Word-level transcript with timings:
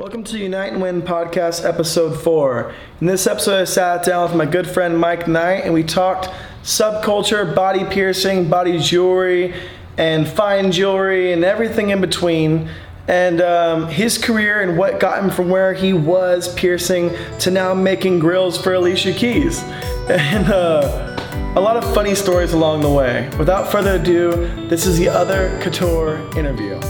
Welcome 0.00 0.24
to 0.24 0.38
Unite 0.38 0.72
and 0.72 0.80
Win 0.80 1.02
podcast 1.02 1.62
episode 1.62 2.18
four. 2.18 2.74
In 3.02 3.06
this 3.06 3.26
episode, 3.26 3.60
I 3.60 3.64
sat 3.64 4.02
down 4.02 4.22
with 4.22 4.34
my 4.34 4.46
good 4.46 4.66
friend 4.66 4.98
Mike 4.98 5.28
Knight 5.28 5.64
and 5.64 5.74
we 5.74 5.82
talked 5.82 6.30
subculture, 6.62 7.54
body 7.54 7.84
piercing, 7.84 8.48
body 8.48 8.78
jewelry, 8.78 9.52
and 9.98 10.26
fine 10.26 10.72
jewelry, 10.72 11.34
and 11.34 11.44
everything 11.44 11.90
in 11.90 12.00
between. 12.00 12.70
And 13.08 13.42
um, 13.42 13.88
his 13.88 14.16
career 14.16 14.62
and 14.62 14.78
what 14.78 15.00
got 15.00 15.22
him 15.22 15.28
from 15.28 15.50
where 15.50 15.74
he 15.74 15.92
was 15.92 16.54
piercing 16.54 17.14
to 17.40 17.50
now 17.50 17.74
making 17.74 18.20
grills 18.20 18.56
for 18.56 18.72
Alicia 18.72 19.12
Keys. 19.12 19.62
And 20.08 20.48
uh, 20.48 21.52
a 21.56 21.60
lot 21.60 21.76
of 21.76 21.84
funny 21.92 22.14
stories 22.14 22.54
along 22.54 22.80
the 22.80 22.90
way. 22.90 23.30
Without 23.38 23.70
further 23.70 23.96
ado, 23.96 24.30
this 24.68 24.86
is 24.86 24.98
the 24.98 25.10
other 25.10 25.60
Couture 25.60 26.16
interview. 26.38 26.80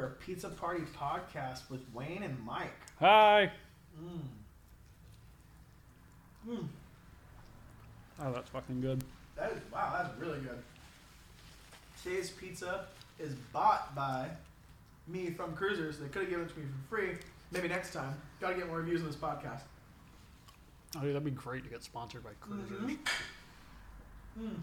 Ever 0.00 0.16
Pizza 0.24 0.48
Party 0.48 0.82
podcast 0.98 1.68
with 1.70 1.80
Wayne 1.92 2.22
and 2.22 2.38
Mike. 2.44 2.72
Hi. 2.98 3.52
Mm. 4.02 4.20
Mm. 6.48 6.66
Oh, 8.22 8.32
that's 8.32 8.48
fucking 8.48 8.80
good. 8.80 9.04
That 9.36 9.52
is 9.52 9.58
wow, 9.72 9.92
that's 10.02 10.18
really 10.18 10.38
good. 10.40 10.58
Today's 12.02 12.30
pizza 12.30 12.86
is 13.18 13.34
bought 13.52 13.94
by 13.94 14.28
me 15.06 15.30
from 15.30 15.54
Cruisers. 15.54 15.98
They 15.98 16.08
could 16.08 16.22
have 16.22 16.30
given 16.30 16.46
it 16.46 16.52
to 16.54 16.58
me 16.58 16.64
for 16.64 16.96
free. 16.96 17.10
Maybe 17.52 17.68
next 17.68 17.92
time. 17.92 18.14
Gotta 18.40 18.54
get 18.54 18.68
more 18.68 18.78
reviews 18.78 19.02
on 19.02 19.06
this 19.08 19.16
podcast. 19.16 19.60
Oh, 20.96 21.00
dude, 21.00 21.10
that'd 21.10 21.24
be 21.24 21.30
great 21.30 21.62
to 21.64 21.68
get 21.70 21.82
sponsored 21.82 22.24
by 22.24 22.30
Cruisers. 22.40 22.80
Mhm. 22.80 22.98
Mm. 24.40 24.62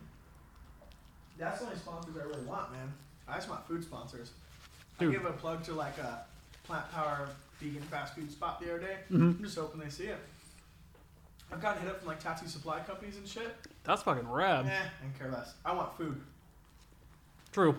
That's 1.38 1.59
the 1.59 1.66
only 1.66 1.78
sponsors 1.78 2.17
I 2.17 2.23
really 2.23 2.44
want, 2.44 2.72
man. 2.72 2.92
I 3.28 3.36
just 3.36 3.50
want 3.50 3.67
food 3.67 3.84
sponsors. 3.84 4.31
Dude. 5.00 5.09
I 5.14 5.17
gave 5.17 5.26
a 5.26 5.34
plug 5.34 5.64
to 5.66 5.73
like 5.73 5.98
a 5.98 6.22
plant 6.64 6.90
power 6.92 7.30
vegan 7.59 7.81
fast 7.84 8.16
food 8.16 8.31
spot 8.31 8.59
the 8.59 8.70
other 8.70 8.80
day. 8.80 8.98
Mhm. 9.12 9.38
I'm 9.38 9.44
just 9.44 9.58
hoping 9.58 9.80
they 9.80 9.90
see 9.90 10.06
it. 10.06 10.20
I've 11.52 11.62
gotten 11.62 11.81
hit 11.81 11.92
up 11.92 12.00
from 12.00 12.08
like 12.09 12.20
tattoo 12.20 12.48
supply 12.48 12.80
companies 12.81 13.18
and 13.18 13.28
shit. 13.28 13.56
That's 13.84 14.03
fucking 14.03 14.30
rad. 14.30 14.66
Eh, 14.66 14.70
I 14.72 15.18
care 15.18 15.31
less. 15.31 15.53
I 15.64 15.73
want 15.73 15.95
food. 15.98 16.22
True. 17.53 17.75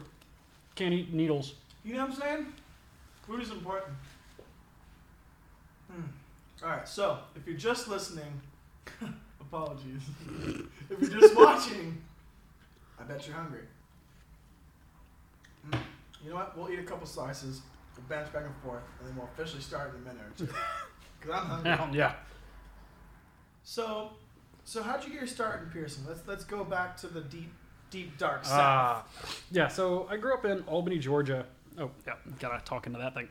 Can't 0.74 0.94
eat 0.94 1.12
needles. 1.12 1.55
You 1.84 1.94
know 1.94 2.00
what 2.06 2.11
I'm 2.14 2.16
saying? 2.16 2.52
Food 3.27 3.42
is 3.42 3.50
important. 3.50 3.92
Hmm. 5.92 6.02
All 6.62 6.70
right, 6.70 6.89
so 6.89 7.19
if 7.36 7.46
you're 7.46 7.56
just 7.56 7.89
listening, 7.89 8.41
apologies. 9.41 10.02
if 10.91 11.00
you're 11.00 11.20
just 11.20 11.36
watching, 11.36 12.00
I 12.98 13.05
bet 13.05 13.27
you're 13.27 13.36
hungry. 13.36 13.62
You 16.22 16.30
know 16.30 16.36
what? 16.36 16.56
We'll 16.56 16.70
eat 16.70 16.78
a 16.78 16.84
couple 16.84 17.06
slices, 17.06 17.62
we'll 17.97 18.06
bounce 18.08 18.30
back 18.30 18.44
and 18.44 18.55
forth, 18.64 18.83
and 18.98 19.08
then 19.08 19.16
we'll 19.16 19.28
officially 19.34 19.62
start 19.62 19.94
in 19.94 20.02
a 20.02 20.05
minute 20.05 20.27
or 20.27 20.47
two. 20.47 20.52
Because 21.20 21.34
I'm 21.34 21.78
hungry. 21.78 21.98
Yeah. 21.98 22.12
So, 23.64 24.11
so 24.64 24.84
how'd 24.84 25.02
you 25.02 25.11
get 25.11 25.19
your 25.19 25.27
start 25.27 25.62
in 25.62 25.70
piercing? 25.70 26.05
Let's 26.06 26.20
let's 26.28 26.44
go 26.44 26.62
back 26.62 26.96
to 26.98 27.08
the 27.08 27.22
deep, 27.22 27.52
deep 27.91 28.16
dark 28.19 28.44
south. 28.44 28.55
Ah. 28.55 29.06
yeah, 29.50 29.66
so 29.66 30.06
I 30.08 30.16
grew 30.16 30.33
up 30.33 30.44
in 30.44 30.61
Albany, 30.69 30.98
Georgia. 30.98 31.44
Oh, 31.77 31.91
yeah, 32.06 32.14
gotta 32.39 32.64
talk 32.64 32.86
into 32.86 33.00
that 33.00 33.14
thing. 33.14 33.28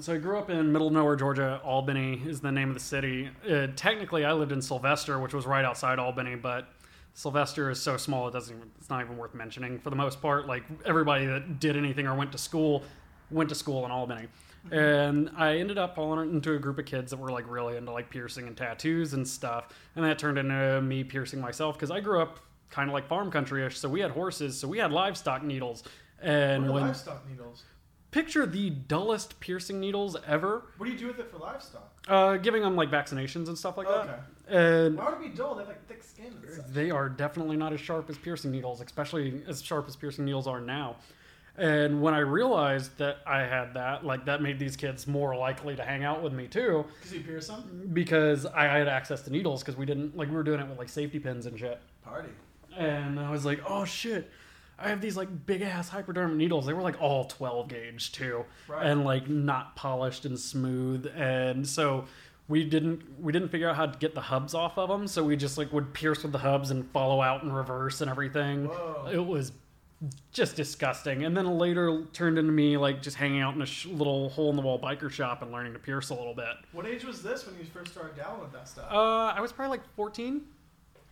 So 0.00 0.14
I 0.14 0.16
grew 0.16 0.38
up 0.38 0.48
in 0.48 0.72
middle 0.72 0.86
of 0.86 0.94
nowhere, 0.94 1.16
Georgia. 1.16 1.60
Albany 1.62 2.22
is 2.26 2.40
the 2.40 2.50
name 2.50 2.68
of 2.68 2.74
the 2.74 2.80
city. 2.80 3.28
Uh, 3.48 3.66
technically, 3.76 4.24
I 4.24 4.32
lived 4.32 4.52
in 4.52 4.62
Sylvester, 4.62 5.18
which 5.18 5.34
was 5.34 5.44
right 5.44 5.64
outside 5.64 5.98
Albany, 5.98 6.34
but 6.34 6.68
Sylvester 7.14 7.70
is 7.70 7.80
so 7.80 7.96
small 7.96 8.28
it 8.28 8.32
doesn't. 8.32 8.56
Even, 8.56 8.70
it's 8.78 8.88
not 8.90 9.02
even 9.04 9.16
worth 9.16 9.34
mentioning 9.34 9.78
for 9.78 9.90
the 9.90 9.96
most 9.96 10.20
part. 10.22 10.46
Like 10.46 10.64
everybody 10.84 11.26
that 11.26 11.60
did 11.60 11.76
anything 11.76 12.06
or 12.06 12.14
went 12.14 12.32
to 12.32 12.38
school 12.38 12.82
went 13.30 13.48
to 13.48 13.54
school 13.54 13.84
in 13.84 13.90
Albany. 13.90 14.28
And 14.70 15.28
I 15.36 15.56
ended 15.56 15.76
up 15.76 15.96
falling 15.96 16.30
into 16.30 16.54
a 16.54 16.58
group 16.58 16.78
of 16.78 16.84
kids 16.84 17.10
that 17.10 17.16
were 17.16 17.32
like 17.32 17.50
really 17.50 17.76
into 17.76 17.90
like 17.90 18.10
piercing 18.10 18.46
and 18.46 18.56
tattoos 18.56 19.12
and 19.12 19.26
stuff. 19.26 19.68
And 19.96 20.04
that 20.04 20.18
turned 20.18 20.38
into 20.38 20.80
me 20.82 21.02
piercing 21.02 21.40
myself 21.40 21.76
because 21.76 21.90
I 21.90 21.98
grew 22.00 22.20
up 22.22 22.38
kind 22.70 22.88
of 22.88 22.94
like 22.94 23.08
farm 23.08 23.30
country 23.30 23.66
ish. 23.66 23.78
So 23.78 23.88
we 23.88 24.00
had 24.00 24.12
horses, 24.12 24.56
so 24.58 24.68
we 24.68 24.78
had 24.78 24.92
livestock 24.92 25.42
needles. 25.42 25.82
And 26.20 26.70
when 26.70 26.82
livestock 26.84 27.28
needles? 27.28 27.64
picture 28.12 28.46
the 28.46 28.70
dullest 28.70 29.40
piercing 29.40 29.80
needles 29.80 30.16
ever, 30.26 30.66
What 30.76 30.86
do 30.86 30.92
you 30.92 30.98
do 30.98 31.06
with 31.08 31.18
it 31.18 31.30
for 31.30 31.38
livestock? 31.38 31.90
uh, 32.06 32.36
giving 32.36 32.62
them 32.62 32.76
like 32.76 32.90
vaccinations 32.90 33.48
and 33.48 33.58
stuff 33.58 33.76
like 33.76 33.88
Okay. 33.88 34.10
that. 34.48 34.54
And 34.54 34.96
Why 34.96 35.06
would 35.10 35.14
it 35.14 35.30
be 35.32 35.36
dull? 35.36 35.54
They 35.54 35.62
have 35.62 35.68
like 35.68 35.81
thick 36.02 36.26
skin 36.52 36.64
they 36.72 36.90
are 36.90 37.08
definitely 37.08 37.56
not 37.56 37.72
as 37.72 37.80
sharp 37.80 38.08
as 38.10 38.18
piercing 38.18 38.50
needles, 38.50 38.80
especially 38.80 39.42
as 39.46 39.62
sharp 39.62 39.86
as 39.88 39.96
piercing 39.96 40.24
needles 40.24 40.46
are 40.46 40.60
now. 40.60 40.96
And 41.56 42.00
when 42.00 42.14
I 42.14 42.20
realized 42.20 42.96
that 42.98 43.18
I 43.26 43.40
had 43.40 43.74
that, 43.74 44.06
like 44.06 44.24
that 44.24 44.40
made 44.40 44.58
these 44.58 44.74
kids 44.76 45.06
more 45.06 45.36
likely 45.36 45.76
to 45.76 45.82
hang 45.84 46.02
out 46.02 46.22
with 46.22 46.32
me 46.32 46.46
too, 46.48 46.86
Because 47.00 47.12
you 47.12 47.20
pierce 47.20 47.46
them? 47.48 47.90
because 47.92 48.46
I 48.46 48.64
had 48.64 48.88
access 48.88 49.20
to 49.22 49.30
needles 49.30 49.62
because 49.62 49.76
we 49.76 49.84
didn't 49.84 50.16
like 50.16 50.28
we 50.28 50.34
were 50.34 50.42
doing 50.42 50.60
it 50.60 50.68
with 50.68 50.78
like 50.78 50.88
safety 50.88 51.18
pins 51.18 51.44
and 51.46 51.58
shit. 51.58 51.78
Party. 52.04 52.30
And 52.76 53.20
I 53.20 53.30
was 53.30 53.44
like, 53.44 53.60
oh 53.68 53.84
shit. 53.84 54.30
I 54.78 54.88
have 54.88 55.00
these 55.02 55.16
like 55.16 55.46
big 55.46 55.60
ass 55.62 55.90
hypodermic 55.90 56.36
needles. 56.36 56.64
They 56.66 56.72
were 56.72 56.82
like 56.82 57.00
all 57.00 57.26
12 57.26 57.68
gauge 57.68 58.12
too. 58.12 58.44
Right. 58.66 58.86
And 58.86 59.04
like 59.04 59.28
not 59.28 59.76
polished 59.76 60.24
and 60.24 60.38
smooth. 60.40 61.06
And 61.14 61.68
so 61.68 62.06
we 62.48 62.64
didn't 62.64 63.02
we 63.20 63.32
didn't 63.32 63.48
figure 63.48 63.68
out 63.68 63.76
how 63.76 63.86
to 63.86 63.98
get 63.98 64.14
the 64.14 64.20
hubs 64.20 64.54
off 64.54 64.76
of 64.78 64.88
them. 64.88 65.06
So 65.06 65.24
we 65.24 65.36
just 65.36 65.56
like 65.58 65.72
would 65.72 65.94
pierce 65.94 66.22
with 66.22 66.32
the 66.32 66.38
hubs 66.38 66.70
and 66.70 66.88
follow 66.90 67.22
out 67.22 67.42
in 67.42 67.52
reverse 67.52 68.00
and 68.00 68.10
everything. 68.10 68.66
Whoa. 68.66 69.08
It 69.12 69.24
was 69.24 69.52
just 70.32 70.56
disgusting. 70.56 71.24
And 71.24 71.36
then 71.36 71.46
later 71.58 72.04
turned 72.12 72.36
into 72.36 72.50
me 72.50 72.76
like 72.76 73.00
just 73.02 73.16
hanging 73.16 73.40
out 73.40 73.54
in 73.54 73.62
a 73.62 73.66
sh- 73.66 73.86
little 73.86 74.30
hole 74.30 74.50
in 74.50 74.56
the 74.56 74.62
wall 74.62 74.78
biker 74.80 75.10
shop 75.10 75.42
and 75.42 75.52
learning 75.52 75.72
to 75.74 75.78
pierce 75.78 76.10
a 76.10 76.14
little 76.14 76.34
bit. 76.34 76.54
What 76.72 76.86
age 76.86 77.04
was 77.04 77.22
this 77.22 77.46
when 77.46 77.56
you 77.58 77.64
first 77.72 77.92
started 77.92 78.16
dabbling 78.16 78.40
with 78.42 78.52
that 78.52 78.68
stuff? 78.68 78.86
Uh, 78.90 79.26
I 79.26 79.40
was 79.40 79.52
probably 79.52 79.78
like 79.78 79.86
14. 79.94 80.42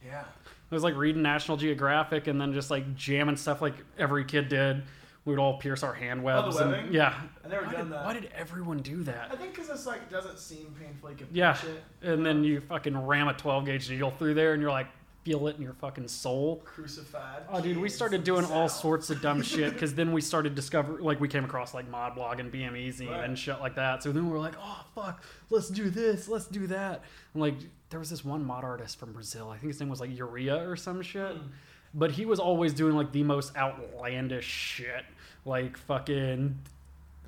yeah. 0.04 0.24
I 0.72 0.74
was 0.74 0.84
like 0.84 0.96
reading 0.96 1.22
National 1.22 1.56
Geographic 1.56 2.26
and 2.28 2.40
then 2.40 2.52
just 2.52 2.70
like 2.70 2.94
jamming 2.94 3.36
stuff 3.36 3.60
like 3.60 3.74
every 3.98 4.24
kid 4.24 4.48
did. 4.48 4.82
We 5.24 5.32
would 5.34 5.38
all 5.40 5.58
pierce 5.58 5.82
our 5.82 5.92
hand 5.92 6.22
webs. 6.22 6.56
and- 6.56 6.70
webbing? 6.72 6.92
yeah. 6.92 7.14
I 7.44 7.48
never 7.48 7.66
why 7.66 7.72
done 7.72 7.84
did, 7.84 7.92
that. 7.92 8.04
Why 8.04 8.12
did 8.14 8.30
everyone 8.34 8.78
do 8.78 9.02
that? 9.04 9.28
I 9.30 9.36
think 9.36 9.54
because 9.54 9.68
it's 9.68 9.86
like 9.86 10.10
doesn't 10.10 10.38
seem 10.38 10.74
painful. 10.80 11.10
You 11.10 11.26
Yeah. 11.32 11.56
it. 12.02 12.08
And 12.08 12.24
then 12.24 12.42
you 12.42 12.60
fucking 12.62 12.96
ram 13.06 13.28
a 13.28 13.34
12 13.34 13.66
gauge 13.66 13.90
needle 13.90 14.10
through 14.12 14.34
there 14.34 14.54
and 14.54 14.62
you're 14.62 14.70
like, 14.70 14.86
feel 15.22 15.46
it 15.48 15.56
in 15.56 15.62
your 15.62 15.74
fucking 15.74 16.08
soul. 16.08 16.62
Crucified. 16.64 17.42
Oh, 17.50 17.60
dude, 17.60 17.76
we 17.76 17.90
started 17.90 18.24
doing 18.24 18.46
all 18.46 18.70
sorts 18.70 19.10
of 19.10 19.20
dumb 19.20 19.42
shit 19.42 19.74
because 19.74 19.94
then 19.94 20.12
we 20.12 20.22
started 20.22 20.54
discover 20.54 20.98
like 21.02 21.20
we 21.20 21.28
came 21.28 21.44
across 21.44 21.74
like 21.74 21.86
mod 21.90 22.14
blog 22.14 22.40
and 22.40 22.50
BME 22.50 22.88
zine 22.88 23.10
Right. 23.10 23.24
and 23.24 23.38
shit 23.38 23.60
like 23.60 23.74
that. 23.74 24.02
So 24.02 24.12
then 24.12 24.24
we 24.24 24.32
were 24.32 24.38
like, 24.38 24.54
oh 24.58 24.86
fuck, 24.94 25.22
let's 25.50 25.68
do 25.68 25.90
this, 25.90 26.26
let's 26.28 26.46
do 26.46 26.66
that. 26.68 27.02
And 27.34 27.42
like 27.42 27.56
there 27.90 28.00
was 28.00 28.08
this 28.08 28.24
one 28.24 28.42
mod 28.46 28.64
artist 28.64 28.98
from 28.98 29.12
Brazil. 29.12 29.50
I 29.50 29.58
think 29.58 29.70
his 29.70 29.80
name 29.80 29.90
was 29.90 30.00
like 30.00 30.16
Urea 30.16 30.66
or 30.66 30.76
some 30.76 31.02
shit. 31.02 31.32
Hmm. 31.36 31.48
But 31.92 32.12
he 32.12 32.24
was 32.24 32.38
always 32.38 32.72
doing 32.72 32.94
like 32.96 33.12
the 33.12 33.22
most 33.24 33.56
outlandish 33.56 34.44
shit, 34.44 35.04
like 35.44 35.76
fucking 35.76 36.58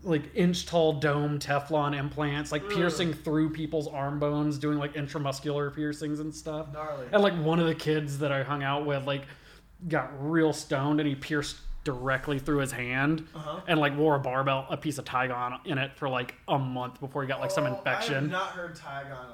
like 0.04 0.34
inch 0.34 0.66
tall 0.66 0.94
dome 0.94 1.38
Teflon 1.38 1.96
implants, 1.96 2.50
like 2.52 2.64
Ugh. 2.64 2.70
piercing 2.72 3.12
through 3.12 3.50
people's 3.50 3.86
arm 3.88 4.18
bones, 4.18 4.58
doing 4.58 4.78
like 4.78 4.94
intramuscular 4.94 5.74
piercings 5.74 6.20
and 6.20 6.34
stuff. 6.34 6.72
Gnarly. 6.72 7.06
And 7.12 7.22
like 7.22 7.34
one 7.34 7.60
of 7.60 7.66
the 7.66 7.74
kids 7.74 8.18
that 8.18 8.32
I 8.32 8.42
hung 8.42 8.62
out 8.64 8.84
with, 8.86 9.06
like, 9.06 9.22
got 9.88 10.10
real 10.30 10.52
stoned 10.52 11.00
and 11.00 11.08
he 11.08 11.14
pierced 11.16 11.56
directly 11.84 12.38
through 12.38 12.58
his 12.58 12.70
hand 12.70 13.26
Uh-huh. 13.34 13.60
and 13.66 13.80
like 13.80 13.96
wore 13.96 14.14
a 14.14 14.20
barbell, 14.20 14.66
a 14.70 14.76
piece 14.76 14.98
of 14.98 15.04
Tygon 15.04 15.58
in 15.66 15.78
it 15.78 15.90
for 15.96 16.08
like 16.08 16.36
a 16.46 16.56
month 16.58 17.00
before 17.00 17.22
he 17.22 17.28
got 17.28 17.40
like 17.40 17.50
some 17.50 17.64
Oh, 17.64 17.66
I 17.66 17.70
have 17.70 17.78
infection. 17.78 18.30
not 18.30 18.50
heard 18.50 18.76
Tygon 18.76 19.26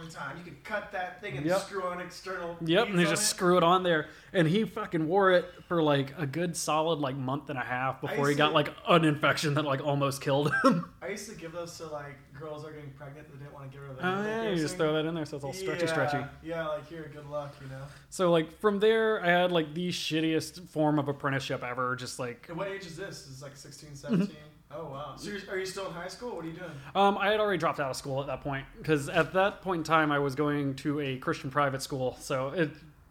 in 0.00 0.06
a 0.08 0.10
long 0.10 0.12
time. 0.12 0.36
You 0.38 0.44
could 0.44 0.64
cut 0.64 0.92
that 0.92 1.20
thing 1.20 1.36
and 1.36 1.46
Yep. 1.46 1.60
screw 1.60 1.82
on 1.84 2.00
external. 2.00 2.56
Yep, 2.60 2.88
and 2.88 2.98
they 2.98 3.04
just 3.04 3.22
it. 3.22 3.26
screw 3.26 3.56
it 3.56 3.62
on 3.62 3.82
there, 3.82 4.06
and 4.32 4.46
he 4.48 4.64
fucking 4.64 5.06
wore 5.08 5.32
it 5.32 5.46
for 5.66 5.82
like 5.82 6.12
a 6.18 6.26
good 6.26 6.56
solid 6.56 6.98
like 6.98 7.16
month 7.16 7.50
and 7.50 7.58
a 7.58 7.62
half 7.62 8.00
before 8.00 8.28
he 8.28 8.34
got 8.34 8.48
to- 8.48 8.54
like 8.54 8.72
an 8.88 9.04
infection 9.04 9.54
that 9.54 9.64
like 9.64 9.84
almost 9.84 10.20
killed 10.20 10.52
him. 10.64 10.90
I 11.02 11.08
used 11.08 11.28
to 11.30 11.34
give 11.36 11.52
those 11.52 11.76
to 11.78 11.86
like 11.86 12.16
girls 12.38 12.62
that 12.62 12.68
are 12.70 12.72
getting 12.72 12.90
pregnant 12.90 13.28
that 13.30 13.38
didn't 13.38 13.52
want 13.52 13.70
to 13.70 13.76
give 13.76 13.86
her 13.86 13.94
the 13.94 14.06
oh 14.06 14.22
yeah, 14.24 14.50
you 14.50 14.56
just 14.56 14.76
throw 14.76 14.92
that 14.94 15.04
in 15.06 15.14
there 15.14 15.24
so 15.26 15.36
it's 15.36 15.44
all 15.44 15.52
stretchy, 15.52 15.86
yeah, 15.86 15.90
stretchy. 15.92 16.24
Yeah, 16.42 16.68
like 16.68 16.86
here, 16.88 17.10
good 17.12 17.28
luck, 17.28 17.54
you 17.60 17.68
know. 17.68 17.82
So 18.10 18.30
like 18.30 18.58
from 18.60 18.78
there, 18.78 19.22
I 19.24 19.28
had 19.28 19.50
like 19.52 19.74
the 19.74 19.88
shittiest 19.88 20.68
form 20.68 20.98
of 20.98 21.08
apprenticeship 21.08 21.64
ever. 21.64 21.96
Just 21.96 22.18
like 22.18 22.46
And 22.48 22.56
what 22.56 22.68
age 22.68 22.86
is 22.86 22.96
this? 22.96 23.26
Is 23.26 23.42
like 23.42 23.56
16, 23.56 23.88
Mm-hmm. 23.90 23.96
17? 23.96 24.36
Oh 24.70 24.84
wow. 24.84 25.14
So 25.16 25.30
you're, 25.30 25.40
are 25.50 25.58
you 25.58 25.64
still 25.66 25.86
in 25.86 25.92
high 25.92 26.08
school? 26.08 26.36
What 26.36 26.44
are 26.44 26.48
you 26.48 26.54
doing? 26.54 26.70
Um, 26.94 27.16
I 27.16 27.30
had 27.30 27.40
already 27.40 27.58
dropped 27.58 27.80
out 27.80 27.90
of 27.90 27.96
school 27.96 28.20
at 28.20 28.26
that 28.26 28.42
point 28.42 28.66
because 28.76 29.08
at 29.08 29.32
that 29.32 29.62
point 29.62 29.78
in 29.80 29.84
time 29.84 30.12
I 30.12 30.18
was 30.18 30.34
going 30.34 30.74
to 30.76 31.00
a 31.00 31.16
Christian 31.18 31.50
private 31.50 31.82
school, 31.82 32.16
so 32.20 32.48
it 32.50 32.70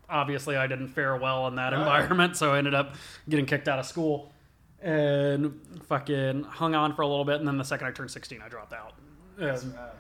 obviously 0.10 0.56
I 0.56 0.68
didn't 0.68 0.90
fare 0.90 1.16
well 1.18 1.48
in 1.48 1.56
that 1.56 1.74
Right. 1.74 1.80
environment, 1.80 2.38
so 2.38 2.54
I 2.54 2.60
ended 2.60 2.74
up 2.76 2.96
getting 3.28 3.46
kicked 3.46 3.68
out 3.68 3.80
of 3.80 3.86
school 3.86 4.32
and 4.82 5.60
fucking 5.88 6.44
hung 6.44 6.76
on 6.76 6.94
for 6.96 7.02
a 7.02 7.08
little 7.08 7.26
bit. 7.26 7.38
And 7.40 7.48
then 7.48 7.58
the 7.58 7.64
second 7.64 7.88
I 7.88 7.92
turned 7.92 8.12
16, 8.12 8.40
I 8.42 8.48
dropped 8.50 8.74
out. 8.74 8.94
That's 9.38 9.64
And, 9.64 9.74
rad. 9.74 9.92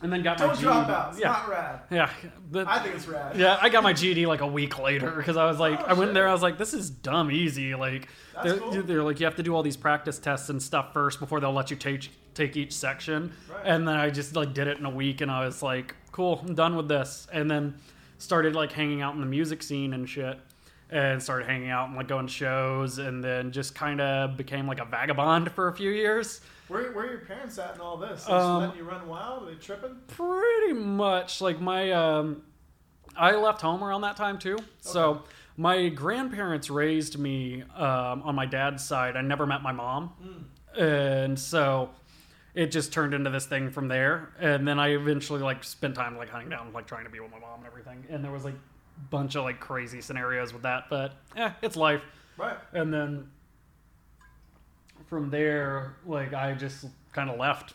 And 0.00 0.12
then 0.12 0.22
got 0.22 0.38
my 0.38 0.46
Don't 0.46 0.54
GED. 0.54 0.62
drop 0.64 0.88
out. 0.88 1.10
It's 1.12 1.20
Yeah, 1.20 1.28
not 1.28 1.48
rad. 1.48 1.80
yeah. 1.90 2.10
The- 2.50 2.64
I 2.68 2.78
think 2.80 2.94
it's 2.94 3.06
rad. 3.08 3.36
yeah, 3.36 3.58
I 3.60 3.68
got 3.68 3.82
my 3.82 3.92
GED 3.92 4.26
like 4.26 4.40
a 4.40 4.46
week 4.46 4.78
later 4.78 5.10
because 5.10 5.36
I 5.36 5.44
was 5.46 5.58
like, 5.58 5.80
Oh, 5.80 5.84
I 5.88 5.92
went 5.94 6.08
shit. 6.10 6.14
there, 6.14 6.28
I 6.28 6.32
was 6.32 6.42
like, 6.42 6.56
this 6.58 6.72
is 6.74 6.88
dumb 6.90 7.30
easy. 7.30 7.74
Like, 7.74 8.08
they're, 8.44 8.58
cool. 8.58 8.70
they're 8.82 9.02
like, 9.02 9.18
you 9.20 9.26
have 9.26 9.36
to 9.36 9.42
do 9.42 9.54
all 9.54 9.62
these 9.62 9.76
practice 9.76 10.18
tests 10.18 10.48
and 10.50 10.62
stuff 10.62 10.92
first 10.92 11.18
before 11.20 11.40
they'll 11.40 11.52
let 11.52 11.70
you 11.70 11.76
take 11.76 12.10
take 12.34 12.56
each 12.56 12.72
section. 12.72 13.32
Right. 13.50 13.62
And 13.64 13.88
then 13.88 13.96
I 13.96 14.10
just 14.10 14.36
like 14.36 14.54
did 14.54 14.68
it 14.68 14.78
in 14.78 14.84
a 14.86 14.90
week, 14.90 15.20
and 15.20 15.30
I 15.30 15.44
was 15.44 15.60
like, 15.62 15.96
cool, 16.12 16.44
I'm 16.46 16.54
done 16.54 16.76
with 16.76 16.86
this. 16.88 17.26
And 17.32 17.50
then 17.50 17.74
started 18.18 18.54
like 18.54 18.70
hanging 18.72 19.02
out 19.02 19.14
in 19.14 19.20
the 19.20 19.26
music 19.26 19.62
scene 19.62 19.92
and 19.92 20.08
shit. 20.08 20.38
And 20.90 21.22
started 21.22 21.46
hanging 21.46 21.68
out 21.70 21.88
and 21.88 21.96
like 21.96 22.08
going 22.08 22.26
to 22.26 22.32
shows, 22.32 22.98
and 22.98 23.22
then 23.22 23.52
just 23.52 23.74
kind 23.74 24.00
of 24.00 24.36
became 24.38 24.66
like 24.66 24.80
a 24.80 24.86
vagabond 24.86 25.52
for 25.52 25.68
a 25.68 25.72
few 25.74 25.90
years. 25.90 26.40
Where, 26.68 26.92
where 26.92 27.06
are 27.06 27.10
your 27.10 27.18
parents 27.20 27.58
at 27.58 27.74
in 27.74 27.80
all 27.80 27.96
this? 27.98 28.24
They 28.24 28.32
Um, 28.32 28.60
letting 28.60 28.76
you 28.78 28.84
run 28.84 29.06
wild? 29.08 29.42
Are 29.42 29.46
they 29.46 29.54
tripping? 29.56 29.96
pretty 30.08 30.72
much 30.72 31.40
like 31.40 31.60
my 31.60 31.92
um 31.92 32.42
i 33.16 33.32
left 33.34 33.60
home 33.62 33.82
around 33.82 34.02
that 34.02 34.16
time 34.16 34.38
too 34.38 34.56
so 34.80 35.22
my 35.56 35.88
grandparents 35.88 36.68
raised 36.70 37.18
me 37.18 37.62
um, 37.74 38.22
on 38.22 38.34
my 38.34 38.44
dad's 38.46 38.84
side 38.84 39.16
i 39.16 39.20
never 39.22 39.46
met 39.46 39.62
my 39.62 39.72
mom 39.72 40.12
and 40.78 41.38
so 41.38 41.90
it 42.54 42.70
just 42.70 42.92
turned 42.92 43.14
into 43.14 43.30
this 43.30 43.46
thing 43.46 43.70
from 43.70 43.88
there 43.88 44.30
and 44.38 44.68
then 44.68 44.78
i 44.78 44.88
eventually 44.88 45.40
like 45.40 45.64
spent 45.64 45.94
time 45.94 46.16
like 46.18 46.28
hunting 46.28 46.50
down 46.50 46.70
like 46.72 46.86
trying 46.86 47.04
to 47.04 47.10
be 47.10 47.18
with 47.20 47.30
my 47.30 47.38
mom 47.38 47.58
and 47.60 47.66
everything 47.66 48.04
and 48.10 48.22
there 48.22 48.30
was 48.32 48.44
like 48.44 48.54
bunch 49.10 49.36
of 49.36 49.44
like 49.44 49.60
crazy 49.60 50.00
scenarios 50.00 50.52
with 50.52 50.62
that 50.62 50.84
but 50.90 51.14
yeah 51.36 51.52
it's 51.62 51.76
life 51.76 52.02
Right. 52.36 52.56
and 52.72 52.92
then 52.92 53.28
from 55.06 55.30
there 55.30 55.96
like 56.06 56.34
i 56.34 56.52
just 56.54 56.86
kind 57.12 57.30
of 57.30 57.38
left 57.38 57.74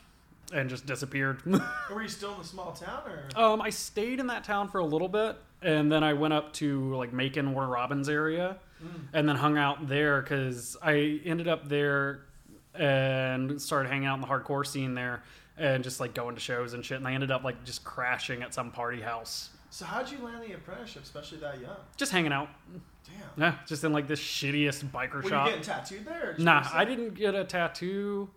and 0.53 0.69
just 0.69 0.85
disappeared 0.85 1.41
Were 1.91 2.01
you 2.03 2.07
still 2.07 2.33
in 2.33 2.37
the 2.39 2.43
small 2.43 2.73
town 2.73 3.01
or? 3.07 3.41
Um, 3.41 3.61
I 3.61 3.71
stayed 3.71 4.19
in 4.19 4.27
that 4.27 4.43
town 4.43 4.67
for 4.69 4.77
a 4.79 4.85
little 4.85 5.07
bit, 5.07 5.35
and 5.63 5.91
then 5.91 6.03
I 6.03 6.13
went 6.13 6.33
up 6.35 6.53
to 6.55 6.93
like 6.95 7.11
Macon, 7.11 7.53
Warner 7.53 7.71
Robins 7.71 8.07
area, 8.07 8.57
and 9.13 9.27
then 9.27 9.35
hung 9.35 9.57
out 9.57 9.87
there 9.87 10.21
because 10.21 10.77
I 10.83 11.21
ended 11.25 11.47
up 11.47 11.67
there 11.69 12.25
and 12.75 13.59
started 13.59 13.89
hanging 13.89 14.05
out 14.05 14.15
in 14.15 14.21
the 14.21 14.27
hardcore 14.27 14.63
scene 14.67 14.93
there, 14.93 15.23
and 15.57 15.83
just 15.83 15.99
like 15.99 16.13
going 16.13 16.35
to 16.35 16.41
shows 16.41 16.73
and 16.73 16.85
shit. 16.85 16.97
And 16.97 17.07
I 17.07 17.13
ended 17.13 17.31
up 17.31 17.43
like 17.43 17.63
just 17.63 17.83
crashing 17.83 18.43
at 18.43 18.53
some 18.53 18.69
party 18.69 19.01
house, 19.01 19.49
So 19.73 19.85
how'd 19.85 20.11
you 20.11 20.23
land 20.23 20.43
the 20.47 20.53
apprenticeship, 20.53 21.01
especially 21.01 21.39
that 21.39 21.59
young? 21.59 21.75
just 21.97 22.11
hanging 22.11 22.31
out. 22.31 22.47
Damn. 23.07 23.41
Yeah, 23.43 23.55
just 23.65 23.83
in 23.83 23.91
like 23.91 24.07
this 24.07 24.19
shittiest 24.19 24.85
biker 24.91 25.23
Were 25.23 25.29
shop. 25.29 25.47
you 25.47 25.53
getting 25.53 25.65
tattooed 25.65 26.05
there? 26.05 26.35
Nah. 26.37 26.63
I 26.71 26.85
didn't 26.85 27.15
get 27.15 27.33
a 27.33 27.43
tattoo. 27.43 28.29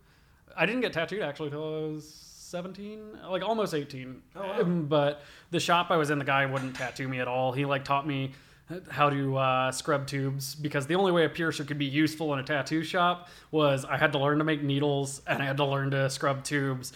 I 0.56 0.64
didn't 0.64 0.80
get 0.80 0.94
tattooed 0.94 1.20
actually 1.20 1.50
till 1.50 1.62
I 1.62 1.92
was 1.92 2.08
17, 2.10 3.18
like 3.28 3.42
almost 3.42 3.74
18. 3.74 4.22
Oh, 4.34 4.40
wow. 4.40 4.60
Um, 4.62 4.86
But 4.86 5.20
the 5.50 5.60
shop 5.60 5.90
I 5.90 5.98
was 5.98 6.08
in, 6.08 6.18
the 6.18 6.24
guy 6.24 6.46
wouldn't 6.46 6.74
tattoo 6.74 7.06
me 7.06 7.20
at 7.20 7.28
all. 7.28 7.52
He 7.52 7.66
like 7.66 7.84
taught 7.84 8.06
me 8.06 8.32
how 8.88 9.10
to 9.10 9.36
uh, 9.36 9.72
scrub 9.72 10.06
tubes 10.06 10.54
because 10.54 10.86
the 10.86 10.94
only 10.94 11.12
way 11.12 11.26
a 11.26 11.28
piercer 11.28 11.64
could 11.64 11.78
be 11.78 11.84
useful 11.84 12.32
in 12.32 12.38
a 12.38 12.44
tattoo 12.44 12.82
shop 12.82 13.28
was 13.50 13.84
I 13.84 13.98
had 13.98 14.12
to 14.12 14.18
learn 14.18 14.38
to 14.38 14.44
make 14.44 14.62
needles 14.62 15.20
and 15.26 15.42
I 15.42 15.44
had 15.44 15.58
to 15.58 15.66
learn 15.66 15.90
to 15.90 16.08
scrub 16.08 16.44
tubes. 16.44 16.94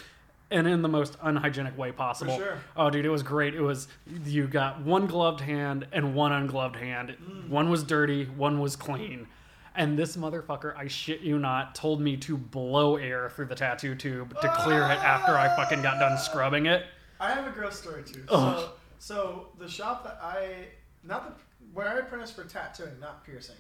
And 0.51 0.67
in 0.67 0.83
the 0.83 0.89
most 0.89 1.17
unhygienic 1.23 1.79
way 1.79 1.93
possible. 1.93 2.37
sure. 2.37 2.59
Oh, 2.77 2.91
dude, 2.91 3.05
it 3.05 3.11
was 3.11 3.23
great. 3.23 3.55
It 3.55 3.61
was 3.61 3.87
you 4.25 4.49
got 4.49 4.81
one 4.81 5.07
gloved 5.07 5.41
hand 5.41 5.87
and 5.93 6.15
one 6.15 6.33
ungloved 6.33 6.77
hand. 6.77 7.17
Mm. 7.23 7.49
One 7.49 7.71
was 7.71 7.85
dirty, 7.85 8.25
one 8.25 8.59
was 8.59 8.75
clean. 8.75 9.29
And 9.77 9.97
this 9.97 10.17
motherfucker, 10.17 10.77
I 10.77 10.89
shit 10.89 11.21
you 11.21 11.39
not, 11.39 11.77
told 11.77 12.01
me 12.01 12.17
to 12.19 12.37
blow 12.37 12.97
air 12.97 13.31
through 13.31 13.47
the 13.47 13.55
tattoo 13.55 13.95
tube 13.95 14.39
to 14.41 14.49
clear 14.59 14.83
it 14.83 14.99
after 14.99 15.39
I 15.39 15.55
fucking 15.55 15.83
got 15.83 16.01
done 16.01 16.19
scrubbing 16.19 16.67
it. 16.67 16.87
I 17.21 17.31
have 17.31 17.47
a 17.47 17.51
gross 17.51 17.79
story 17.79 18.03
too. 18.03 18.25
Ugh. 18.29 18.59
So, 18.59 18.73
so 18.99 19.49
the 19.59 19.69
shop 19.69 20.03
that 20.05 20.19
I 20.23 20.67
not 21.05 21.27
the 21.27 21.43
where 21.73 21.89
I 21.89 21.99
apprenticed 21.99 22.35
for 22.35 22.45
tattooing, 22.45 22.99
not 23.01 23.25
piercing. 23.25 23.57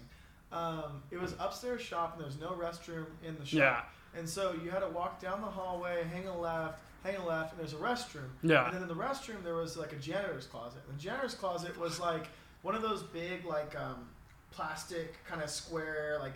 Um, 0.52 1.02
it 1.10 1.20
was 1.20 1.34
upstairs 1.38 1.80
shop 1.80 2.14
and 2.14 2.20
there 2.20 2.26
was 2.26 2.40
no 2.40 2.50
restroom 2.50 3.06
in 3.24 3.36
the 3.38 3.46
shop. 3.46 3.58
Yeah. 3.58 3.80
And 4.16 4.28
so 4.28 4.54
you 4.62 4.70
had 4.70 4.80
to 4.80 4.88
walk 4.88 5.20
down 5.20 5.40
the 5.40 5.46
hallway, 5.46 6.04
hang 6.12 6.26
a 6.26 6.38
left, 6.38 6.80
hang 7.04 7.16
a 7.16 7.26
left, 7.26 7.52
and 7.52 7.60
there's 7.60 7.72
a 7.72 7.76
restroom. 7.76 8.28
Yeah. 8.42 8.66
And 8.66 8.74
then 8.74 8.82
in 8.82 8.88
the 8.88 8.94
restroom 8.94 9.42
there 9.44 9.54
was 9.54 9.76
like 9.76 9.92
a 9.92 9.96
janitor's 9.96 10.46
closet. 10.46 10.80
And 10.88 10.98
the 10.98 11.02
janitor's 11.02 11.34
closet 11.34 11.78
was 11.78 12.00
like 12.00 12.26
one 12.62 12.74
of 12.74 12.82
those 12.82 13.02
big 13.02 13.44
like 13.44 13.78
um, 13.78 14.08
plastic 14.50 15.24
kind 15.24 15.42
of 15.42 15.50
square 15.50 16.18
like 16.20 16.32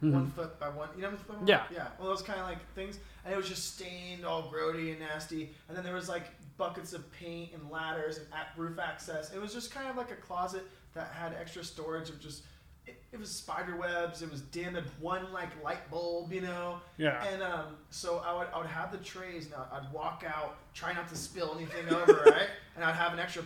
one 0.00 0.30
foot 0.30 0.58
by 0.60 0.68
one. 0.68 0.88
You 0.94 1.02
know 1.02 1.08
what 1.08 1.18
I'm 1.18 1.24
talking 1.24 1.42
about? 1.42 1.64
Mm-hmm. 1.64 1.74
Yeah. 1.74 1.84
Yeah. 1.84 1.88
Well, 1.98 2.08
those 2.08 2.22
kind 2.22 2.38
of 2.38 2.46
like 2.46 2.58
things, 2.74 2.98
and 3.24 3.34
it 3.34 3.36
was 3.36 3.48
just 3.48 3.74
stained, 3.74 4.24
all 4.24 4.50
grody 4.50 4.90
and 4.90 5.00
nasty. 5.00 5.50
And 5.68 5.76
then 5.76 5.84
there 5.84 5.94
was 5.94 6.08
like 6.08 6.24
buckets 6.56 6.92
of 6.92 7.10
paint 7.12 7.50
and 7.52 7.70
ladders 7.70 8.18
and 8.18 8.26
roof 8.56 8.78
access. 8.78 9.32
It 9.32 9.40
was 9.40 9.52
just 9.52 9.72
kind 9.72 9.88
of 9.88 9.96
like 9.96 10.10
a 10.10 10.16
closet 10.16 10.64
that 10.94 11.08
had 11.12 11.34
extra 11.38 11.64
storage 11.64 12.08
of 12.08 12.20
just. 12.20 12.44
It, 12.88 13.02
it 13.12 13.18
was 13.20 13.30
spider 13.30 13.76
webs. 13.76 14.22
It 14.22 14.30
was 14.30 14.40
dim. 14.42 14.76
It 14.76 14.84
one 15.00 15.32
like 15.32 15.50
light 15.62 15.90
bulb, 15.90 16.32
you 16.32 16.40
know. 16.40 16.80
Yeah. 16.96 17.24
And 17.24 17.42
um, 17.42 17.76
so 17.90 18.22
I 18.26 18.36
would 18.36 18.48
I 18.54 18.58
would 18.58 18.66
have 18.66 18.90
the 18.92 18.98
trays, 18.98 19.46
and 19.46 19.54
I'd, 19.54 19.78
I'd 19.86 19.92
walk 19.92 20.24
out, 20.26 20.56
try 20.74 20.92
not 20.92 21.08
to 21.08 21.16
spill 21.16 21.54
anything 21.56 21.88
over, 21.94 22.12
right? 22.26 22.48
And 22.76 22.84
I'd 22.84 22.94
have 22.94 23.12
an 23.12 23.18
extra 23.18 23.42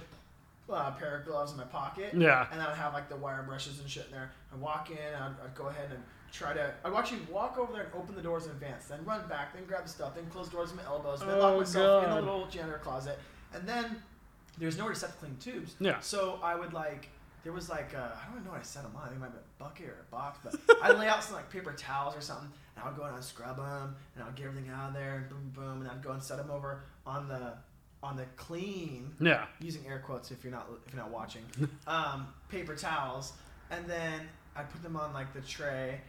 uh, 0.71 0.91
pair 0.93 1.19
of 1.19 1.27
gloves 1.27 1.53
in 1.53 1.59
my 1.59 1.65
pocket. 1.65 2.15
Yeah. 2.17 2.47
And 2.53 2.61
I'd 2.61 2.77
have 2.77 2.93
like 2.95 3.09
the 3.09 3.17
wire 3.17 3.43
brushes 3.43 3.81
and 3.81 3.89
shit 3.89 4.07
in 4.07 4.13
there. 4.13 4.31
I'd 4.53 4.61
walk 4.61 4.91
in, 4.91 4.97
I'd, 5.15 5.35
I'd 5.45 5.55
go 5.55 5.69
ahead 5.69 5.91
and 5.91 6.03
try 6.33 6.55
to. 6.55 6.73
I'd 6.85 6.95
actually 6.95 7.21
walk 7.31 7.59
over 7.59 7.73
there 7.73 7.83
and 7.83 7.93
open 7.95 8.15
the 8.15 8.23
doors 8.23 8.47
in 8.47 8.53
advance, 8.53 8.87
then 8.87 9.05
run 9.05 9.27
back, 9.29 9.55
then 9.55 9.65
grab 9.67 9.83
the 9.85 9.91
stuff, 9.91 10.15
then 10.15 10.25
close 10.31 10.49
doors 10.49 10.71
with 10.73 10.81
my 10.83 10.87
elbows, 10.87 11.21
then 11.21 11.39
lock 11.39 11.55
Oh, 11.55 11.59
myself 11.59 12.05
in 12.05 12.11
the 12.11 12.17
little 12.21 12.47
janitor 12.47 12.79
closet, 12.79 13.19
and 13.55 13.67
then 13.69 14.03
there's 14.59 14.77
nowhere 14.79 14.93
to 14.95 14.99
set 14.99 15.11
the 15.13 15.27
clean 15.27 15.37
tubes. 15.41 15.75
Yeah. 15.81 16.01
So 16.01 16.39
I 16.43 16.55
would 16.55 16.73
like. 16.73 17.09
There 17.45 17.53
was 17.53 17.69
like 17.69 17.93
uh, 17.95 17.99
I 17.99 18.25
don't 18.27 18.35
even 18.35 18.45
know 18.45 18.51
what 18.53 18.61
I 18.61 18.63
set 18.65 18.83
them 18.85 18.93
on. 18.97 19.03
I 19.03 19.07
think 19.07 19.17
it 19.19 19.21
might 19.21 19.33
be 19.33 19.39
a 19.39 19.63
bucket 19.63 19.87
or 19.89 20.07
a 20.09 20.11
box, 20.11 20.39
but 20.45 20.55
I'd 20.83 20.99
lay 20.99 21.09
out 21.09 21.23
some 21.25 21.35
like 21.37 21.51
paper 21.51 21.73
towels 21.73 22.17
or 22.17 22.21
something, 22.21 22.49
and 22.77 22.85
I'd 22.85 22.97
go 22.97 23.03
and 23.05 23.17
I'd 23.17 23.25
scrub 23.25 23.57
them, 23.57 23.97
and 24.15 24.25
I'd 24.25 24.35
get 24.37 24.47
everything 24.47 24.71
out 24.71 24.89
of 24.89 24.95
there, 24.95 25.17
and 25.17 25.29
boom, 25.29 25.53
boom, 25.55 25.81
and 25.83 25.91
I'd 25.91 26.03
go 26.03 26.13
and 26.13 26.23
set 26.23 26.37
them 26.39 26.51
over 26.51 26.83
on 27.07 27.29
the 27.29 27.55
on 28.03 28.17
the 28.17 28.25
clean 28.37 29.13
Yeah. 29.21 29.47
using 29.61 29.87
air 29.87 30.01
quotes 30.05 30.31
if 30.33 30.43
you're 30.43 30.53
not 30.53 30.67
if 30.87 30.93
you're 30.93 31.01
not 31.03 31.13
watching 31.13 31.43
um, 31.87 32.27
paper 32.49 32.75
towels 32.75 33.33
and 33.71 33.87
then 33.87 34.21
i 34.57 34.63
put 34.65 34.83
them 34.83 34.97
on 34.97 35.13
like 35.15 35.33
the 35.33 35.41
tray 35.41 36.01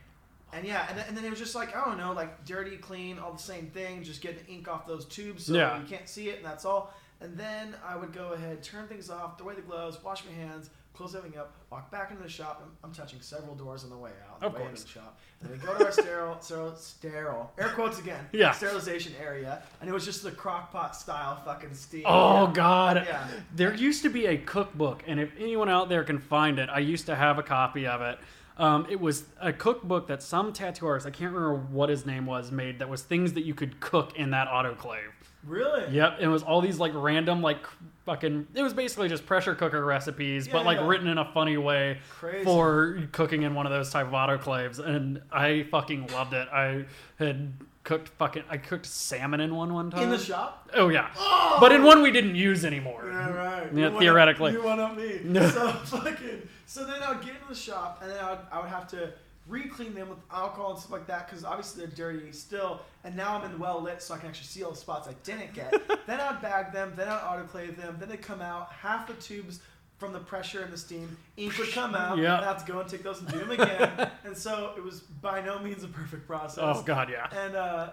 and 0.53 0.65
yeah 0.65 0.87
and 0.89 0.97
then, 0.97 1.05
and 1.07 1.15
then 1.15 1.23
it 1.23 1.29
was 1.29 1.37
just 1.37 1.53
like 1.53 1.75
i 1.75 1.85
don't 1.85 1.99
know 1.99 2.11
like 2.13 2.43
dirty 2.45 2.77
clean 2.77 3.19
all 3.19 3.31
the 3.31 3.37
same 3.37 3.67
thing 3.67 4.01
just 4.01 4.21
getting 4.21 4.43
ink 4.47 4.67
off 4.67 4.87
those 4.87 5.05
tubes 5.05 5.45
so 5.45 5.53
Yeah. 5.53 5.79
you 5.79 5.85
can't 5.85 6.09
see 6.09 6.29
it 6.29 6.37
and 6.37 6.45
that's 6.45 6.65
all 6.65 6.91
and 7.21 7.37
then 7.37 7.75
i 7.87 7.95
would 7.95 8.11
go 8.11 8.33
ahead 8.33 8.63
turn 8.63 8.87
things 8.87 9.11
off 9.11 9.37
throw 9.37 9.45
away 9.49 9.55
the 9.55 9.61
gloves 9.61 10.03
wash 10.03 10.23
my 10.25 10.31
hands 10.31 10.71
close 10.93 11.15
everything 11.15 11.39
up 11.39 11.55
walk 11.71 11.89
back 11.91 12.11
into 12.11 12.21
the 12.21 12.29
shop 12.29 12.61
i'm, 12.63 12.71
I'm 12.83 12.93
touching 12.93 13.19
several 13.19 13.55
doors 13.55 13.83
on 13.83 13.89
the 13.89 13.97
way 13.97 14.11
out 14.29 14.37
on 14.41 14.47
Of 14.47 14.53
the 14.53 14.59
way 14.59 14.65
course. 14.67 14.81
into 14.81 14.93
the 14.93 14.99
shop 14.99 15.19
and 15.41 15.49
then 15.49 15.59
we 15.59 15.65
go 15.65 15.77
to 15.77 15.85
our 15.85 15.91
sterile 16.03 16.37
sterile 16.39 16.75
sterile 16.75 17.51
air 17.57 17.69
quotes 17.69 17.97
again 17.99 18.23
Yeah. 18.31 18.51
sterilization 18.51 19.13
area 19.21 19.63
and 19.81 19.89
it 19.89 19.93
was 19.93 20.05
just 20.05 20.21
the 20.23 20.31
crock 20.31 20.71
pot 20.71 20.95
style 20.95 21.41
fucking 21.43 21.73
steam 21.73 22.03
Oh. 22.05 22.47
God! 22.47 23.03
Yeah. 23.07 23.27
There 23.55 23.73
used 23.73 24.03
to 24.03 24.09
be 24.09 24.25
a 24.27 24.37
cookbook, 24.37 25.03
and 25.07 25.19
if 25.19 25.31
anyone 25.39 25.69
out 25.69 25.89
there 25.89 26.03
can 26.03 26.19
find 26.19 26.59
it, 26.59 26.69
I 26.69 26.79
used 26.79 27.05
to 27.07 27.15
have 27.15 27.39
a 27.39 27.43
copy 27.43 27.87
of 27.87 28.01
it. 28.01 28.19
Um, 28.57 28.85
it 28.89 28.99
was 28.99 29.23
a 29.41 29.51
cookbook 29.51 30.07
that 30.07 30.21
some 30.21 30.53
tattoo 30.53 30.85
artist, 30.85 31.07
I 31.07 31.09
can't 31.11 31.33
remember 31.33 31.55
what 31.71 31.89
his 31.89 32.05
name 32.05 32.25
was, 32.27 32.51
made 32.51 32.79
that 32.79 32.89
was 32.89 33.01
things 33.01 33.33
that 33.33 33.45
you 33.45 33.53
could 33.55 33.79
cook 33.79 34.15
in 34.17 34.29
that 34.31 34.47
autoclave. 34.47 35.09
Really? 35.45 35.91
Yep, 35.95 36.15
and 36.17 36.23
it 36.25 36.27
was 36.27 36.43
all 36.43 36.61
these 36.61 36.77
like 36.79 36.91
random 36.93 37.41
like 37.41 37.59
fucking. 38.05 38.47
It 38.53 38.61
was 38.63 38.73
basically 38.73 39.09
just 39.09 39.25
pressure 39.25 39.55
cooker 39.55 39.83
recipes, 39.83 40.47
but 40.47 40.65
like 40.65 40.77
yeah. 40.77 40.87
written 40.87 41.07
in 41.07 41.17
a 41.17 41.25
funny 41.33 41.57
way 41.57 41.99
Crazy. 42.09 42.43
for 42.43 43.07
cooking 43.11 43.43
in 43.43 43.55
one 43.55 43.65
of 43.65 43.71
those 43.71 43.91
type 43.91 44.07
of 44.07 44.13
autoclaves, 44.13 44.79
and 44.79 45.21
I 45.31 45.63
fucking 45.71 46.07
loved 46.07 46.33
it. 46.33 46.47
I 46.51 46.85
had 47.17 47.53
cooked 47.83 48.09
fucking. 48.09 48.43
I 48.49 48.57
cooked 48.57 48.85
salmon 48.85 49.39
in 49.39 49.55
one 49.55 49.73
one 49.73 49.91
time. 49.91 50.03
In 50.03 50.09
the 50.09 50.17
shop? 50.19 50.69
Oh 50.73 50.89
yeah, 50.89 51.09
Oh! 51.17 51.57
but 51.59 51.71
in 51.71 51.83
one 51.83 52.01
we 52.01 52.11
didn't 52.11 52.35
use 52.35 52.65
anymore. 52.65 53.09
Yeah, 53.11 53.29
right. 53.29 53.73
Yeah, 53.73 53.89
You 53.89 53.99
theoretically. 53.99 54.49
Up, 54.51 54.57
you 54.57 54.63
one 54.63 54.79
up 54.79 54.97
me. 54.97 55.19
So 55.51 55.71
fucking. 55.85 56.47
So 56.65 56.85
then 56.85 57.03
I 57.03 57.11
would 57.13 57.21
get 57.21 57.35
in 57.35 57.47
the 57.49 57.55
shop, 57.55 57.99
and 58.01 58.09
then 58.11 58.19
I 58.23 58.31
would, 58.31 58.39
I 58.51 58.59
would 58.61 58.69
have 58.69 58.87
to 58.89 59.11
re-clean 59.47 59.93
them 59.93 60.09
with 60.09 60.19
alcohol 60.31 60.71
and 60.71 60.79
stuff 60.79 60.91
like 60.91 61.07
that 61.07 61.27
because 61.27 61.43
obviously 61.43 61.85
they're 61.85 61.95
dirty 61.95 62.31
still. 62.31 62.81
And 63.03 63.15
now 63.15 63.37
I'm 63.37 63.51
in 63.51 63.59
well 63.59 63.81
lit, 63.81 64.01
so 64.01 64.13
I 64.13 64.17
can 64.17 64.29
actually 64.29 64.47
see 64.47 64.63
all 64.63 64.71
the 64.71 64.77
spots 64.77 65.07
I 65.07 65.13
didn't 65.23 65.53
get. 65.53 65.71
then 66.07 66.19
I'd 66.19 66.41
bag 66.41 66.71
them, 66.71 66.93
then 66.95 67.07
I'd 67.09 67.19
autoclave 67.21 67.75
them, 67.77 67.97
then 67.99 68.09
they 68.09 68.17
come 68.17 68.41
out. 68.41 68.71
Half 68.71 69.07
the 69.07 69.13
tubes 69.15 69.59
from 69.97 70.13
the 70.13 70.19
pressure 70.19 70.61
and 70.61 70.71
the 70.71 70.77
steam, 70.77 71.15
ink 71.37 71.57
would 71.57 71.71
come 71.71 71.95
out. 71.95 72.17
Yeah. 72.17 72.37
I'd 72.37 72.43
have 72.43 72.65
to 72.65 72.71
go 72.71 72.79
and 72.79 72.89
take 72.89 73.03
those 73.03 73.19
and 73.19 73.29
do 73.29 73.39
them 73.39 73.51
again. 73.51 74.11
and 74.25 74.37
so 74.37 74.73
it 74.77 74.83
was 74.83 75.01
by 75.01 75.41
no 75.41 75.59
means 75.59 75.83
a 75.83 75.87
perfect 75.87 76.27
process 76.27 76.59
Oh 76.61 76.81
god, 76.83 77.09
yeah. 77.09 77.27
and 77.45 77.55
uh, 77.55 77.89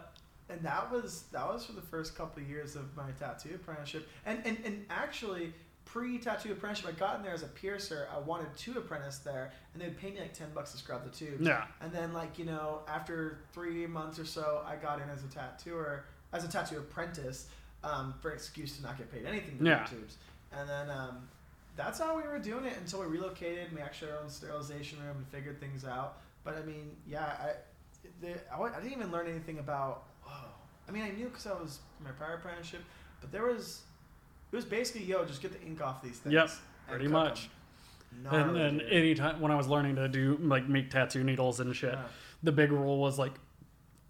and 0.49 0.61
that 0.63 0.91
was 0.91 1.25
that 1.33 1.47
was 1.47 1.65
for 1.65 1.73
the 1.73 1.83
first 1.83 2.17
couple 2.17 2.43
of 2.43 2.49
years 2.49 2.75
of 2.75 2.97
my 2.97 3.11
tattoo 3.19 3.55
apprenticeship, 3.55 4.09
and 4.27 4.41
and, 4.45 4.59
and 4.65 4.85
actually 4.91 5.53
pre-tattoo 5.93 6.53
apprenticeship, 6.53 6.89
I 6.89 6.93
got 6.99 7.17
in 7.17 7.23
there 7.23 7.35
as 7.35 7.43
a 7.43 7.49
piercer. 7.49 8.07
I 8.15 8.19
wanted 8.21 8.55
to 8.57 8.79
apprentice 8.79 9.19
there, 9.19 9.51
and 9.75 9.83
they'd 9.83 9.97
pay 9.97 10.11
me 10.13 10.21
like 10.21 10.35
ten 10.35 10.49
bucks 10.55 10.73
to 10.73 10.79
scrub 10.79 11.03
the 11.05 11.11
tubes. 11.11 11.47
Yeah. 11.47 11.65
And 11.81 11.93
then, 11.93 12.13
like 12.13 12.39
you 12.39 12.45
know, 12.45 12.81
after 12.89 13.39
three 13.53 13.87
months 13.87 14.19
or 14.19 14.25
so, 14.25 14.63
I 14.67 14.77
got 14.77 15.01
in 15.01 15.09
as 15.11 15.25
a 15.25 15.29
tattooer, 15.29 16.05
as 16.33 16.45
a 16.45 16.49
tattoo 16.49 16.79
apprentice, 16.79 17.49
um, 17.83 18.15
for 18.21 18.31
an 18.31 18.37
excuse 18.37 18.77
to 18.77 18.83
not 18.83 18.99
get 18.99 19.11
paid 19.13 19.27
anything 19.27 19.59
to 19.59 19.65
Yeah. 19.65 19.85
tubes. 19.85 20.17
And 20.53 20.69
then 20.69 20.91
um, 20.91 21.29
that's 21.77 21.99
how 21.99 22.17
we 22.17 22.23
were 22.23 22.39
doing 22.39 22.65
it 22.65 22.77
until 22.77 23.01
we 23.01 23.07
relocated. 23.07 23.67
and 23.69 23.73
We 23.77 23.81
actually 23.83 24.09
had 24.09 24.19
our 24.19 24.23
own 24.25 24.31
sterilization 24.31 24.99
room 25.05 25.17
and 25.19 25.27
figured 25.29 25.61
things 25.61 25.85
out. 25.85 26.19
But 26.45 26.55
I 26.57 26.63
mean, 26.63 26.97
yeah, 27.07 27.25
I, 27.41 27.53
the, 28.21 28.35
I, 28.55 28.61
I 28.63 28.81
didn't 28.81 28.93
even 28.97 29.11
learn 29.11 29.27
anything 29.29 29.59
about. 29.59 30.05
Oh, 30.27 30.51
I 30.89 30.93
mean, 30.93 31.03
I 31.03 31.11
knew 31.11 31.27
because 31.27 31.47
I 31.47 31.53
was 31.53 31.81
my 32.05 32.11
prior 32.13 32.35
apprenticeship, 32.35 32.83
but 33.21 33.33
there 33.33 33.45
was. 33.45 33.83
It 34.53 34.57
was 34.57 34.65
basically, 34.65 35.05
yo, 35.05 35.25
just 35.25 35.41
get 35.43 35.53
the 35.53 35.65
ink 35.67 35.81
off 35.81 36.03
these 36.03 36.19
things. 36.19 36.33
Yep, 36.33 36.49
and 36.51 36.89
pretty 36.89 37.05
cook 37.05 37.13
much. 37.13 37.45
'em. 37.45 38.35
And 38.35 38.57
then 38.57 38.79
dude. 38.79 38.93
anytime 38.93 39.41
when 39.41 39.53
I 39.53 39.55
was 39.57 39.69
learning 39.69 39.95
to 39.97 40.09
do 40.09 40.37
like 40.43 40.69
make 40.69 40.91
tattoo 40.91 41.23
needles 41.23 41.61
and 41.61 41.75
shit, 41.75 41.93
Yeah. 41.93 42.03
the 42.43 42.51
big 42.53 42.73
rule 42.73 42.99
was 42.99 43.19
like 43.19 43.33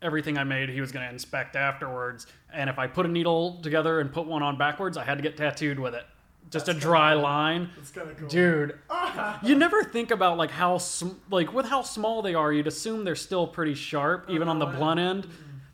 everything 0.00 0.38
I 0.38 0.44
made 0.44 0.70
he 0.70 0.80
was 0.80 0.90
going 0.92 1.04
to 1.06 1.12
inspect 1.12 1.54
afterwards. 1.56 2.26
And 2.52 2.70
if 2.70 2.78
I 2.78 2.86
put 2.86 3.04
a 3.04 3.08
needle 3.10 3.60
together 3.62 4.00
and 4.00 4.10
put 4.10 4.26
one 4.26 4.42
on 4.42 4.56
backwards, 4.56 4.96
I 4.96 5.04
had 5.04 5.18
to 5.18 5.22
get 5.22 5.36
tattooed 5.36 5.78
with 5.78 5.94
it. 5.94 6.06
Just 6.48 6.64
That's 6.66 6.78
a 6.78 6.80
dry 6.80 7.12
cool. 7.12 7.22
line. 7.22 7.68
It's 7.76 7.90
kind 7.90 8.08
of 8.10 8.16
cool. 8.16 8.28
Dude, 8.28 8.78
you 9.42 9.54
never 9.54 9.84
think 9.84 10.10
about 10.10 10.38
like 10.38 10.50
how 10.50 10.78
sm- 10.78 11.18
like 11.30 11.52
with 11.52 11.66
how 11.66 11.82
small 11.82 12.22
they 12.22 12.34
are, 12.34 12.50
you'd 12.50 12.66
assume 12.66 13.04
they're 13.04 13.14
still 13.14 13.46
pretty 13.46 13.74
sharp 13.74 14.24
even 14.30 14.48
on 14.48 14.58
the 14.58 14.64
no, 14.64 14.72
I- 14.72 14.76
blunt 14.76 14.98
end. 15.00 15.26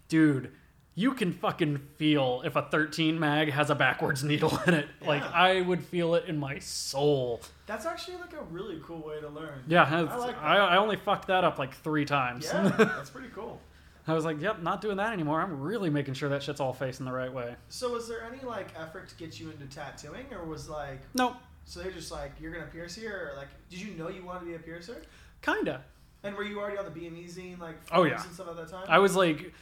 Dude, 0.09 0.51
you 0.99 1.13
can 1.13 1.31
fucking 1.33 1.77
feel 1.99 2.43
if 2.45 2.57
a 2.57 2.63
13 2.63 3.21
mag 3.21 3.51
has 3.53 3.69
a 3.69 3.75
backwards 3.75 4.25
needle 4.25 4.59
in 4.67 4.75
it. 4.75 4.89
Like 5.07 5.23
I 5.23 5.61
would 5.61 5.85
feel 5.85 6.15
it 6.15 6.25
in 6.27 6.39
my 6.39 6.59
soul. 6.59 7.43
That's 7.67 7.85
actually 7.87 8.17
like 8.17 8.33
a 8.33 8.43
really 8.51 8.81
cool 8.83 9.07
way 9.07 9.21
to 9.21 9.29
learn. 9.29 9.63
Yeah, 9.69 9.85
I 9.85 10.01
like. 10.17 10.37
I, 10.43 10.57
I 10.57 10.77
only 10.79 10.97
fucked 10.97 11.29
that 11.29 11.45
up 11.45 11.59
like 11.59 11.75
three 11.75 12.05
times. 12.07 12.47
Yeah, 12.47 12.69
that's 12.79 13.11
pretty 13.11 13.29
cool. 13.29 13.61
I 14.09 14.15
was 14.15 14.25
like, 14.25 14.41
yep, 14.41 14.63
not 14.63 14.81
doing 14.81 14.97
that 14.99 15.13
anymore. 15.13 15.41
I'm 15.43 15.61
really 15.61 15.91
making 15.91 16.15
sure 16.15 16.29
that 16.29 16.43
shit's 16.43 16.61
all 16.61 16.73
facing 16.73 17.05
the 17.05 17.13
right 17.13 17.33
way. 17.33 17.57
So 17.69 17.93
was 17.93 18.09
there 18.09 18.23
any 18.25 18.43
like 18.43 18.69
effort 18.81 19.09
to 19.11 19.15
get 19.17 19.39
you 19.39 19.51
into 19.51 19.67
tattooing, 19.67 20.27
or 20.33 20.45
was 20.47 20.69
like 20.69 21.01
Nope, 21.15 21.35
so 21.67 21.81
they're 21.81 21.91
just 21.93 22.11
like 22.11 22.33
you're 22.41 22.53
gonna 22.53 22.67
pierce 22.67 22.95
here, 22.95 23.33
or 23.33 23.37
like 23.37 23.49
did 23.69 23.81
you 23.81 23.95
know 23.97 24.09
you 24.09 24.25
wanted 24.25 24.41
to 24.41 24.47
be 24.47 24.55
a 24.55 24.59
piercer? 24.59 25.03
kinda. 25.43 25.83
And 26.23 26.35
were 26.35 26.43
you 26.43 26.59
already 26.59 26.77
on 26.79 26.85
the 26.87 26.91
BME 26.91 27.33
zine 27.33 27.59
like 27.61 27.77
Oh, 27.93 28.03
yeah. 28.05 28.21
and 28.21 28.33
stuff 28.33 28.49
at 28.49 28.57
that 28.57 28.69
time? 28.69 28.87
I 28.89 28.99
was 28.99 29.15
like 29.15 29.53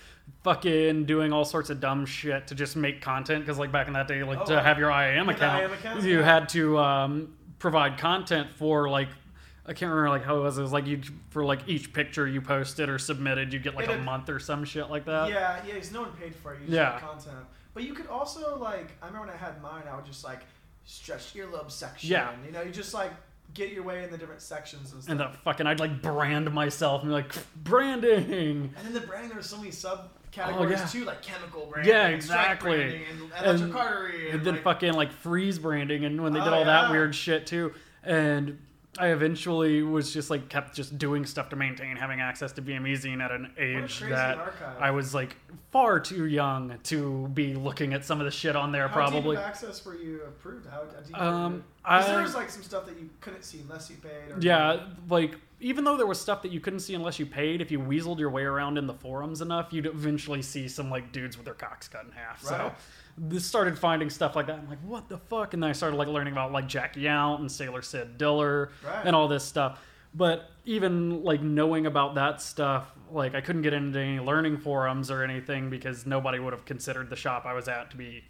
fucking 0.43 1.05
doing 1.07 1.33
all 1.33 1.45
sorts 1.45 1.71
of 1.71 1.81
dumb 1.81 2.05
shit 2.07 2.47
to 2.49 2.55
just 2.55 2.77
make 2.77 3.01
content 3.01 3.45
because 3.45 3.59
like 3.59 3.73
back 3.73 3.87
in 3.87 3.95
that 3.95 4.09
day, 4.09 4.23
like 4.23 4.41
Oh, 4.41 4.45
to 4.47 4.61
have 4.63 4.79
your 4.79 4.91
IAM 4.91 5.29
account, 5.29 5.63
IAM 5.63 5.73
account, 5.73 6.03
you 6.03 6.19
had 6.23 6.49
to 6.51 6.79
um, 6.79 7.35
provide 7.59 7.99
content 7.99 8.51
for 8.57 8.89
like. 8.89 9.09
I 9.67 9.73
can't 9.73 9.89
remember 9.91 10.11
like 10.11 10.25
how 10.25 10.37
it 10.37 10.41
was. 10.43 10.59
It 10.59 10.63
was 10.63 10.73
like 10.73 10.87
you 10.87 11.01
for 11.31 11.43
like 11.43 11.61
each 11.67 11.95
picture 11.95 12.27
you 12.29 12.43
posted 12.43 12.91
or 12.91 12.99
submitted, 12.99 13.51
you 13.55 13.59
get 13.59 13.75
like 13.75 13.89
It 13.89 13.99
a 13.99 14.03
month 14.03 14.29
or 14.29 14.39
some 14.39 14.63
shit 14.63 14.91
like 14.91 15.07
that. 15.07 15.31
yeah, 15.31 15.59
yeah, 15.67 15.73
because 15.73 15.91
no 15.91 16.03
one 16.03 16.13
paid 16.13 16.35
for 16.35 16.53
it. 16.53 16.61
You 16.61 16.67
just 16.67 16.77
Yeah. 16.77 16.99
content. 17.01 17.47
But 17.73 17.85
you 17.85 17.95
could 17.95 18.07
also 18.09 18.59
like 18.59 18.93
I 19.01 19.07
remember 19.07 19.29
when 19.29 19.35
I 19.35 19.39
had 19.39 19.63
mine, 19.63 19.85
I 19.91 19.97
would 19.97 20.05
just 20.05 20.23
like 20.23 20.41
stretch 20.85 21.33
earlobe 21.33 21.71
section. 21.71 22.11
Yeah. 22.11 22.33
You 22.45 22.53
know, 22.53 22.61
you 22.61 22.73
just 22.73 22.93
like 22.93 23.13
get 23.53 23.71
your 23.73 23.83
way 23.85 24.03
in 24.05 24.11
the 24.11 24.19
different 24.19 24.41
sections 24.43 24.93
and 24.93 25.03
stuff. 25.03 25.11
And 25.11 25.21
the 25.21 25.29
fucking 25.45 25.67
I'd 25.67 25.79
like 25.81 26.03
brand 26.03 26.53
myself 26.53 27.03
and 27.03 27.11
be 27.11 27.15
like 27.15 27.33
branding. 27.63 28.73
And 28.77 28.87
then 28.87 28.93
the 28.95 29.01
branding, 29.01 29.31
there's 29.31 29.47
so 29.49 29.59
many 29.59 29.71
subcategories 29.71 30.09
Oh, 30.59 30.69
yeah. 30.69 30.87
too, 30.87 31.05
like 31.05 31.23
chemical 31.23 31.67
branding, 31.67 31.95
Yeah, 31.95 32.09
exactly. 32.09 32.77
branding, 32.77 33.03
and 33.11 33.21
electric 33.21 33.61
And- 33.63 33.77
artery, 33.77 34.25
and, 34.31 34.39
and 34.39 34.47
then 34.47 34.55
like, 34.55 34.63
fucking 34.65 34.93
like 34.95 35.13
freeze 35.13 35.59
branding 35.59 36.05
and 36.05 36.23
when 36.23 36.33
they 36.33 36.41
oh, 36.41 36.45
did 36.45 36.53
Oh, 36.53 36.57
all 36.57 36.65
that 36.65 36.91
weird 36.91 37.15
shit 37.15 37.47
too 37.47 37.73
and 38.03 38.59
i 38.99 39.09
eventually 39.09 39.83
was 39.83 40.13
just 40.13 40.31
like 40.31 40.49
kept 40.49 40.75
just 40.75 40.97
doing 40.99 41.25
stuff 41.27 41.49
to 41.49 41.57
maintain 41.57 41.97
having 41.97 42.21
access 42.21 42.53
to 42.53 42.63
BME 42.63 42.93
zine 42.93 43.21
at 43.21 43.31
an 43.33 43.53
age 43.59 44.01
that 44.01 44.39
archive. 44.39 44.77
i 44.81 44.91
was 44.91 45.15
like 45.15 45.37
far 45.73 45.99
too 45.99 46.27
young 46.27 46.79
to 46.85 47.29
be 47.35 47.55
looking 47.55 47.93
at 47.95 48.05
some 48.05 48.21
of 48.21 48.25
the 48.25 48.31
shit 48.31 48.55
on 48.57 48.71
there 48.73 48.87
How 48.89 48.95
probably 48.95 49.37
access 49.37 49.85
were 49.85 49.97
you 49.97 50.23
approved? 50.23 50.67
How, 50.69 50.85
how 51.13 51.31
Um? 51.47 51.65
I- 51.85 52.03
there 52.07 52.23
was 52.23 52.35
like 52.35 52.49
some 52.51 52.63
stuff 52.63 52.87
that 52.87 52.97
you 52.99 53.11
couldn't 53.21 53.43
see 53.45 53.61
unless 53.61 53.91
you 53.91 53.97
paid. 53.97 54.31
Or 54.33 54.39
yeah 54.41 54.87
like 55.09 55.37
even 55.61 55.85
though 55.85 55.97
there 55.97 56.07
was 56.07 56.21
stuff 56.21 56.43
that 56.43 56.53
you 56.53 56.61
couldn't 56.61 56.81
see 56.81 56.95
unless 56.95 57.19
you 57.19 57.27
paid 57.27 57.61
if 57.61 57.71
you 57.71 57.79
weaseled 57.81 58.19
your 58.19 58.31
way 58.31 58.43
around 58.45 58.77
in 58.79 58.87
the 58.87 58.95
forums 58.95 59.41
enough 59.41 59.73
you'd 59.73 59.87
eventually 59.87 60.43
see 60.43 60.69
some 60.69 60.91
like 60.91 61.11
dudes 61.13 61.37
with 61.37 61.45
their 61.47 61.55
cocks 61.55 61.89
cut 61.89 62.05
in 62.05 62.13
half 62.13 62.43
so 62.43 62.55
Right. 62.57 62.73
this 62.77 63.04
started 63.39 63.79
finding 63.79 64.11
stuff 64.11 64.35
like 64.37 64.47
that. 64.49 64.59
I'm 64.59 64.69
like, 64.69 64.81
what 64.85 65.09
the 65.09 65.19
fuck? 65.19 65.55
And 65.55 65.63
then 65.63 65.71
I 65.71 65.73
started 65.73 65.97
like 65.97 66.09
learning 66.09 66.33
about 66.33 66.53
like 66.53 66.67
Jack 66.67 66.95
Yount 66.97 67.41
and 67.41 67.51
Sailor 67.51 67.83
Sid 67.83 68.19
Diller 68.19 68.71
Right. 68.85 69.07
and 69.07 69.15
all 69.15 69.29
this 69.29 69.45
stuff. 69.45 69.81
But 70.15 70.49
even 70.65 71.25
like 71.25 71.43
knowing 71.43 71.87
about 71.87 72.15
that 72.17 72.41
stuff, 72.41 72.93
like 73.11 73.35
I 73.35 73.41
couldn't 73.41 73.63
get 73.63 73.73
into 73.73 73.99
any 73.99 74.21
learning 74.21 74.59
forums 74.59 75.11
or 75.11 75.23
anything 75.23 75.71
because 75.71 76.07
nobody 76.07 76.39
would 76.39 76.53
have 76.53 76.65
considered 76.65 77.11
the 77.11 77.17
shop 77.17 77.47
I 77.47 77.53
was 77.55 77.69
at 77.69 77.91
to 77.91 77.97
be 77.97 78.23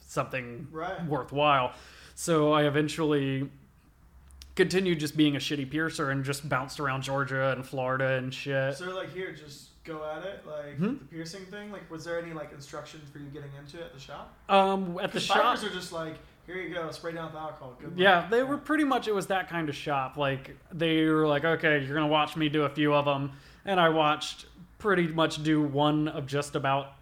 something 0.00 0.66
Right. 0.70 1.04
worthwhile. 1.06 1.72
So 2.14 2.52
I 2.52 2.64
eventually 2.64 3.48
continued 4.56 4.98
just 4.98 5.16
being 5.16 5.36
a 5.36 5.38
shitty 5.38 5.70
piercer 5.70 6.10
and 6.10 6.24
just 6.24 6.48
bounced 6.48 6.80
around 6.80 7.02
Georgia 7.02 7.52
and 7.52 7.64
Florida 7.64 8.14
and 8.16 8.34
shit. 8.34 8.74
So 8.76 8.94
like 8.96 9.12
here, 9.14 9.32
just 9.32 9.77
go 9.88 10.04
at 10.04 10.24
it, 10.24 10.44
like 10.46 10.76
Hmm? 10.76 10.98
the 10.98 11.04
piercing 11.10 11.44
thing. 11.46 11.72
Like, 11.72 11.90
was 11.90 12.04
there 12.04 12.20
any 12.22 12.32
like 12.32 12.52
instruction 12.52 13.00
for 13.12 13.18
you 13.18 13.26
getting 13.26 13.50
into 13.58 13.78
it 13.78 13.84
at 13.86 13.94
the 13.94 14.00
shop? 14.00 14.34
Um, 14.48 14.98
at 15.02 15.12
the 15.12 15.20
shop, 15.20 15.56
are 15.62 15.68
just 15.70 15.92
like, 15.92 16.16
here 16.46 16.56
you 16.56 16.72
go, 16.72 16.90
spray 16.90 17.12
down 17.12 17.26
with 17.32 17.34
alcohol. 17.40 17.74
Good. 17.80 17.94
Yeah, 17.96 18.26
they 18.30 18.42
were 18.42 18.58
pretty 18.58 18.84
much. 18.84 19.08
It 19.08 19.14
was 19.14 19.26
that 19.28 19.48
kind 19.48 19.68
of 19.68 19.74
shop. 19.74 20.16
Like 20.16 20.56
they 20.72 21.04
were 21.06 21.26
like, 21.26 21.44
okay, 21.44 21.84
you're 21.84 21.94
gonna 21.94 22.06
watch 22.06 22.36
me 22.36 22.48
do 22.48 22.62
a 22.62 22.68
few 22.70 22.94
of 22.94 23.04
them, 23.04 23.32
and 23.64 23.80
I 23.80 23.88
watched 23.88 24.46
pretty 24.78 25.08
much 25.08 25.42
do 25.42 25.60
one 25.62 26.08
of 26.08 26.26
just 26.26 26.54
about 26.54 26.92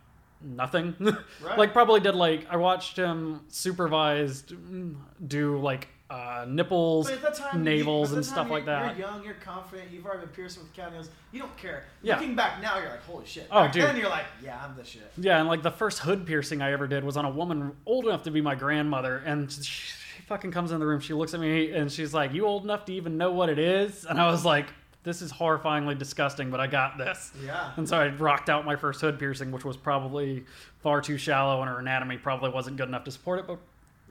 nothing. 0.41 0.95
Right. 1.43 1.59
like 1.59 1.73
probably 1.73 2.01
did 2.01 2.15
like 2.15 2.47
I 2.51 2.57
watched 2.57 2.97
him 2.97 3.43
supervised 3.49 4.49
mm, 4.51 4.97
do 5.27 5.59
like 5.59 5.89
uh, 6.09 6.45
nipples, 6.49 7.07
But 7.07 7.15
at 7.15 7.23
that 7.23 7.35
time, 7.35 7.65
navels, 7.65 8.11
you, 8.11 8.17
and 8.17 8.25
stuff 8.25 8.49
like 8.49 8.65
that. 8.67 8.97
You're 8.97 9.07
young, 9.09 9.25
you're 9.25 9.35
confident, 9.35 9.91
you've 9.91 10.07
already 10.07 10.21
been 10.21 10.29
piercing 10.35 10.63
with 10.63 10.73
cat 10.73 10.93
nails. 10.93 11.11
You 11.33 11.41
don't 11.41 11.57
care. 11.57 11.85
Yeah. 12.03 12.17
Looking 12.19 12.37
back 12.37 12.63
now, 12.63 12.79
you're 12.79 12.91
like, 12.91 13.03
holy 13.05 13.27
shit. 13.27 13.49
Oh, 13.51 13.63
Back 13.63 13.73
dude. 13.73 13.83
Then 13.83 13.97
you're 13.97 14.09
like, 14.09 14.27
yeah, 14.43 14.63
I'm 14.65 14.77
the 14.77 14.85
shit. 14.85 15.11
Yeah, 15.19 15.39
and 15.41 15.49
like 15.49 15.63
the 15.63 15.71
first 15.71 15.99
hood 16.01 16.25
piercing 16.27 16.63
I 16.63 16.73
ever 16.73 16.87
did 16.87 17.03
was 17.03 17.17
on 17.17 17.25
a 17.25 17.31
woman 17.31 17.73
old 17.87 18.07
enough 18.07 18.23
to 18.25 18.31
be 18.31 18.41
my 18.41 18.55
grandmother, 18.55 19.19
and 19.27 19.51
she, 19.51 19.63
she 19.63 20.23
fucking 20.29 20.53
comes 20.53 20.71
in 20.71 20.79
the 20.79 20.87
room. 20.87 21.01
She 21.01 21.13
looks 21.13 21.35
at 21.35 21.41
me 21.41 21.73
and 21.73 21.91
she's 21.91 22.15
like, 22.15 22.33
"You 22.33 22.47
old 22.47 22.65
enough 22.65 22.85
to 22.87 22.93
even 22.93 23.17
know 23.19 23.33
what 23.33 23.49
it 23.49 23.59
is?" 23.59 24.05
And 24.05 24.21
I 24.21 24.31
was 24.31 24.45
like, 24.45 24.67
"This 25.03 25.23
is 25.23 25.33
horrifyingly 25.33 25.99
disgusting, 25.99 26.51
but 26.51 26.61
I 26.61 26.69
got 26.69 26.99
this." 26.99 27.33
Yeah. 27.45 27.73
And 27.77 27.89
so 27.89 27.99
I 27.99 28.09
rocked 28.09 28.49
out 28.49 28.65
my 28.65 28.77
first 28.77 29.01
hood 29.01 29.19
piercing, 29.19 29.51
which 29.51 29.65
was 29.65 29.77
probably 29.77 30.45
far 30.83 31.01
too 31.01 31.19
shallow, 31.19 31.61
and 31.63 31.69
her 31.69 31.79
anatomy 31.81 32.17
probably 32.17 32.51
wasn't 32.51 32.77
good 32.77 32.89
enough 32.89 33.05
to 33.05 33.11
support 33.11 33.41
it. 33.41 33.47
But 33.49 33.59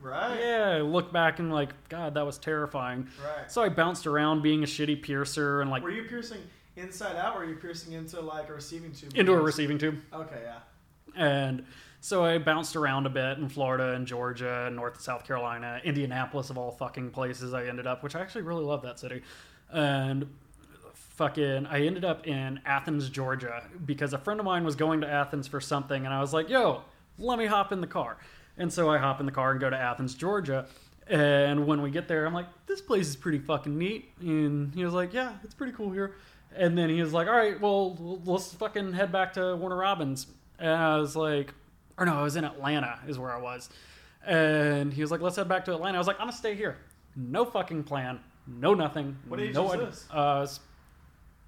Right. 0.02 0.40
yeah, 0.40 0.76
I 0.78 0.82
look 0.82 1.12
back 1.12 1.40
and 1.40 1.52
like, 1.52 1.72
God, 1.90 2.14
that 2.14 2.26
was 2.26 2.38
terrifying. 2.38 3.08
Right. 3.24 3.52
So 3.52 3.64
I 3.64 3.70
bounced 3.70 4.06
around 4.06 4.44
being 4.44 4.62
a 4.64 4.68
shitty 4.68 5.02
piercer 5.02 5.62
and 5.62 5.72
like 5.72 5.84
Were 5.84 5.90
you 5.92 6.04
piercing 6.04 6.40
inside 6.76 7.16
out, 7.16 7.36
or 7.36 7.40
were 7.40 7.46
you 7.46 7.56
piercing 7.56 7.94
into 7.94 8.20
like 8.22 8.50
a 8.50 8.54
receiving 8.54 8.92
tube? 8.92 9.14
into 9.16 9.34
a 9.34 9.42
receiving 9.42 9.78
tube. 9.78 10.00
Okay, 10.14 10.42
yeah. 10.44 10.60
And 11.16 11.66
so 12.02 12.24
I 12.24 12.38
bounced 12.38 12.76
around 12.76 13.06
a 13.08 13.10
bit 13.10 13.38
in 13.40 13.50
Florida 13.50 13.94
and 13.94 14.06
Georgia 14.06 14.66
and 14.68 14.76
North 14.76 14.96
and 14.96 15.02
South 15.02 15.26
Carolina, 15.26 15.82
Indianapolis 15.84 16.50
of 16.50 16.58
all 16.58 16.72
fucking 16.72 17.10
places 17.12 17.54
I 17.54 17.66
ended 17.66 17.88
up, 17.88 18.04
which 18.04 18.16
I 18.16 18.22
actually 18.22 18.44
really 18.44 18.64
love 18.66 18.84
that 18.84 19.00
city. 19.00 19.24
And 19.72 20.28
fucking 20.94 21.66
I 21.66 21.86
ended 21.86 22.04
up 22.06 22.28
in 22.28 22.60
Athens, 22.66 23.10
Georgia 23.10 23.64
because 23.86 24.14
a 24.14 24.18
friend 24.18 24.40
of 24.40 24.46
mine 24.46 24.66
was 24.66 24.76
going 24.76 25.02
to 25.02 25.08
Athens 25.08 25.48
for 25.48 25.62
something 25.62 26.06
and 26.06 26.14
I 26.14 26.20
was 26.20 26.34
like, 26.34 26.50
"Yo, 26.50 26.82
let 27.18 27.40
me 27.40 27.46
hop 27.46 27.72
in 27.72 27.80
the 27.82 27.88
car." 27.88 28.18
And 28.58 28.72
so 28.72 28.90
I 28.90 28.98
hop 28.98 29.20
in 29.20 29.26
the 29.26 29.32
car 29.32 29.52
and 29.52 29.60
go 29.60 29.70
to 29.70 29.78
Athens, 29.78 30.16
Georgia. 30.16 30.68
And 31.08 31.68
when 31.68 31.82
we 31.82 31.92
get 31.92 32.08
there, 32.08 32.26
I'm 32.26 32.34
like, 32.34 32.48
"This 32.66 32.82
place 32.82 33.08
is 33.08 33.16
pretty 33.16 33.40
fucking 33.40 33.78
neat." 33.78 34.12
And 34.22 34.74
he 34.74 34.84
was 34.84 34.94
like, 34.94 35.14
"Yeah, 35.14 35.34
it's 35.44 35.54
pretty 35.54 35.74
cool 35.74 35.92
here." 35.92 36.16
And 36.56 36.78
then 36.78 36.90
he 36.90 37.02
was 37.02 37.14
like, 37.14 37.28
"All 37.28 37.36
right, 37.36 37.60
well, 37.60 38.22
let's 38.26 38.54
fucking 38.54 38.94
head 38.94 39.12
back 39.12 39.34
to 39.34 39.56
Warner 39.56 39.76
Robins." 39.76 40.28
And 40.58 40.72
I 40.72 40.98
was 40.98 41.16
like, 41.16 41.54
or 41.98 42.06
no, 42.06 42.18
I 42.18 42.24
was 42.24 42.36
in 42.36 42.44
Atlanta, 42.44 43.00
is 43.08 43.18
where 43.18 43.32
I 43.32 43.40
was. 43.40 43.70
And 44.26 44.92
he 44.94 45.02
was 45.02 45.12
like, 45.12 45.22
let's 45.22 45.36
head 45.36 45.48
back 45.48 45.66
to 45.66 45.74
Atlanta. 45.74 45.98
I 45.98 46.00
was 46.00 46.08
like, 46.08 46.18
I'm 46.20 46.28
gonna 46.28 46.38
stay 46.38 46.56
here. 46.56 46.78
No 47.16 47.46
fucking 47.46 47.84
plan. 47.84 48.20
No 48.48 48.74
nothing. 48.74 49.18
What 49.28 49.40
age 49.40 49.54
no 49.56 49.64
was 49.64 49.74
idea. 49.74 49.86
this? 49.86 50.06
Uh, 50.10 50.40
was 50.42 50.60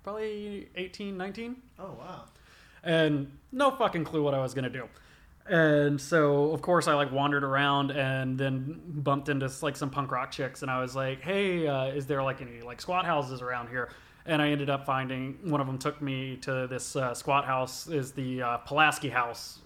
probably 0.03 0.69
18, 0.75 1.17
19. 1.17 1.55
Oh 1.79 1.95
wow. 1.99 2.23
And 2.83 3.31
no 3.51 3.71
fucking 3.71 4.03
clue 4.05 4.23
what 4.23 4.33
I 4.33 4.41
was 4.41 4.53
gonna 4.53 4.69
do. 4.69 4.87
And 5.49 5.99
so, 5.99 6.51
of 6.51 6.61
course, 6.61 6.87
I 6.87 6.93
like 6.93 7.11
wandered 7.11 7.43
around 7.43 7.91
and 7.91 8.37
then 8.37 8.81
bumped 8.85 9.29
into 9.29 9.49
like 9.61 9.77
some 9.77 9.89
punk 9.89 10.11
rock 10.11 10.31
chicks, 10.31 10.61
and 10.61 10.69
I 10.69 10.81
was 10.81 10.95
like, 10.95 11.21
"Hey, 11.21 11.67
uh, 11.67 11.85
is 11.87 12.05
there 12.05 12.21
like 12.21 12.41
any 12.41 12.61
like 12.61 12.81
squat 12.81 13.05
houses 13.05 13.41
around 13.41 13.69
here?" 13.69 13.89
And 14.25 14.41
I 14.41 14.49
ended 14.49 14.69
up 14.69 14.85
finding 14.85 15.37
one 15.43 15.61
of 15.61 15.67
them 15.67 15.77
took 15.77 16.01
me 16.01 16.35
to 16.41 16.67
this 16.67 16.95
uh, 16.97 17.13
squat 17.13 17.45
house. 17.45 17.87
Is 17.87 18.11
the 18.11 18.41
uh, 18.41 18.57
Pulaski 18.57 19.07
House? 19.09 19.59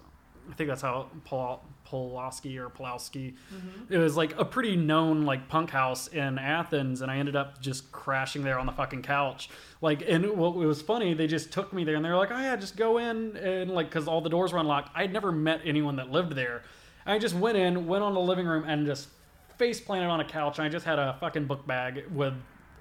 I 0.50 0.54
think 0.54 0.70
that's 0.70 0.84
how 0.84 1.08
Pul- 1.26 1.64
Pulaski 1.92 2.58
or 2.58 2.70
Pulowski. 2.70 3.34
Mm-hmm. 3.54 3.94
It 3.94 3.98
was 3.98 4.16
like 4.16 4.38
a 4.40 4.46
pretty 4.46 4.78
known 4.78 5.26
like 5.26 5.50
punk 5.50 5.72
house 5.72 6.08
in 6.08 6.38
Athens, 6.40 7.02
and 7.02 7.12
I 7.12 7.18
ended 7.18 7.36
up 7.36 7.62
just 7.62 7.92
crashing 7.92 8.44
there 8.44 8.58
on 8.58 8.66
the 8.66 8.72
fucking 8.72 9.02
couch. 9.02 9.50
Like, 9.82 10.02
and 10.08 10.38
what 10.38 10.56
was 10.56 10.82
funny, 10.82 11.14
they 11.14 11.28
just 11.28 11.52
took 11.52 11.74
me 11.74 11.84
there, 11.84 11.96
and 11.96 12.06
they 12.06 12.10
were 12.10 12.16
like, 12.16 12.32
"Oh 12.32 12.40
yeah, 12.40 12.56
just 12.56 12.78
go 12.78 12.98
in," 12.98 13.36
and 13.36 13.72
like 13.72 13.90
because 13.90 14.08
all 14.08 14.22
the 14.22 14.30
doors 14.30 14.54
were 14.54 14.60
unlocked. 14.60 14.90
I'd 14.96 15.12
never 15.12 15.34
met 15.34 15.60
anyone 15.66 15.98
that 15.98 16.10
lived 16.10 16.34
there. 16.34 16.64
I 17.06 17.20
just 17.20 17.36
went 17.36 17.58
in, 17.58 17.88
went 17.88 18.04
on 18.04 18.14
the 18.14 18.22
living 18.22 18.46
room, 18.46 18.64
and 18.66 18.86
just 18.86 19.10
face 19.58 19.82
planted 19.82 20.08
on 20.08 20.22
a 20.22 20.26
couch. 20.26 20.60
And 20.60 20.66
I 20.66 20.70
just 20.70 20.86
had 20.86 20.98
a 20.98 21.18
fucking 21.20 21.46
book 21.46 21.68
bag 21.68 22.06
with 22.14 22.34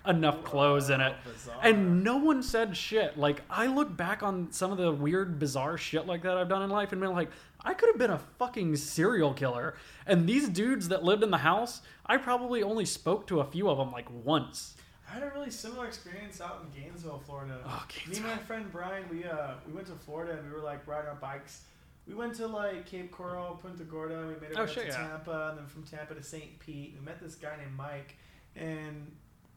enough 0.06 0.42
clothes 0.44 0.90
in 0.90 1.00
it. 1.00 1.14
bizarre. 1.24 1.58
And 1.62 2.02
no 2.02 2.16
one 2.16 2.42
said 2.42 2.76
shit. 2.76 3.18
Like 3.18 3.42
I 3.50 3.66
look 3.66 3.96
back 3.96 4.22
on 4.22 4.50
some 4.52 4.72
of 4.72 4.78
the 4.78 4.92
weird, 4.92 5.38
bizarre 5.38 5.76
shit 5.76 6.06
like 6.06 6.22
that 6.22 6.36
I've 6.36 6.48
done 6.48 6.62
in 6.62 6.70
life 6.70 6.92
and 6.92 7.00
been 7.00 7.12
like, 7.12 7.30
I 7.64 7.74
could 7.74 7.88
have 7.90 7.98
been 7.98 8.10
a 8.10 8.18
fucking 8.38 8.76
serial 8.76 9.34
killer. 9.34 9.74
And 10.06 10.28
these 10.28 10.48
dudes 10.48 10.88
that 10.88 11.04
lived 11.04 11.22
in 11.22 11.30
the 11.30 11.38
house, 11.38 11.82
I 12.06 12.16
probably 12.16 12.62
only 12.62 12.84
spoke 12.84 13.26
to 13.28 13.40
a 13.40 13.44
few 13.44 13.68
of 13.68 13.78
them 13.78 13.92
like 13.92 14.06
once. 14.24 14.74
I 15.08 15.14
had 15.14 15.22
a 15.24 15.30
really 15.34 15.50
similar 15.50 15.86
experience 15.86 16.40
out 16.40 16.64
in 16.64 16.82
Gainesville, 16.82 17.22
Florida. 17.26 17.58
Oh, 17.66 17.84
Me 18.08 18.16
and 18.16 18.26
my 18.26 18.36
friend 18.36 18.70
Brian, 18.70 19.04
we 19.10 19.24
uh 19.24 19.54
we 19.66 19.72
went 19.72 19.86
to 19.88 19.94
Florida 19.94 20.34
and 20.38 20.46
we 20.48 20.52
were 20.56 20.62
like 20.62 20.86
riding 20.86 21.08
our 21.08 21.16
bikes. 21.16 21.62
We 22.06 22.14
went 22.14 22.34
to 22.36 22.46
like 22.46 22.86
Cape 22.86 23.10
Coral, 23.10 23.56
Punta 23.62 23.84
Gorda. 23.84 24.20
We 24.28 24.34
made 24.40 24.52
it 24.52 24.56
Oh, 24.58 24.66
shit, 24.66 24.84
to 24.84 24.88
yeah. 24.88 25.08
Tampa, 25.08 25.48
and 25.50 25.58
then 25.58 25.66
from 25.66 25.82
Tampa 25.82 26.14
to 26.14 26.22
St. 26.22 26.58
Pete. 26.60 26.94
We 26.98 27.04
met 27.04 27.20
this 27.20 27.34
guy 27.34 27.56
named 27.58 27.76
Mike, 27.76 28.16
and 28.56 29.10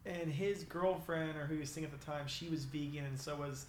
and 0.06 0.32
his 0.32 0.64
girlfriend 0.66 1.38
or 1.38 1.46
who 1.46 1.54
he 1.54 1.60
was 1.62 1.70
seeing 1.72 1.86
at 1.86 1.98
the 1.98 2.04
time, 2.06 2.28
she 2.28 2.50
was 2.50 2.66
vegan, 2.66 3.06
and 3.06 3.20
so 3.20 3.36
was 3.38 3.68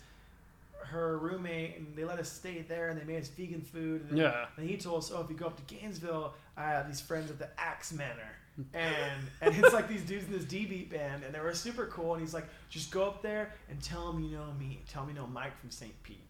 her 0.87 1.19
roommate, 1.19 1.77
and 1.79 1.95
they 1.97 2.05
let 2.05 2.19
us 2.19 2.31
stay 2.31 2.63
there, 2.63 2.89
and 2.89 3.01
they 3.01 3.05
made 3.05 3.21
us 3.23 3.29
vegan 3.29 3.63
food. 3.63 4.03
And 4.03 4.11
then 4.11 4.17
Yeah. 4.19 4.47
and 4.57 4.69
he 4.69 4.77
told 4.77 4.99
us, 4.99 5.11
"Oh, 5.13 5.21
if 5.23 5.31
you 5.31 5.37
go 5.37 5.47
up 5.47 5.57
to 5.57 5.75
Gainesville, 5.75 6.35
I 6.57 6.71
have 6.71 6.87
these 6.87 7.01
friends 7.01 7.31
at 7.31 7.39
the 7.39 7.49
Axe 7.59 7.93
Manor, 7.93 8.37
and 8.75 9.23
and 9.41 9.55
it's 9.57 9.73
like 9.75 9.89
these 9.89 10.03
dudes 10.03 10.27
in 10.27 10.33
this 10.33 10.45
D 10.45 10.67
beat 10.67 10.91
band, 10.91 11.25
and 11.25 11.35
they 11.35 11.41
were 11.41 11.55
super 11.55 11.87
cool. 11.87 12.15
And 12.15 12.21
he's 12.23 12.35
like, 12.35 12.47
just 12.71 12.91
go 12.91 13.05
up 13.05 13.23
there 13.23 13.53
and 13.69 13.83
tell 13.83 14.13
them 14.13 14.23
you 14.23 14.37
know 14.37 14.53
me. 14.59 14.83
Tell 14.89 15.03
them 15.05 15.15
you 15.15 15.21
know 15.21 15.27
Mike 15.27 15.59
from 15.61 15.71
St. 15.71 15.93
Pete. 16.03 16.21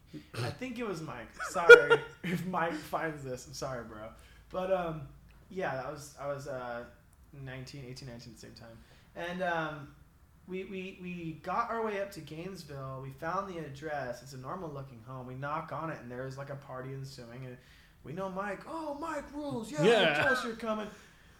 I 0.42 0.48
think 0.60 0.78
it 0.78 0.86
was 0.86 1.00
Mike. 1.02 1.28
Sorry 1.50 2.00
if 2.22 2.46
Mike 2.46 2.72
finds 2.74 3.22
this. 3.24 3.46
I'm 3.46 3.52
sorry, 3.54 3.84
bro. 3.84 4.08
But 4.50 4.72
um, 4.72 5.02
yeah, 5.50 5.74
that 5.74 5.90
was 5.92 6.14
I 6.20 6.28
was 6.28 6.46
uh, 6.48 6.84
19, 7.44 7.84
18, 7.88 8.08
19 8.08 8.14
at 8.14 8.34
the 8.34 8.40
same 8.40 8.54
time, 8.54 8.78
and 9.16 9.42
um, 9.42 9.88
we, 10.46 10.64
we, 10.64 10.98
we 11.02 11.40
got 11.42 11.70
our 11.70 11.84
way 11.84 12.00
up 12.00 12.10
to 12.12 12.20
Gainesville. 12.20 13.00
We 13.02 13.10
found 13.10 13.48
the 13.52 13.58
address. 13.58 14.22
It's 14.22 14.34
a 14.34 14.38
normal 14.38 14.68
looking 14.70 15.00
home. 15.06 15.26
We 15.26 15.34
knock 15.34 15.72
on 15.72 15.90
it, 15.90 15.98
and 16.02 16.10
there's 16.10 16.36
like 16.36 16.50
a 16.50 16.56
party 16.56 16.92
ensuing. 16.92 17.46
And 17.46 17.56
we 18.04 18.12
know 18.12 18.28
Mike. 18.28 18.60
Oh, 18.68 18.96
Mike 19.00 19.24
rules. 19.34 19.72
Yeah, 19.72 19.82
Yeah. 19.84 20.22
tell 20.22 20.32
us 20.32 20.44
you're 20.44 20.54
coming. 20.56 20.86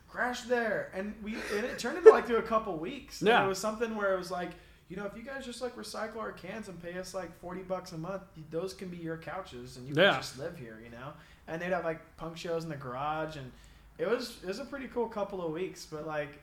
Crash 0.08 0.42
there, 0.42 0.90
and 0.94 1.12
we 1.24 1.34
and 1.56 1.64
it 1.64 1.78
turned 1.78 1.98
into 1.98 2.10
like 2.10 2.26
through 2.26 2.36
a 2.36 2.42
couple 2.42 2.76
weeks. 2.78 3.20
And 3.20 3.28
Yeah. 3.28 3.44
it 3.44 3.48
was 3.48 3.58
something 3.58 3.96
where 3.96 4.14
it 4.14 4.16
was 4.18 4.30
like, 4.30 4.50
you 4.88 4.96
know, 4.96 5.06
if 5.06 5.16
you 5.16 5.22
guys 5.24 5.44
just 5.44 5.60
like 5.60 5.74
recycle 5.76 6.18
our 6.18 6.30
cans 6.30 6.68
and 6.68 6.80
pay 6.80 6.96
us 6.98 7.14
like 7.14 7.36
forty 7.40 7.62
bucks 7.62 7.90
a 7.92 7.98
month, 7.98 8.22
those 8.50 8.74
can 8.74 8.88
be 8.88 8.96
your 8.96 9.16
couches, 9.16 9.76
and 9.76 9.88
you 9.88 9.94
Yeah. 9.94 10.12
can 10.12 10.20
just 10.20 10.38
live 10.38 10.56
here. 10.56 10.80
You 10.84 10.90
know, 10.90 11.12
and 11.48 11.60
they'd 11.60 11.72
have 11.72 11.84
like 11.84 11.98
punk 12.16 12.36
shows 12.36 12.62
in 12.62 12.70
the 12.70 12.76
garage, 12.76 13.36
and 13.36 13.50
it 13.98 14.08
was 14.08 14.38
it 14.44 14.46
was 14.46 14.60
a 14.60 14.64
pretty 14.64 14.86
cool 14.86 15.08
couple 15.08 15.44
of 15.44 15.50
weeks. 15.52 15.84
But 15.84 16.06
like, 16.06 16.40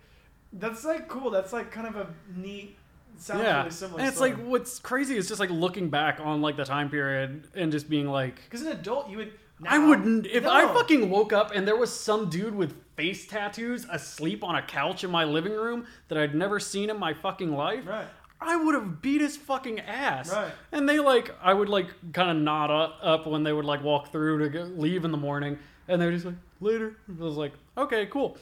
that's 0.53 0.83
like 0.83 1.07
cool. 1.07 1.29
That's 1.29 1.53
like 1.53 1.71
kind 1.71 1.87
of 1.87 1.95
a 1.95 2.07
neat. 2.35 2.77
Sounds 3.17 3.43
yeah. 3.43 3.59
really 3.59 3.71
similar. 3.71 3.99
and 3.99 4.09
it's 4.09 4.19
like 4.19 4.35
what's 4.37 4.79
crazy 4.79 5.15
is 5.15 5.27
just 5.27 5.39
like 5.39 5.51
looking 5.51 5.89
back 5.89 6.19
on 6.19 6.41
like 6.41 6.57
the 6.57 6.65
time 6.65 6.89
period 6.89 7.47
and 7.53 7.71
just 7.71 7.89
being 7.89 8.07
like 8.07 8.35
because 8.45 8.61
an 8.61 8.71
adult, 8.71 9.09
you 9.09 9.17
would. 9.17 9.33
I 9.63 9.77
wouldn't 9.77 10.25
if 10.25 10.47
I 10.47 10.65
fucking 10.73 11.11
woke 11.11 11.31
up 11.33 11.51
and 11.53 11.67
there 11.67 11.75
was 11.75 11.95
some 11.95 12.31
dude 12.31 12.55
with 12.55 12.73
face 12.95 13.27
tattoos 13.27 13.85
asleep 13.91 14.43
on 14.43 14.55
a 14.55 14.61
couch 14.63 15.03
in 15.03 15.11
my 15.11 15.23
living 15.23 15.51
room 15.51 15.85
that 16.07 16.17
I'd 16.17 16.33
never 16.33 16.59
seen 16.59 16.89
in 16.89 16.97
my 16.97 17.13
fucking 17.13 17.51
life. 17.51 17.85
Right. 17.85 18.07
I 18.41 18.55
would 18.55 18.73
have 18.73 19.01
beat 19.03 19.21
his 19.21 19.37
fucking 19.37 19.81
ass. 19.81 20.31
Right. 20.31 20.51
And 20.71 20.89
they 20.89 20.99
like, 20.99 21.35
I 21.41 21.53
would 21.53 21.69
like 21.69 21.89
kind 22.11 22.31
of 22.31 22.37
nod 22.37 22.71
up, 22.71 22.97
up 23.03 23.27
when 23.27 23.43
they 23.43 23.53
would 23.53 23.65
like 23.65 23.83
walk 23.83 24.11
through 24.11 24.39
to 24.39 24.49
go, 24.49 24.63
leave 24.63 25.05
in 25.05 25.11
the 25.11 25.17
morning, 25.17 25.59
and 25.87 26.01
they 26.01 26.07
were 26.07 26.11
just 26.11 26.25
like, 26.25 26.35
later. 26.59 26.95
I 27.07 27.23
was 27.23 27.35
like, 27.35 27.53
okay, 27.77 28.07
cool. 28.07 28.37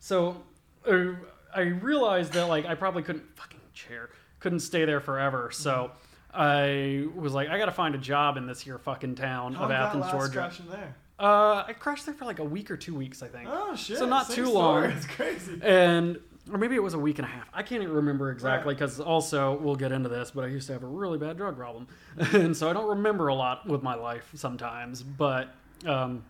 So 0.00 0.42
uh, 0.86 1.12
I 1.58 1.62
realized 1.62 2.32
that 2.34 2.48
like 2.48 2.66
I 2.66 2.74
probably 2.74 3.02
couldn't 3.02 3.24
fucking 3.36 3.60
chair, 3.74 4.10
couldn't 4.40 4.60
stay 4.60 4.84
there 4.84 5.00
forever. 5.00 5.50
So 5.52 5.90
I 6.32 7.06
was 7.14 7.32
like, 7.32 7.48
I 7.48 7.58
got 7.58 7.66
to 7.66 7.72
find 7.72 7.94
a 7.94 7.98
job 7.98 8.36
in 8.36 8.46
this 8.46 8.60
here 8.60 8.78
fucking 8.78 9.16
town 9.16 9.54
How 9.54 9.64
of 9.64 9.70
long 9.70 9.78
Athens, 9.80 10.10
Georgia. 10.10 10.32
crashing 10.38 10.66
there? 10.70 10.94
Uh, 11.18 11.64
I 11.66 11.72
crashed 11.76 12.06
there 12.06 12.14
for 12.14 12.24
like 12.26 12.38
a 12.38 12.44
week 12.44 12.70
or 12.70 12.76
two 12.76 12.94
weeks, 12.94 13.22
I 13.22 13.28
think. 13.28 13.48
Oh 13.50 13.74
shit! 13.74 13.98
So 13.98 14.06
not 14.06 14.26
same 14.28 14.36
too 14.36 14.46
story. 14.46 14.82
long. 14.88 14.90
It's 14.96 15.06
crazy. 15.06 15.58
and 15.62 16.18
or 16.52 16.58
maybe 16.58 16.76
it 16.76 16.82
was 16.82 16.94
a 16.94 16.98
week 16.98 17.18
and 17.18 17.26
a 17.26 17.30
half. 17.30 17.48
I 17.52 17.62
can't 17.62 17.82
even 17.82 17.94
remember 17.94 18.30
exactly 18.30 18.68
Right. 18.72 18.78
because 18.78 19.00
also 19.00 19.58
we'll 19.58 19.74
get 19.76 19.90
into 19.92 20.08
this, 20.08 20.30
but 20.30 20.44
I 20.44 20.46
used 20.46 20.66
to 20.68 20.72
have 20.74 20.82
a 20.84 20.86
really 20.86 21.18
bad 21.18 21.36
drug 21.36 21.56
problem, 21.56 21.88
and 22.32 22.56
so 22.56 22.70
I 22.70 22.72
don't 22.72 22.88
remember 22.88 23.28
a 23.28 23.34
lot 23.34 23.66
with 23.66 23.82
my 23.82 23.94
life 23.96 24.30
sometimes. 24.34 25.02
But 25.02 25.48
um, 25.84 26.24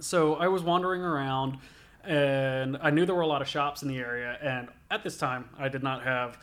so 0.00 0.34
I 0.34 0.48
was 0.48 0.62
wandering 0.62 1.02
around, 1.02 1.58
and 2.06 2.78
I 2.80 2.90
knew 2.90 3.04
there 3.04 3.14
were 3.14 3.22
a 3.22 3.26
lot 3.26 3.42
of 3.42 3.48
shops 3.48 3.82
in 3.82 3.88
the 3.88 3.98
area, 3.98 4.38
and 4.42 4.68
at 4.90 5.02
this 5.02 5.18
time 5.18 5.50
I 5.58 5.68
did 5.68 5.82
not 5.82 6.02
have 6.04 6.38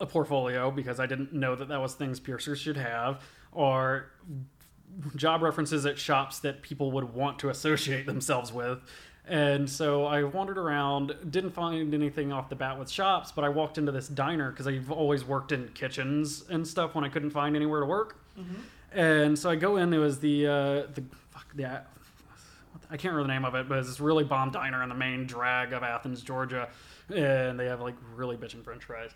a 0.00 0.06
portfolio 0.06 0.70
because 0.70 1.00
I 1.00 1.06
didn't 1.06 1.32
know 1.32 1.54
that 1.54 1.68
that 1.68 1.80
was 1.80 1.94
things 1.94 2.20
piercers 2.20 2.58
should 2.58 2.76
have 2.76 3.22
or 3.52 4.10
job 5.14 5.42
references 5.42 5.86
at 5.86 5.98
shops 5.98 6.40
that 6.40 6.62
people 6.62 6.92
would 6.92 7.14
want 7.14 7.38
to 7.40 7.50
associate 7.50 8.06
themselves 8.12 8.52
with. 8.52 8.80
And 9.28 9.68
so 9.68 10.04
I 10.04 10.22
wandered 10.22 10.56
around, 10.56 11.16
didn't 11.30 11.50
find 11.50 11.92
anything 11.92 12.32
off 12.32 12.48
the 12.48 12.54
bat 12.54 12.78
with 12.78 12.88
shops, 12.88 13.32
but 13.32 13.44
I 13.44 13.48
walked 13.48 13.76
into 13.76 13.90
this 13.90 14.06
diner 14.06 14.50
because 14.52 14.68
I've 14.68 14.90
always 14.90 15.24
worked 15.24 15.50
in 15.50 15.68
kitchens 15.68 16.44
and 16.48 16.66
stuff 16.66 16.94
when 16.94 17.02
I 17.04 17.08
couldn't 17.08 17.30
find 17.30 17.56
anywhere 17.56 17.80
to 17.80 17.86
work. 17.86 18.20
And 18.92 19.36
so 19.36 19.50
I 19.50 19.56
go 19.56 19.76
in. 19.78 19.90
There 19.90 19.98
was 20.00 20.20
the 20.20 20.46
uh, 20.46 20.52
the 20.94 21.02
fuck 21.30 21.46
the 21.56 21.82
I 22.90 22.96
can't 22.96 23.14
remember 23.14 23.28
the 23.28 23.34
name 23.34 23.44
of 23.44 23.54
it, 23.54 23.68
but 23.68 23.78
it's 23.78 23.88
this 23.88 24.00
really 24.00 24.24
bomb 24.24 24.50
diner 24.50 24.82
in 24.82 24.88
the 24.88 24.94
main 24.94 25.26
drag 25.26 25.72
of 25.72 25.82
Athens, 25.82 26.22
Georgia, 26.22 26.68
and 27.14 27.58
they 27.58 27.66
have 27.66 27.80
like 27.80 27.94
really 28.14 28.36
bitchin' 28.36 28.64
French 28.64 28.84
fries. 28.84 29.10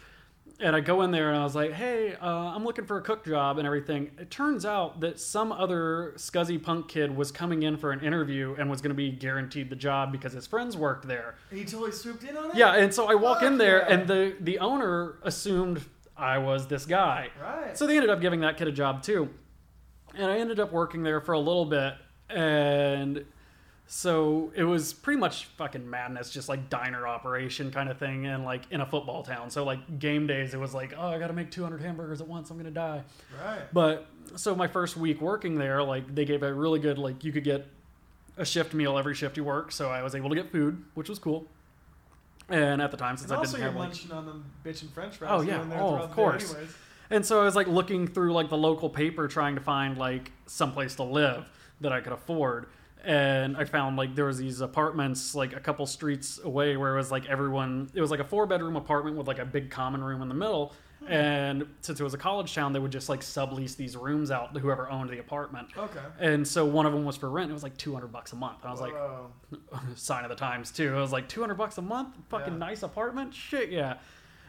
And 0.58 0.74
I 0.74 0.80
go 0.80 1.02
in 1.02 1.10
there 1.10 1.28
and 1.28 1.38
I 1.38 1.44
was 1.44 1.54
like, 1.54 1.72
"Hey, 1.72 2.16
uh, 2.20 2.26
I'm 2.26 2.64
looking 2.64 2.84
for 2.84 2.98
a 2.98 3.02
cook 3.02 3.24
job 3.24 3.58
and 3.58 3.66
everything." 3.66 4.10
It 4.18 4.30
turns 4.30 4.66
out 4.66 5.00
that 5.00 5.20
some 5.20 5.52
other 5.52 6.12
scuzzy 6.16 6.60
punk 6.60 6.88
kid 6.88 7.16
was 7.16 7.30
coming 7.30 7.62
in 7.62 7.76
for 7.76 7.92
an 7.92 8.00
interview 8.00 8.56
and 8.58 8.68
was 8.68 8.80
going 8.80 8.90
to 8.90 8.96
be 8.96 9.10
guaranteed 9.10 9.70
the 9.70 9.76
job 9.76 10.10
because 10.10 10.32
his 10.32 10.46
friends 10.46 10.76
worked 10.76 11.06
there. 11.06 11.36
And 11.50 11.58
he 11.58 11.64
totally 11.64 11.92
swooped 11.92 12.24
in 12.24 12.36
on 12.36 12.50
it. 12.50 12.56
Yeah, 12.56 12.74
and 12.74 12.92
so 12.92 13.06
I 13.06 13.14
walk 13.14 13.42
in 13.42 13.58
there, 13.58 13.78
yeah. 13.78 13.94
and 13.94 14.08
the 14.08 14.36
the 14.40 14.58
owner 14.58 15.18
assumed 15.22 15.84
I 16.20 16.38
was 16.38 16.66
this 16.66 16.84
guy. 16.84 17.30
Right. 17.40 17.76
So 17.76 17.86
they 17.86 17.96
ended 17.96 18.10
up 18.10 18.20
giving 18.20 18.40
that 18.40 18.56
kid 18.56 18.68
a 18.68 18.72
job 18.72 19.02
too. 19.02 19.30
And 20.14 20.30
I 20.30 20.38
ended 20.38 20.60
up 20.60 20.72
working 20.72 21.02
there 21.02 21.20
for 21.20 21.32
a 21.32 21.38
little 21.38 21.64
bit. 21.64 21.94
And 22.28 23.24
so 23.92 24.52
it 24.54 24.62
was 24.62 24.92
pretty 24.92 25.18
much 25.18 25.46
fucking 25.56 25.90
madness, 25.90 26.30
just 26.30 26.48
like 26.48 26.70
diner 26.70 27.08
operation 27.08 27.72
kind 27.72 27.88
of 27.88 27.98
thing, 27.98 28.24
and 28.24 28.44
like 28.44 28.62
in 28.70 28.80
a 28.80 28.86
football 28.86 29.24
town. 29.24 29.50
So 29.50 29.64
like 29.64 29.98
game 29.98 30.28
days, 30.28 30.54
it 30.54 30.60
was 30.60 30.72
like, 30.72 30.94
oh, 30.96 31.08
I 31.08 31.18
got 31.18 31.26
to 31.26 31.32
make 31.32 31.50
200 31.50 31.80
hamburgers 31.80 32.20
at 32.20 32.28
once. 32.28 32.50
I'm 32.50 32.56
gonna 32.56 32.70
die. 32.70 33.02
Right. 33.44 33.62
But 33.72 34.06
so 34.36 34.54
my 34.54 34.68
first 34.68 34.96
week 34.96 35.20
working 35.20 35.56
there, 35.56 35.82
like 35.82 36.14
they 36.14 36.24
gave 36.24 36.44
a 36.44 36.54
really 36.54 36.78
good, 36.78 36.98
like 36.98 37.24
you 37.24 37.32
could 37.32 37.42
get 37.42 37.66
a 38.36 38.44
shift 38.44 38.74
meal 38.74 38.96
every 38.96 39.16
shift 39.16 39.36
you 39.36 39.42
work. 39.42 39.72
So 39.72 39.88
I 39.88 40.04
was 40.04 40.14
able 40.14 40.28
to 40.28 40.36
get 40.36 40.52
food, 40.52 40.84
which 40.94 41.08
was 41.08 41.18
cool. 41.18 41.46
And 42.48 42.80
at 42.80 42.92
the 42.92 42.96
time, 42.96 43.16
since 43.16 43.32
And 43.32 43.40
I 43.40 43.42
didn't 43.42 43.60
have 43.60 43.74
like 43.74 43.92
on 44.12 44.24
them 44.24 44.44
bitchin' 44.64 44.92
French 44.92 45.16
fries. 45.16 45.30
Oh, 45.32 45.40
yeah. 45.40 45.64
there 45.68 45.80
Oh, 45.80 45.96
of 45.96 46.12
course. 46.12 46.54
And 47.10 47.26
so 47.26 47.40
I 47.40 47.44
was 47.44 47.56
like 47.56 47.66
looking 47.66 48.06
through 48.06 48.34
like 48.34 48.50
the 48.50 48.56
local 48.56 48.88
paper 48.88 49.26
trying 49.26 49.56
to 49.56 49.60
find 49.60 49.98
like 49.98 50.30
someplace 50.46 50.94
to 50.94 51.02
live 51.02 51.44
that 51.80 51.92
I 51.92 52.00
could 52.00 52.12
afford. 52.12 52.66
And 53.04 53.56
I 53.56 53.64
found 53.64 53.96
like 53.96 54.14
there 54.14 54.26
was 54.26 54.38
these 54.38 54.60
apartments 54.60 55.34
like 55.34 55.54
a 55.54 55.60
couple 55.60 55.86
streets 55.86 56.38
away 56.42 56.76
where 56.76 56.92
it 56.94 56.96
was 56.96 57.10
like 57.10 57.26
everyone 57.28 57.90
it 57.94 58.00
was 58.00 58.10
like 58.10 58.20
a 58.20 58.24
four 58.24 58.46
bedroom 58.46 58.76
apartment 58.76 59.16
with 59.16 59.26
like 59.26 59.38
a 59.38 59.44
big 59.44 59.70
common 59.70 60.02
room 60.04 60.20
in 60.22 60.28
the 60.28 60.34
middle. 60.34 60.74
Hmm. 61.00 61.12
And 61.12 61.66
since 61.80 61.98
it 61.98 62.04
was 62.04 62.12
a 62.12 62.18
college 62.18 62.54
town, 62.54 62.74
they 62.74 62.78
would 62.78 62.92
just 62.92 63.08
like 63.08 63.20
sublease 63.20 63.74
these 63.74 63.96
rooms 63.96 64.30
out 64.30 64.52
to 64.52 64.60
whoever 64.60 64.90
owned 64.90 65.08
the 65.08 65.18
apartment. 65.18 65.68
Okay. 65.76 66.00
And 66.18 66.46
so 66.46 66.66
one 66.66 66.84
of 66.84 66.92
them 66.92 67.04
was 67.06 67.16
for 67.16 67.30
rent. 67.30 67.50
It 67.50 67.54
was 67.54 67.62
like 67.62 67.76
200 67.78 68.08
bucks 68.12 68.34
a 68.34 68.36
month. 68.36 68.58
And 68.62 68.68
I 68.68 68.70
was 68.72 68.80
like, 68.82 68.92
sign 69.96 70.24
of 70.24 70.28
the 70.30 70.36
times 70.36 70.70
too. 70.70 70.94
It 70.94 71.00
was 71.00 71.12
like 71.12 71.26
200 71.26 71.54
bucks 71.54 71.78
a 71.78 71.82
month, 71.82 72.16
fucking 72.28 72.52
Yeah. 72.54 72.58
nice 72.58 72.82
apartment, 72.82 73.32
shit, 73.34 73.70
yeah. 73.70 73.94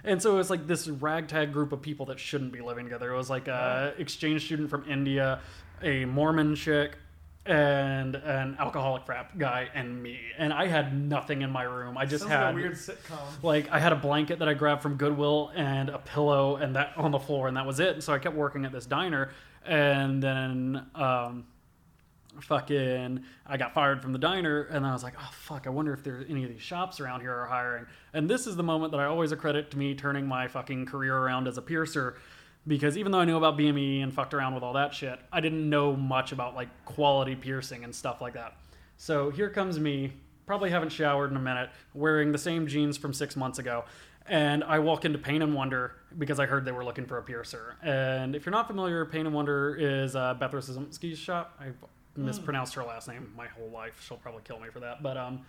And 0.04 0.22
so 0.22 0.34
it 0.34 0.38
was 0.38 0.50
like 0.50 0.68
this 0.68 0.88
ragtag 0.90 1.54
group 1.54 1.72
of 1.72 1.82
people 1.82 2.08
that 2.08 2.20
shouldn't 2.20 2.52
be 2.52 2.60
living 2.60 2.86
together. 2.86 3.14
It 3.14 3.18
was 3.18 3.30
like 3.30 3.48
a 3.48 3.94
exchange 3.98 4.44
student 4.46 4.70
from 4.70 4.84
India, 4.90 5.40
a 5.84 6.06
Mormon 6.06 6.56
chick, 6.56 6.98
and 7.46 8.16
an 8.16 8.56
alcoholic 8.60 9.04
frat 9.06 9.36
guy, 9.38 9.68
and 9.74 10.02
me. 10.02 10.20
And 10.38 10.54
I 10.54 10.68
had 10.68 10.96
nothing 10.98 11.42
in 11.42 11.50
my 11.50 11.64
room. 11.64 11.98
I 11.98 12.06
just 12.06 12.22
Sounds 12.22 12.32
had 12.32 12.44
like 12.46 12.54
a 12.54 12.56
weird 12.56 12.74
sitcom. 12.74 13.44
like 13.44 13.70
I 13.72 13.80
had 13.80 13.92
a 13.92 13.96
blanket 13.96 14.40
that 14.40 14.48
I 14.48 14.54
grabbed 14.54 14.84
from 14.84 14.96
Goodwill 14.96 15.52
and 15.56 15.90
a 15.90 15.98
pillow 15.98 16.58
and 16.58 16.76
that 16.76 16.94
on 16.98 17.12
the 17.12 17.20
floor 17.20 17.48
and 17.48 17.58
that 17.58 17.66
was 17.66 17.80
it. 17.80 17.96
And 17.96 18.04
so 18.04 18.14
I 18.14 18.20
kept 18.20 18.36
working 18.36 18.64
at 18.66 18.72
this 18.72 18.86
diner 18.86 19.32
and 19.66 20.22
then 20.22 20.86
um, 20.94 21.46
fucking 22.42 23.24
I 23.48 23.58
got 23.58 23.74
fired 23.74 24.02
from 24.02 24.14
the 24.14 24.20
diner 24.20 24.64
and 24.64 24.86
I 24.86 24.94
was 24.94 25.04
like, 25.04 25.14
oh 25.20 25.30
fuck, 25.34 25.66
I 25.66 25.72
wonder 25.72 25.94
if 25.94 26.04
there's 26.04 26.26
any 26.30 26.44
of 26.44 26.50
these 26.52 26.62
shops 26.62 27.00
around 27.00 27.22
here 27.22 27.34
are 27.34 27.48
hiring. 27.48 27.86
And 28.14 28.30
this 28.30 28.46
is 28.46 28.56
the 28.56 28.64
moment 28.64 28.92
that 28.92 29.00
I 29.00 29.06
always 29.06 29.32
accredit 29.32 29.72
to 29.72 29.78
me 29.78 29.96
turning 29.96 30.28
my 30.28 30.48
fucking 30.48 30.86
career 30.86 31.18
around 31.18 31.48
as 31.48 31.58
a 31.58 31.62
piercer. 31.62 32.18
Because 32.68 32.98
even 32.98 33.12
though 33.12 33.20
I 33.20 33.26
knew 33.26 33.38
about 33.38 33.58
BME 33.58 34.04
and 34.04 34.14
fucked 34.14 34.34
around 34.34 34.54
with 34.54 34.64
all 34.64 34.74
that 34.74 34.94
shit, 34.94 35.20
I 35.32 35.42
didn't 35.42 35.68
know 35.68 35.96
much 35.96 36.32
about 36.32 36.56
like 36.56 36.70
quality 36.86 37.36
piercing 37.36 37.84
and 37.84 37.94
stuff 37.94 38.22
like 38.22 38.34
that. 38.34 38.56
So 38.98 39.32
here 39.32 39.50
comes 39.50 39.80
me, 39.80 40.14
probably 40.46 40.70
haven't 40.70 40.92
showered 40.92 41.32
in 41.32 41.38
a 41.38 41.42
minute, 41.42 41.72
wearing 41.96 42.32
the 42.32 42.38
same 42.38 42.68
jeans 42.68 42.98
from 42.98 43.14
six 43.14 43.36
months 43.36 43.58
ago. 43.58 43.86
And 44.28 44.64
I 44.64 44.78
walk 44.78 45.06
into 45.06 45.18
Pain 45.18 45.42
and 45.42 45.56
Wonder 45.56 45.96
because 46.18 46.40
I 46.40 46.46
heard 46.46 46.64
they 46.64 46.72
were 46.72 46.86
looking 46.86 47.06
for 47.06 47.18
a 47.18 47.24
piercer. 47.24 47.78
And 47.82 48.36
if 48.36 48.46
you're 48.46 48.52
not 48.52 48.68
familiar, 48.68 49.06
Pain 49.06 49.26
and 49.26 49.34
Wonder 49.34 49.76
is 49.76 50.16
uh, 50.16 50.36
Beth 50.36 50.52
Rosinski's 50.52 51.18
shop. 51.18 51.60
I 51.60 51.72
mispronounced 52.16 52.76
her 52.76 52.84
last 52.84 53.08
name 53.08 53.34
my 53.36 53.48
whole 53.48 53.70
life. 53.70 54.04
She'll 54.08 54.18
probably 54.18 54.44
kill 54.44 54.60
me 54.60 54.70
for 54.70 54.80
that. 54.82 55.02
But 55.02 55.18
um, 55.18 55.42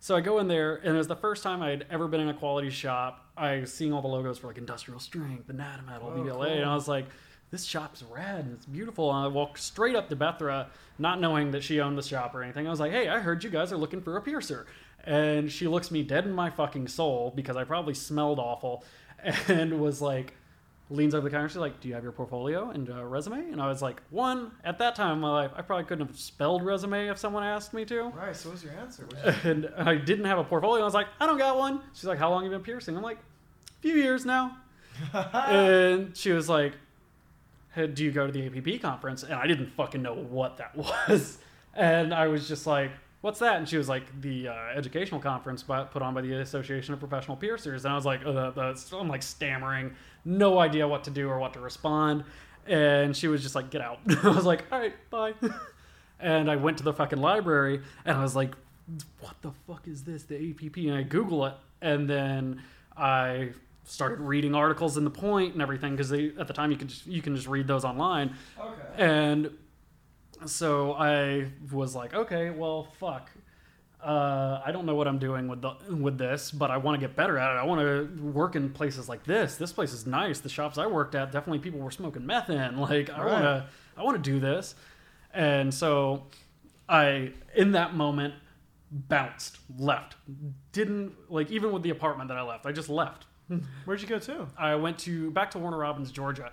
so 0.00 0.14
I 0.16 0.20
go 0.20 0.38
in 0.38 0.48
there, 0.48 0.76
and 0.76 0.94
it 0.94 0.98
was 0.98 1.08
the 1.08 1.16
first 1.16 1.42
time 1.42 1.62
I 1.62 1.70
had 1.70 1.86
ever 1.90 2.06
been 2.08 2.20
in 2.20 2.28
a 2.28 2.34
quality 2.34 2.70
shop. 2.70 3.26
I 3.36 3.60
was 3.60 3.72
seeing 3.72 3.92
all 3.92 4.02
the 4.02 4.08
logos 4.08 4.38
for 4.38 4.46
like 4.48 4.58
Industrial 4.58 4.98
Strength, 5.00 5.48
Anatometal, 5.48 6.02
Oh, 6.02 6.10
BVLA, 6.18 6.32
cool. 6.34 6.42
and 6.44 6.64
I 6.64 6.74
was 6.74 6.88
like, 6.88 7.06
this 7.50 7.64
shop's 7.64 8.02
rad 8.02 8.44
and 8.44 8.52
it's 8.54 8.66
beautiful. 8.66 9.10
And 9.14 9.24
I 9.24 9.28
walked 9.28 9.58
straight 9.58 9.96
up 9.96 10.08
to 10.10 10.16
Bethra, 10.16 10.68
not 10.98 11.18
knowing 11.20 11.50
that 11.52 11.62
she 11.64 11.80
owned 11.80 11.96
the 11.96 12.02
shop 12.02 12.34
or 12.34 12.42
anything. 12.42 12.66
I 12.66 12.70
was 12.70 12.78
like, 12.80 12.92
hey, 12.92 13.08
I 13.08 13.20
heard 13.20 13.42
you 13.42 13.48
guys 13.50 13.72
are 13.72 13.76
looking 13.78 14.02
for 14.02 14.16
a 14.16 14.20
piercer. 14.20 14.66
And 15.04 15.50
she 15.50 15.66
looks 15.66 15.90
me 15.90 16.02
dead 16.02 16.26
in 16.26 16.32
my 16.32 16.50
fucking 16.50 16.88
soul 16.88 17.32
because 17.34 17.56
I 17.56 17.64
probably 17.64 17.94
smelled 17.94 18.38
awful 18.38 18.84
and 19.48 19.80
was 19.80 20.02
like, 20.02 20.34
leans 20.90 21.14
over 21.14 21.28
the 21.28 21.30
counter. 21.34 21.48
She's 21.48 21.56
like, 21.58 21.80
"Do 21.80 21.88
you 21.88 21.94
have 21.94 22.02
your 22.02 22.12
portfolio 22.12 22.70
and 22.70 22.88
uh, 22.90 23.04
resume?" 23.04 23.50
And 23.52 23.60
I 23.60 23.68
was 23.68 23.82
like, 23.82 24.00
"One." 24.10 24.52
At 24.64 24.78
that 24.78 24.94
time 24.94 25.12
in 25.14 25.20
my 25.20 25.30
life, 25.30 25.50
I 25.56 25.62
probably 25.62 25.84
couldn't 25.84 26.06
have 26.06 26.18
spelled 26.18 26.64
resume 26.64 27.08
if 27.08 27.18
someone 27.18 27.42
asked 27.44 27.74
me 27.74 27.84
to. 27.86 28.04
Right. 28.04 28.34
So 28.34 28.50
was 28.50 28.62
your 28.64 28.72
answer? 28.74 29.06
What's 29.10 29.44
your- 29.44 29.52
And 29.52 29.70
I 29.76 29.96
didn't 29.96 30.24
have 30.24 30.38
a 30.38 30.44
portfolio. 30.44 30.82
I 30.82 30.84
was 30.84 30.94
like, 30.94 31.08
"I 31.20 31.26
don't 31.26 31.38
got 31.38 31.58
one." 31.58 31.80
She's 31.94 32.04
like, 32.04 32.18
"How 32.18 32.30
long 32.30 32.44
have 32.44 32.50
you 32.52 32.58
been 32.58 32.64
piercing?" 32.64 32.96
I'm 32.96 33.02
like, 33.02 33.18
"A 33.18 33.80
few 33.82 33.94
years 33.94 34.24
now." 34.24 34.56
and 35.12 36.16
she 36.16 36.32
was 36.32 36.48
like, 36.48 36.72
hey, 37.74 37.86
"Do 37.86 38.04
you 38.04 38.10
go 38.10 38.26
to 38.26 38.32
the 38.32 38.46
APP 38.46 38.80
conference?" 38.82 39.22
And 39.22 39.34
I 39.34 39.46
didn't 39.46 39.70
fucking 39.76 40.02
know 40.02 40.14
what 40.14 40.56
that 40.58 40.76
was. 41.08 41.38
And 41.74 42.12
I 42.12 42.26
was 42.26 42.48
just 42.48 42.66
like, 42.66 42.90
"What's 43.20 43.38
that?" 43.40 43.56
And 43.56 43.68
she 43.68 43.76
was 43.76 43.88
like, 43.88 44.04
"The 44.20 44.48
uh, 44.48 44.54
educational 44.74 45.20
conference 45.20 45.62
by, 45.62 45.84
put 45.84 46.02
on 46.02 46.14
by 46.14 46.22
the 46.22 46.32
Association 46.40 46.94
of 46.94 47.00
Professional 47.00 47.36
Piercers." 47.36 47.84
And 47.84 47.92
I 47.92 47.94
was 47.94 48.04
like, 48.06 48.24
uh, 48.26 48.50
that's, 48.50 48.90
"I'm 48.92 49.08
like 49.08 49.22
stammering, 49.22 49.94
no 50.28 50.58
idea 50.58 50.86
what 50.86 51.04
to 51.04 51.10
do 51.10 51.28
or 51.28 51.38
what 51.38 51.54
to 51.54 51.60
respond." 51.60 52.24
And 52.66 53.16
she 53.16 53.28
was 53.28 53.42
just 53.42 53.54
like, 53.54 53.70
"Get 53.70 53.80
out." 53.80 54.00
I 54.22 54.28
was 54.28 54.44
like, 54.44 54.64
"All 54.70 54.78
right, 54.78 54.94
bye." 55.10 55.34
and 56.20 56.50
I 56.50 56.56
went 56.56 56.78
to 56.78 56.84
the 56.84 56.92
fucking 56.92 57.20
library 57.20 57.80
and 58.04 58.16
I 58.16 58.22
was 58.22 58.36
like, 58.36 58.54
"What 59.20 59.40
the 59.42 59.52
fuck 59.66 59.88
is 59.88 60.04
this? 60.04 60.24
The 60.24 60.50
APP?" 60.50 60.76
And 60.76 60.94
I 60.94 61.02
Google 61.02 61.46
it, 61.46 61.54
and 61.80 62.08
then 62.08 62.62
I 62.96 63.50
started 63.84 64.20
reading 64.20 64.54
articles 64.54 64.98
in 64.98 65.04
the 65.04 65.10
Point 65.10 65.54
and 65.54 65.62
everything 65.62 65.92
because 65.92 66.10
they 66.10 66.32
at 66.38 66.46
the 66.46 66.52
time 66.52 66.70
you 66.70 66.76
could 66.76 66.88
just, 66.88 67.06
you 67.06 67.22
can 67.22 67.34
just 67.34 67.48
read 67.48 67.66
those 67.66 67.84
online. 67.84 68.34
okay. 68.60 69.02
And 69.02 69.50
so 70.46 70.92
I 70.92 71.46
was 71.72 71.94
like, 71.94 72.14
okay, 72.14 72.50
well, 72.50 72.88
fuck. 73.00 73.30
Uh, 74.02 74.60
I 74.64 74.70
don't 74.70 74.86
know 74.86 74.94
what 74.94 75.08
I'm 75.08 75.18
doing 75.18 75.48
with 75.48 75.60
the 75.60 75.72
with 75.92 76.18
this, 76.18 76.50
but 76.52 76.70
I 76.70 76.76
want 76.76 77.00
to 77.00 77.04
get 77.06 77.16
better 77.16 77.36
at 77.36 77.56
it. 77.56 77.58
I 77.58 77.64
want 77.64 77.80
to 77.80 78.22
work 78.22 78.54
in 78.54 78.70
places 78.70 79.08
like 79.08 79.24
this. 79.24 79.56
This 79.56 79.72
place 79.72 79.92
is 79.92 80.06
nice. 80.06 80.38
The 80.40 80.48
shops 80.48 80.78
I 80.78 80.86
worked 80.86 81.14
at, 81.16 81.32
definitely 81.32 81.58
people 81.58 81.80
were 81.80 81.90
smoking 81.90 82.24
meth 82.24 82.48
in. 82.50 82.78
Like 82.80 83.10
I 83.10 83.22
Right. 83.22 83.32
want 83.32 83.42
to, 83.44 83.66
I 83.96 84.02
want 84.04 84.22
to 84.22 84.30
do 84.30 84.38
this. 84.38 84.76
And 85.34 85.74
so, 85.74 86.26
I 86.88 87.32
in 87.56 87.72
that 87.72 87.94
moment 87.94 88.34
bounced, 88.90 89.58
left. 89.78 90.14
Didn't 90.72 91.12
like 91.28 91.50
even 91.50 91.72
with 91.72 91.82
the 91.82 91.90
apartment 91.90 92.28
that 92.28 92.38
I 92.38 92.42
left. 92.42 92.66
I 92.66 92.72
just 92.72 92.88
left. 92.88 93.26
Where'd 93.84 94.00
you 94.00 94.06
go 94.06 94.18
to? 94.20 94.46
I 94.56 94.76
went 94.76 94.98
to 95.00 95.30
back 95.32 95.50
to 95.52 95.58
Warner 95.58 95.78
Robins, 95.78 96.12
Georgia. 96.12 96.52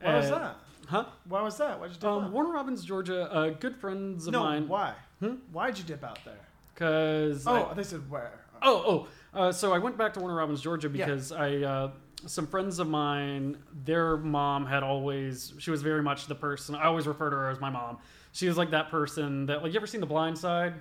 Why 0.00 0.16
was 0.16 0.30
that? 0.30 0.56
Huh? 0.86 1.06
Why 1.28 1.42
was 1.42 1.56
that? 1.58 1.80
Why'd 1.80 1.90
you 1.90 1.96
dip 1.96 2.04
Um, 2.04 2.24
out? 2.26 2.30
Warner 2.30 2.52
Robins, 2.52 2.84
Georgia. 2.84 3.30
Uh, 3.32 3.48
good 3.50 3.74
friends 3.74 4.28
of 4.28 4.32
No. 4.32 4.44
mine. 4.44 4.68
Why? 4.68 4.94
Hmm? 5.18 5.34
Why'd 5.50 5.78
you 5.78 5.84
dip 5.84 6.04
out 6.04 6.20
there? 6.24 6.38
Because 6.76 7.46
Oh, 7.46 7.72
they 7.74 7.82
said 7.82 8.08
where. 8.10 8.40
oh 8.62 9.06
oh. 9.34 9.38
Uh, 9.38 9.52
so 9.52 9.72
I 9.72 9.78
went 9.78 9.96
back 9.98 10.12
to 10.14 10.20
Warner 10.20 10.36
Robins, 10.36 10.60
Georgia, 10.60 10.88
Yeah. 10.92 11.06
because 11.06 11.32
I 11.32 11.56
uh, 11.56 11.90
some 12.26 12.46
friends 12.46 12.78
of 12.78 12.88
mine, 12.88 13.56
their 13.84 14.16
mom 14.18 14.66
had 14.66 14.82
always 14.82 15.54
she 15.58 15.70
was 15.70 15.82
very 15.82 16.02
much 16.02 16.26
the 16.26 16.34
person 16.34 16.74
I 16.74 16.84
always 16.84 17.06
refer 17.06 17.30
to 17.30 17.36
her 17.36 17.50
as 17.50 17.60
my 17.60 17.70
mom. 17.70 17.98
She 18.32 18.46
was 18.48 18.58
like 18.58 18.70
that 18.72 18.90
person 18.90 19.46
that 19.46 19.62
like 19.62 19.72
you 19.72 19.78
ever 19.78 19.86
seen 19.86 20.00
The 20.00 20.06
Blind 20.06 20.36
Side? 20.38 20.74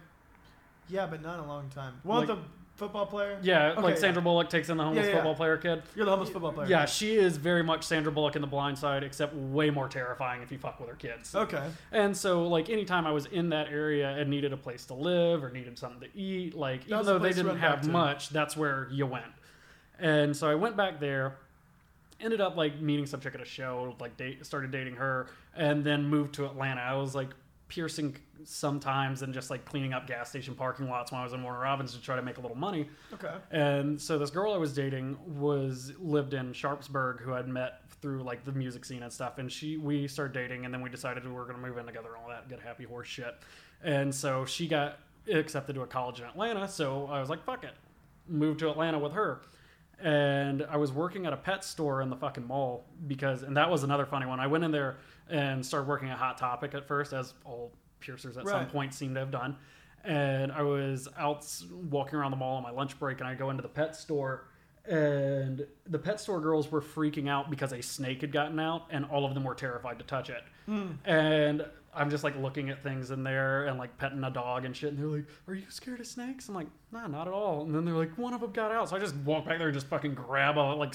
Yeah, 0.90 1.08
but 1.08 1.22
not 1.22 1.40
a 1.40 1.44
long 1.44 1.70
time. 1.70 1.94
With 2.04 2.18
Like- 2.18 2.28
the 2.28 2.38
football 2.76 3.06
player. 3.06 3.40
Yeah, 3.42 3.70
Okay, 3.72 3.82
like 3.82 3.96
yeah. 3.96 4.02
Sandra 4.02 4.22
Bullock 4.22 4.50
takes 4.50 4.70
in 4.70 4.78
the 4.78 4.84
homeless 4.84 5.06
Yeah, 5.06 5.12
yeah. 5.12 5.16
football 5.18 5.36
player 5.36 5.58
kid. 5.58 5.82
You're 5.96 6.06
the 6.06 6.12
homeless 6.12 6.30
football 6.30 6.52
player. 6.52 6.68
Yeah, 6.68 6.86
she 6.86 7.16
is 7.16 7.38
very 7.38 7.64
much 7.64 7.84
Sandra 7.84 8.12
Bullock 8.12 8.36
in 8.36 8.42
The 8.42 8.48
Blind 8.48 8.78
Side, 8.78 9.04
except 9.04 9.34
way 9.34 9.70
more 9.70 9.88
terrifying 9.88 10.42
if 10.42 10.52
you 10.52 10.58
fuck 10.58 10.80
with 10.80 10.90
her 10.90 10.96
kids. 10.96 11.34
Okay. 11.34 11.64
And 11.92 12.16
so, 12.16 12.48
like, 12.48 12.70
anytime 12.70 13.08
I 13.08 13.12
was 13.12 13.26
in 13.28 13.50
that 13.50 13.70
area 13.70 14.10
and 14.10 14.30
needed 14.30 14.54
a 14.54 14.58
place 14.58 14.86
to 14.88 14.94
live 14.94 15.44
or 15.44 15.50
needed 15.50 15.78
something 15.80 16.02
to 16.10 16.18
eat, 16.18 16.54
like, 16.56 16.86
even 16.88 17.06
though 17.06 17.20
they 17.20 17.34
didn't 17.34 17.58
have 17.60 17.88
much, 17.88 18.30
that's 18.30 18.56
where 18.58 18.88
you 18.92 19.06
went. 19.06 19.26
And 20.00 20.36
so 20.36 20.50
I 20.50 20.56
went 20.56 20.76
back 20.76 21.00
there, 21.00 21.38
ended 22.20 22.42
up, 22.42 22.58
like, 22.58 22.82
meeting 22.82 23.06
some 23.06 23.22
chick 23.22 23.36
at 23.36 23.42
a 23.42 23.46
show, 23.46 23.96
like, 24.00 24.18
date, 24.18 24.46
started 24.46 24.72
dating 24.72 24.96
her, 24.96 25.28
and 25.56 25.84
then 25.86 26.06
moved 26.06 26.36
to 26.36 26.46
Atlanta. 26.46 26.82
I 26.82 26.96
was, 26.96 27.16
like, 27.16 27.30
piercing 27.68 28.16
sometimes 28.44 29.22
and 29.22 29.34
just, 29.34 29.50
like, 29.50 29.66
cleaning 29.66 29.94
up 29.94 30.08
gas 30.08 30.30
station 30.30 30.56
parking 30.56 30.90
lots 30.90 31.12
when 31.12 31.22
I 31.22 31.24
was 31.24 31.34
in 31.34 31.42
Warner 31.42 31.60
Robins 31.60 31.94
to 31.94 32.02
try 32.02 32.16
to 32.16 32.22
make 32.22 32.38
a 32.38 32.42
little 32.42 32.58
money. 32.58 32.88
Okay. 33.14 33.34
And 33.52 34.00
so 34.00 34.18
this 34.18 34.30
girl 34.30 34.54
I 34.54 34.58
was 34.58 34.74
dating 34.74 35.18
was 35.26 35.92
lived 36.00 36.34
in 36.34 36.54
Sharpsburg, 36.54 37.22
who 37.22 37.34
I'd 37.34 37.48
met 37.48 37.82
through 38.02 38.24
like 38.24 38.44
the 38.44 38.52
music 38.52 38.86
scene 38.86 39.04
and 39.04 39.12
stuff. 39.12 39.38
And 39.40 39.52
she 39.52 39.78
we 39.78 40.08
started 40.08 40.34
dating, 40.34 40.66
and 40.66 40.74
then 40.74 40.82
we 40.82 40.90
decided 40.90 41.26
we 41.26 41.32
were 41.32 41.46
going 41.46 41.56
to 41.56 41.62
move 41.62 41.78
in 41.78 41.86
together 41.86 42.10
and 42.10 42.24
all 42.24 42.30
that 42.30 42.50
good 42.50 42.60
happy 42.60 42.84
horse 42.84 43.08
shit. 43.08 43.36
And 43.84 44.14
so 44.14 44.46
she 44.46 44.68
got 44.68 45.00
accepted 45.32 45.74
to 45.74 45.82
a 45.82 45.88
college 45.88 46.20
in 46.20 46.26
Atlanta, 46.26 46.68
so 46.68 47.08
I 47.08 47.20
was 47.20 47.30
like, 47.30 47.44
fuck 47.44 47.64
it, 47.64 47.74
moved 48.28 48.60
to 48.60 48.70
Atlanta 48.70 49.00
with 49.00 49.14
her. 49.14 49.42
And 50.00 50.66
I 50.70 50.78
was 50.78 50.92
working 50.92 51.26
at 51.26 51.34
a 51.34 51.38
pet 51.38 51.64
store 51.64 52.02
in 52.02 52.10
the 52.10 52.16
fucking 52.16 52.46
mall 52.46 52.86
because, 53.08 53.44
and 53.44 53.58
that 53.58 53.72
was 53.72 53.84
another 53.84 54.06
funny 54.06 54.26
one. 54.26 54.40
I 54.40 54.48
went 54.48 54.64
in 54.64 54.72
there 54.72 54.98
and 55.30 55.66
started 55.66 55.88
working 55.88 56.10
at 56.10 56.18
Hot 56.18 56.38
Topic 56.38 56.74
at 56.74 56.88
first, 56.88 57.14
as 57.14 57.34
all 57.44 57.72
piercers 58.00 58.38
at 58.38 58.48
some 58.48 58.68
point 58.68 58.94
seem 58.94 59.14
to 59.16 59.20
have 59.20 59.32
done 59.32 59.58
and 60.06 60.52
I 60.52 60.62
was 60.62 61.08
out 61.18 61.46
walking 61.72 62.18
around 62.18 62.32
the 62.32 62.38
mall 62.38 62.58
on 62.58 62.64
my 62.64 62.72
lunch 62.72 62.98
break, 63.00 63.20
and 63.20 63.28
I 63.28 63.34
go 63.34 63.50
into 63.50 63.64
the 63.64 63.70
pet 63.70 63.96
store, 63.96 64.48
and 64.88 65.66
the 65.88 66.00
pet 66.00 66.20
store 66.20 66.40
girls 66.40 66.72
were 66.72 66.82
freaking 66.82 67.28
out 67.28 67.50
because 67.50 67.74
a 67.74 67.82
snake 67.82 68.22
had 68.22 68.32
gotten 68.32 68.60
out, 68.60 68.86
and 68.92 69.06
all 69.06 69.26
of 69.26 69.34
them 69.34 69.44
were 69.44 69.56
terrified 69.56 69.98
to 70.00 70.06
touch 70.06 70.30
it. 70.30 70.44
Hmm. 70.68 70.92
And 71.06 71.66
I'm 71.94 72.10
just 72.10 72.24
like 72.24 72.38
looking 72.38 72.70
at 72.70 72.84
things 72.84 73.10
in 73.10 73.24
there 73.24 73.66
and 73.66 73.80
like 73.80 73.98
petting 73.98 74.24
a 74.24 74.30
dog 74.30 74.66
and 74.66 74.76
shit, 74.76 74.90
and 74.90 75.00
they're 75.00 75.08
like, 75.08 75.26
"Are 75.48 75.56
you 75.56 75.66
scared 75.70 76.00
of 76.00 76.08
snakes?" 76.08 76.48
I'm 76.50 76.56
like, 76.56 76.68
"Nah, 76.92 77.08
not 77.08 77.28
at 77.28 77.34
all." 77.34 77.64
And 77.64 77.74
then 77.74 77.84
they're 77.84 77.96
like, 77.96 78.16
"One 78.18 78.34
of 78.34 78.42
them 78.42 78.52
got 78.52 78.72
out," 78.72 78.90
so 78.90 78.96
I 78.96 79.00
just 79.00 79.16
walk 79.18 79.46
back 79.46 79.58
there 79.58 79.68
and 79.68 79.76
just 79.76 79.88
fucking 79.88 80.14
grab 80.14 80.58
a 80.58 80.62
like 80.76 80.94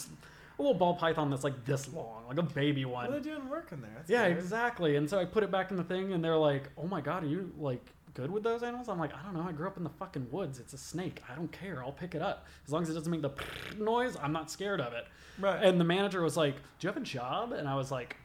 a 0.61 0.63
little 0.63 0.79
ball 0.79 0.95
python 0.95 1.31
that's 1.31 1.45
like 1.45 1.65
this 1.65 1.93
long, 1.93 2.25
like 2.29 2.39
a 2.39 2.43
baby 2.43 2.85
one. 2.85 3.07
What 3.09 3.17
are 3.17 3.21
they 3.21 3.31
doing 3.31 3.49
work 3.49 3.73
in 3.73 3.81
there? 3.81 3.91
That's 3.97 4.11
Yeah, 4.11 4.27
weird. 4.27 4.39
exactly. 4.39 4.97
And 4.97 5.09
so 5.09 5.19
I 5.19 5.25
put 5.25 5.43
it 5.43 5.51
back 5.51 5.71
in 5.71 5.77
the 5.77 5.85
thing, 5.85 6.13
and 6.13 6.23
they're 6.23 6.37
like, 6.37 6.69
"Oh 6.79 6.87
my 6.87 7.01
god, 7.01 7.25
are 7.25 7.27
you 7.27 7.53
like 7.59 7.85
good 8.15 8.31
with 8.31 8.43
those 8.43 8.63
animals?" 8.63 8.89
I'm 8.89 8.99
like, 8.99 9.15
"I 9.15 9.23
don't 9.23 9.35
know. 9.35 9.47
I 9.49 9.53
grew 9.53 9.67
up 9.67 9.77
in 9.77 9.85
the 9.85 9.91
fucking 9.91 10.29
woods. 10.31 10.59
It's 10.61 10.73
a 10.75 10.79
snake. 10.79 11.23
I 11.31 11.35
don't 11.35 11.51
care. 11.51 11.83
I'll 11.83 11.93
pick 11.93 12.15
it 12.15 12.23
up 12.23 12.47
as 12.67 12.73
long 12.73 12.83
as 12.83 12.91
it 12.91 12.95
doesn't 12.95 13.11
make 13.11 13.23
the 13.23 13.33
noise. 13.83 14.17
I'm 14.23 14.33
not 14.33 14.51
scared 14.51 14.81
of 14.81 14.93
it." 14.93 15.07
Right. 15.39 15.63
And 15.65 15.81
the 15.81 15.85
manager 15.85 16.23
was 16.23 16.37
like, 16.37 16.55
"Do 16.57 16.87
you 16.87 16.89
have 16.93 16.97
a 16.97 17.05
job?" 17.05 17.53
And 17.53 17.67
I 17.69 17.75
was 17.75 17.91
like, 17.91 18.17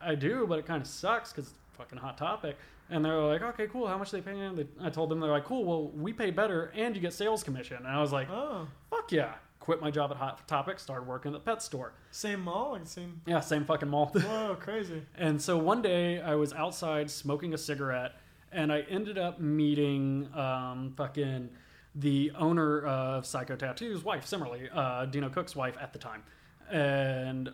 "I 0.00 0.14
do, 0.16 0.46
but 0.48 0.58
it 0.58 0.66
kind 0.66 0.82
of 0.82 0.88
sucks 0.88 1.32
because 1.32 1.46
it's 1.50 1.58
a 1.74 1.76
fucking 1.78 1.98
hot 1.98 2.18
topic." 2.18 2.56
And 2.90 3.02
they're 3.04 3.18
like, 3.18 3.40
"Okay, 3.42 3.66
cool. 3.68 3.86
How 3.86 3.96
much 3.96 4.12
are 4.12 4.16
they 4.18 4.22
paying?" 4.22 4.54
They, 4.56 4.66
I 4.82 4.90
told 4.90 5.08
them 5.10 5.20
they're 5.20 5.30
like, 5.30 5.44
"Cool. 5.46 5.64
Well, 5.64 5.88
we 5.90 6.12
pay 6.12 6.30
better, 6.30 6.72
and 6.74 6.94
you 6.94 7.00
get 7.00 7.12
sales 7.14 7.42
commission." 7.44 7.76
And 7.78 7.86
I 7.86 8.00
was 8.00 8.12
like, 8.12 8.28
oh, 8.30 8.66
"Fuck 8.90 9.12
yeah!" 9.12 9.34
Quit 9.64 9.80
my 9.80 9.90
job 9.90 10.10
at 10.10 10.18
Hot 10.18 10.46
Topic, 10.46 10.78
started 10.78 11.06
working 11.08 11.32
at 11.34 11.42
the 11.42 11.50
pet 11.50 11.62
store. 11.62 11.94
same 12.10 12.42
mall. 12.42 12.72
Like 12.72 12.86
same. 12.86 13.22
Yeah, 13.24 13.40
same 13.40 13.64
fucking 13.64 13.88
mall. 13.88 14.08
Whoa, 14.14 14.58
crazy. 14.60 15.00
And 15.16 15.40
so 15.40 15.56
one 15.56 15.80
day 15.80 16.20
I 16.20 16.34
was 16.34 16.52
outside 16.52 17.10
smoking 17.10 17.54
a 17.54 17.56
cigarette, 17.58 18.12
and 18.52 18.70
I 18.70 18.80
ended 18.90 19.16
up 19.16 19.40
meeting 19.40 20.28
um, 20.34 20.92
fucking 20.98 21.48
the 21.94 22.30
owner 22.36 22.82
of 22.84 23.24
Psycho 23.24 23.56
Tattoo's 23.56 24.04
wife, 24.04 24.26
similarly, 24.26 24.68
uh, 24.70 25.06
Dino 25.06 25.30
Cook's 25.30 25.56
wife 25.56 25.78
at 25.80 25.94
the 25.94 25.98
time. 25.98 26.22
And 26.70 27.50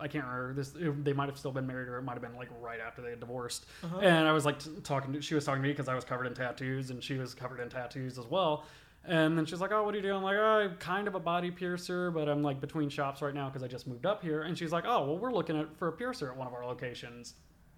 I 0.00 0.08
can't 0.08 0.24
remember 0.24 0.54
this. 0.54 0.72
They 0.74 1.12
might 1.12 1.28
have 1.28 1.38
still 1.38 1.52
been 1.52 1.66
married, 1.66 1.88
or 1.88 1.98
it 1.98 2.02
might 2.02 2.12
have 2.14 2.22
been 2.22 2.36
like 2.36 2.48
right 2.62 2.80
after 2.80 3.02
they 3.02 3.10
had 3.10 3.20
divorced. 3.20 3.66
Uh-huh. 3.84 3.98
And 3.98 4.26
I 4.26 4.32
was 4.32 4.46
like 4.46 4.58
t- 4.60 4.70
talking 4.82 5.12
to. 5.12 5.20
She 5.20 5.34
was 5.34 5.44
talking 5.44 5.62
to 5.62 5.66
me 5.68 5.72
because 5.74 5.88
I 5.88 5.94
was 5.94 6.04
covered 6.04 6.26
in 6.26 6.32
tattoos, 6.34 6.90
and 6.90 7.02
she 7.04 7.18
was 7.18 7.34
covered 7.34 7.60
in 7.60 7.68
tattoos 7.68 8.18
as 8.18 8.26
well. 8.26 8.64
And 9.04 9.36
then 9.36 9.46
she's 9.46 9.60
like, 9.60 9.72
"Oh, 9.72 9.82
what 9.82 9.94
are 9.94 9.96
you 9.96 10.02
doing?" 10.02 10.16
I'm 10.16 10.22
like, 10.22 10.36
"Oh, 10.36 10.60
I'm 10.60 10.76
kind 10.76 11.08
of 11.08 11.14
a 11.14 11.20
body 11.20 11.50
piercer, 11.50 12.10
but 12.10 12.28
I'm 12.28 12.42
like 12.42 12.60
between 12.60 12.88
shops 12.88 13.20
right 13.20 13.34
now 13.34 13.48
because 13.48 13.62
I 13.62 13.68
just 13.68 13.86
moved 13.86 14.06
up 14.06 14.22
here." 14.22 14.42
And 14.42 14.56
she's 14.56 14.70
like, 14.72 14.84
"Oh, 14.86 15.06
well, 15.06 15.18
we're 15.18 15.32
looking 15.32 15.58
at 15.58 15.76
for 15.76 15.88
a 15.88 15.92
piercer 15.92 16.30
at 16.30 16.36
one 16.36 16.46
of 16.46 16.54
our 16.54 16.64
locations." 16.64 17.34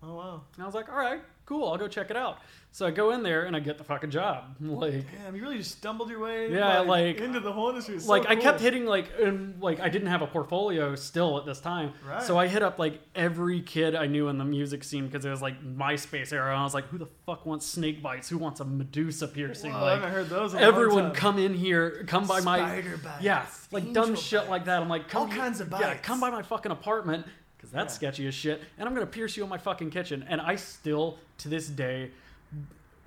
Oh 0.07 0.15
wow. 0.15 0.43
And 0.55 0.63
I 0.63 0.67
was 0.67 0.75
like, 0.75 0.89
all 0.89 0.99
right, 0.99 1.23
cool, 1.47 1.69
I'll 1.69 1.77
go 1.79 1.89
check 1.89 2.11
it 2.11 2.17
out. 2.17 2.39
So 2.73 2.85
I 2.87 2.91
go 2.91 3.13
in 3.13 3.23
there 3.23 3.45
and 3.45 3.55
I 3.55 3.61
get 3.61 3.79
the 3.79 3.85
fucking 3.85 4.11
job. 4.11 4.57
Like, 4.61 5.07
Damn, 5.23 5.37
you 5.37 5.43
really 5.43 5.59
just 5.59 5.71
stumbled 5.79 6.11
your 6.11 6.19
way. 6.19 6.53
Yeah, 6.53 6.81
like- 6.81 7.19
into 7.21 7.39
the 7.39 7.53
whole 7.53 7.69
industry. 7.69 8.01
So 8.01 8.09
like 8.11 8.27
I 8.27 8.35
kept 8.35 8.59
hitting 8.61 8.85
like 8.85 9.07
and 9.23 9.63
like 9.63 9.79
I 9.79 9.89
didn't 9.89 10.09
have 10.09 10.23
a 10.23 10.27
portfolio 10.27 10.95
still 10.97 11.39
at 11.39 11.47
this 11.47 11.61
time, 11.61 11.93
Right. 12.05 12.21
so 12.23 12.37
I 12.37 12.49
hit 12.49 12.63
up 12.65 12.79
like 12.81 13.01
every 13.15 13.61
kid 13.63 13.95
I 13.95 14.07
knew 14.07 14.27
in 14.29 14.39
the 14.39 14.45
music 14.45 14.83
scene 14.83 15.07
because 15.07 15.25
it 15.25 15.31
was 15.31 15.41
like 15.41 15.63
MySpace 15.63 16.33
era. 16.33 16.51
And 16.51 16.59
I 16.59 16.65
was 16.65 16.75
like, 16.75 16.87
who 16.87 16.99
the 16.99 17.07
fuck 17.27 17.47
wants 17.47 17.65
snake 17.67 18.03
bites? 18.03 18.29
Who 18.29 18.39
wants 18.39 18.59
a 18.59 18.65
Medusa 18.65 19.29
piercing? 19.29 19.73
Whoa, 19.73 19.85
I 19.85 19.91
haven't 19.95 20.11
heard 20.11 20.29
those. 20.29 20.55
In 20.55 20.59
a 20.59 20.63
long 20.63 20.69
everyone 20.75 21.11
come 21.13 21.39
in 21.39 21.55
here, 21.55 22.05
come 22.09 22.27
by 22.27 22.41
my 22.41 22.59
Spider 22.59 22.97
bites, 22.97 23.23
yeah, 23.23 23.47
like 23.71 23.93
dumb 23.93 24.11
angel 24.11 24.17
shit 24.23 24.49
like 24.51 24.65
that. 24.65 24.83
I'm 24.83 24.89
like, 24.89 25.09
come 25.09 25.23
All 25.23 25.29
here- 25.29 25.39
kinds 25.39 25.61
of 25.61 25.71
bites. 25.71 25.85
Yeah, 25.85 25.95
come 25.99 26.19
by 26.21 26.31
my 26.31 26.43
fucking 26.43 26.73
apartment 26.73 27.25
because 27.64 27.72
that's 27.72 27.94
Yeah. 27.94 28.09
sketchy 28.11 28.27
as 28.27 28.35
shit, 28.35 28.61
and 28.79 28.88
I'm 28.88 28.94
gonna 28.94 29.07
pierce 29.07 29.37
you 29.37 29.42
in 29.42 29.48
my 29.48 29.59
fucking 29.59 29.90
kitchen. 29.90 30.24
And 30.29 30.40
I 30.40 30.57
still 30.57 31.18
to 31.38 31.48
this 31.48 31.68
day 31.68 32.11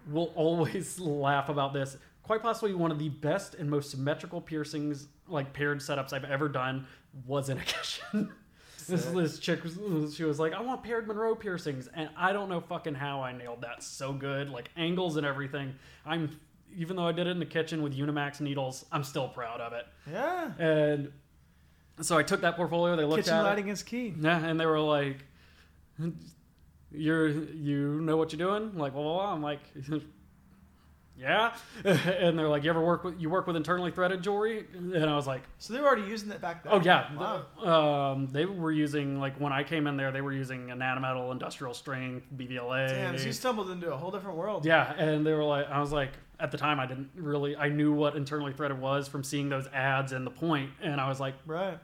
will 0.10 0.32
always 0.36 1.00
laugh 1.00 1.50
about 1.50 1.74
this. 1.74 1.98
Quite 2.24 2.42
possibly 2.42 2.74
one 2.74 2.92
of 2.92 3.00
the 3.00 3.10
best 3.10 3.56
and 3.56 3.70
most 3.70 3.92
symmetrical 3.92 4.42
piercings, 4.42 5.08
like 5.28 5.54
paired 5.54 5.80
setups 5.80 6.12
I've 6.14 6.26
ever 6.26 6.50
done, 6.50 6.88
was 7.26 7.50
in 7.50 7.58
a 7.58 7.62
kitchen. 7.66 8.32
this 8.88 9.06
this 9.06 9.40
chick, 9.40 9.64
was, 9.64 10.16
she 10.16 10.24
was 10.24 10.40
like, 10.40 10.54
"I 10.54 10.62
want 10.62 10.84
paired 10.84 11.08
Monroe 11.08 11.36
piercings," 11.36 11.88
and 11.94 12.10
I 12.18 12.34
don't 12.34 12.50
know 12.50 12.62
fucking 12.62 12.96
how 12.96 13.22
I 13.22 13.32
nailed 13.32 13.62
that 13.62 13.84
so 13.84 14.12
good, 14.14 14.50
like 14.50 14.70
angles 14.76 15.18
and 15.18 15.26
everything. 15.26 15.76
I'm 16.06 16.38
even 16.76 16.96
though 16.98 17.08
I 17.08 17.12
did 17.14 17.28
it 17.28 17.32
in 17.32 17.40
the 17.40 17.46
kitchen 17.46 17.82
with 17.82 17.96
Unimax 17.98 18.40
needles, 18.42 18.86
I'm 18.92 19.04
still 19.04 19.30
proud 19.30 19.62
of 19.62 19.74
it. 19.74 19.86
Yeah. 20.12 20.52
And 20.60 21.12
so 22.02 22.18
I 22.18 22.24
took 22.24 22.42
that 22.42 22.56
portfolio. 22.56 22.96
They 22.96 23.04
looked 23.04 23.24
Kitchen 23.24 23.38
at 23.38 23.42
it. 23.42 23.44
lighting 23.44 23.68
is 23.70 23.84
key. 23.84 24.14
Yeah, 24.20 24.38
and 24.38 24.60
they 24.60 24.66
were 24.66 24.80
like, 24.80 25.18
"You're 26.92 27.28
you 27.28 28.02
know 28.02 28.18
what 28.18 28.32
you're 28.32 28.38
doing?" 28.38 28.78
Like, 28.78 28.94
well, 28.96 29.20
I'm 29.20 29.42
like, 29.42 29.60
"Yeah," 31.18 31.54
and 31.84 32.38
they're 32.38 32.48
like, 32.48 32.64
"You 32.64 32.70
ever 32.70 32.84
work 32.84 33.04
with 33.04 33.20
you 33.20 33.30
work 33.30 33.48
with 33.48 33.56
internally 33.56 33.92
threaded 33.92 34.22
jewelry?" 34.22 34.66
And 34.74 35.04
I 35.10 35.16
was 35.16 35.28
like, 35.28 35.42
So 35.58 35.74
they 35.74 35.80
were 35.80 35.88
already 35.88 36.04
using 36.10 36.30
that 36.30 36.40
back 36.42 36.64
then. 36.64 36.74
"Oh 36.74 36.82
yeah." 36.82 37.14
Wow. 37.16 38.12
Um, 38.12 38.28
they 38.28 38.46
were 38.46 38.72
using 38.72 39.20
like 39.20 39.36
when 39.40 39.52
I 39.52 39.64
came 39.64 39.88
in 39.88 39.98
there, 39.98 40.12
they 40.12 40.22
were 40.22 40.34
using 40.34 40.68
Anatometal 40.68 41.32
industrial 41.32 41.74
strength 41.74 42.28
BVLA. 42.36 42.88
Damn, 42.90 43.18
so 43.18 43.26
you 43.26 43.34
stumbled 43.34 43.70
into 43.72 43.92
a 43.92 43.98
whole 43.98 44.12
different 44.12 44.38
world. 44.38 44.66
Yeah, 44.66 44.94
and 44.94 45.26
they 45.26 45.34
were 45.34 45.44
like, 45.44 45.68
I 45.70 45.80
was 45.80 45.92
like, 45.92 46.12
at 46.40 46.52
the 46.52 46.58
time, 46.58 46.80
I 46.80 46.86
didn't 46.86 47.10
really, 47.16 47.56
I 47.56 47.70
knew 47.70 47.92
what 47.92 48.16
internally 48.16 48.54
threaded 48.54 48.80
was 48.80 49.08
from 49.08 49.24
seeing 49.24 49.50
those 49.50 49.68
ads 49.74 50.12
and 50.12 50.26
the 50.26 50.32
point, 50.32 50.70
and 50.82 51.02
I 51.02 51.10
was 51.10 51.20
like, 51.20 51.34
Right. 51.46 51.80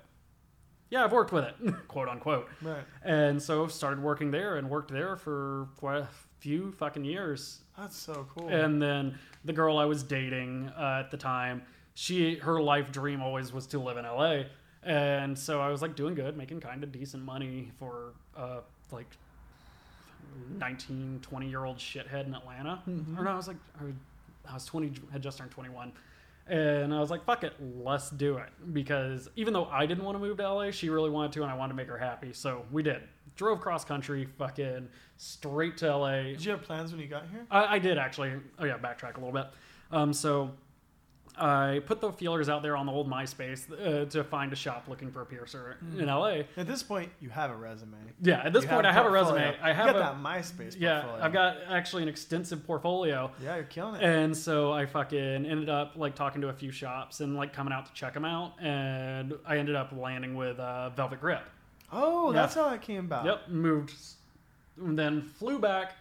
Yeah, 0.90 1.04
I've 1.04 1.12
worked 1.12 1.32
with 1.32 1.46
it, 1.46 1.56
quote 1.88 2.08
unquote. 2.08 2.48
Right. 2.62 2.84
And 3.04 3.42
so 3.42 3.68
started 3.68 4.02
working 4.02 4.32
there 4.32 4.58
and 4.58 4.70
worked 4.70 4.92
there 4.92 5.16
for 5.16 5.68
quite 5.78 5.98
a 5.98 6.08
few 6.40 6.72
fucking 6.74 7.04
years. 7.06 7.60
That's 7.78 7.96
so 7.98 8.28
cool. 8.36 8.50
And 8.50 8.82
then 8.82 9.18
the 9.46 9.54
girl 9.54 9.78
I 9.78 9.86
was 9.86 10.04
dating 10.04 10.70
uh, 10.78 11.02
at 11.04 11.12
the 11.12 11.18
time, 11.18 11.64
she 11.96 12.36
her 12.36 12.62
life 12.62 12.92
dream 12.92 13.22
always 13.22 13.52
was 13.54 13.66
to 13.68 13.80
live 13.80 13.98
in 13.98 14.06
LA. 14.06 14.44
And 14.84 15.38
so 15.38 15.62
I 15.62 15.70
was 15.70 15.82
like 15.82 15.96
doing 15.96 16.14
good, 16.14 16.36
making 16.38 16.60
kind 16.60 16.84
of 16.84 16.92
decent 16.92 17.24
money 17.24 17.72
for 17.80 18.14
uh, 18.36 18.60
like 18.92 19.08
19, 20.58 21.20
20 21.22 21.48
year 21.50 21.66
old 21.66 21.78
shithead 21.78 22.26
in 22.28 22.36
Atlanta. 22.36 22.82
Mhm. 22.88 23.18
Or 23.18 23.24
no, 23.24 23.32
I 23.32 23.36
was 23.36 23.48
like, 23.48 23.58
I 23.80 23.86
was, 23.86 23.94
I 24.50 24.54
was 24.54 24.66
20, 24.66 24.94
had 25.12 25.22
just 25.22 25.38
turned 25.38 25.52
21. 25.52 25.92
And 26.48 26.94
I 26.94 27.00
was 27.00 27.10
like, 27.10 27.24
fuck 27.26 27.44
it, 27.44 27.54
let's 27.60 28.10
do 28.10 28.38
it. 28.38 28.50
Because 28.74 29.30
even 29.36 29.54
though 29.54 29.66
I 29.66 29.86
didn't 29.86 30.04
want 30.04 30.16
to 30.16 30.20
move 30.20 30.38
to 30.38 30.50
LA, 30.52 30.72
she 30.72 30.90
really 30.90 31.10
wanted 31.10 31.32
to, 31.34 31.44
and 31.44 31.52
I 31.52 31.56
wanted 31.56 31.70
to 31.70 31.78
make 31.78 31.88
her 31.88 31.98
happy. 31.98 32.34
So 32.34 32.66
we 32.72 32.84
did. 32.84 33.02
Drove 33.36 33.62
cross 33.62 33.86
country, 33.86 34.28
fucking 34.38 34.90
straight 35.18 35.78
to 35.78 35.96
LA. 35.96 36.24
Did 36.24 36.46
you 36.46 36.52
have 36.52 36.62
plans 36.62 36.92
when 36.92 37.00
you 37.02 37.08
got 37.08 37.28
here? 37.32 37.46
I, 37.50 37.76
I 37.76 37.80
did 37.80 37.98
actually. 37.98 38.34
Oh 38.60 38.66
yeah, 38.66 38.78
backtrack 38.78 39.16
a 39.16 39.20
little 39.20 39.32
bit. 39.32 39.48
Um, 39.92 40.14
so 40.14 40.52
I 41.38 41.82
put 41.86 42.00
the 42.00 42.12
feelers 42.12 42.48
out 42.48 42.62
there 42.62 42.78
on 42.78 42.86
the 42.86 42.92
old 42.92 43.10
MySpace 43.10 43.66
uh, 43.72 44.06
to 44.10 44.24
find 44.24 44.54
a 44.54 44.56
shop 44.56 44.86
looking 44.88 45.10
for 45.12 45.22
a 45.22 45.26
piercer 45.26 45.78
in 45.98 46.06
LA. 46.06 46.42
At 46.58 46.68
this 46.68 46.84
point, 46.84 47.12
you 47.20 47.30
have 47.30 47.50
a 47.50 47.56
resume. 47.56 47.98
Yeah, 48.22 48.42
at 48.46 48.54
this 48.54 48.64
You 48.64 48.70
point, 48.70 48.86
I 48.86 48.94
have 48.94 49.06
a 49.06 49.10
resume. 49.10 49.56
I 49.62 49.70
You 49.70 49.74
have 49.76 49.86
got 49.88 49.96
a 49.96 50.00
that 50.00 50.18
MySpace. 50.18 50.76
yeah. 50.80 51.02
portfolio. 51.02 51.26
I've 51.26 51.34
got 51.34 51.58
actually 51.70 52.04
an 52.04 52.10
extensive 52.10 52.66
portfolio. 52.68 53.32
Yeah, 53.44 53.56
you're 53.56 53.64
killing 53.66 53.96
it. 53.96 54.04
And 54.04 54.38
so 54.38 54.72
I 54.74 54.86
fucking 54.86 55.18
ended 55.46 55.70
up 55.70 55.94
like 55.96 56.14
talking 56.14 56.42
to 56.42 56.50
a 56.50 56.54
few 56.54 56.72
shops 56.72 57.20
and 57.22 57.36
like 57.36 57.52
coming 57.52 57.74
out 57.74 57.88
to 57.88 57.94
check 57.94 58.14
them 58.14 58.26
out, 58.26 58.54
and 58.62 59.34
I 59.46 59.58
ended 59.58 59.76
up 59.76 59.92
landing 59.92 60.36
with 60.36 60.60
uh, 60.60 60.92
Velvet 60.92 61.20
Grip. 61.20 61.42
oh, 61.92 62.32
Yeah. 62.32 62.42
that's 62.42 62.54
how 62.56 62.70
it 62.74 62.82
came 62.82 63.06
about. 63.06 63.26
Yep, 63.26 63.50
moved, 63.50 63.94
and 64.78 64.98
then 64.98 65.22
flew 65.24 65.58
back, 65.60 65.94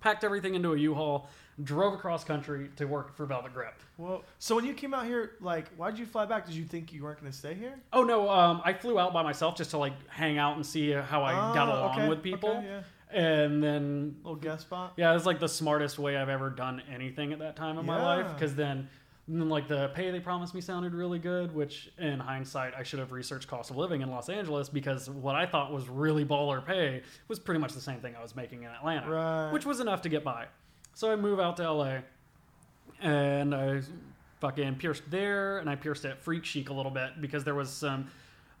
packed 0.00 0.24
everything 0.24 0.54
into 0.56 0.72
a 0.72 0.76
U-Haul, 0.76 1.28
drove 1.64 1.94
across 1.94 2.24
country 2.24 2.70
to 2.76 2.86
work 2.86 3.14
for 3.16 3.26
Velvet 3.26 3.52
Grip. 3.54 3.74
Well, 3.98 4.22
so 4.38 4.56
when 4.56 4.64
you 4.64 4.74
came 4.74 4.94
out 4.94 5.06
here, 5.06 5.32
like, 5.40 5.68
why 5.76 5.90
did 5.90 5.98
you 5.98 6.06
fly 6.06 6.24
back? 6.24 6.46
Did 6.46 6.54
you 6.54 6.64
think 6.64 6.92
you 6.92 7.02
weren't 7.02 7.20
going 7.20 7.30
to 7.30 7.36
stay 7.36 7.54
here? 7.54 7.78
Oh 7.92 8.02
no, 8.04 8.28
um, 8.30 8.62
I 8.64 8.72
flew 8.72 8.98
out 8.98 9.12
by 9.12 9.22
myself 9.22 9.56
just 9.56 9.70
to 9.70 9.78
like 9.78 9.92
hang 10.08 10.38
out 10.38 10.56
and 10.56 10.64
see 10.64 10.90
how 10.92 11.22
I 11.22 11.32
got 11.54 11.68
Oh, 11.68 11.72
along 11.72 11.98
okay, 12.00 12.08
with 12.08 12.22
people, 12.22 12.50
okay, 12.50 12.66
yeah. 13.12 13.18
and 13.44 13.62
then 13.62 14.16
Little 14.24 14.36
guest 14.36 14.62
spot. 14.62 14.94
yeah, 14.96 15.10
it 15.10 15.14
was 15.14 15.26
like 15.26 15.40
the 15.40 15.48
smartest 15.48 15.98
way 15.98 16.16
I've 16.16 16.28
ever 16.30 16.50
done 16.50 16.82
anything 16.92 17.32
at 17.32 17.38
that 17.40 17.56
time 17.56 17.78
in 17.78 17.84
my 17.86 18.02
life 18.02 18.32
because 18.34 18.54
then. 18.54 18.88
then, 19.28 19.48
like 19.48 19.68
the 19.68 19.88
pay 19.94 20.10
they 20.10 20.18
promised 20.20 20.52
me 20.54 20.60
sounded 20.60 20.94
really 20.94 21.18
good, 21.20 21.54
which 21.54 21.92
in 21.98 22.18
hindsight 22.18 22.74
I 22.76 22.82
should 22.82 22.98
have 22.98 23.12
researched 23.12 23.46
cost 23.46 23.70
of 23.70 23.76
living 23.76 24.00
in 24.02 24.10
Los 24.10 24.28
Angeles 24.28 24.68
because 24.68 25.08
what 25.08 25.36
I 25.36 25.46
thought 25.46 25.72
was 25.72 25.88
really 25.88 26.24
baller 26.24 26.64
pay 26.64 27.02
was 27.28 27.38
pretty 27.38 27.60
much 27.60 27.72
the 27.72 27.80
same 27.80 28.00
thing 28.00 28.16
I 28.18 28.22
was 28.22 28.34
making 28.34 28.64
in 28.64 28.70
Atlanta. 28.70 29.08
Right. 29.10 29.52
which 29.52 29.64
was 29.64 29.78
enough 29.80 30.02
to 30.02 30.08
get 30.08 30.24
by. 30.24 30.46
So 30.94 31.10
I 31.10 31.16
move 31.16 31.40
out 31.40 31.56
to 31.56 31.70
LA, 31.70 31.98
and 33.00 33.54
I 33.54 33.80
fucking 34.40 34.76
pierced 34.76 35.02
there, 35.10 35.58
and 35.58 35.68
I 35.68 35.76
pierced 35.76 36.04
at 36.04 36.22
Freak 36.22 36.44
Chic 36.44 36.68
a 36.70 36.72
little 36.72 36.90
bit 36.92 37.20
because 37.20 37.44
there 37.44 37.54
was 37.54 37.70
some. 37.70 38.08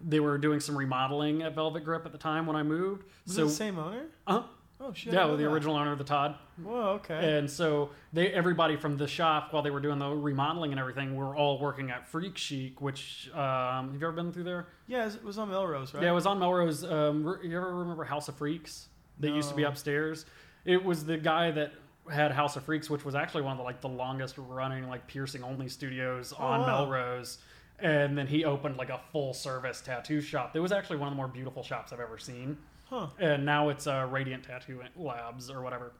They 0.04 0.18
were 0.18 0.36
doing 0.36 0.58
some 0.58 0.76
remodeling 0.76 1.42
at 1.42 1.54
Velvet 1.54 1.84
Grip 1.84 2.04
at 2.06 2.12
the 2.12 2.18
time 2.18 2.46
when 2.46 2.56
I 2.56 2.62
moved. 2.64 3.04
Was 3.26 3.36
so 3.36 3.42
it 3.42 3.44
the 3.46 3.50
same 3.50 3.78
owner? 3.78 4.06
uh, 4.26 4.42
Oh 4.84 4.92
shit. 4.92 5.12
Yeah, 5.12 5.28
the 5.28 5.36
that. 5.36 5.46
original 5.46 5.76
owner 5.76 5.92
of 5.92 5.98
the 5.98 6.02
Todd, 6.04 6.34
Whoa. 6.60 6.98
Okay. 7.04 7.38
and 7.38 7.48
so 7.48 7.90
they 8.12 8.32
everybody 8.32 8.74
from 8.74 8.96
the 8.96 9.06
shop 9.06 9.52
while 9.52 9.62
they 9.62 9.70
were 9.70 9.78
doing 9.78 10.00
the 10.00 10.08
remodeling 10.08 10.72
and 10.72 10.80
everything 10.80 11.14
were 11.14 11.36
all 11.36 11.60
working 11.60 11.92
at 11.92 12.08
Freak 12.08 12.36
Chic, 12.36 12.80
which 12.80 13.30
um, 13.32 13.92
have 13.92 14.00
you 14.00 14.04
ever 14.08 14.10
been 14.10 14.32
through 14.32 14.42
there? 14.42 14.66
yeah, 14.88 15.06
it 15.06 15.22
was 15.22 15.38
on 15.38 15.50
Melrose, 15.50 15.94
right? 15.94 16.02
Yeah, 16.02 16.10
it 16.10 16.14
was 16.14 16.26
on 16.26 16.40
Melrose. 16.40 16.82
Um, 16.82 17.22
you 17.44 17.56
ever 17.56 17.76
remember 17.76 18.02
House 18.02 18.26
of 18.26 18.34
Freaks? 18.34 18.88
They 19.20 19.28
used 19.28 19.50
to 19.50 19.54
be 19.54 19.62
upstairs. 19.62 20.26
It 20.64 20.84
was 20.84 21.04
the 21.04 21.16
guy 21.16 21.52
that 21.52 21.72
had 22.10 22.32
House 22.32 22.56
of 22.56 22.64
Freaks, 22.64 22.90
which 22.90 23.04
was 23.04 23.14
actually 23.14 23.42
one 23.42 23.52
of 23.52 23.58
the 23.58 23.64
like 23.64 23.80
the 23.80 23.88
longest 23.88 24.34
running 24.38 24.88
like 24.88 25.06
piercing 25.06 25.42
only 25.44 25.68
studios 25.68 26.32
Oh, 26.38 26.42
on 26.44 26.60
wow. 26.60 26.66
Melrose. 26.84 27.38
And 27.78 28.16
then 28.16 28.26
he 28.26 28.44
opened 28.44 28.76
like 28.76 28.90
a 28.90 29.00
full 29.12 29.34
service 29.34 29.80
tattoo 29.80 30.20
shop. 30.20 30.54
It 30.54 30.60
was 30.60 30.72
actually 30.72 30.98
one 30.98 31.08
of 31.08 31.12
the 31.12 31.16
more 31.16 31.28
beautiful 31.28 31.62
shops 31.62 31.92
I've 31.92 32.00
ever 32.00 32.18
seen. 32.18 32.56
Huh. 32.88 33.06
And 33.18 33.44
now 33.44 33.70
it's 33.70 33.86
uh, 33.86 34.06
Radiant 34.10 34.44
Tattoo 34.44 34.80
Labs 34.96 35.50
or 35.50 35.62
whatever. 35.62 35.92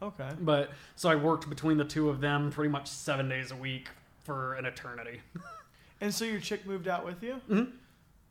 Okay. 0.00 0.28
But 0.40 0.70
so 0.94 1.08
I 1.08 1.14
worked 1.16 1.48
between 1.48 1.76
the 1.76 1.84
two 1.84 2.08
of 2.08 2.20
them 2.20 2.50
pretty 2.50 2.70
much 2.70 2.86
seven 2.86 3.28
days 3.28 3.50
a 3.50 3.56
week 3.56 3.88
for 4.24 4.54
an 4.54 4.64
eternity. 4.66 5.20
And 5.98 6.12
so 6.14 6.26
your 6.26 6.40
chick 6.40 6.66
moved 6.66 6.88
out 6.88 7.06
with 7.06 7.22
you? 7.22 7.40
Mhm. 7.48 7.72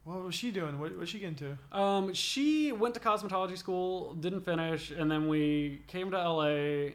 What 0.04 0.24
was 0.24 0.36
she 0.36 0.52
doing? 0.52 0.78
What 0.80 0.96
was 0.96 1.10
she 1.10 1.18
getting 1.18 1.36
to? 1.38 1.58
Um, 1.76 2.14
she 2.14 2.72
went 2.72 2.94
to 2.94 3.00
cosmetology 3.00 3.58
school, 3.58 4.14
didn't 4.14 4.42
finish, 4.42 4.92
and 4.92 5.10
then 5.10 5.28
we 5.28 5.82
came 5.88 6.12
to 6.12 6.18
LA, 6.18 6.92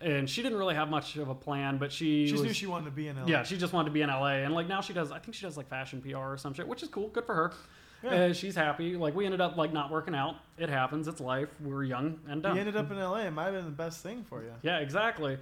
and 0.00 0.28
she 0.28 0.42
didn't 0.42 0.58
really 0.58 0.74
have 0.74 0.88
much 0.90 1.16
of 1.16 1.28
a 1.28 1.34
plan, 1.34 1.78
but 1.78 1.90
she 1.92 2.26
She 2.26 2.32
just 2.32 2.42
was, 2.42 2.42
knew 2.48 2.52
she 2.52 2.66
wanted 2.66 2.86
to 2.86 2.90
be 2.90 3.08
in 3.08 3.16
LA. 3.16 3.26
yeah, 3.26 3.42
she 3.42 3.56
just 3.56 3.72
wanted 3.72 3.86
to 3.88 3.92
be 3.92 4.02
in 4.02 4.08
LA, 4.08 4.42
and 4.44 4.54
like 4.54 4.68
now 4.68 4.80
she 4.80 4.92
does, 4.92 5.10
I 5.12 5.18
think 5.18 5.34
she 5.34 5.42
does 5.46 5.56
like 5.56 5.68
fashion 5.68 6.00
PR 6.02 6.16
or 6.18 6.36
some 6.38 6.52
shit, 6.54 6.66
which 6.68 6.82
is 6.82 6.88
cool, 6.88 7.08
good 7.08 7.24
for 7.24 7.34
her. 7.34 7.52
Yeah. 8.02 8.10
Uh, 8.26 8.32
she's 8.34 8.54
happy. 8.54 8.94
Like 8.96 9.14
we 9.14 9.24
ended 9.24 9.40
up 9.40 9.56
like 9.56 9.72
not 9.72 9.90
working 9.90 10.14
out. 10.14 10.36
It 10.58 10.68
happens. 10.68 11.08
It's 11.08 11.20
life. 11.20 11.48
We 11.64 11.72
were 11.72 11.82
young 11.82 12.20
and 12.28 12.42
dumb. 12.42 12.54
You 12.54 12.60
ended 12.60 12.76
up 12.76 12.90
in 12.90 12.98
LA. 12.98 13.20
It 13.20 13.30
might 13.30 13.44
have 13.46 13.54
been 13.54 13.64
the 13.64 13.70
best 13.70 14.02
thing 14.02 14.22
for 14.22 14.42
you. 14.42 14.52
Yeah, 14.62 14.78
exactly. 14.78 15.38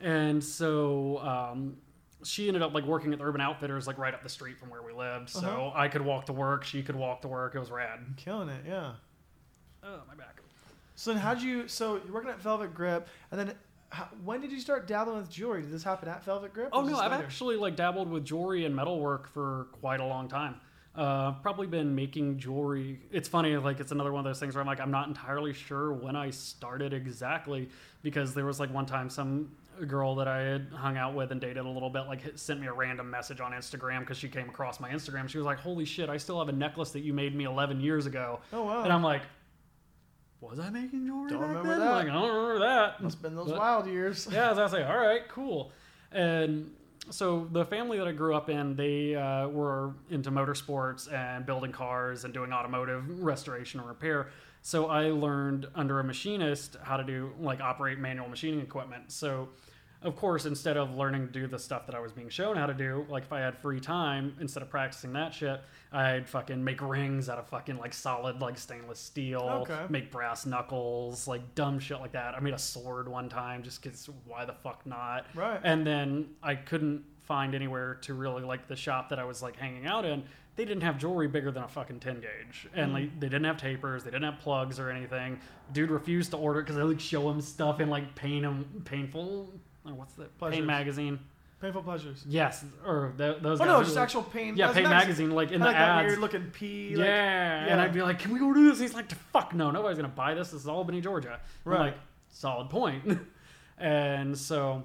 And 0.00 0.44
so 0.44 1.18
um, 1.20 1.78
she 2.22 2.46
ended 2.46 2.62
up 2.62 2.74
like 2.74 2.84
working 2.84 3.12
at 3.14 3.18
the 3.18 3.24
Urban 3.24 3.40
Outfitters, 3.40 3.86
like 3.86 3.96
right 3.96 4.12
up 4.12 4.22
the 4.22 4.28
street 4.28 4.58
from 4.58 4.68
where 4.68 4.82
we 4.82 4.92
lived. 4.92 5.30
So 5.30 5.38
Uh-huh. 5.40 5.70
I 5.74 5.88
could 5.88 6.02
walk 6.02 6.26
to 6.26 6.32
work. 6.34 6.62
She 6.64 6.82
could 6.82 6.94
walk 6.94 7.22
to 7.22 7.28
work. 7.28 7.54
It 7.54 7.58
was 7.58 7.70
rad. 7.70 8.00
Killing 8.18 8.50
it, 8.50 8.64
yeah. 8.68 8.92
Oh, 9.82 10.00
my 10.06 10.14
back. 10.14 10.40
So 10.96 11.12
then, 11.12 11.20
how'd 11.22 11.40
you? 11.42 11.66
So 11.68 12.00
you're 12.04 12.14
working 12.14 12.30
at 12.30 12.38
Velvet 12.40 12.72
Grip, 12.74 13.08
and 13.32 13.40
then 13.40 13.54
how, 13.94 14.08
when 14.24 14.40
did 14.40 14.50
you 14.52 14.60
start 14.60 14.86
dabbling 14.86 15.18
with 15.18 15.30
jewelry? 15.30 15.62
Did 15.62 15.70
this 15.72 15.84
happen 15.84 16.08
at 16.08 16.24
Velvet 16.24 16.52
Grip? 16.52 16.68
Oh 16.72 16.82
no, 16.82 16.98
I've 16.98 17.12
later? 17.12 17.22
actually 17.24 17.56
like 17.56 17.76
dabbled 17.76 18.10
with 18.10 18.24
jewelry 18.24 18.64
and 18.64 18.74
metalwork 18.74 19.28
for 19.32 19.68
quite 19.80 20.00
a 20.00 20.04
long 20.04 20.28
time. 20.28 20.56
Uh, 20.94 21.32
probably 21.42 21.66
been 21.66 21.94
making 21.94 22.38
jewelry. 22.38 23.00
It's 23.10 23.28
funny, 23.28 23.56
like 23.56 23.80
it's 23.80 23.90
another 23.92 24.12
one 24.12 24.20
of 24.20 24.24
those 24.24 24.38
things 24.38 24.54
where 24.54 24.60
I'm 24.60 24.66
like, 24.66 24.80
I'm 24.80 24.92
not 24.92 25.08
entirely 25.08 25.52
sure 25.52 25.92
when 25.92 26.14
I 26.14 26.30
started 26.30 26.92
exactly 26.92 27.68
because 28.02 28.32
there 28.34 28.44
was 28.44 28.60
like 28.60 28.72
one 28.72 28.86
time 28.86 29.10
some 29.10 29.50
girl 29.88 30.14
that 30.14 30.28
I 30.28 30.38
had 30.38 30.68
hung 30.72 30.96
out 30.96 31.14
with 31.14 31.32
and 31.32 31.40
dated 31.40 31.64
a 31.64 31.68
little 31.68 31.90
bit 31.90 32.02
like 32.02 32.20
sent 32.36 32.60
me 32.60 32.68
a 32.68 32.72
random 32.72 33.10
message 33.10 33.40
on 33.40 33.50
Instagram 33.52 34.00
because 34.00 34.18
she 34.18 34.28
came 34.28 34.48
across 34.48 34.78
my 34.78 34.88
Instagram. 34.90 35.28
She 35.28 35.38
was 35.38 35.44
like, 35.46 35.58
"Holy 35.58 35.84
shit, 35.84 36.08
I 36.08 36.16
still 36.16 36.38
have 36.38 36.48
a 36.48 36.52
necklace 36.56 36.90
that 36.92 37.00
you 37.00 37.12
made 37.12 37.34
me 37.34 37.44
11 37.44 37.80
years 37.80 38.06
ago," 38.06 38.38
Oh 38.52 38.62
wow. 38.64 38.84
and 38.84 38.92
I'm 38.92 39.02
like, 39.02 39.22
was 40.50 40.58
I 40.60 40.70
making 40.70 41.06
jewelry 41.06 41.30
Don't 41.30 41.40
remember 41.40 41.68
then? 41.70 41.80
that. 41.80 41.90
Like 41.92 42.08
I 42.08 42.12
don't 42.12 42.28
remember 42.28 42.58
that. 42.60 43.02
Must 43.02 43.16
have 43.16 43.22
been 43.22 43.34
those 43.34 43.50
But- 43.50 43.58
wild 43.58 43.86
years. 43.86 44.28
yeah, 44.32 44.52
so 44.54 44.60
I 44.60 44.62
was 44.64 44.72
like, 44.72 44.86
all 44.86 44.96
right, 44.98 45.28
cool. 45.28 45.72
And 46.12 46.70
so 47.10 47.48
the 47.52 47.64
family 47.66 47.98
that 47.98 48.06
I 48.08 48.12
grew 48.12 48.34
up 48.34 48.48
in, 48.48 48.76
they 48.76 49.14
uh, 49.14 49.48
were 49.48 49.92
into 50.10 50.30
motorsports 50.30 51.12
and 51.12 51.44
building 51.44 51.72
cars 51.72 52.24
and 52.24 52.32
doing 52.32 52.52
automotive 52.52 53.22
restoration 53.22 53.80
and 53.80 53.88
repair. 53.88 54.28
So 54.62 54.86
I 54.86 55.08
learned 55.10 55.66
under 55.74 56.00
a 56.00 56.04
machinist 56.04 56.76
how 56.82 56.96
to 56.96 57.04
do 57.04 57.32
like 57.38 57.60
operate 57.60 57.98
manual 57.98 58.28
machining 58.28 58.60
equipment. 58.60 59.12
So 59.12 59.50
of 60.04 60.16
course, 60.16 60.44
instead 60.46 60.76
of 60.76 60.94
learning 60.94 61.26
to 61.26 61.32
do 61.32 61.46
the 61.46 61.58
stuff 61.58 61.86
that 61.86 61.94
I 61.94 62.00
was 62.00 62.12
being 62.12 62.28
shown 62.28 62.56
how 62.56 62.66
to 62.66 62.74
do, 62.74 63.06
like 63.08 63.24
if 63.24 63.32
I 63.32 63.40
had 63.40 63.56
free 63.58 63.80
time, 63.80 64.36
instead 64.40 64.62
of 64.62 64.70
practicing 64.70 65.12
that 65.14 65.32
shit, 65.34 65.60
I'd 65.92 66.28
fucking 66.28 66.62
make 66.62 66.80
rings 66.82 67.28
out 67.28 67.38
of 67.38 67.46
fucking 67.48 67.78
like 67.78 67.92
solid 67.94 68.40
like 68.40 68.58
stainless 68.58 69.00
steel, 69.00 69.40
Okay. 69.68 69.86
make 69.88 70.10
brass 70.12 70.46
knuckles, 70.46 71.26
like 71.26 71.54
dumb 71.54 71.78
shit 71.78 72.00
like 72.00 72.12
that. 72.12 72.34
I 72.34 72.40
made 72.40 72.54
a 72.54 72.58
sword 72.58 73.08
one 73.08 73.28
time 73.28 73.62
just 73.62 73.82
because 73.82 74.08
why 74.26 74.44
the 74.44 74.52
fuck 74.54 74.84
not? 74.86 75.26
Right. 75.34 75.60
And 75.64 75.86
then 75.86 76.28
I 76.42 76.54
couldn't 76.54 77.04
find 77.22 77.54
anywhere 77.54 77.94
to 78.02 78.14
really 78.14 78.42
like 78.42 78.68
the 78.68 78.76
shop 78.76 79.08
that 79.08 79.18
I 79.18 79.24
was 79.24 79.42
like 79.42 79.56
hanging 79.56 79.86
out 79.86 80.04
in. 80.04 80.22
They 80.56 80.64
didn't 80.64 80.82
have 80.82 80.98
jewelry 80.98 81.26
bigger 81.26 81.50
than 81.50 81.64
a 81.64 81.68
fucking 81.68 81.98
10 81.98 82.20
gauge. 82.20 82.68
And 82.74 82.90
Mm. 82.90 82.94
like 82.94 83.20
they 83.20 83.26
didn't 83.28 83.44
have 83.44 83.56
tapers, 83.56 84.04
they 84.04 84.10
didn't 84.10 84.30
have 84.30 84.38
plugs 84.40 84.78
or 84.78 84.88
anything. 84.90 85.40
Dude 85.72 85.90
refused 85.90 86.30
to 86.32 86.36
order 86.36 86.60
because 86.60 86.76
I 86.76 86.82
like 86.82 87.00
show 87.00 87.28
him 87.30 87.40
stuff 87.40 87.80
in 87.80 87.88
like 87.90 88.14
pain 88.14 88.44
and 88.44 88.84
painful 88.84 89.50
or 89.86 89.94
what's 89.94 90.14
that? 90.14 90.36
Pleasures. 90.38 90.58
Pain 90.58 90.66
magazine. 90.66 91.18
Painful 91.60 91.82
pleasures. 91.82 92.24
Yes, 92.28 92.62
or 92.84 93.14
th- 93.16 93.40
those 93.40 93.58
Oh 93.60 93.64
guys. 93.64 93.72
no, 93.72 93.82
just 93.82 93.94
like- 93.96 94.02
actual 94.02 94.22
pain. 94.22 94.56
Yeah, 94.56 94.72
Pain 94.72 94.84
magazine 94.84 95.30
like 95.30 95.50
in 95.50 95.60
the 95.60 95.66
like 95.66 95.76
ads. 95.76 96.06
weird 96.08 96.18
looking 96.18 96.50
P. 96.50 96.90
yeah. 96.90 96.98
Like, 96.98 97.70
and. 97.72 97.80
I'd 97.80 97.92
be 97.94 98.02
like, 98.02 98.18
"Can 98.18 98.32
we 98.34 98.38
go 98.38 98.52
do 98.52 98.68
this?" 98.68 98.78
He's 98.80 98.92
like, 98.92 99.10
"Fuck 99.32 99.54
no, 99.54 99.70
nobody's 99.70 99.96
gonna 99.96 100.08
buy 100.08 100.34
this. 100.34 100.50
This 100.50 100.62
is 100.62 100.68
Albany, 100.68 101.00
Georgia." 101.00 101.40
Right. 101.64 101.78
like, 101.80 101.94
solid 102.28 102.68
point. 102.68 103.18
and 103.78 104.36
so, 104.36 104.82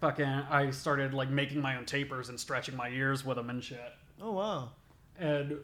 fucking, 0.00 0.24
I 0.24 0.70
started 0.70 1.12
like 1.12 1.28
making 1.28 1.60
my 1.60 1.76
own 1.76 1.84
tapers 1.84 2.30
and 2.30 2.40
stretching 2.40 2.74
my 2.76 2.88
ears 2.88 3.24
with 3.26 3.36
them 3.36 3.50
and 3.50 3.62
shit, 3.62 3.92
oh 4.22 4.32
wow. 4.32 4.70
and 5.18 5.58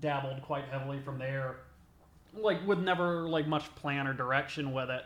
dabbled 0.00 0.40
quite 0.42 0.64
heavily 0.70 1.00
from 1.00 1.18
there. 1.18 1.56
Like 2.34 2.66
with 2.66 2.78
never 2.78 3.28
like 3.28 3.46
much 3.46 3.74
plan 3.74 4.06
or 4.06 4.14
direction 4.14 4.72
with 4.72 4.90
it. 4.90 5.02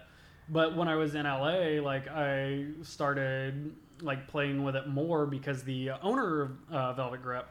But 0.51 0.77
when 0.77 0.89
I 0.89 0.97
was 0.97 1.15
in 1.15 1.25
LA, 1.25 1.81
like 1.83 2.09
I 2.09 2.67
started 2.83 3.75
like 4.03 4.27
playing 4.29 4.65
with 4.65 4.77
it 4.77 4.89
more 4.89 5.27
because 5.27 5.63
the 5.63 5.91
owner 6.03 6.43
of 6.43 6.51
uh, 6.71 6.93
Velvet 6.95 7.23
Grip, 7.23 7.47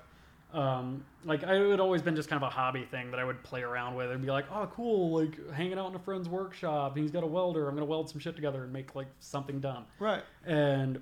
um, 0.53 1.05
like 1.23 1.43
I 1.43 1.55
it 1.55 1.69
had 1.71 1.79
always 1.79 2.01
been 2.01 2.15
just 2.15 2.27
kind 2.27 2.41
of 2.43 2.47
a 2.47 2.51
hobby 2.51 2.83
thing 2.83 3.11
that 3.11 3.19
I 3.19 3.23
would 3.23 3.41
play 3.43 3.61
around 3.61 3.95
with. 3.95 4.07
It'd 4.09 4.21
be 4.21 4.31
like, 4.31 4.45
oh, 4.51 4.67
cool, 4.73 5.21
like 5.21 5.51
hanging 5.53 5.77
out 5.77 5.89
in 5.89 5.95
a 5.95 5.99
friend's 5.99 6.27
workshop. 6.27 6.97
He's 6.97 7.11
got 7.11 7.23
a 7.23 7.27
welder. 7.27 7.69
I'm 7.69 7.75
gonna 7.75 7.85
weld 7.85 8.09
some 8.09 8.19
shit 8.19 8.35
together 8.35 8.63
and 8.63 8.73
make 8.73 8.95
like 8.95 9.07
something 9.19 9.59
dumb. 9.59 9.85
Right. 9.99 10.23
And 10.45 11.01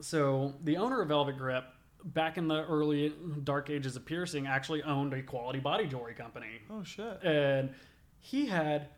so 0.00 0.54
the 0.64 0.76
owner 0.76 1.00
of 1.00 1.08
Velvet 1.08 1.38
Grip, 1.38 1.64
back 2.04 2.36
in 2.36 2.46
the 2.48 2.64
early 2.66 3.14
dark 3.44 3.70
ages 3.70 3.96
of 3.96 4.04
piercing, 4.04 4.46
actually 4.46 4.82
owned 4.82 5.14
a 5.14 5.22
quality 5.22 5.58
body 5.60 5.86
jewelry 5.86 6.14
company 6.14 6.60
Oh 6.70 6.82
shit. 6.84 7.22
and 7.22 7.70
he 8.20 8.46
had 8.46 8.88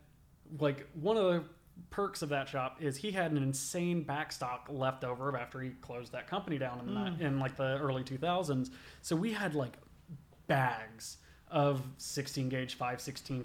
like 0.59 0.87
one 0.93 1.17
of 1.17 1.23
the 1.23 1.43
perks 1.89 2.21
of 2.21 2.29
that 2.29 2.47
shop 2.47 2.77
is 2.81 2.97
he 2.97 3.11
had 3.11 3.31
an 3.31 3.37
insane 3.37 4.03
backstock 4.05 4.59
left 4.69 5.03
over 5.03 5.37
after 5.37 5.59
he 5.61 5.69
closed 5.81 6.11
that 6.11 6.27
company 6.27 6.57
down 6.57 6.79
in, 6.79 6.93
the, 6.93 6.99
hmm. 7.11 7.21
in 7.21 7.39
like 7.39 7.55
the 7.57 7.77
early 7.79 8.03
2000s 8.03 8.69
so 9.01 9.15
we 9.15 9.33
had 9.33 9.55
like 9.55 9.77
bags 10.47 11.17
of 11.49 11.81
16 11.97 12.49
gauge 12.49 12.75
5 12.75 12.99
16 12.99 13.43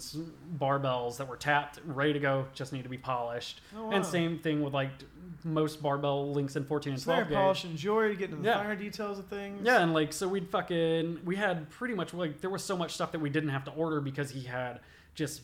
barbells 0.58 1.16
that 1.18 1.28
were 1.28 1.36
tapped 1.36 1.78
ready 1.84 2.12
to 2.12 2.18
go 2.18 2.46
just 2.52 2.72
need 2.72 2.82
to 2.82 2.88
be 2.88 2.98
polished. 2.98 3.60
Oh, 3.76 3.90
and 3.90 4.04
same 4.04 4.38
thing 4.40 4.60
with 4.60 4.74
like 4.74 4.90
most 5.44 5.80
barbell 5.80 6.32
links 6.32 6.56
in 6.56 6.64
14 6.64 6.94
and 6.94 7.00
So 7.00 7.12
12 7.12 7.28
gauge. 7.28 7.36
polishing 7.36 7.76
jewelry 7.76 8.10
to 8.12 8.16
get 8.18 8.30
the 8.32 8.44
Yeah. 8.44 8.56
finer 8.56 8.74
details 8.74 9.20
of 9.20 9.26
things. 9.26 9.60
yeah, 9.64 9.82
and 9.82 9.94
like 9.94 10.12
so 10.12 10.26
we'd 10.26 10.48
fucking 10.50 11.20
we 11.24 11.36
had 11.36 11.70
pretty 11.70 11.94
much 11.94 12.12
like 12.12 12.40
there 12.40 12.50
was 12.50 12.64
so 12.64 12.76
much 12.76 12.92
stuff 12.92 13.12
that 13.12 13.20
we 13.20 13.30
didn't 13.30 13.50
have 13.50 13.64
to 13.64 13.70
order 13.70 14.00
because 14.00 14.30
he 14.32 14.42
had 14.42 14.80
just 15.14 15.42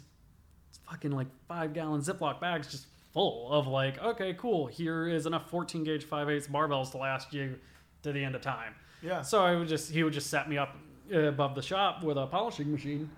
fucking 0.90 1.12
like 1.12 1.26
five 1.46 1.72
gallon 1.72 2.00
Ziploc 2.00 2.40
bags 2.40 2.70
just 2.70 2.86
full 3.12 3.50
of 3.52 3.66
like 3.66 3.98
okay 4.02 4.34
cool 4.34 4.66
here 4.66 5.08
is 5.08 5.26
enough 5.26 5.50
14 5.50 5.84
gauge 5.84 6.04
5 6.04 6.28
8 6.28 6.42
barbells 6.44 6.90
to 6.92 6.98
last 6.98 7.32
you 7.32 7.58
to 8.02 8.12
the 8.12 8.24
end 8.24 8.34
of 8.34 8.42
time. 8.42 8.74
Yeah. 9.02 9.22
So 9.22 9.44
I 9.44 9.54
would 9.56 9.68
just 9.68 9.90
he 9.90 10.02
would 10.02 10.12
just 10.12 10.28
set 10.28 10.48
me 10.48 10.58
up 10.58 10.76
uh, 11.12 11.18
above 11.20 11.54
the 11.54 11.62
shop 11.62 12.02
with 12.02 12.16
a 12.16 12.26
polishing 12.26 12.70
machine. 12.70 13.10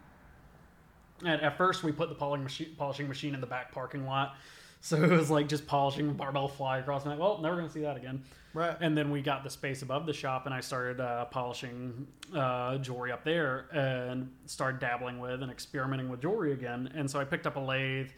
And 1.25 1.41
at 1.43 1.57
first 1.57 1.83
we 1.83 1.93
put 1.93 2.09
the 2.09 2.15
polishing 2.15 2.45
machine, 2.45 2.75
polishing 2.77 3.09
machine 3.09 3.35
in 3.35 3.41
the 3.41 3.47
back 3.47 3.73
parking 3.73 4.07
lot. 4.07 4.37
So 4.81 4.97
it 5.03 5.11
was 5.11 5.31
like 5.31 5.47
just 5.49 5.67
polishing 5.67 6.13
barbell 6.15 6.49
fly 6.49 6.79
across. 6.79 7.05
I'm 7.05 7.11
like, 7.11 7.19
well, 7.21 7.39
never 7.43 7.57
gonna 7.57 7.69
see 7.69 7.83
that 7.83 7.97
again. 7.97 8.23
Right. 8.55 8.77
And 8.81 8.97
then 8.97 9.11
we 9.11 9.21
got 9.23 9.45
the 9.45 9.51
space 9.51 9.83
above 9.83 10.07
the 10.07 10.13
shop, 10.13 10.47
and 10.47 10.55
I 10.55 10.61
started 10.61 11.01
uh, 11.01 11.27
polishing 11.27 12.07
uh, 12.35 12.79
jewelry 12.79 13.13
up 13.13 13.23
there, 13.23 13.67
and 13.73 14.31
started 14.47 14.81
dabbling 14.81 15.19
with 15.21 15.43
and 15.43 15.53
experimenting 15.53 16.09
with 16.09 16.21
jewelry 16.23 16.53
again. 16.53 16.91
And 16.95 17.09
so 17.11 17.21
I 17.21 17.25
picked 17.25 17.47
up 17.47 17.57
a 17.57 17.61
lathe 17.61 18.09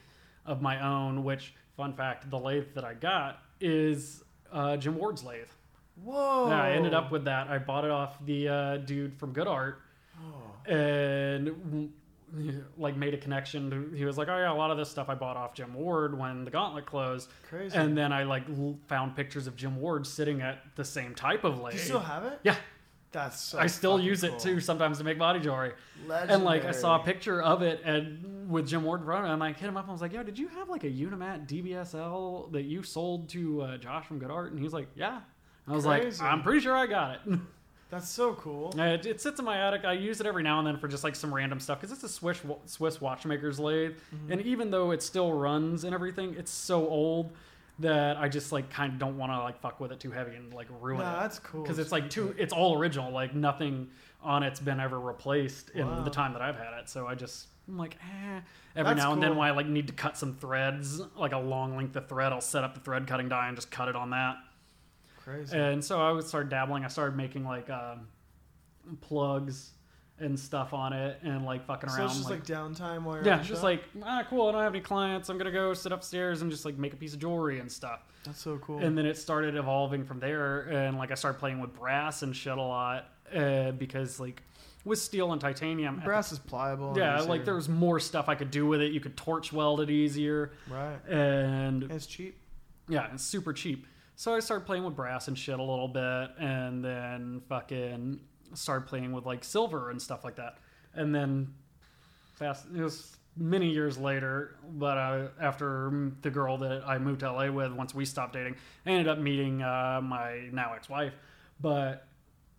of 0.46 0.62
my 0.62 0.80
own. 0.80 1.24
Which, 1.24 1.52
fun 1.76 1.92
fact, 1.94 2.30
the 2.30 2.38
lathe 2.38 2.66
that 2.74 2.84
I 2.84 2.94
got 2.94 3.42
is 3.60 4.22
uh, 4.52 4.76
Jim 4.76 4.96
Ward's 4.96 5.22
lathe. 5.24 5.48
Whoa. 6.02 6.48
Yeah, 6.48 6.62
I 6.62 6.70
ended 6.70 6.94
up 6.94 7.10
with 7.12 7.24
that. 7.26 7.48
I 7.48 7.58
bought 7.58 7.84
it 7.84 7.90
off 7.90 8.24
the 8.24 8.48
uh, 8.48 8.76
dude 8.78 9.18
from 9.18 9.32
Good 9.32 9.46
Art, 9.48 9.82
Oh. 10.24 10.72
and 10.72 11.92
like 12.78 12.96
made 12.96 13.14
a 13.14 13.18
connection. 13.18 13.92
He 13.96 14.04
was 14.04 14.16
like, 14.18 14.28
"Oh 14.28 14.36
yeah, 14.36 14.52
a 14.52 14.54
lot 14.54 14.70
of 14.70 14.76
this 14.78 14.88
stuff 14.90 15.08
I 15.08 15.14
bought 15.14 15.36
off 15.36 15.54
Jim 15.54 15.74
Ward 15.74 16.18
when 16.18 16.44
the 16.44 16.50
Gauntlet 16.50 16.86
closed." 16.86 17.28
Crazy. 17.48 17.76
And 17.76 17.96
then 17.96 18.12
I 18.12 18.22
like 18.24 18.44
l- 18.48 18.78
found 18.86 19.14
pictures 19.16 19.46
of 19.46 19.56
Jim 19.56 19.80
Ward 19.80 20.06
sitting 20.06 20.40
at 20.40 20.62
the 20.76 20.84
same 20.84 21.14
type 21.14 21.44
of 21.44 21.60
lathe. 21.60 21.72
Do 21.74 21.78
you 21.78 21.84
still 21.84 22.00
have 22.00 22.24
it? 22.24 22.38
yeah, 22.42 22.56
That's 23.12 23.38
so 23.40 23.58
I 23.58 23.66
still 23.66 24.00
use 24.00 24.24
it 24.24 24.30
cool. 24.30 24.38
too 24.40 24.60
sometimes 24.60 24.98
to 24.98 25.04
make 25.04 25.18
body 25.18 25.40
jewelry. 25.40 25.72
Legendary. 26.06 26.34
And 26.34 26.44
like 26.44 26.64
I 26.64 26.70
saw 26.72 27.00
a 27.00 27.04
picture 27.04 27.42
of 27.42 27.62
it 27.62 27.82
and 27.84 28.48
with 28.50 28.66
Jim 28.68 28.82
Ward 28.84 29.00
in 29.00 29.06
front 29.06 29.24
of 29.24 29.30
it, 29.30 29.34
and 29.34 29.42
I 29.44 29.48
hit 29.52 29.68
him 29.68 29.76
up 29.76 29.84
and 29.84 29.90
I 29.90 29.92
was 29.92 30.00
like, 30.00 30.12
"Yo, 30.12 30.22
did 30.22 30.38
you 30.38 30.48
have 30.48 30.68
like 30.68 30.84
a 30.84 30.90
Unimat 30.90 31.46
DBSL 31.46 32.52
that 32.52 32.62
you 32.62 32.82
sold 32.82 33.28
to 33.30 33.62
uh, 33.62 33.76
Josh 33.78 34.06
from 34.06 34.18
Good 34.18 34.30
Art?" 34.30 34.50
And 34.50 34.58
he 34.58 34.64
was 34.64 34.72
like, 34.72 34.88
"Yeah." 34.94 35.20
I 35.68 35.72
was 35.72 35.84
Crazy. 35.84 36.20
like, 36.22 36.32
"I'm 36.32 36.42
pretty 36.42 36.60
sure 36.60 36.74
I 36.76 36.86
got 36.86 37.14
it." 37.26 37.38
That's 37.92 38.08
so 38.08 38.32
cool. 38.34 38.74
Uh, 38.78 38.82
It, 38.84 39.04
it 39.04 39.20
sits 39.20 39.38
in 39.38 39.44
my 39.44 39.58
attic. 39.58 39.84
I 39.84 39.92
use 39.92 40.18
it 40.20 40.26
every 40.26 40.42
now 40.42 40.58
and 40.58 40.66
then 40.66 40.78
for 40.78 40.88
just 40.88 41.04
like 41.04 41.14
some 41.14 41.32
random 41.32 41.60
stuff 41.60 41.78
because 41.78 41.92
it's 41.92 42.02
a 42.02 42.08
Swiss 42.08 42.40
Swiss 42.64 43.00
watchmaker's 43.02 43.60
lathe, 43.60 43.92
Mm-hmm. 44.14 44.32
and 44.32 44.40
even 44.42 44.70
though 44.70 44.92
it 44.92 45.02
still 45.02 45.30
runs 45.32 45.84
and 45.84 45.94
everything, 45.94 46.34
it's 46.38 46.50
so 46.50 46.88
old 46.88 47.32
that 47.80 48.16
I 48.16 48.28
just 48.28 48.50
like 48.50 48.70
kind 48.70 48.94
of 48.94 48.98
don't 48.98 49.18
want 49.18 49.30
to 49.32 49.38
like 49.40 49.60
fuck 49.60 49.78
with 49.78 49.92
it 49.92 50.00
too 50.00 50.10
heavy 50.10 50.36
and 50.36 50.52
like 50.54 50.68
ruin 50.80 51.00
Nah, 51.02 51.18
it. 51.18 51.20
that's 51.20 51.38
cool. 51.38 51.62
because 51.62 51.78
it's 51.78 51.92
like 51.92 52.08
too. 52.08 52.34
It's 52.38 52.52
all 52.54 52.78
original. 52.78 53.12
Like 53.12 53.34
nothing 53.34 53.88
on 54.22 54.42
it's 54.42 54.60
been 54.60 54.80
ever 54.80 54.98
replaced 54.98 55.68
in 55.70 55.86
Wow. 55.86 56.02
the 56.02 56.10
time 56.10 56.32
that 56.32 56.40
I've 56.42 56.56
had 56.56 56.78
it. 56.80 56.88
So 56.88 57.06
I 57.06 57.14
just 57.14 57.48
I'm 57.68 57.76
like, 57.76 57.96
eh. 58.02 58.40
Every 58.74 58.94
That's 58.94 59.04
now 59.04 59.12
and 59.12 59.22
then 59.22 59.30
cool. 59.32 59.40
when 59.40 59.48
I 59.48 59.50
like 59.52 59.66
need 59.66 59.86
to 59.88 59.92
cut 59.92 60.16
some 60.16 60.34
threads, 60.34 61.00
like 61.14 61.32
a 61.32 61.38
long 61.38 61.76
length 61.76 61.94
of 61.96 62.08
thread, 62.08 62.32
I'll 62.32 62.40
set 62.40 62.64
up 62.64 62.72
the 62.74 62.80
thread 62.80 63.06
cutting 63.06 63.28
die 63.28 63.48
and 63.48 63.56
just 63.56 63.70
cut 63.70 63.88
it 63.88 63.96
on 63.96 64.10
that. 64.10 64.36
Crazy. 65.24 65.56
And 65.56 65.84
so 65.84 66.00
I 66.00 66.10
would 66.12 66.24
start 66.26 66.48
dabbling. 66.48 66.84
I 66.84 66.88
started 66.88 67.16
making 67.16 67.44
like 67.44 67.70
um, 67.70 68.08
plugs 69.00 69.70
and 70.18 70.38
stuff 70.38 70.72
on 70.72 70.92
it, 70.92 71.18
and 71.22 71.44
like 71.44 71.64
fucking 71.66 71.88
so 71.90 71.96
around. 71.96 72.06
it's 72.06 72.16
just 72.18 72.30
like, 72.30 72.48
like, 72.48 72.58
downtime 72.58 73.02
while 73.02 73.16
you're 73.16 73.24
yeah, 73.26 73.38
just 73.38 73.54
shop? 73.54 73.62
like 73.62 73.82
ah, 74.04 74.24
cool. 74.28 74.48
I 74.48 74.52
don't 74.52 74.62
have 74.62 74.74
any 74.74 74.82
clients. 74.82 75.28
I'm 75.28 75.38
gonna 75.38 75.50
go 75.50 75.74
sit 75.74 75.90
upstairs 75.92 76.42
and 76.42 76.50
just 76.50 76.64
like 76.64 76.76
make 76.78 76.92
a 76.92 76.96
piece 76.96 77.14
of 77.14 77.20
jewelry 77.20 77.58
and 77.60 77.70
stuff. 77.70 78.00
That's 78.24 78.40
so 78.40 78.58
cool. 78.58 78.78
And 78.78 78.96
then 78.96 79.06
it 79.06 79.16
started 79.16 79.56
evolving 79.56 80.04
from 80.04 80.20
there, 80.20 80.62
and 80.62 80.96
like 80.98 81.10
I 81.10 81.14
started 81.14 81.38
playing 81.38 81.60
with 81.60 81.74
brass 81.74 82.22
and 82.22 82.34
shit 82.36 82.56
a 82.56 82.62
lot 82.62 83.08
uh, 83.34 83.72
because 83.72 84.20
like 84.20 84.42
with 84.84 84.98
steel 84.98 85.32
and 85.32 85.40
titanium, 85.40 85.94
at 85.96 86.00
the- 86.00 86.06
Brass 86.06 86.30
is 86.32 86.38
pliable. 86.38 86.94
yeah, 86.96 87.16
easier. 87.16 87.28
like 87.28 87.44
there 87.44 87.54
was 87.54 87.68
more 87.68 87.98
stuff 88.00 88.28
I 88.28 88.34
could 88.34 88.50
do 88.50 88.66
with 88.66 88.80
it. 88.80 88.92
You 88.92 89.00
could 89.00 89.16
torch 89.16 89.52
weld 89.52 89.80
it 89.80 89.90
easier, 89.90 90.52
Right. 90.68 90.98
and 91.08 91.82
And 91.84 91.92
it's 91.92 92.06
cheap. 92.06 92.38
yeah, 92.88 93.08
it's 93.14 93.24
super 93.24 93.52
cheap. 93.52 93.86
So 94.16 94.34
I 94.34 94.40
started 94.40 94.66
playing 94.66 94.84
with 94.84 94.94
brass 94.94 95.28
and 95.28 95.38
shit 95.38 95.58
a 95.58 95.62
little 95.62 95.88
bit, 95.88 96.30
and 96.38 96.84
then 96.84 97.42
fucking 97.48 98.20
started 98.54 98.86
playing 98.86 99.12
with 99.12 99.26
like 99.26 99.44
silver 99.44 99.90
and 99.90 100.00
stuff 100.00 100.24
like 100.24 100.36
that. 100.36 100.58
And 100.94 101.14
then 101.14 101.52
fast, 102.34 102.66
it 102.74 102.82
was 102.82 103.16
many 103.36 103.70
years 103.70 103.96
later, 103.96 104.56
but 104.74 104.98
uh, 104.98 105.28
after 105.40 106.12
the 106.20 106.30
girl 106.30 106.58
that 106.58 106.82
I 106.86 106.98
moved 106.98 107.20
to 107.20 107.32
LA 107.32 107.50
with, 107.50 107.72
once 107.72 107.94
we 107.94 108.04
stopped 108.04 108.34
dating, 108.34 108.56
I 108.86 108.90
ended 108.90 109.08
up 109.08 109.18
meeting 109.18 109.62
uh, 109.62 110.00
my 110.02 110.48
now 110.52 110.74
ex-wife. 110.74 111.14
But 111.60 112.06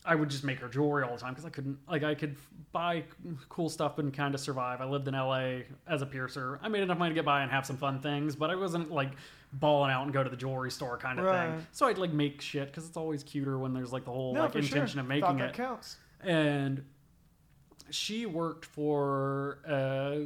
I 0.05 0.15
would 0.15 0.30
just 0.30 0.43
make 0.43 0.59
her 0.59 0.67
jewelry 0.67 1.03
all 1.03 1.13
the 1.15 1.21
time 1.21 1.32
because 1.34 1.45
I 1.45 1.49
couldn't 1.49 1.78
like 1.88 2.03
I 2.03 2.13
could 2.15 2.36
buy 2.71 3.03
cool 3.49 3.69
stuff 3.69 3.99
and 3.99 4.13
kind 4.13 4.34
of 4.34 4.41
survive. 4.41 4.82
I 4.82 4.86
lived 4.86 5.07
in 5.07 5.13
LA 5.13 5.59
as 5.88 6.01
a 6.01 6.05
piercer. 6.05 6.59
I 6.61 6.67
made 6.67 6.84
enough 6.84 6.97
money 6.97 7.11
to 7.11 7.15
get 7.15 7.25
by 7.25 7.41
and 7.41 7.51
have 7.51 7.65
some 7.65 7.78
fun 7.78 7.99
things, 8.01 8.36
but 8.36 8.49
I 8.49 8.55
wasn't 8.55 8.91
like 8.91 9.11
balling 9.54 9.91
out 9.91 10.04
and 10.04 10.12
go 10.14 10.24
to 10.24 10.30
the 10.30 10.36
jewelry 10.38 10.72
store 10.72 10.97
kind 10.97 11.20
of 11.20 11.26
Right. 11.26 11.51
thing. 11.58 11.68
So 11.72 11.86
I'd 11.88 11.97
like 11.97 12.12
make 12.12 12.41
shit 12.41 12.68
because 12.68 12.88
it's 12.88 12.97
always 12.97 13.24
cuter 13.24 13.58
when 13.60 13.74
there's 13.74 13.93
like 13.93 14.06
the 14.06 14.12
whole 14.12 14.34
No, 14.34 14.41
like 14.41 14.56
intention 14.56 14.72
sure. 14.74 14.86
of 14.86 14.95
Thought 14.95 15.08
making 15.08 15.38
that 15.38 15.49
it. 15.49 15.54
counts. 15.56 15.97
And 16.22 16.84
she 17.91 18.26
worked 18.26 18.66
for 18.66 19.60
a 19.68 20.26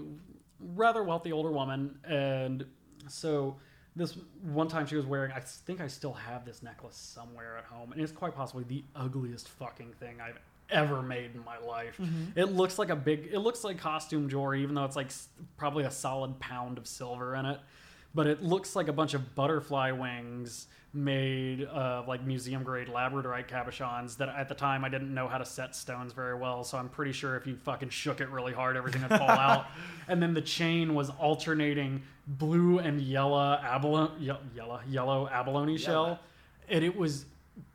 rather 0.59 1.03
wealthy 1.03 1.31
older 1.31 1.51
woman, 1.51 1.99
and 2.03 2.65
so 3.07 3.57
this 3.95 4.17
one 4.43 4.67
time 4.67 4.85
she 4.85 4.95
was 4.95 5.05
wearing. 5.05 5.31
I 5.31 5.39
think 5.39 5.81
I 5.81 5.87
still 5.87 6.13
have 6.13 6.45
this 6.45 6.61
necklace 6.63 6.95
somewhere 6.95 7.57
at 7.57 7.65
home, 7.65 7.91
and 7.91 8.01
it's 8.01 8.11
quite 8.11 8.35
possibly 8.35 8.63
the 8.63 8.83
ugliest 8.95 9.49
fucking 9.49 9.93
thing 9.99 10.21
I've 10.21 10.39
ever 10.69 11.01
made 11.01 11.33
in 11.33 11.43
my 11.43 11.57
life. 11.57 11.97
Mm-hmm. 11.97 12.37
It 12.39 12.51
looks 12.53 12.77
like 12.77 12.89
a 12.89 12.95
big. 12.95 13.29
It 13.31 13.39
looks 13.39 13.63
like 13.63 13.77
costume 13.79 14.29
jewelry, 14.29 14.61
even 14.61 14.75
though 14.75 14.85
it's 14.85 14.95
like 14.95 15.09
probably 15.57 15.83
a 15.85 15.91
solid 15.91 16.39
pound 16.39 16.77
of 16.77 16.87
silver 16.87 17.35
in 17.35 17.45
it. 17.47 17.59
But 18.17 18.25
it 18.25 18.41
looks 18.43 18.75
like 18.75 18.87
a 18.87 18.93
bunch 18.93 19.13
of 19.13 19.35
butterfly 19.35 19.91
wings 19.91 20.65
made 20.91 21.61
of 21.65 22.07
like 22.07 22.25
museum 22.25 22.63
grade 22.63 22.87
labradorite 22.87 23.47
cabochons 23.47 24.17
that 24.17 24.27
at 24.29 24.49
the 24.49 24.55
time 24.55 24.83
I 24.83 24.89
didn't 24.89 25.13
know 25.13 25.27
how 25.27 25.37
to 25.37 25.45
set 25.45 25.75
stones 25.75 26.13
very 26.13 26.33
well. 26.35 26.63
So 26.63 26.79
I'm 26.79 26.89
pretty 26.89 27.11
sure 27.11 27.37
if 27.37 27.45
you 27.45 27.55
fucking 27.57 27.89
shook 27.89 28.19
it 28.19 28.29
really 28.29 28.53
hard, 28.53 28.75
everything 28.75 29.03
would 29.03 29.11
fall 29.19 29.29
out. 29.29 29.67
And 30.07 30.23
then 30.23 30.33
the 30.33 30.41
chain 30.41 30.95
was 30.95 31.11
alternating 31.11 32.01
blue 32.25 32.79
and 32.79 32.99
yellow 32.99 33.59
abalone, 33.61 34.13
ye- 34.19 34.31
yellow, 34.55 34.79
yellow 34.89 35.29
abalone 35.29 35.77
shell. 35.77 36.19
And 36.69 36.83
it 36.83 36.95
was 36.97 37.25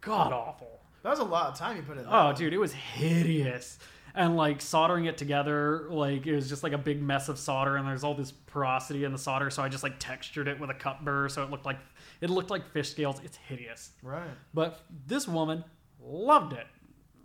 god 0.01 0.33
awful. 0.33 0.81
That 1.05 1.11
was 1.11 1.21
a 1.21 1.25
lot 1.25 1.53
of 1.53 1.57
time 1.59 1.77
you 1.77 1.83
put 1.85 1.99
in. 1.99 2.07
Oh, 2.09 2.33
dude, 2.33 2.53
it 2.53 2.59
was 2.59 2.73
hideous. 2.73 3.79
And 4.15 4.37
like 4.37 4.61
soldering 4.61 5.07
it 5.07 5.17
together, 5.17 5.87
like 5.91 6.27
it 6.27 6.35
was 6.35 6.49
just 6.49 6.63
like 6.63 6.73
a 6.73 6.79
big 6.79 7.01
mess 7.01 7.29
of 7.29 7.39
solder, 7.39 7.77
and 7.77 7.87
there's 7.89 8.05
all 8.05 8.15
this 8.15 8.31
porosity 8.31 9.05
in 9.05 9.13
the 9.13 9.19
solder. 9.19 9.49
So 9.49 9.63
I 9.63 9.69
just 9.69 9.83
like 9.83 9.99
textured 9.99 10.49
it 10.49 10.61
with 10.61 10.71
a 10.71 10.75
cup 10.75 11.05
burr, 11.05 11.29
so 11.29 11.43
it 11.43 11.51
looked 11.51 11.65
like 11.65 11.79
it 12.21 12.29
looked 12.29 12.51
like 12.51 12.71
fish 12.73 12.91
scales. 12.91 13.21
It's 13.25 13.37
hideous. 13.37 13.93
Right. 14.03 14.29
But 14.53 14.83
this 15.07 15.27
woman 15.27 15.65
loved 16.01 16.53
it 16.53 16.67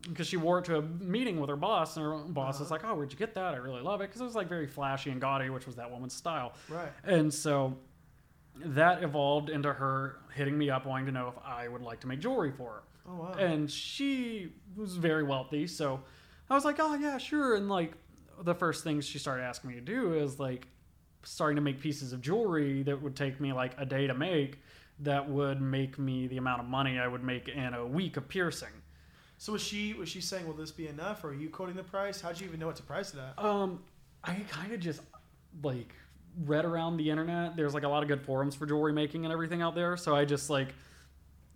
because 0.07 0.27
she 0.27 0.37
wore 0.37 0.59
it 0.59 0.65
to 0.65 0.77
a 0.77 0.81
meeting 0.81 1.39
with 1.39 1.49
her 1.49 1.55
boss, 1.55 1.97
and 1.97 2.05
her 2.05 2.17
boss 2.17 2.55
uh-huh. 2.55 2.63
was 2.63 2.71
like, 2.71 2.81
"Oh, 2.85 2.95
where'd 2.95 3.11
you 3.11 3.17
get 3.17 3.35
that? 3.35 3.53
I 3.53 3.57
really 3.57 3.81
love 3.81 4.01
it 4.01 4.05
because 4.05 4.21
it 4.21 4.25
was 4.25 4.35
like 4.35 4.47
very 4.47 4.67
flashy 4.67 5.11
and 5.11 5.19
gaudy, 5.19 5.49
which 5.49 5.65
was 5.65 5.75
that 5.75 5.91
woman's 5.91 6.13
style." 6.13 6.53
Right. 6.69 6.91
And 7.03 7.33
so 7.33 7.77
that 8.55 9.03
evolved 9.03 9.49
into 9.49 9.71
her 9.71 10.17
hitting 10.33 10.57
me 10.57 10.69
up 10.69 10.85
wanting 10.85 11.05
to 11.07 11.11
know 11.11 11.27
if 11.27 11.45
I 11.45 11.67
would 11.67 11.81
like 11.81 11.99
to 12.01 12.07
make 12.07 12.19
jewelry 12.19 12.51
for 12.51 12.71
her. 12.71 12.83
Oh 13.09 13.15
wow. 13.15 13.33
And 13.33 13.69
she 13.69 14.53
was 14.75 14.97
very 14.97 15.23
wealthy, 15.23 15.67
so 15.67 16.01
I 16.49 16.55
was 16.55 16.65
like, 16.65 16.77
"Oh 16.79 16.95
yeah, 16.95 17.17
sure." 17.17 17.55
And 17.55 17.69
like 17.69 17.93
the 18.41 18.55
first 18.55 18.83
things 18.83 19.05
she 19.05 19.19
started 19.19 19.43
asking 19.43 19.71
me 19.71 19.75
to 19.75 19.81
do 19.81 20.13
is 20.13 20.39
like 20.39 20.67
starting 21.23 21.55
to 21.55 21.61
make 21.61 21.79
pieces 21.79 22.13
of 22.13 22.21
jewelry 22.21 22.83
that 22.83 23.01
would 23.01 23.15
take 23.15 23.41
me 23.41 23.51
like 23.51 23.73
a 23.77 23.85
day 23.85 24.07
to 24.07 24.13
make 24.13 24.59
that 24.99 25.29
would 25.29 25.61
make 25.61 25.99
me 25.99 26.27
the 26.27 26.37
amount 26.37 26.61
of 26.61 26.67
money 26.67 26.97
I 26.97 27.07
would 27.07 27.23
make 27.23 27.47
in 27.47 27.73
a 27.73 27.85
week 27.85 28.17
of 28.17 28.27
piercing. 28.27 28.69
So 29.37 29.53
was 29.53 29.61
she 29.61 29.93
was 29.93 30.09
she 30.09 30.21
saying, 30.21 30.47
"Will 30.47 30.53
this 30.53 30.71
be 30.71 30.87
enough?" 30.87 31.23
Or 31.23 31.29
are 31.29 31.33
you 31.33 31.49
quoting 31.49 31.75
the 31.75 31.83
price? 31.83 32.21
How'd 32.21 32.39
you 32.39 32.47
even 32.47 32.59
know 32.59 32.67
what 32.67 32.75
to 32.77 32.83
price 32.83 33.13
it 33.13 33.19
at? 33.19 33.43
Um, 33.43 33.83
I 34.23 34.33
kind 34.49 34.73
of 34.73 34.79
just 34.79 35.01
like 35.61 35.93
read 36.45 36.65
around 36.65 36.97
the 36.97 37.09
internet. 37.09 37.55
There's 37.55 37.73
like 37.73 37.83
a 37.83 37.87
lot 37.87 38.01
of 38.01 38.09
good 38.09 38.21
forums 38.21 38.55
for 38.55 38.65
jewelry 38.65 38.93
making 38.93 39.25
and 39.25 39.31
everything 39.31 39.61
out 39.61 39.75
there. 39.75 39.95
So 39.97 40.15
I 40.15 40.25
just 40.25 40.49
like 40.49 40.73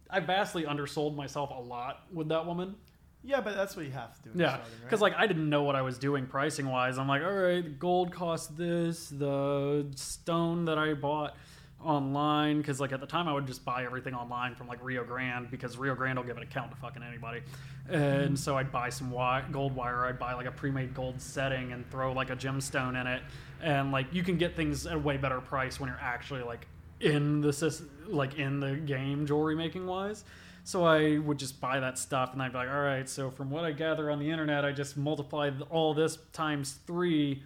I 0.09 0.19
vastly 0.19 0.65
undersold 0.65 1.15
myself 1.15 1.49
a 1.49 1.59
lot 1.59 2.03
with 2.13 2.29
that 2.29 2.45
woman. 2.45 2.75
Yeah, 3.23 3.41
but 3.41 3.55
that's 3.55 3.75
what 3.75 3.85
you 3.85 3.91
have 3.91 4.15
to 4.15 4.21
do. 4.23 4.31
in 4.33 4.39
Yeah, 4.39 4.49
starting, 4.49 4.71
right? 4.73 4.83
because 4.83 5.01
like 5.01 5.13
I 5.15 5.27
didn't 5.27 5.49
know 5.49 5.63
what 5.63 5.75
I 5.75 5.81
was 5.81 5.97
doing 5.97 6.25
pricing 6.25 6.67
wise. 6.67 6.97
I'm 6.97 7.07
like, 7.07 7.23
all 7.23 7.31
right, 7.31 7.79
gold 7.79 8.11
costs 8.11 8.47
this, 8.47 9.09
the 9.09 9.85
stone 9.95 10.65
that 10.65 10.77
I 10.77 10.93
bought 10.93 11.35
online 11.83 12.57
because 12.57 12.79
like 12.79 12.91
at 12.91 12.99
the 12.99 13.07
time 13.07 13.27
I 13.27 13.33
would 13.33 13.47
just 13.47 13.65
buy 13.65 13.85
everything 13.85 14.13
online 14.13 14.55
from 14.55 14.67
like 14.67 14.83
Rio 14.83 15.03
Grande 15.03 15.49
because 15.49 15.77
Rio 15.77 15.95
Grande 15.95 16.19
will 16.19 16.25
give 16.25 16.37
an 16.37 16.43
account 16.43 16.71
to 16.71 16.77
fucking 16.77 17.03
anybody, 17.03 17.41
and 17.89 17.99
mm-hmm. 17.99 18.35
so 18.35 18.57
I'd 18.57 18.71
buy 18.71 18.89
some 18.89 19.09
wi- 19.09 19.43
gold 19.51 19.75
wire. 19.75 20.05
I'd 20.05 20.19
buy 20.19 20.33
like 20.33 20.47
a 20.47 20.51
pre-made 20.51 20.93
gold 20.93 21.21
setting 21.21 21.73
and 21.73 21.89
throw 21.91 22.13
like 22.13 22.29
a 22.29 22.35
gemstone 22.35 22.99
in 22.99 23.07
it, 23.07 23.21
and 23.61 23.91
like 23.91 24.07
you 24.11 24.23
can 24.23 24.37
get 24.37 24.55
things 24.55 24.85
at 24.85 24.93
a 24.93 24.99
way 24.99 25.17
better 25.17 25.41
price 25.41 25.79
when 25.79 25.89
you're 25.89 25.99
actually 26.01 26.43
like 26.43 26.67
in 26.99 27.41
the 27.41 27.53
system, 27.53 27.89
like 28.07 28.35
in 28.35 28.59
the 28.59 28.75
game 28.75 29.25
jewelry 29.25 29.55
making 29.55 29.85
wise. 29.85 30.23
So 30.63 30.83
I 30.85 31.17
would 31.17 31.39
just 31.39 31.59
buy 31.59 31.79
that 31.79 31.97
stuff, 31.97 32.33
and 32.33 32.41
I'd 32.41 32.51
be 32.51 32.57
like, 32.59 32.69
all 32.69 32.81
right. 32.81 33.09
So 33.09 33.31
from 33.31 33.49
what 33.49 33.63
I 33.65 33.71
gather 33.71 34.11
on 34.11 34.19
the 34.19 34.29
internet, 34.29 34.63
I 34.63 34.71
just 34.71 34.95
multiply 34.95 35.49
all 35.69 35.93
this 35.93 36.17
times 36.33 36.73
three, 36.85 37.43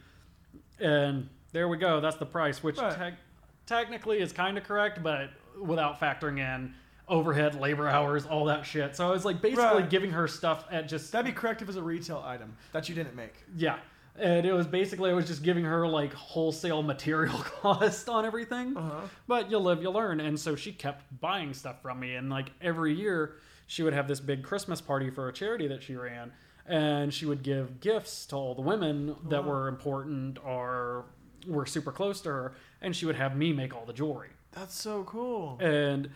and 0.80 1.30
there 1.54 1.68
we 1.68 1.78
go. 1.78 2.02
That's 2.02 2.18
the 2.18 2.26
price, 2.26 2.62
which 2.62 2.78
Right. 2.78 2.94
tec- 2.94 3.18
technically 3.66 4.20
is 4.20 4.32
kind 4.34 4.58
of 4.58 4.64
correct, 4.64 5.02
but 5.02 5.30
without 5.60 6.00
factoring 6.00 6.40
in 6.40 6.74
overhead, 7.08 7.56
labor 7.56 7.88
hours, 7.88 8.26
all 8.26 8.46
that 8.46 8.66
shit. 8.66 8.96
So 8.96 9.08
I 9.08 9.12
was 9.12 9.24
like 9.24 9.42
basically 9.42 9.82
Right. 9.82 9.90
giving 9.90 10.12
her 10.12 10.28
stuff 10.28 10.66
at 10.72 10.88
just 10.90 11.12
that'd 11.12 11.26
be 11.26 11.32
correct 11.32 11.62
if 11.62 11.68
it 11.68 11.68
was 11.68 11.76
a 11.78 11.84
retail 11.84 12.22
item 12.26 12.58
that 12.74 12.90
you 12.90 12.96
didn't 12.96 13.16
make. 13.16 13.44
yeah. 13.56 13.78
And 14.18 14.46
it 14.46 14.54
was 14.54 14.66
basically 14.66 15.10
I 15.12 15.14
was 15.14 15.28
just 15.28 15.44
giving 15.44 15.66
her 15.66 15.88
like 15.88 16.14
wholesale 16.14 16.82
material 16.84 17.38
cost 17.62 18.08
on 18.08 18.26
everything. 18.26 18.76
Uh-huh. 18.78 19.02
But 19.28 19.52
you'll 19.52 19.62
live, 19.64 19.82
you'll 19.82 19.94
learn. 19.94 20.20
And 20.20 20.40
so 20.40 20.56
she 20.56 20.72
kept 20.72 21.04
buying 21.20 21.54
stuff 21.54 21.82
from 21.82 22.00
me. 22.00 22.16
And 22.16 22.30
like 22.30 22.52
every 22.62 22.94
year, 22.94 23.36
she 23.68 23.84
would 23.84 23.94
have 23.94 24.08
this 24.08 24.20
big 24.20 24.44
Christmas 24.44 24.80
party 24.80 25.10
for 25.10 25.28
a 25.28 25.34
charity 25.34 25.68
that 25.68 25.84
she 25.84 25.96
ran. 25.96 26.32
And 26.66 27.14
she 27.14 27.26
would 27.26 27.44
give 27.44 27.80
gifts 27.80 28.26
to 28.28 28.36
all 28.36 28.56
the 28.56 28.62
women 28.62 29.16
that 29.30 29.44
Wow. 29.44 29.50
were 29.50 29.68
important 29.68 30.38
or 30.44 31.06
were 31.48 31.66
super 31.66 31.92
close 31.92 32.22
to 32.22 32.30
her. 32.30 32.54
And 32.82 32.96
she 32.96 33.06
would 33.06 33.16
have 33.18 33.36
me 33.36 33.52
make 33.54 33.76
all 33.76 33.86
the 33.86 33.94
jewelry. 33.94 34.30
That's 34.52 34.74
so 34.74 35.04
cool. 35.04 35.58
And 35.60 36.10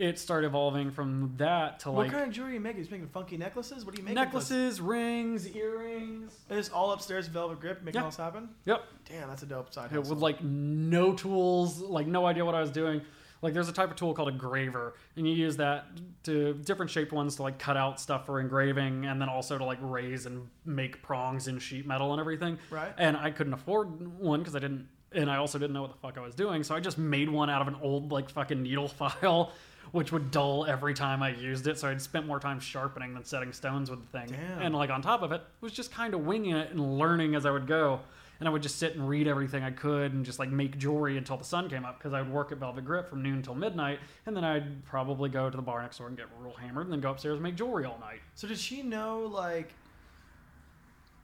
it 0.00 0.18
started 0.18 0.46
evolving 0.48 0.90
from 0.90 1.34
that 1.36 1.80
to 1.80 1.90
what 1.90 1.98
like 2.04 2.06
What 2.12 2.18
kind 2.18 2.28
of 2.30 2.34
jewelry 2.34 2.52
are 2.52 2.54
you 2.54 2.60
making? 2.60 2.82
You 2.84 2.90
making 2.90 3.08
funky 3.08 3.36
necklaces? 3.36 3.84
What 3.84 3.94
are 3.94 3.98
you 3.98 4.04
making? 4.04 4.14
necklaces, 4.14 4.80
rings, 4.80 5.46
earrings. 5.54 6.32
It 6.48 6.56
is 6.58 6.70
all 6.70 6.92
upstairs, 6.92 7.26
velvet 7.28 7.60
grip, 7.60 7.82
making 7.82 7.98
Yeah. 7.98 8.04
all 8.04 8.10
this 8.10 8.16
happen. 8.16 8.48
Yep. 8.64 8.84
Damn, 9.08 9.28
that's 9.28 9.42
a 9.42 9.46
dope 9.46 9.72
side 9.72 9.90
hustle. 9.90 10.14
with 10.14 10.22
like 10.22 10.42
no 10.42 11.12
tools, 11.12 11.80
like 11.80 12.06
no 12.06 12.26
idea 12.26 12.44
what 12.44 12.54
I 12.54 12.60
was 12.60 12.70
doing. 12.70 13.02
Like 13.42 13.54
there's 13.54 13.68
a 13.70 13.72
type 13.72 13.90
of 13.90 13.96
tool 13.96 14.12
called 14.12 14.28
a 14.28 14.32
graver, 14.32 14.94
and 15.16 15.26
you 15.26 15.34
use 15.34 15.56
that 15.58 15.86
to 16.24 16.52
different 16.54 16.90
shaped 16.90 17.10
ones 17.12 17.36
to 17.36 17.42
like 17.42 17.58
cut 17.58 17.76
out 17.76 17.98
stuff 17.98 18.26
for 18.26 18.38
engraving, 18.40 19.06
and 19.06 19.20
then 19.20 19.28
also 19.30 19.56
to 19.56 19.64
like 19.64 19.78
raise 19.80 20.26
and 20.26 20.46
make 20.66 21.02
prongs 21.02 21.48
in 21.48 21.58
sheet 21.58 21.86
metal 21.86 22.12
and 22.12 22.20
everything. 22.20 22.58
Right. 22.70 22.92
And 22.98 23.16
I 23.16 23.30
couldn't 23.30 23.54
afford 23.54 24.18
one 24.18 24.40
because 24.40 24.54
I 24.54 24.58
didn't, 24.58 24.88
and 25.12 25.30
I 25.30 25.36
also 25.38 25.58
didn't 25.58 25.72
know 25.72 25.80
what 25.80 25.90
the 25.92 25.96
fuck 25.98 26.18
I 26.18 26.20
was 26.20 26.34
doing. 26.34 26.62
So 26.62 26.74
I 26.74 26.80
just 26.80 26.98
made 26.98 27.30
one 27.30 27.48
out 27.48 27.62
of 27.62 27.68
an 27.68 27.76
old 27.80 28.12
like 28.12 28.28
fucking 28.28 28.62
needle 28.62 28.88
file, 29.22 29.52
which 29.92 30.12
would 30.12 30.30
dull 30.30 30.66
every 30.66 30.94
time 30.94 31.22
I 31.22 31.30
used 31.30 31.66
it. 31.66 31.78
So 31.78 31.88
I'd 31.88 32.00
spent 32.00 32.26
more 32.26 32.40
time 32.40 32.60
sharpening 32.60 33.14
than 33.14 33.24
setting 33.24 33.52
stones 33.52 33.90
with 33.90 34.00
the 34.00 34.18
thing. 34.18 34.28
Damn. 34.28 34.62
And 34.62 34.74
like 34.74 34.90
on 34.90 35.02
top 35.02 35.22
of 35.22 35.32
it, 35.32 35.42
was 35.60 35.72
just 35.72 35.92
kind 35.92 36.14
of 36.14 36.20
winging 36.20 36.56
it 36.56 36.70
and 36.70 36.98
learning 36.98 37.34
as 37.34 37.46
I 37.46 37.50
would 37.50 37.66
go. 37.66 38.00
And 38.38 38.48
I 38.48 38.52
would 38.52 38.62
just 38.62 38.78
sit 38.78 38.94
and 38.94 39.06
read 39.06 39.28
everything 39.28 39.62
I 39.62 39.70
could 39.70 40.14
and 40.14 40.24
just 40.24 40.38
like 40.38 40.50
make 40.50 40.78
jewelry 40.78 41.18
until 41.18 41.36
the 41.36 41.44
sun 41.44 41.68
came 41.68 41.84
up 41.84 41.98
because 41.98 42.14
I 42.14 42.22
would 42.22 42.32
work 42.32 42.52
at 42.52 42.58
Velvet 42.58 42.86
Grip 42.86 43.10
from 43.10 43.22
noon 43.22 43.42
till 43.42 43.54
midnight. 43.54 44.00
And 44.24 44.34
then 44.34 44.44
I'd 44.44 44.82
probably 44.86 45.28
go 45.28 45.50
to 45.50 45.56
the 45.56 45.62
bar 45.62 45.82
next 45.82 45.98
door 45.98 46.08
and 46.08 46.16
get 46.16 46.26
real 46.38 46.54
hammered 46.54 46.86
and 46.86 46.92
then 46.92 47.00
go 47.00 47.10
upstairs 47.10 47.34
and 47.34 47.42
make 47.42 47.56
jewelry 47.56 47.84
all 47.84 47.98
night. 48.00 48.20
So 48.34 48.48
did 48.48 48.58
she 48.58 48.82
know 48.82 49.30
like? 49.32 49.74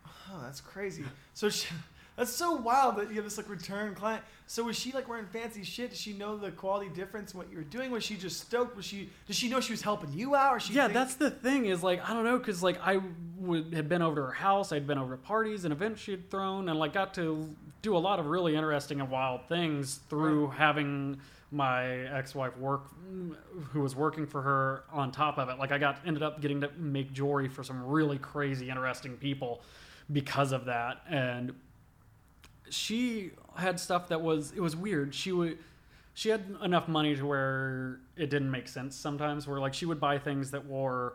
Oh, 0.29 0.41
that's 0.43 0.61
crazy. 0.61 1.05
So 1.35 1.49
she, 1.49 1.69
that's 2.17 2.33
so 2.33 2.55
wild 2.55 2.97
that 2.97 3.11
you 3.11 3.17
have 3.17 3.25
this 3.25 3.37
like 3.37 3.49
return 3.49 3.95
client. 3.95 4.23
So 4.47 4.65
was 4.65 4.79
she 4.79 4.93
like 4.93 5.09
wearing 5.09 5.27
fancy 5.27 5.65
shit? 5.65 5.91
Did 5.91 5.99
she 5.99 6.13
know 6.13 6.37
the 6.37 6.51
quality 6.51 6.89
difference 6.89 7.33
in 7.33 7.39
what 7.39 7.51
you 7.51 7.59
were 7.59 7.65
doing? 7.65 7.91
Was 7.91 8.05
she 8.05 8.17
just 8.17 8.41
stoked? 8.41 8.77
Was 8.77 8.85
she? 8.85 9.11
Did 9.27 9.37
she 9.37 9.49
know 9.49 9.61
she 9.61 9.73
was 9.73 9.83
helping 9.83 10.13
you 10.13 10.35
out? 10.35 10.55
Or 10.55 10.61
she? 10.61 10.73
yeah, 10.75 10.85
think- 10.85 10.95
that's 10.95 11.15
the 11.17 11.31
thing 11.31 11.67
is 11.67 11.83
like 11.83 12.09
I 12.09 12.15
don't 12.15 12.25
know 12.25 12.39
because 12.39 12.63
like 12.63 12.79
I 12.83 13.01
would 13.39 13.75
had 13.75 13.89
been 13.89 14.03
over 14.03 14.17
to 14.17 14.23
her 14.23 14.33
house, 14.33 14.73
I'd 14.73 14.87
been 14.87 14.99
over 14.99 15.17
to 15.17 15.23
parties 15.23 15.65
and 15.65 15.73
events 15.73 16.01
she 16.01 16.13
had 16.13 16.31
thrown, 16.31 16.69
and 16.69 16.79
like 16.79 16.93
got 16.95 17.15
to 17.15 17.49
do 17.83 17.97
a 17.97 17.99
lot 17.99 18.19
of 18.19 18.27
really 18.27 18.57
interesting 18.57 19.01
and 19.01 19.11
wild 19.11 19.47
things 19.49 20.01
through 20.09 20.49
having 20.51 21.21
my 21.53 21.87
ex-wife 22.17 22.57
work, 22.59 22.83
who 23.73 23.81
was 23.81 23.95
working 23.95 24.27
for 24.27 24.43
her 24.43 24.83
on 24.93 25.13
top 25.13 25.39
of 25.39 25.49
it. 25.49 25.59
Like 25.59 25.71
I 25.71 25.79
got 25.79 25.99
ended 26.05 26.23
up 26.23 26.41
getting 26.41 26.61
to 26.63 26.71
make 26.77 27.13
jewelry 27.13 27.49
for 27.49 27.63
some 27.63 27.85
really 27.87 28.19
crazy, 28.19 28.69
interesting 28.69 29.17
people 29.17 29.61
because 30.13 30.51
of 30.53 30.65
that, 30.65 31.03
and 31.09 31.53
she 32.71 33.33
had 33.57 33.81
stuff 33.81 34.09
that 34.09 34.21
was 34.21 34.53
it 34.53 34.61
was 34.61 34.77
weird. 34.77 35.15
She 35.15 35.33
would 35.33 35.59
she 36.17 36.31
had 36.31 36.43
enough 36.63 36.89
money 36.89 37.15
to 37.15 37.27
where 37.27 38.01
it 38.17 38.31
didn't 38.31 38.51
make 38.51 38.67
sense 38.67 38.97
sometimes 38.97 39.47
where 39.47 39.61
like 39.61 39.75
she 39.75 39.85
would 39.85 40.01
buy 40.01 40.19
things 40.19 40.51
that 40.51 40.67
were 40.67 41.13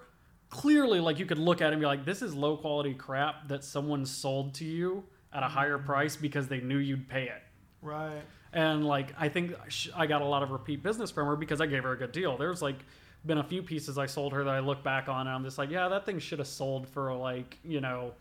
clearly 0.51 0.99
like 0.99 1.17
you 1.17 1.25
could 1.25 1.39
look 1.39 1.59
at 1.59 1.69
it 1.69 1.73
and 1.73 1.79
be 1.79 1.87
like 1.87 2.05
this 2.05 2.21
is 2.21 2.35
low 2.35 2.55
quality 2.55 2.93
crap 2.93 3.47
that 3.47 3.63
someone 3.63 4.05
sold 4.05 4.53
to 4.53 4.63
you 4.63 5.03
at 5.33 5.41
a 5.41 5.47
higher 5.47 5.79
mm. 5.79 5.85
price 5.85 6.15
because 6.15 6.47
they 6.47 6.61
knew 6.61 6.77
you'd 6.77 7.09
pay 7.09 7.23
it 7.23 7.41
right. 7.81 8.21
and 8.53 8.85
like 8.85 9.11
i 9.17 9.27
think 9.27 9.55
i 9.95 10.05
got 10.05 10.21
a 10.21 10.25
lot 10.25 10.43
of 10.43 10.51
repeat 10.51 10.83
business 10.83 11.09
from 11.09 11.25
her 11.25 11.35
because 11.35 11.59
i 11.61 11.65
gave 11.65 11.81
her 11.81 11.93
a 11.93 11.97
good 11.97 12.11
deal 12.11 12.37
there's 12.37 12.61
like 12.61 12.77
been 13.25 13.39
a 13.39 13.43
few 13.43 13.63
pieces 13.63 13.97
i 13.97 14.05
sold 14.05 14.33
her 14.33 14.43
that 14.43 14.53
i 14.53 14.59
look 14.59 14.83
back 14.83 15.09
on 15.09 15.21
and 15.21 15.29
i'm 15.29 15.43
just 15.43 15.57
like 15.57 15.71
yeah 15.71 15.87
that 15.87 16.05
thing 16.05 16.19
should 16.19 16.37
have 16.37 16.47
sold 16.47 16.87
for 16.87 17.11
like 17.15 17.57
you 17.63 17.81
know 17.81 18.11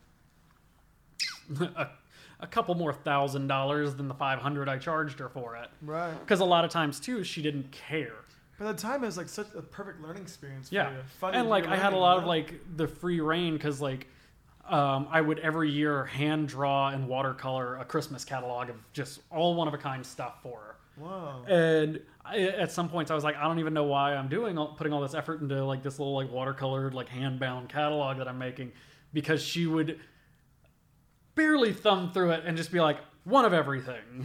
a, 1.76 1.88
a 2.42 2.46
couple 2.46 2.74
more 2.74 2.92
thousand 2.92 3.46
dollars 3.46 3.94
than 3.94 4.08
the 4.08 4.14
500 4.14 4.68
i 4.68 4.76
charged 4.78 5.18
her 5.18 5.28
for 5.28 5.56
it 5.56 5.68
Right. 5.82 6.18
because 6.20 6.40
a 6.40 6.44
lot 6.44 6.64
of 6.64 6.70
times 6.70 6.98
too 7.00 7.22
she 7.24 7.42
didn't 7.42 7.70
care 7.70 8.14
But 8.58 8.66
at 8.68 8.76
the 8.76 8.82
time, 8.82 9.02
it 9.02 9.06
was 9.06 9.16
like 9.16 9.28
such 9.28 9.48
a 9.56 9.62
perfect 9.62 10.02
learning 10.02 10.22
experience. 10.22 10.68
For 10.68 10.74
yeah 10.74 10.90
you. 10.90 10.96
Fun 11.18 11.34
and 11.34 11.48
like 11.48 11.66
i 11.66 11.76
had 11.76 11.92
a 11.92 11.96
lot 11.96 12.18
of 12.18 12.24
like 12.24 12.54
the 12.76 12.86
free 12.88 13.20
reign 13.20 13.54
because 13.54 13.80
like 13.80 14.06
um, 14.68 15.08
I 15.10 15.20
would 15.20 15.40
every 15.40 15.68
year 15.68 16.04
hand 16.04 16.46
draw 16.46 16.90
and 16.90 17.08
watercolor 17.08 17.76
a 17.78 17.84
Christmas 17.84 18.24
catalog 18.24 18.70
of 18.70 18.76
just 18.92 19.18
all 19.30 19.56
one 19.56 19.66
of 19.66 19.74
a 19.74 19.78
kind 19.78 20.06
stuff 20.06 20.34
for 20.44 20.58
her. 20.60 20.76
Wow. 20.96 21.42
And 21.48 22.00
I, 22.24 22.38
at 22.40 22.70
some 22.70 22.88
points, 22.88 23.10
I 23.10 23.16
was 23.16 23.24
like, 23.24 23.34
I 23.36 23.44
don't 23.48 23.58
even 23.58 23.74
know 23.74 23.82
why 23.84 24.14
I'm 24.14 24.28
doing 24.28 24.56
all, 24.58 24.68
putting 24.68 24.92
all 24.92 25.00
this 25.00 25.14
effort 25.14 25.40
into 25.40 25.64
like 25.64 25.82
this 25.82 25.98
little 25.98 26.14
like 26.14 26.30
watercolored 26.30 26.92
like 26.94 27.08
hand 27.08 27.40
bound 27.40 27.68
catalog 27.68 28.18
that 28.18 28.28
I'm 28.28 28.38
making, 28.38 28.70
because 29.12 29.42
she 29.42 29.66
would 29.66 29.98
barely 31.34 31.72
thumb 31.72 32.12
through 32.12 32.30
it 32.32 32.44
and 32.44 32.56
just 32.56 32.72
be 32.72 32.80
like 32.80 32.98
one 33.24 33.44
of 33.44 33.52
everything. 33.52 34.24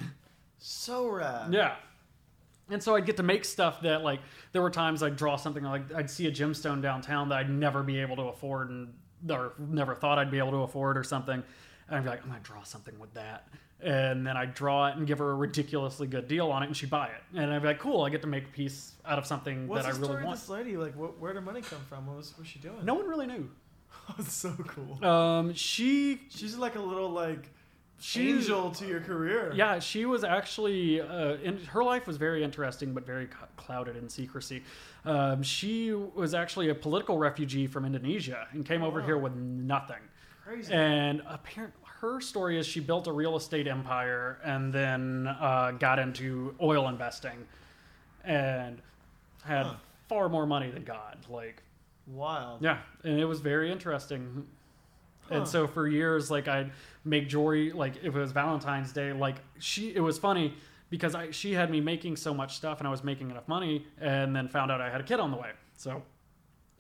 So 0.58 1.08
rad. 1.08 1.54
Yeah. 1.54 1.76
And 2.70 2.82
so 2.82 2.96
I'd 2.96 3.06
get 3.06 3.18
to 3.18 3.24
make 3.24 3.46
stuff 3.46 3.82
that 3.82 4.04
like 4.04 4.20
there 4.52 4.62
were 4.62 4.72
times 4.72 5.04
I'd 5.04 5.16
draw 5.16 5.36
something 5.36 5.64
like 5.64 5.94
I'd 5.94 6.10
see 6.10 6.28
a 6.28 6.32
gemstone 6.32 6.82
downtown 6.82 7.30
that 7.30 7.38
I'd 7.38 7.50
never 7.50 7.84
be 7.84 8.00
able 8.00 8.16
to 8.16 8.24
afford 8.24 8.70
and 8.70 8.94
or 9.30 9.54
never 9.60 9.96
thought 9.96 10.18
I'd 10.18 10.32
be 10.32 10.40
able 10.40 10.52
to 10.52 10.58
afford 10.58 10.98
or 10.98 11.04
something. 11.04 11.44
And 11.88 11.98
I'd 11.98 12.04
be 12.04 12.10
like, 12.10 12.24
I'm 12.24 12.30
gonna 12.30 12.40
draw 12.42 12.64
something 12.64 12.98
with 12.98 13.14
that. 13.14 13.48
And 13.82 14.26
then 14.26 14.36
I'd 14.38 14.56
draw 14.56 14.88
it 14.88 14.96
and 14.96 15.06
give 15.06 15.20
her 15.20 15.30
a 15.32 15.36
ridiculously 15.36 16.08
good 16.08 16.28
deal 16.28 16.50
on 16.50 16.64
it 16.64 16.68
and 16.68 16.76
she'd 16.76 16.90
buy 16.90 17.08
it. 17.08 17.38
And 17.38 17.54
I'd 17.54 17.62
be 17.62 17.68
like, 17.68 17.80
cool, 17.80 18.02
I 18.02 18.10
get 18.10 18.22
to 18.22 18.28
make 18.28 18.46
a 18.46 18.52
piece 18.52 18.94
out 19.06 19.20
of 19.20 19.28
something 19.28 19.68
What's 19.68 19.86
that 19.86 19.94
the 19.94 19.98
I 19.98 20.00
really 20.00 20.08
story 20.08 20.22
of 20.22 20.28
want. 20.28 20.40
this 20.40 20.50
lady? 20.50 20.78
Like, 20.78 20.96
what, 20.96 21.20
where 21.20 21.34
did 21.34 21.42
money 21.42 21.62
come 21.62 21.82
from? 21.88 22.08
What 22.08 22.18
was, 22.18 22.32
what 22.32 22.40
was 22.40 22.48
she 22.48 22.58
doing? 22.60 22.84
No 22.84 22.96
one 22.96 23.08
really 23.08 23.28
knew. 23.28 23.50
it's 24.20 24.34
so 24.34 24.52
cool. 24.68 25.04
Um, 25.04 25.54
she 25.54 26.22
She's 26.30 26.56
like 26.58 26.76
a 26.76 26.82
little 26.82 27.10
like 27.10 27.50
She- 28.00 28.30
angel 28.30 28.72
to 28.72 28.86
your 28.86 29.00
career. 29.02 29.52
Yeah, 29.56 29.80
she 29.80 30.06
was 30.06 30.24
actually. 30.24 31.02
Uh, 31.02 31.36
in, 31.44 31.58
her 31.66 31.84
life 31.84 32.06
was 32.08 32.18
very 32.18 32.44
interesting, 32.44 32.94
but 32.94 33.06
very 33.06 33.28
clouded 33.58 33.96
in 33.96 34.10
secrecy. 34.10 34.64
Um, 35.06 35.42
she 35.44 35.94
was 35.94 36.34
actually 36.34 36.70
a 36.70 36.76
political 36.76 37.18
refugee 37.18 37.68
from 37.68 37.86
Indonesia 37.86 38.48
and 38.52 38.66
came 38.66 38.84
over 38.84 39.02
here 39.02 39.18
with 39.18 39.36
nothing. 39.36 40.02
Crazy. 40.44 40.72
And 40.74 41.22
apparent, 41.28 41.74
her 42.02 42.22
story 42.22 42.60
is 42.60 42.68
she 42.68 42.80
built 42.80 43.08
a 43.08 43.12
real 43.12 43.36
estate 43.36 43.68
empire 43.68 44.40
and 44.44 44.72
then 44.72 45.28
uh, 45.40 45.72
got 45.80 45.98
into 45.98 46.54
oil 46.62 46.88
investing, 46.90 47.48
and 48.24 48.80
had 49.44 49.66
Huh. 49.66 49.76
far 50.10 50.30
more 50.30 50.46
money 50.46 50.70
than 50.70 50.84
God. 50.84 51.18
Like, 51.30 51.62
Wild. 52.08 52.62
yeah, 52.62 52.80
and 53.04 53.20
it 53.20 53.26
was 53.26 53.42
very 53.42 53.72
interesting. 53.72 54.46
Huh. 55.30 55.36
And 55.36 55.48
so 55.48 55.68
for 55.68 55.88
years, 55.88 56.30
like 56.30 56.48
I'd 56.48 56.72
make 57.04 57.28
jewelry, 57.28 57.72
like 57.72 57.98
if 57.98 58.16
it 58.16 58.20
was 58.20 58.32
Valentine's 58.32 58.92
Day, 58.92 59.12
like 59.12 59.38
she, 59.60 59.96
it 59.96 60.00
was 60.00 60.18
funny 60.20 60.54
because 60.90 61.16
I, 61.16 61.32
she 61.32 61.54
had 61.54 61.72
me 61.72 61.82
making 61.82 62.16
so 62.16 62.34
much 62.34 62.56
stuff 62.56 62.80
and 62.80 62.88
I 62.88 62.92
was 62.92 63.04
making 63.04 63.32
enough 63.32 63.48
money 63.48 63.86
and 64.00 64.36
then 64.36 64.48
found 64.48 64.72
out 64.72 64.82
I 64.82 64.90
had 64.90 65.02
a 65.02 65.04
kid 65.04 65.20
on 65.20 65.32
the 65.32 65.38
way. 65.38 65.52
So 65.78 66.04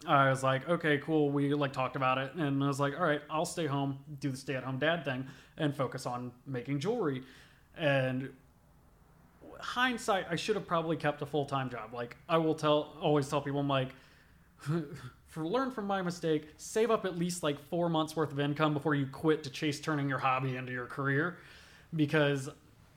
I 0.07 0.30
was 0.30 0.43
like, 0.43 0.67
okay, 0.69 0.99
cool. 0.99 1.32
We 1.32 1.53
like 1.53 1.73
talked 1.73 1.95
about 1.95 2.17
it 2.17 2.34
and 2.36 2.63
I 2.63 2.67
was 2.67 2.80
like, 2.80 2.99
all 2.99 3.05
right, 3.05 3.21
I'll 3.30 3.45
stay 3.45 3.65
home, 3.65 3.97
do 4.19 4.30
the 4.30 4.38
stay 4.38 4.55
at 4.55 4.63
home 4.63 4.78
dad 4.78 5.03
thing 5.03 5.26
and 5.57 5.76
focus 5.76 6.05
on 6.05 6.32
making 6.45 6.80
jewelry. 6.80 7.23
And 7.78 8.30
hindsight, 9.59 10.28
I 10.30 10.36
should 10.36 10.55
have 10.55 10.67
probably 10.67 10.97
kept 10.97 11.21
a 11.21 11.26
full 11.26 11.45
time 11.45 11.69
job. 11.69 11.93
Like 11.93 12.15
I 12.30 12.38
will 12.38 12.55
tell, 12.55 12.93
always 13.01 13.28
tell 13.28 13.41
people, 13.41 13.59
I'm 13.59 13.67
like, 13.67 13.89
for 15.36 15.45
learn 15.45 15.69
from 15.69 15.86
my 15.86 16.01
mistake, 16.01 16.47
save 16.55 16.89
up 16.89 17.03
at 17.03 17.17
least 17.17 17.43
like 17.43 17.59
four 17.69 17.89
months 17.89 18.15
worth 18.15 18.31
of 18.31 18.39
income 18.39 18.73
before 18.73 18.95
you 18.95 19.05
quit 19.05 19.43
to 19.43 19.49
chase 19.49 19.81
turning 19.81 20.07
your 20.07 20.17
hobby 20.17 20.55
into 20.55 20.71
your 20.71 20.86
career, 20.86 21.38
because 21.93 22.49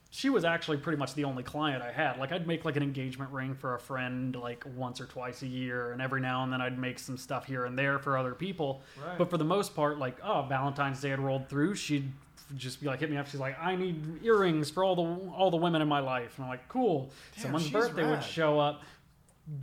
she 0.09 0.29
was 0.29 0.45
actually 0.45 0.77
pretty 0.77 0.97
much 0.97 1.13
the 1.15 1.25
only 1.25 1.43
client 1.43 1.83
I 1.83 1.91
had. 1.91 2.17
Like 2.17 2.31
I'd 2.31 2.47
make 2.47 2.63
like 2.63 2.77
an 2.77 2.81
engagement 2.81 3.29
ring 3.31 3.53
for 3.53 3.75
a 3.75 3.79
friend 3.79 4.33
like 4.37 4.63
once 4.77 5.01
or 5.01 5.05
twice 5.05 5.41
a 5.41 5.47
year, 5.47 5.91
and 5.91 6.01
every 6.01 6.21
now 6.21 6.45
and 6.45 6.53
then 6.53 6.61
I'd 6.61 6.79
make 6.79 6.97
some 6.97 7.17
stuff 7.17 7.45
here 7.45 7.65
and 7.65 7.77
there 7.77 7.99
for 7.99 8.17
other 8.17 8.33
people. 8.33 8.83
Right. 9.05 9.17
But 9.17 9.29
for 9.29 9.37
the 9.37 9.43
most 9.43 9.75
part, 9.75 9.99
like 9.99 10.17
oh 10.23 10.45
Valentine's 10.47 11.01
Day 11.01 11.09
had 11.09 11.19
rolled 11.19 11.49
through, 11.49 11.75
she'd 11.75 12.09
just 12.55 12.79
be 12.79 12.87
like 12.87 13.01
hit 13.01 13.11
me 13.11 13.17
up. 13.17 13.27
She's 13.27 13.41
like, 13.41 13.59
I 13.61 13.75
need 13.75 14.23
earrings 14.23 14.69
for 14.69 14.85
all 14.85 14.95
the 14.95 15.31
all 15.33 15.51
the 15.51 15.57
women 15.57 15.81
in 15.81 15.89
my 15.89 15.99
life, 15.99 16.37
and 16.37 16.45
I'm 16.45 16.49
like, 16.49 16.69
cool. 16.69 17.11
Damn, 17.35 17.43
Someone's 17.43 17.69
birthday 17.69 18.09
would 18.09 18.23
show 18.23 18.57
up. 18.57 18.81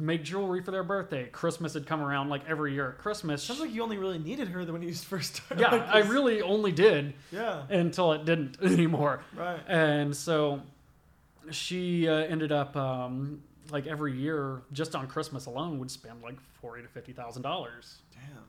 Make 0.00 0.24
jewelry 0.24 0.62
for 0.62 0.72
their 0.72 0.82
birthday. 0.82 1.26
Christmas 1.26 1.74
had 1.74 1.86
come 1.86 2.00
around 2.00 2.28
like 2.28 2.42
every 2.48 2.72
year 2.74 2.88
at 2.90 2.98
Christmas. 2.98 3.42
Sounds 3.42 3.60
like 3.60 3.72
you 3.72 3.82
only 3.82 3.98
really 3.98 4.18
needed 4.18 4.48
her 4.48 4.64
when 4.64 4.82
you 4.82 4.92
first 4.94 5.36
started. 5.36 5.60
yeah, 5.62 5.70
like 5.70 5.88
I 5.88 5.98
really 6.00 6.42
only 6.42 6.72
did 6.72 7.14
Yeah. 7.30 7.62
until 7.70 8.12
it 8.12 8.24
didn't 8.24 8.60
anymore. 8.62 9.22
Right. 9.36 9.60
And 9.68 10.16
so 10.16 10.62
she 11.50 12.08
uh, 12.08 12.14
ended 12.14 12.50
up 12.52 12.74
um, 12.76 13.42
like 13.70 13.86
every 13.86 14.16
year, 14.16 14.62
just 14.72 14.94
on 14.96 15.06
Christmas 15.06 15.46
alone, 15.46 15.78
would 15.78 15.90
spend 15.90 16.22
like 16.22 16.40
forty 16.60 16.82
to 16.82 16.88
fifty 16.88 17.12
thousand 17.12 17.42
dollars. 17.42 17.98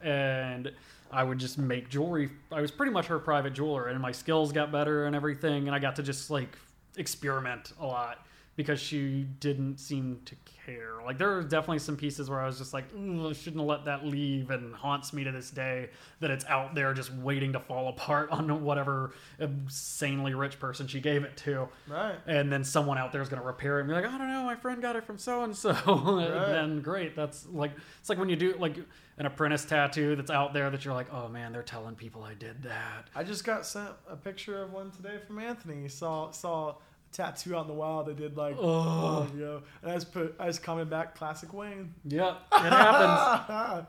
Damn. 0.01 0.09
And 0.11 0.71
I 1.11 1.23
would 1.23 1.37
just 1.37 1.57
make 1.57 1.89
jewelry. 1.89 2.29
I 2.51 2.61
was 2.61 2.71
pretty 2.71 2.91
much 2.91 3.05
her 3.07 3.19
private 3.19 3.53
jeweler, 3.53 3.87
and 3.87 3.99
my 3.99 4.11
skills 4.11 4.51
got 4.51 4.71
better 4.71 5.05
and 5.05 5.15
everything. 5.15 5.67
And 5.67 5.75
I 5.75 5.79
got 5.79 5.95
to 5.97 6.03
just 6.03 6.29
like 6.31 6.57
experiment 6.97 7.73
a 7.79 7.85
lot 7.85 8.25
because 8.55 8.79
she 8.79 9.27
didn't 9.39 9.77
seem 9.79 10.19
to 10.25 10.35
care. 10.67 10.99
Like 11.05 11.17
there 11.17 11.35
are 11.37 11.41
definitely 11.41 11.79
some 11.79 11.95
pieces 11.97 12.29
where 12.29 12.39
I 12.39 12.45
was 12.45 12.57
just 12.57 12.73
like, 12.73 12.93
"Mm, 12.93 13.29
I 13.29 13.33
shouldn't 13.33 13.61
have 13.61 13.67
let 13.67 13.85
that 13.85 14.05
leave, 14.05 14.51
and 14.51 14.75
haunts 14.75 15.13
me 15.13 15.23
to 15.23 15.31
this 15.31 15.49
day 15.49 15.89
that 16.19 16.29
it's 16.29 16.45
out 16.45 16.75
there 16.75 16.93
just 16.93 17.11
waiting 17.13 17.53
to 17.53 17.59
fall 17.59 17.87
apart 17.89 18.29
on 18.31 18.63
whatever 18.63 19.11
insanely 19.39 20.33
rich 20.33 20.59
person 20.59 20.87
she 20.87 20.99
gave 20.99 21.23
it 21.23 21.35
to 21.37 21.67
Right. 21.87 22.15
and 22.25 22.51
then 22.51 22.63
someone 22.63 22.97
out 22.97 23.11
there 23.11 23.21
is 23.21 23.29
going 23.29 23.41
to 23.41 23.45
repair 23.47 23.77
it 23.77 23.81
and 23.81 23.89
be 23.89 23.95
like, 23.95 24.05
I 24.05 24.17
don't 24.17 24.27
know, 24.27 24.43
my 24.43 24.55
friend 24.55 24.81
got 24.81 24.95
it 24.95 25.05
from 25.05 25.17
so 25.17 25.43
and 25.45 25.55
so. 25.55 25.73
Then 26.17 26.81
great, 26.81 27.15
that's 27.15 27.45
like 27.47 27.71
it's 27.99 28.09
like 28.09 28.17
when 28.19 28.29
you 28.29 28.35
do 28.35 28.55
like 28.59 28.77
an 29.17 29.25
apprentice 29.25 29.65
tattoo 29.65 30.15
that's 30.15 30.29
out 30.29 30.53
there 30.53 30.69
that 30.69 30.85
you're 30.85 30.93
like, 30.93 31.11
oh 31.11 31.27
man, 31.27 31.51
they're 31.51 31.63
telling 31.63 31.95
people 31.95 32.23
I 32.23 32.33
did 32.35 32.61
that. 32.63 33.07
I 33.15 33.23
just 33.23 33.43
got 33.43 33.65
sent 33.65 33.89
a 34.09 34.15
picture 34.15 34.61
of 34.61 34.71
one 34.73 34.91
today 34.91 35.17
from 35.25 35.39
Anthony. 35.39 35.87
Saw 35.87 36.31
saw 36.31 36.69
a 36.69 36.75
tattoo 37.17 37.55
out 37.55 37.61
in 37.63 37.67
the 37.67 37.73
wild. 37.73 38.05
They 38.07 38.13
did 38.13 38.37
like 38.37 38.55
Oh. 38.57 39.27
oh, 39.27 39.37
yo, 39.37 39.61
and 39.81 39.91
I 39.91 39.95
just 39.95 40.13
put 40.13 40.35
I 40.39 40.45
just 40.47 40.63
commented 40.63 40.89
back 40.89 41.15
classic 41.15 41.51
Wayne. 41.53 41.93
Yep, 42.05 42.37
it 42.53 42.59
happens. 42.71 43.87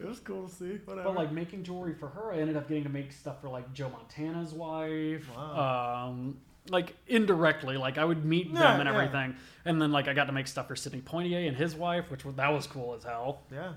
it 0.00 0.06
was 0.06 0.20
cool 0.20 0.48
to 0.48 0.54
see. 0.54 0.78
Whatever. 0.84 1.08
But 1.08 1.16
like 1.16 1.32
making 1.32 1.64
jewelry 1.64 1.94
for 1.94 2.08
her, 2.08 2.32
I 2.32 2.38
ended 2.38 2.56
up 2.56 2.68
getting 2.68 2.84
to 2.84 2.88
make 2.90 3.12
stuff 3.12 3.40
for 3.40 3.48
like 3.48 3.72
Joe 3.74 3.90
Montana's 3.90 4.52
wife. 4.54 5.28
Wow. 5.36 6.06
Um, 6.10 6.38
like 6.70 6.94
indirectly, 7.08 7.76
like 7.76 7.98
I 7.98 8.04
would 8.04 8.24
meet 8.24 8.46
Yeah, 8.46 8.60
them 8.76 8.80
and 8.80 8.88
yeah. 8.88 8.94
everything, 8.94 9.36
and 9.64 9.82
then 9.82 9.90
like 9.90 10.06
I 10.08 10.14
got 10.14 10.26
to 10.26 10.32
make 10.32 10.46
stuff 10.46 10.68
for 10.68 10.76
Sidney 10.76 11.00
Poitier 11.00 11.48
and 11.48 11.56
his 11.56 11.74
wife, 11.74 12.08
which 12.10 12.24
was 12.24 12.36
that 12.36 12.52
was 12.52 12.66
cool 12.68 12.94
as 12.94 13.02
hell. 13.04 13.42
yeah. 13.52 13.72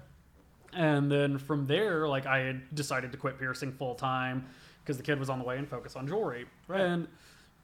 And 0.74 1.10
then 1.10 1.38
from 1.38 1.66
there, 1.68 2.06
like 2.08 2.26
I 2.26 2.40
had 2.40 2.76
decided 2.76 3.12
to 3.14 3.18
quit 3.18 3.40
piercing 3.40 3.72
full 3.72 3.96
time 3.96 4.46
because 4.84 4.98
the 4.98 5.04
kid 5.04 5.18
was 5.20 5.30
on 5.30 5.40
the 5.40 5.46
way 5.46 5.58
and 5.58 5.68
focus 5.68 5.96
on 5.96 6.06
jewelry. 6.08 6.46
Right. 6.68 6.82
And 6.82 7.08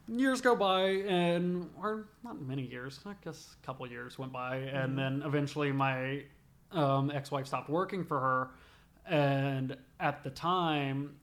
years 0.08 0.42
go 0.42 0.56
by, 0.56 0.84
and 0.84 1.70
or 1.80 2.08
not 2.24 2.42
many 2.42 2.64
years, 2.64 3.00
I 3.06 3.14
guess 3.24 3.56
a 3.62 3.66
couple 3.66 3.88
years 3.88 4.18
went 4.18 4.32
by, 4.32 4.58
and 4.58 4.98
then 4.98 5.24
eventually 5.26 5.72
my 5.72 6.24
um, 6.72 7.12
ex-wife 7.12 7.48
stopped 7.48 7.70
working 7.70 8.04
for 8.04 8.20
her. 8.20 8.50
And 9.06 9.78
at 10.00 10.24
the 10.24 10.30
time, 10.30 11.16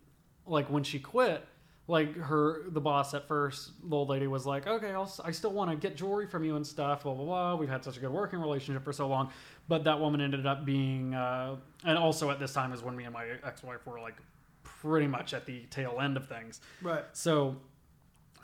like 0.47 0.69
when 0.71 0.83
she 0.83 0.99
quit, 0.99 1.47
like 1.87 2.15
her 2.17 2.69
the 2.69 2.81
boss 2.81 3.15
at 3.15 3.27
first, 3.27 3.73
the 3.89 3.97
old 3.97 4.11
lady 4.11 4.27
was 4.27 4.45
like, 4.45 4.67
"Okay, 4.67 4.91
I'll, 4.93 5.11
I 5.25 5.31
still 5.31 5.53
want 5.53 5.71
to 5.71 5.77
get 5.77 5.97
jewelry 5.97 6.27
from 6.27 6.45
you 6.45 6.57
and 6.57 6.67
stuff." 6.67 7.05
Blah 7.05 7.15
blah 7.15 7.25
blah. 7.25 7.55
We've 7.57 7.69
had 7.69 7.83
such 7.83 7.97
a 7.97 8.01
good 8.01 8.11
working 8.11 8.41
relationship 8.41 8.85
for 8.85 8.93
so 8.93 9.09
long, 9.09 9.31
but 9.69 9.85
that 9.85 9.99
woman 9.99 10.21
ended 10.21 10.47
up 10.47 10.65
being, 10.67 11.15
uh, 11.15 11.57
and 11.85 11.97
also 11.97 12.31
at 12.31 12.39
this 12.39 12.53
time 12.53 12.73
is 12.73 12.83
when 12.83 12.95
me 12.95 13.05
and 13.05 13.15
my 13.15 13.27
ex-wife 13.43 13.87
were 13.87 14.01
like 14.01 14.17
pretty 14.65 15.07
much 15.07 15.33
at 15.35 15.47
the 15.47 15.63
tail 15.71 15.99
end 16.01 16.17
of 16.17 16.29
things. 16.29 16.61
Right. 16.83 17.05
So, 17.13 17.57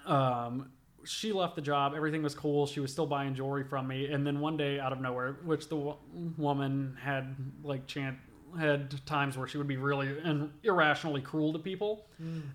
um, 0.07 0.71
she 1.05 1.33
left 1.33 1.55
the 1.57 1.63
job. 1.63 1.93
Everything 1.95 2.23
was 2.23 2.35
cool. 2.35 2.67
She 2.67 2.81
was 2.81 2.91
still 2.91 3.07
buying 3.07 3.35
jewelry 3.35 3.65
from 3.65 3.87
me. 3.89 4.07
And 4.07 4.27
then 4.27 4.41
one 4.41 4.57
day, 4.57 4.81
out 4.81 4.93
of 4.93 5.01
nowhere, 5.01 5.37
which 5.45 5.69
the 5.69 5.77
wo- 5.77 5.99
woman 6.39 6.97
had 7.03 7.37
like 7.63 7.87
chant 7.87 8.17
had 8.59 9.05
times 9.05 9.37
where 9.37 9.49
she 9.49 9.59
would 9.59 9.67
be 9.67 9.77
really 9.77 10.17
and 10.23 10.49
irrationally 10.63 11.21
cruel 11.21 11.53
to 11.53 11.59
people, 11.59 12.07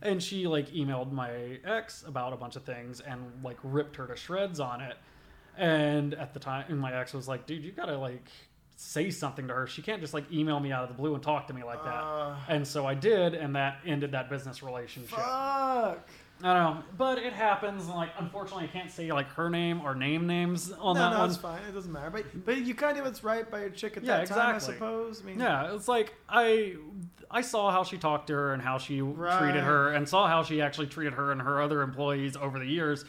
and 0.02 0.24
she 0.24 0.47
like 0.47 0.70
emailed 0.72 1.12
my 1.12 1.60
ex 1.66 2.04
about 2.08 2.32
a 2.34 2.38
bunch 2.38 2.56
of 2.56 2.64
things 2.64 3.02
and 3.02 3.20
like 3.43 3.58
ripped 3.64 3.97
her 3.97 4.08
to 4.08 4.16
shreds 4.16 4.60
on 4.60 4.80
it. 4.82 4.95
And 5.58 6.14
at 6.14 6.34
the 6.34 6.39
time, 6.39 6.78
my 6.78 6.93
ex 6.97 7.14
was 7.14 7.28
like, 7.28 7.45
"Dude, 7.45 7.64
you 7.64 7.72
gotta 7.72 7.97
like." 7.97 8.28
Say 8.82 9.10
something 9.12 9.45
to 9.50 9.54
her. 9.54 9.68
She 9.68 9.82
can't 9.82 10.00
just 10.00 10.14
like 10.14 10.32
email 10.32 10.58
me 10.58 10.72
out 10.72 10.84
of 10.84 10.88
the 10.88 10.95
blue 10.95 11.14
and 11.14 11.22
talk 11.22 11.47
to 11.47 11.54
me 11.54 11.66
like 11.66 11.84
that. 11.84 11.93
Uh, 12.02 12.38
And 12.47 12.66
so 12.66 12.86
I 12.86 12.93
did, 12.93 13.34
and 13.34 13.54
that 13.58 13.80
ended 13.86 14.14
that 14.14 14.30
business 14.30 14.64
relationship. 14.64 15.10
fuck. 15.20 16.08
I 16.42 16.54
don't 16.54 16.76
know, 16.78 16.84
but 16.98 17.18
it 17.18 17.34
happens. 17.34 17.86
And 17.88 17.96
like, 17.96 18.12
unfortunately, 18.18 18.64
I 18.64 18.68
can't 18.68 18.90
say 18.90 19.12
like 19.12 19.28
her 19.34 19.50
name 19.50 19.82
or 19.82 19.94
name 19.94 20.26
names 20.26 20.72
on 20.80 20.96
no, 20.96 21.02
that 21.02 21.12
no, 21.12 21.20
one. 21.20 21.30
it's 21.30 21.38
fine. 21.38 21.62
It 21.68 21.74
doesn't 21.74 21.92
matter. 21.92 22.10
But 22.10 22.46
but 22.46 22.58
you 22.66 22.74
kind 22.76 22.98
of 22.98 23.04
what's 23.06 23.24
right 23.24 23.50
by 23.52 23.60
your 23.62 23.70
chick 23.72 23.98
at 23.98 24.04
Yeah, 24.04 24.20
that 24.20 24.28
time, 24.28 24.54
I 24.54 24.56
exactly. 24.56 24.76
suppose. 24.76 25.22
I 25.22 25.26
mean, 25.26 25.40
Yeah, 25.40 25.74
it's 25.76 25.88
like 25.90 26.14
I 26.30 26.76
I 27.30 27.42
saw 27.42 27.72
how 27.72 27.84
she 27.84 27.98
talked 27.98 28.28
to 28.28 28.34
her 28.34 28.54
and 28.54 28.62
how 28.62 28.78
she 28.78 29.02
Right. 29.02 29.38
treated 29.38 29.64
her, 29.64 29.92
and 29.94 30.08
saw 30.08 30.28
how 30.28 30.44
she 30.44 30.62
actually 30.62 30.88
treated 30.88 31.14
her 31.14 31.32
and 31.34 31.42
her 31.42 31.62
other 31.62 31.82
employees 31.82 32.38
over 32.38 32.58
the 32.58 32.66
years. 32.66 33.04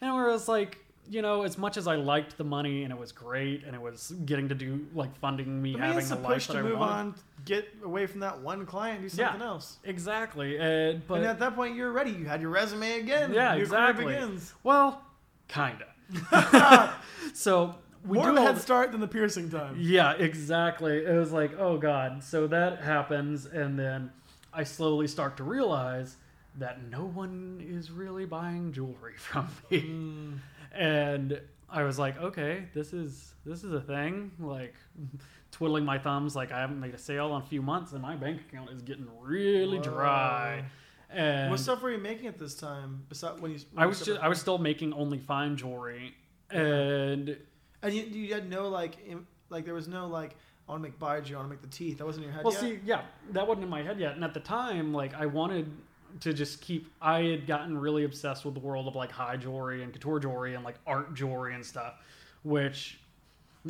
And 0.00 0.14
where 0.14 0.30
it's 0.30 0.46
like, 0.46 0.78
you 1.08 1.22
know, 1.22 1.42
as 1.42 1.58
much 1.58 1.76
as 1.76 1.86
I 1.88 1.96
liked 1.96 2.36
the 2.38 2.44
money 2.44 2.84
and 2.84 2.92
it 2.92 2.98
was 2.98 3.10
great 3.10 3.64
and 3.64 3.74
it 3.74 3.80
was 3.80 4.12
getting 4.26 4.48
to 4.50 4.54
do 4.54 4.86
like 4.94 5.14
funding 5.16 5.60
me 5.60 5.72
mean, 5.72 5.82
having 5.82 5.98
it's 5.98 6.08
the 6.10 6.18
a 6.18 6.20
life 6.20 6.46
that 6.46 6.52
to 6.52 6.58
I 6.60 6.62
move 6.62 6.78
wanted. 6.78 6.92
on 6.92 7.14
get 7.46 7.66
away 7.82 8.06
from 8.06 8.20
that 8.20 8.40
one 8.42 8.66
client, 8.66 9.00
do 9.00 9.06
Yeah. 9.16 9.28
something 9.30 9.46
else. 9.46 9.78
exactly. 9.84 10.58
And 10.58 11.06
but 11.06 11.14
and 11.18 11.24
at 11.26 11.38
that 11.38 11.54
point, 11.54 11.74
you're 11.76 11.92
ready. 11.92 12.10
You 12.10 12.26
had 12.26 12.42
your 12.42 12.50
resume 12.50 12.98
again. 13.00 13.32
Yeah, 13.32 13.54
Your 13.54 13.62
exactly. 13.64 14.04
Begins. 14.12 14.52
well, 14.62 15.02
kinda. 15.48 15.86
so 17.34 17.74
we 18.04 18.18
More 18.18 18.30
do 18.32 18.36
a 18.36 18.40
head 18.42 18.58
start 18.58 18.92
than 18.92 19.00
the 19.00 19.08
piercing 19.08 19.48
time. 19.50 19.76
Yeah, 19.78 20.12
exactly. 20.12 20.98
It 21.04 21.14
was 21.16 21.32
like, 21.32 21.52
oh 21.58 21.78
god. 21.78 22.22
So 22.22 22.46
that 22.48 22.82
happens, 22.82 23.46
and 23.46 23.78
then 23.78 24.10
I 24.52 24.64
slowly 24.64 25.06
start 25.08 25.36
to 25.38 25.44
realize 25.44 26.16
that 26.58 26.82
no 26.90 27.04
one 27.04 27.60
is 27.66 27.90
really 27.90 28.24
buying 28.24 28.72
jewelry 28.72 29.14
from 29.18 29.48
me, 29.70 29.80
Mm. 29.82 30.38
and 30.72 31.40
I 31.68 31.82
was 31.82 31.98
like, 31.98 32.16
okay, 32.18 32.66
this 32.74 32.92
is 32.92 33.34
this 33.44 33.64
is 33.64 33.72
a 33.72 33.80
thing. 33.80 34.30
Like 34.38 34.74
twiddling 35.56 35.86
my 35.86 35.98
thumbs, 35.98 36.36
like 36.36 36.52
I 36.52 36.60
haven't 36.60 36.78
made 36.80 36.92
a 36.92 36.98
sale 36.98 37.34
in 37.34 37.40
a 37.40 37.46
few 37.46 37.62
months, 37.62 37.92
and 37.92 38.02
my 38.02 38.14
bank 38.14 38.42
account 38.46 38.68
is 38.68 38.82
getting 38.82 39.06
really 39.22 39.78
dry. 39.78 40.62
And 41.08 41.50
What 41.50 41.60
stuff 41.60 41.80
were 41.80 41.90
you 41.90 41.96
making 41.98 42.26
at 42.26 42.38
this 42.38 42.54
time? 42.54 43.04
Besides 43.08 43.40
when 43.40 43.52
you, 43.52 43.58
when 43.72 43.82
I 43.82 43.86
was 43.86 44.02
just 44.02 44.20
I 44.20 44.28
was 44.28 44.38
still 44.38 44.58
making 44.58 44.92
only 44.92 45.16
fine 45.18 45.56
jewelry, 45.56 46.14
and 46.50 47.38
and 47.82 47.94
you, 47.94 48.02
you 48.02 48.34
had 48.34 48.50
no 48.50 48.68
like, 48.68 48.96
im- 49.08 49.26
like 49.48 49.64
there 49.64 49.72
was 49.72 49.88
no 49.88 50.08
like, 50.08 50.36
I 50.68 50.72
want 50.72 50.82
to 50.82 50.90
make 50.90 50.98
jewelry, 51.24 51.36
I 51.36 51.38
want 51.38 51.48
to 51.48 51.54
make 51.54 51.62
the 51.62 51.68
teeth. 51.74 51.96
That 51.98 52.04
wasn't 52.04 52.26
in 52.26 52.32
your 52.32 52.34
head 52.36 52.44
Well, 52.44 52.52
yet. 52.52 52.60
see, 52.60 52.78
yeah, 52.84 53.00
that 53.30 53.46
wasn't 53.48 53.64
in 53.64 53.70
my 53.70 53.82
head 53.82 53.98
yet. 53.98 54.14
And 54.14 54.24
at 54.24 54.34
the 54.34 54.40
time, 54.40 54.92
like, 54.92 55.14
I 55.14 55.24
wanted 55.24 55.70
to 56.20 56.34
just 56.34 56.60
keep. 56.60 56.92
I 57.00 57.22
had 57.22 57.46
gotten 57.46 57.78
really 57.78 58.04
obsessed 58.04 58.44
with 58.44 58.52
the 58.52 58.60
world 58.60 58.86
of 58.88 58.94
like 58.94 59.10
high 59.10 59.38
jewelry 59.38 59.82
and 59.84 59.90
couture 59.94 60.20
jewelry 60.20 60.54
and 60.54 60.64
like 60.64 60.76
art 60.86 61.14
jewelry 61.14 61.54
and 61.54 61.64
stuff, 61.64 61.94
which. 62.42 62.98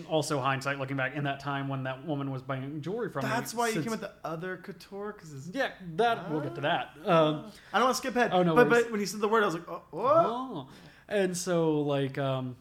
Also, 0.08 0.40
hindsight 0.40 0.78
looking 0.78 0.96
back, 0.96 1.14
in 1.14 1.24
that 1.24 1.40
time 1.40 1.68
when 1.68 1.84
that 1.84 2.04
woman 2.06 2.30
was 2.30 2.42
buying 2.42 2.80
jewelry 2.80 3.10
from 3.10 3.24
me. 3.24 3.30
That's 3.30 3.54
why 3.54 3.68
you 3.68 3.74
since- 3.74 3.84
came 3.84 3.90
with 3.92 4.00
the 4.00 4.12
other 4.24 4.56
couture 4.58 5.12
because. 5.16 5.48
Yeah, 5.48 5.70
that 5.96 6.30
we'll 6.30 6.40
get 6.40 6.54
to 6.56 6.60
that. 6.62 6.90
Um, 7.04 7.50
I 7.72 7.78
don't 7.78 7.86
want 7.86 7.94
to 7.96 7.98
skip 7.98 8.16
ahead. 8.16 8.30
Oh, 8.32 8.42
no 8.42 8.54
but 8.54 8.68
worries. 8.68 8.84
but 8.84 8.90
when 8.92 9.00
you 9.00 9.06
said 9.06 9.20
the 9.20 9.28
word, 9.28 9.42
I 9.42 9.46
was 9.46 9.54
like, 9.54 9.68
oh, 9.68 9.82
oh. 9.92 9.98
Oh. 9.98 10.68
And 11.08 11.36
so 11.36 11.80
like 11.82 12.18
um 12.18 12.56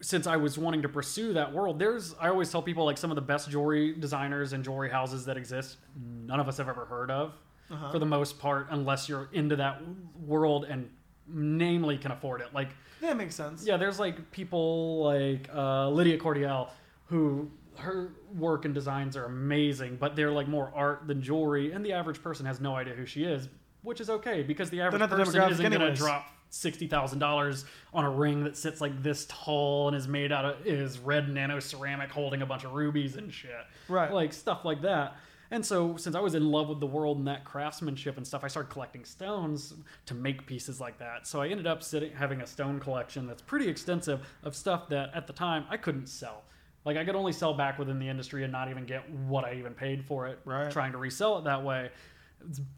since 0.00 0.26
I 0.26 0.36
was 0.36 0.58
wanting 0.58 0.82
to 0.82 0.88
pursue 0.88 1.32
that 1.32 1.52
world, 1.52 1.78
there's 1.78 2.14
I 2.20 2.28
always 2.28 2.50
tell 2.50 2.62
people 2.62 2.84
like 2.84 2.98
some 2.98 3.10
of 3.10 3.14
the 3.16 3.22
best 3.22 3.50
jewelry 3.50 3.94
designers 3.94 4.52
and 4.52 4.62
jewelry 4.62 4.90
houses 4.90 5.24
that 5.26 5.36
exist, 5.36 5.78
none 6.26 6.40
of 6.40 6.46
us 6.48 6.58
have 6.58 6.68
ever 6.68 6.84
heard 6.84 7.10
of 7.10 7.32
Uh-huh. 7.70 7.90
for 7.92 7.98
the 7.98 8.06
most 8.06 8.38
part 8.38 8.66
unless 8.70 9.08
you're 9.08 9.28
into 9.32 9.56
that 9.56 9.80
world 10.18 10.64
and 10.66 10.90
namely 11.28 11.96
can 11.98 12.10
afford 12.12 12.40
it. 12.40 12.48
Like 12.52 12.68
that 13.00 13.16
makes 13.16 13.34
sense. 13.34 13.66
yeah, 13.66 13.76
there's 13.76 13.98
like 13.98 14.30
people 14.30 15.02
like 15.04 15.48
uh, 15.54 15.88
Lydia 15.90 16.18
Courteille 16.18 16.68
who 17.06 17.50
her 17.76 18.12
work 18.34 18.64
and 18.64 18.72
designs 18.74 19.16
are 19.16 19.24
amazing, 19.24 19.96
but 19.96 20.14
they're 20.16 20.30
like 20.30 20.48
more 20.48 20.72
art 20.74 21.06
than 21.06 21.20
jewelry, 21.20 21.72
and 21.72 21.84
the 21.84 21.92
average 21.92 22.22
person 22.22 22.46
has 22.46 22.60
no 22.60 22.74
idea 22.76 22.94
who 22.94 23.04
she 23.04 23.24
is, 23.24 23.48
which 23.82 24.00
is 24.00 24.08
okay 24.08 24.42
because 24.42 24.70
the 24.70 24.80
average 24.80 25.00
the 25.00 25.08
person 25.08 25.50
isn't 25.50 25.70
going 25.70 25.80
to 25.80 25.94
drop 25.94 26.26
sixty 26.50 26.86
thousand 26.86 27.18
dollars 27.18 27.64
on 27.92 28.04
a 28.04 28.10
ring 28.10 28.44
that 28.44 28.56
sits 28.56 28.80
like 28.80 29.02
this 29.02 29.26
tall 29.28 29.88
and 29.88 29.96
is 29.96 30.06
made 30.06 30.30
out 30.30 30.44
of 30.44 30.66
is 30.66 30.98
red 31.00 31.28
nano 31.28 31.58
ceramic 31.58 32.10
holding 32.10 32.42
a 32.42 32.46
bunch 32.46 32.64
of 32.64 32.72
rubies 32.72 33.16
and 33.16 33.32
shit, 33.32 33.50
Right. 33.88 34.12
Like 34.12 34.32
stuff 34.32 34.64
like 34.64 34.82
that. 34.82 35.16
And 35.54 35.64
so, 35.64 35.96
since 35.96 36.16
I 36.16 36.20
was 36.20 36.34
in 36.34 36.50
love 36.50 36.68
with 36.68 36.80
the 36.80 36.86
world 36.86 37.18
and 37.18 37.28
that 37.28 37.44
craftsmanship 37.44 38.16
and 38.16 38.26
stuff, 38.26 38.42
I 38.42 38.48
started 38.48 38.70
collecting 38.70 39.04
stones 39.04 39.72
to 40.06 40.12
make 40.12 40.48
pieces 40.48 40.80
like 40.80 40.98
that. 40.98 41.28
So 41.28 41.40
I 41.40 41.46
ended 41.46 41.64
up 41.64 41.80
sitting 41.80 42.10
having 42.10 42.40
a 42.40 42.46
stone 42.46 42.80
collection 42.80 43.28
that's 43.28 43.40
pretty 43.40 43.68
extensive 43.68 44.26
of 44.42 44.56
stuff 44.56 44.88
that 44.88 45.12
at 45.14 45.28
the 45.28 45.32
time 45.32 45.64
I 45.70 45.76
couldn't 45.76 46.08
sell. 46.08 46.42
Like 46.84 46.96
I 46.96 47.04
could 47.04 47.14
only 47.14 47.30
sell 47.30 47.54
back 47.54 47.78
within 47.78 48.00
the 48.00 48.08
industry 48.08 48.42
and 48.42 48.50
not 48.50 48.68
even 48.68 48.84
get 48.84 49.08
what 49.08 49.44
I 49.44 49.54
even 49.54 49.74
paid 49.74 50.04
for 50.04 50.26
it. 50.26 50.40
Right. 50.44 50.72
Trying 50.72 50.90
to 50.90 50.98
resell 50.98 51.38
it 51.38 51.44
that 51.44 51.62
way. 51.62 51.90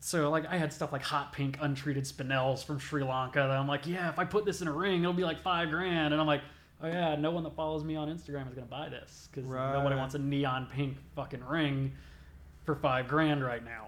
So 0.01 0.29
like 0.29 0.45
I 0.45 0.59
had 0.59 0.71
stuff 0.71 0.93
like 0.93 1.03
hot 1.03 1.33
pink 1.33 1.57
untreated 1.63 2.05
spinels 2.05 2.63
from 2.63 2.79
Sri 2.79 3.03
Lanka 3.03 3.39
that 3.39 3.51
I'm 3.53 3.67
like, 3.67 3.87
yeah, 3.87 4.11
if 4.11 4.19
I 4.19 4.27
put 4.27 4.45
this 4.45 4.61
in 4.61 4.69
a 4.69 4.73
ring, 4.73 5.01
it'll 5.01 5.15
be 5.15 5.25
like 5.25 5.41
five 5.41 5.71
grand. 5.71 6.13
And 6.13 6.21
I'm 6.21 6.27
like, 6.27 6.43
oh 6.83 6.89
yeah, 6.89 7.17
no 7.17 7.31
one 7.31 7.43
that 7.45 7.57
follows 7.57 7.85
me 7.85 7.97
on 7.97 8.15
Instagram 8.15 8.47
is 8.49 8.55
gonna 8.55 8.67
buy 8.67 8.91
this 8.91 9.31
because 9.33 9.49
nobody 9.49 9.97
wants 9.97 10.15
a 10.15 10.19
neon 10.19 10.69
pink 10.71 10.99
fucking 11.15 11.43
ring 11.43 11.95
for 12.67 12.75
five 12.75 13.09
grand 13.09 13.43
right 13.45 13.65
now. 13.65 13.87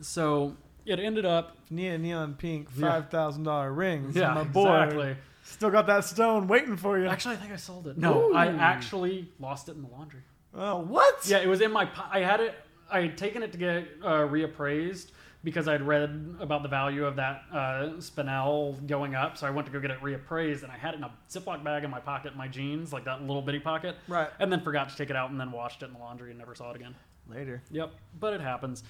So 0.00 0.56
it 0.84 0.98
ended 0.98 1.24
up, 1.24 1.56
Neon, 1.70 2.02
neon 2.02 2.34
pink, 2.34 2.68
Yeah. 2.76 2.90
five 2.90 3.10
thousand 3.10 3.44
dollar 3.44 3.72
rings. 3.72 4.14
yeah, 4.16 4.34
my 4.34 4.44
board. 4.44 4.84
exactly. 4.84 5.16
Still 5.44 5.70
got 5.70 5.86
that 5.86 6.04
stone 6.04 6.46
waiting 6.46 6.76
for 6.76 6.98
you. 6.98 7.06
Actually, 7.06 7.36
I 7.36 7.38
think 7.38 7.52
I 7.52 7.56
sold 7.56 7.86
it. 7.86 7.96
No, 7.96 8.34
I 8.34 8.48
actually 8.48 9.30
lost 9.40 9.68
it 9.70 9.76
in 9.76 9.82
the 9.82 9.88
laundry. 9.88 10.20
oh, 10.54 10.78
what? 10.80 11.26
Yeah, 11.26 11.38
it 11.38 11.48
was 11.48 11.60
in 11.62 11.72
my. 11.72 11.88
I 12.10 12.20
had 12.20 12.40
it. 12.40 12.54
I 12.90 13.02
had 13.02 13.16
taken 13.18 13.42
it 13.42 13.52
to 13.52 13.58
get 13.58 13.88
uh, 14.02 14.20
reappraised 14.26 15.10
because 15.44 15.68
I'd 15.68 15.82
read 15.82 16.36
about 16.40 16.62
the 16.62 16.68
value 16.68 17.04
of 17.06 17.16
that 17.16 17.42
uh, 17.52 17.56
spinel 17.98 18.84
going 18.86 19.14
up. 19.14 19.36
So 19.38 19.46
I 19.46 19.50
went 19.50 19.66
to 19.66 19.72
go 19.72 19.80
get 19.80 19.90
it 19.90 20.00
reappraised, 20.00 20.62
and 20.64 20.72
I 20.72 20.76
had 20.76 20.94
it 20.94 20.98
in 20.98 21.04
a 21.04 21.10
Ziploc 21.30 21.62
bag 21.64 21.84
in 21.84 21.90
my 21.90 22.00
pocket, 22.00 22.32
in 22.32 22.38
my 22.38 22.48
jeans, 22.48 22.92
like 22.92 23.04
that 23.04 23.20
little 23.22 23.42
bitty 23.42 23.60
pocket. 23.60 23.96
Right. 24.06 24.28
And 24.40 24.50
then 24.52 24.60
forgot 24.62 24.88
to 24.90 24.96
take 24.96 25.10
it 25.10 25.16
out, 25.16 25.30
and 25.30 25.38
then 25.40 25.50
washed 25.50 25.82
it 25.82 25.86
in 25.86 25.92
the 25.94 25.98
laundry 25.98 26.30
and 26.30 26.38
never 26.38 26.54
saw 26.54 26.70
it 26.70 26.76
again. 26.76 26.94
Later. 27.28 27.62
Yep, 27.70 27.92
but 28.18 28.32
it 28.34 28.40
happens. 28.40 28.82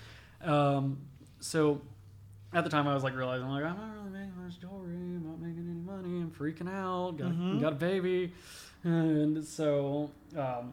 Um, 0.42 0.98
so 1.40 1.80
at 2.52 2.64
the 2.64 2.70
time, 2.70 2.86
I 2.86 2.94
was 2.94 3.02
like 3.02 3.16
realizing 3.16 3.48
like 3.48 3.64
I'm 3.64 3.76
not 3.76 3.94
really 3.96 4.10
making 4.10 4.42
much 4.42 4.60
jewelry. 4.60 4.94
I'm 4.94 5.26
not 5.26 5.40
making 5.40 5.66
any 5.68 5.80
money. 5.80 6.20
I'm 6.22 6.30
freaking 6.30 6.68
out. 6.72 7.16
Got, 7.18 7.32
Mhm. 7.32 7.60
got 7.60 7.72
a 7.72 7.76
baby, 7.76 8.32
and 8.84 9.44
so 9.44 10.10
um, 10.36 10.72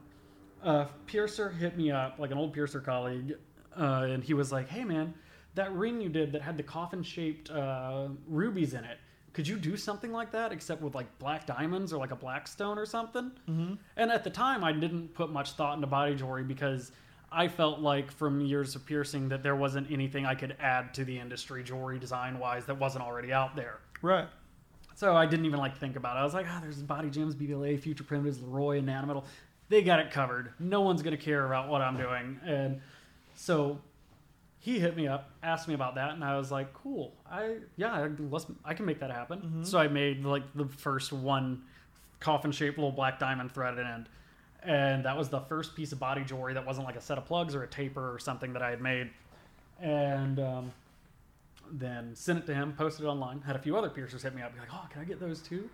a 0.63 0.87
piercer 1.07 1.49
hit 1.49 1.75
me 1.77 1.91
up, 1.91 2.19
like 2.19 2.31
an 2.31 2.37
old 2.37 2.53
piercer 2.53 2.79
colleague, 2.79 3.35
uh, 3.77 4.07
and 4.09 4.23
he 4.23 4.33
was 4.33 4.51
like, 4.51 4.69
"Hey 4.69 4.83
man, 4.83 5.13
that 5.55 5.73
ring 5.73 5.99
you 6.01 6.09
did 6.09 6.31
that 6.33 6.41
had 6.43 6.57
the 6.57 6.63
coffin-shaped 6.63 7.49
uh, 7.49 8.09
rubies 8.27 8.73
in 8.73 8.83
it." 8.83 8.99
Could 9.33 9.47
you 9.49 9.57
do 9.57 9.75
something 9.75 10.13
like 10.13 10.31
that, 10.31 10.53
except 10.53 10.81
with 10.81 10.95
like 10.95 11.19
black 11.19 11.45
diamonds 11.45 11.91
or 11.91 11.97
like 11.97 12.11
a 12.11 12.15
black 12.15 12.47
stone 12.47 12.77
or 12.77 12.85
something? 12.85 13.31
Mm-hmm. 13.49 13.73
And 13.97 14.09
at 14.11 14.23
the 14.23 14.29
time, 14.29 14.63
I 14.63 14.71
didn't 14.71 15.13
put 15.13 15.29
much 15.29 15.51
thought 15.53 15.75
into 15.75 15.87
body 15.87 16.15
jewelry 16.15 16.45
because 16.45 16.93
I 17.31 17.47
felt 17.47 17.79
like 17.79 18.11
from 18.11 18.41
years 18.41 18.75
of 18.75 18.85
piercing 18.85 19.29
that 19.29 19.43
there 19.43 19.55
wasn't 19.55 19.91
anything 19.91 20.25
I 20.25 20.35
could 20.35 20.55
add 20.59 20.93
to 20.95 21.03
the 21.05 21.19
industry 21.19 21.63
jewelry 21.63 21.99
design 21.99 22.39
wise 22.39 22.65
that 22.65 22.79
wasn't 22.79 23.03
already 23.03 23.33
out 23.33 23.55
there. 23.55 23.79
Right. 24.01 24.27
So 24.95 25.15
I 25.15 25.25
didn't 25.25 25.45
even 25.45 25.59
like 25.59 25.77
think 25.77 25.95
about 25.95 26.15
it. 26.15 26.19
I 26.21 26.23
was 26.23 26.33
like, 26.33 26.45
ah, 26.49 26.59
there's 26.61 26.81
Body 26.81 27.09
Gems, 27.09 27.35
BVLA, 27.35 27.79
Future 27.79 28.03
Primitives, 28.03 28.41
Leroy, 28.41 28.79
and 28.79 28.87
Neometal. 28.87 29.25
They 29.67 29.81
got 29.81 29.99
it 29.99 30.11
covered. 30.11 30.53
No 30.59 30.81
one's 30.81 31.01
gonna 31.01 31.17
care 31.17 31.45
about 31.45 31.67
what 31.67 31.81
I'm 31.81 31.97
doing. 31.97 32.39
And 32.45 32.81
so 33.35 33.79
he 34.59 34.79
hit 34.79 34.95
me 34.95 35.07
up, 35.07 35.31
asked 35.43 35.67
me 35.67 35.73
about 35.73 35.95
that, 35.95 36.13
and 36.13 36.23
I 36.23 36.37
was 36.37 36.51
like, 36.51 36.73
cool. 36.73 37.13
I 37.29 37.57
yeah, 37.75 38.07
let's 38.31 38.45
I 38.63 38.73
can 38.73 38.85
make 38.85 38.99
that 38.99 39.11
happen. 39.11 39.63
So 39.65 39.77
I 39.77 39.87
made 39.87 40.23
like 40.23 40.43
the 40.55 40.65
first 40.65 41.11
one 41.11 41.63
coffin 42.19 42.51
shaped 42.51 42.77
little 42.77 42.91
black 42.91 43.19
diamond 43.19 43.51
threaded 43.51 43.85
end. 43.85 44.07
And 44.65 45.05
that 45.05 45.15
was 45.17 45.29
the 45.29 45.41
first 45.41 45.75
piece 45.75 45.91
of 45.91 45.99
body 45.99 46.23
jewelry 46.23 46.53
that 46.53 46.65
wasn't 46.65 46.87
like 46.87 46.95
a 46.95 47.01
set 47.01 47.17
of 47.17 47.25
plugs 47.25 47.53
or 47.55 47.63
a 47.63 47.67
taper 47.67 48.13
or 48.13 48.19
something 48.19 48.51
that 48.53 48.61
I 48.61 48.69
had 48.71 48.81
made. 48.81 49.09
And 49.79 50.39
um, 50.39 50.71
then 51.71 52.15
sent 52.15 52.39
it 52.39 52.45
to 52.47 52.53
him, 52.53 52.73
posted 52.73 53.05
it 53.05 53.07
online. 53.07 53.41
Had 53.41 53.55
a 53.55 53.59
few 53.59 53.77
other 53.77 53.89
piercers 53.89 54.23
hit 54.23 54.33
me 54.35 54.41
up, 54.41 54.53
be 54.53 54.59
like, 54.59 54.69
"Oh, 54.71 54.87
can 54.91 55.01
I 55.01 55.05
get 55.05 55.19
those 55.19 55.41
too?" 55.41 55.69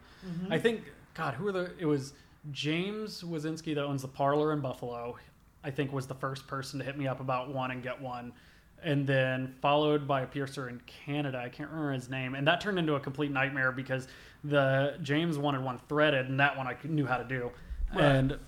I 0.50 0.58
think, 0.60 0.82
God, 1.14 1.34
who 1.36 1.48
are 1.48 1.52
the? 1.52 1.72
It 1.80 1.86
was 1.86 2.14
James 2.52 3.22
Wazinski 3.24 3.76
that 3.76 3.84
owns 3.84 4.02
the 4.02 4.08
parlor 4.08 4.54
in 4.54 4.60
Buffalo. 4.62 5.18
I 5.64 5.70
think 5.72 5.92
was 5.94 6.08
the 6.08 6.16
first 6.16 6.48
person 6.48 6.80
to 6.80 6.86
hit 6.86 6.98
me 6.98 7.08
up 7.08 7.20
about 7.20 7.54
one 7.54 7.70
and 7.72 7.84
get 7.84 8.02
one, 8.02 8.34
and 8.84 9.06
then 9.06 9.54
followed 9.62 10.08
by 10.08 10.22
a 10.22 10.28
piercer 10.28 10.70
in 10.70 10.82
Canada. 10.88 11.38
I 11.38 11.50
can't 11.50 11.70
remember 11.70 11.94
his 11.94 12.10
name, 12.10 12.34
and 12.36 12.48
that 12.48 12.62
turned 12.62 12.80
into 12.80 12.96
a 12.96 13.00
complete 13.00 13.32
nightmare 13.32 13.72
because 13.72 14.08
the 14.44 14.98
James 15.04 15.38
wanted 15.38 15.62
one 15.62 15.80
threaded, 15.88 16.28
and 16.28 16.40
that 16.40 16.58
one 16.58 16.66
I 16.68 16.76
knew 16.84 17.06
how 17.06 17.18
to 17.18 17.24
do, 17.24 17.52
Right. 17.94 18.04
and 18.04 18.40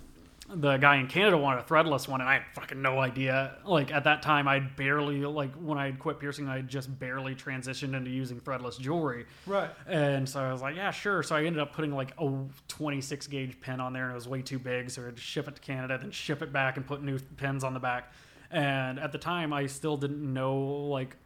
the 0.56 0.78
guy 0.78 0.98
in 0.98 1.08
Canada 1.08 1.38
wanted 1.38 1.62
a 1.62 1.64
threadless 1.64 2.08
one, 2.08 2.22
and 2.22 2.30
I 2.30 2.34
had 2.36 2.44
fucking 2.54 2.82
no 2.82 3.00
idea. 3.00 3.58
Like 3.66 3.92
at 3.92 4.04
that 4.06 4.22
time, 4.22 4.48
I'd 4.48 4.76
barely 4.76 5.26
like 5.26 5.54
when 5.56 5.78
I 5.78 5.86
had 5.86 6.00
quit 6.00 6.20
piercing, 6.20 6.48
I 6.48 6.62
just 6.62 7.00
barely 7.00 7.36
transitioned 7.36 7.96
into 7.96 8.10
using 8.10 8.40
threadless 8.40 8.80
jewelry. 8.80 9.26
Right. 9.46 9.70
And 9.88 10.28
so 10.28 10.42
I 10.42 10.52
was 10.52 10.62
like, 10.62 10.76
yeah, 10.76 10.92
sure. 10.92 11.24
So 11.24 11.36
I 11.36 11.44
ended 11.44 11.62
up 11.62 11.74
putting 11.74 11.94
like 11.94 12.14
a 12.20 12.32
26 12.68 13.28
gauge 13.28 13.60
pin 13.62 13.80
on 13.80 13.94
there, 13.94 14.04
and 14.04 14.12
it 14.12 14.16
was 14.16 14.28
way 14.28 14.42
too 14.42 14.60
big. 14.60 14.90
So 14.90 15.02
I 15.02 15.06
had 15.06 15.16
to 15.16 15.22
ship 15.22 15.48
it 15.48 15.56
to 15.56 15.62
Canada, 15.62 15.98
then 16.00 16.12
ship 16.12 16.42
it 16.42 16.54
back 16.54 16.78
and 16.78 16.86
put 16.86 17.04
new 17.04 17.20
pins 17.38 17.64
on 17.64 17.74
the 17.74 17.80
back. 17.80 18.12
And 18.52 19.00
at 19.00 19.12
the 19.12 19.18
time, 19.18 19.52
I 19.52 19.66
still 19.66 19.98
didn't 19.98 20.22
know 20.22 20.56
like 20.62 21.18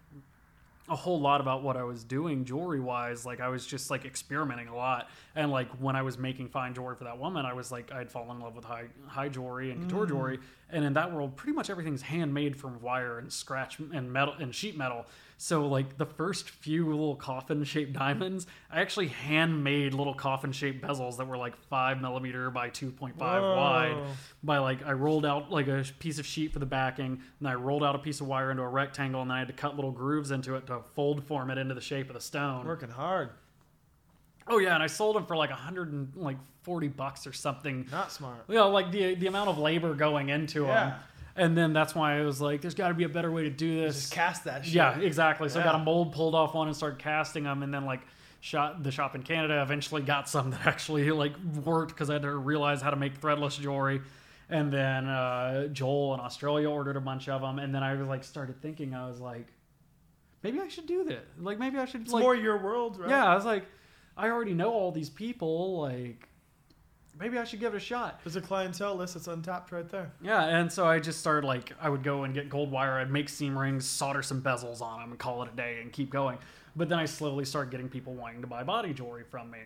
a 0.89 0.95
whole 0.95 1.19
lot 1.19 1.41
about 1.41 1.63
what 1.63 1.75
I 1.75 1.83
was 1.83 2.03
doing 2.03 2.45
jewelry 2.45 2.79
wise. 2.79 3.25
Like 3.25 3.41
I 3.41 3.49
was 3.49 3.65
just 3.65 3.91
like 3.91 4.05
experimenting 4.05 4.67
a 4.67 4.75
lot. 4.75 5.09
And 5.35 5.51
like 5.51 5.69
when 5.79 5.95
I 5.95 6.01
was 6.01 6.17
making 6.17 6.49
fine 6.49 6.73
jewelry 6.73 6.95
for 6.95 7.03
that 7.03 7.19
woman, 7.19 7.45
I 7.45 7.53
was 7.53 7.71
like 7.71 7.91
I'd 7.91 8.11
fallen 8.11 8.37
in 8.37 8.39
love 8.41 8.55
with 8.55 8.65
high 8.65 8.85
high 9.07 9.29
jewelry 9.29 9.71
and 9.71 9.83
couture 9.83 10.05
mm. 10.05 10.09
jewelry. 10.09 10.39
And 10.69 10.85
in 10.85 10.93
that 10.93 11.11
world, 11.11 11.35
pretty 11.35 11.53
much 11.53 11.69
everything's 11.69 12.01
handmade 12.01 12.55
from 12.55 12.81
wire 12.81 13.19
and 13.19 13.31
scratch 13.31 13.79
and 13.79 14.11
metal 14.11 14.35
and 14.39 14.53
sheet 14.53 14.77
metal. 14.77 15.05
So 15.39 15.67
like 15.67 15.97
the 15.97 16.05
first 16.05 16.49
few 16.49 16.87
little 16.89 17.15
coffin 17.15 17.63
shaped 17.63 17.93
diamonds, 17.93 18.47
I 18.71 18.81
actually 18.81 19.09
handmade 19.09 19.93
little 19.93 20.15
coffin 20.15 20.51
shaped 20.51 20.83
bezels 20.83 21.17
that 21.17 21.27
were 21.27 21.37
like 21.37 21.55
five 21.69 22.01
millimeter 22.01 22.49
by 22.49 22.69
two 22.69 22.89
point 22.89 23.19
five 23.19 23.43
wide. 23.43 23.97
By 24.43 24.57
like 24.57 24.83
I 24.83 24.93
rolled 24.93 25.27
out 25.27 25.51
like 25.51 25.67
a 25.67 25.85
piece 25.99 26.17
of 26.17 26.25
sheet 26.25 26.53
for 26.53 26.59
the 26.59 26.65
backing, 26.65 27.21
and 27.39 27.47
I 27.47 27.53
rolled 27.53 27.83
out 27.83 27.93
a 27.93 27.99
piece 27.99 28.19
of 28.19 28.27
wire 28.27 28.49
into 28.49 28.63
a 28.63 28.67
rectangle, 28.67 29.21
and 29.21 29.29
then 29.29 29.35
I 29.35 29.39
had 29.39 29.47
to 29.49 29.53
cut 29.53 29.75
little 29.75 29.91
grooves 29.91 30.31
into 30.31 30.55
it 30.55 30.65
to 30.67 30.79
fold 30.95 31.23
form 31.23 31.51
it 31.51 31.59
into 31.59 31.75
the 31.75 31.81
shape 31.81 32.09
of 32.09 32.15
the 32.15 32.21
stone. 32.21 32.65
Working 32.65 32.89
hard. 32.89 33.29
Oh 34.47 34.57
yeah, 34.57 34.73
and 34.73 34.81
I 34.81 34.87
sold 34.87 35.15
them 35.15 35.25
for 35.27 35.35
like 35.35 35.51
a 35.51 35.55
hundred 35.55 35.91
and 35.91 36.11
like 36.15 36.37
forty 36.63 36.87
bucks 36.87 37.27
or 37.27 37.33
something. 37.33 37.87
Not 37.91 38.11
smart. 38.11 38.45
You 38.47 38.55
know, 38.55 38.69
like 38.69 38.91
the 38.91 39.13
the 39.13 39.27
amount 39.27 39.49
of 39.49 39.59
labor 39.59 39.93
going 39.93 40.29
into 40.29 40.61
them. 40.63 40.93
Yeah. 41.37 41.43
And 41.45 41.57
then 41.57 41.73
that's 41.73 41.93
why 41.93 42.19
I 42.19 42.23
was 42.23 42.41
like, 42.41 42.61
"There's 42.61 42.73
got 42.73 42.87
to 42.89 42.93
be 42.93 43.03
a 43.03 43.09
better 43.09 43.31
way 43.31 43.43
to 43.43 43.49
do 43.49 43.79
this." 43.81 43.95
Just 43.95 44.13
cast 44.13 44.43
that 44.45 44.65
shit. 44.65 44.73
Yeah, 44.73 44.97
exactly. 44.99 45.49
So 45.49 45.59
I 45.59 45.63
got 45.63 45.75
a 45.75 45.79
mold 45.79 46.13
pulled 46.13 46.35
off 46.35 46.53
one 46.53 46.67
and 46.67 46.75
started 46.75 46.99
casting 46.99 47.43
them, 47.43 47.63
and 47.63 47.73
then 47.73 47.85
like 47.85 48.01
shot 48.39 48.83
the 48.83 48.91
shop 48.91 49.15
in 49.15 49.23
Canada. 49.23 49.61
Eventually 49.61 50.01
got 50.01 50.27
some 50.29 50.51
that 50.51 50.61
actually 50.65 51.11
like 51.11 51.33
worked 51.63 51.93
because 51.93 52.09
I 52.09 52.13
had 52.13 52.21
to 52.23 52.35
realize 52.35 52.81
how 52.81 52.89
to 52.89 52.95
make 52.95 53.19
threadless 53.21 53.59
jewelry. 53.59 54.01
And 54.49 54.71
then 54.71 55.07
uh, 55.07 55.67
Joel 55.67 56.13
in 56.13 56.21
Australia 56.21 56.69
ordered 56.69 56.95
a 56.95 57.01
bunch 57.01 57.27
of 57.27 57.41
them, 57.41 57.59
and 57.59 57.75
then 57.75 57.83
I 57.83 57.95
was 57.95 58.07
like 58.07 58.23
started 58.23 58.61
thinking, 58.61 58.93
I 58.95 59.07
was 59.07 59.19
like, 59.19 59.47
maybe 60.41 60.59
I 60.59 60.69
should 60.69 60.85
do 60.87 61.03
this. 61.03 61.23
Like 61.37 61.59
maybe 61.59 61.77
I 61.77 61.85
should 61.85 62.01
It's 62.03 62.13
like 62.13 62.23
more 62.23 62.35
your 62.35 62.57
world, 62.57 62.97
right? 62.97 63.09
yeah. 63.09 63.25
I 63.25 63.35
was 63.35 63.43
like, 63.45 63.65
I 64.15 64.29
already 64.29 64.53
know 64.53 64.71
all 64.71 64.91
these 64.91 65.09
people. 65.09 65.81
Like 65.81 66.29
maybe 67.19 67.37
I 67.37 67.43
should 67.43 67.59
give 67.59 67.73
it 67.73 67.77
a 67.77 67.79
shot. 67.79 68.19
There's 68.23 68.35
a 68.35 68.41
clientele 68.41 68.95
list 68.95 69.13
that's 69.15 69.27
untapped 69.27 69.71
right 69.71 69.87
there. 69.89 70.11
Yeah, 70.21 70.43
and 70.43 70.71
so 70.71 70.85
I 70.87 70.99
just 70.99 71.19
started 71.19 71.45
like 71.45 71.73
I 71.81 71.89
would 71.89 72.03
go 72.03 72.23
and 72.23 72.33
get 72.33 72.49
gold 72.49 72.71
wire, 72.71 72.93
I'd 72.99 73.11
make 73.11 73.29
seam 73.29 73.57
rings, 73.57 73.85
solder 73.85 74.21
some 74.21 74.41
bezels 74.41 74.81
on 74.81 74.99
them, 75.01 75.11
and 75.11 75.19
call 75.19 75.43
it 75.43 75.49
a 75.51 75.55
day, 75.55 75.79
and 75.81 75.91
keep 75.91 76.09
going. 76.09 76.37
But 76.75 76.89
then 76.89 76.99
I 76.99 77.05
slowly 77.05 77.45
started 77.45 77.71
getting 77.71 77.89
people 77.89 78.13
wanting 78.13 78.41
to 78.41 78.47
buy 78.47 78.63
body 78.63 78.93
jewelry 78.93 79.23
from 79.29 79.51
me, 79.51 79.59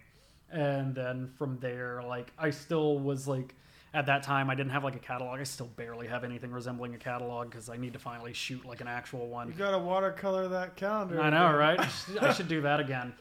and 0.50 0.96
then 0.96 1.32
from 1.38 1.60
there, 1.60 2.02
like 2.04 2.32
I 2.38 2.50
still 2.50 3.00
was 3.00 3.28
like. 3.28 3.56
At 3.94 4.06
that 4.06 4.24
time, 4.24 4.50
I 4.50 4.56
didn't 4.56 4.72
have 4.72 4.86
like 4.86 4.96
a 4.96 5.00
catalog. 5.00 5.42
I 5.42 5.44
still 5.44 5.68
barely 5.76 6.08
have 6.08 6.24
anything 6.24 6.50
resembling 6.50 6.96
a 6.96 6.98
catalog 6.98 7.50
because 7.50 7.68
I 7.68 7.76
need 7.76 7.92
to 7.92 8.00
finally 8.00 8.32
shoot 8.32 8.66
like 8.66 8.80
an 8.80 8.88
actual 8.88 9.28
one. 9.28 9.50
You 9.50 9.54
gotta 9.54 9.78
watercolor 9.78 10.48
that 10.48 10.78
calendar. 10.78 11.20
I 11.20 11.30
know, 11.30 11.54
right? 11.54 11.78
I 12.22 12.32
should 12.32 12.48
do 12.48 12.62
that 12.62 12.80
again. 12.80 13.12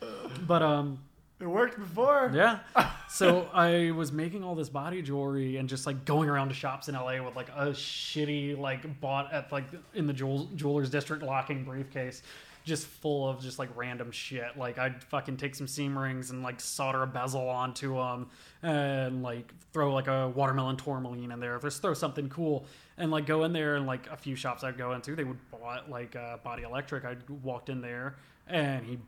But 0.47 0.63
um, 0.63 1.01
It 1.41 1.47
worked 1.47 1.79
before. 1.79 2.31
yeah. 2.35 2.61
So 3.13 3.49
I 3.53 3.91
was 3.91 4.13
making 4.13 4.45
all 4.45 4.55
this 4.55 4.69
body 4.69 5.03
jewelry 5.03 5.57
and 5.57 5.69
just 5.69 5.85
like 5.85 6.05
going 6.05 6.29
around 6.29 6.51
to 6.51 6.55
shops 6.55 6.89
in 6.89 6.95
LA 6.95 7.21
with 7.21 7.35
like 7.35 7.49
a 7.49 7.71
shitty 7.71 8.57
like 8.57 9.01
bought 9.01 9.33
at 9.33 9.51
like 9.51 9.65
in 9.95 10.07
the 10.07 10.13
jewel- 10.13 10.49
jewelers 10.55 10.91
district 10.91 11.25
locking 11.25 11.65
briefcase 11.65 12.23
just 12.65 12.87
full 12.87 13.29
of 13.29 13.41
just 13.43 13.59
like 13.59 13.69
random 13.75 14.13
shit. 14.13 14.57
Like 14.57 14.79
I'd 14.79 15.03
fucking 15.03 15.39
take 15.39 15.57
some 15.57 15.67
seam 15.67 15.99
rings 15.99 16.31
and 16.31 16.45
like 16.45 16.61
solder 16.61 17.03
a 17.03 17.07
bezel 17.09 17.49
onto 17.49 17.97
them 17.97 18.29
and 18.63 19.25
like 19.25 19.53
throw 19.73 19.93
like 19.93 20.07
a 20.07 20.29
watermelon 20.29 20.77
tourmaline 20.77 21.33
in 21.33 21.41
there. 21.41 21.59
Just 21.59 21.83
throw 21.83 21.95
something 21.95 22.29
cool 22.29 22.67
and 22.97 23.11
like 23.11 23.27
go 23.27 23.43
in 23.43 23.53
there 23.53 23.75
and 23.75 23.87
like 23.87 24.07
a 24.09 24.17
few 24.17 24.37
shops 24.37 24.63
I'd 24.63 24.79
go 24.79 24.93
into, 24.93 25.17
they 25.17 25.25
would 25.25 25.39
bought 25.51 25.91
like 25.91 26.15
uh, 26.15 26.37
Body 26.45 26.63
Electric. 26.63 27.05
I 27.05 27.17
walked 27.43 27.71
in 27.71 27.81
there 27.81 28.15
and 28.47 28.87
he 28.87 28.99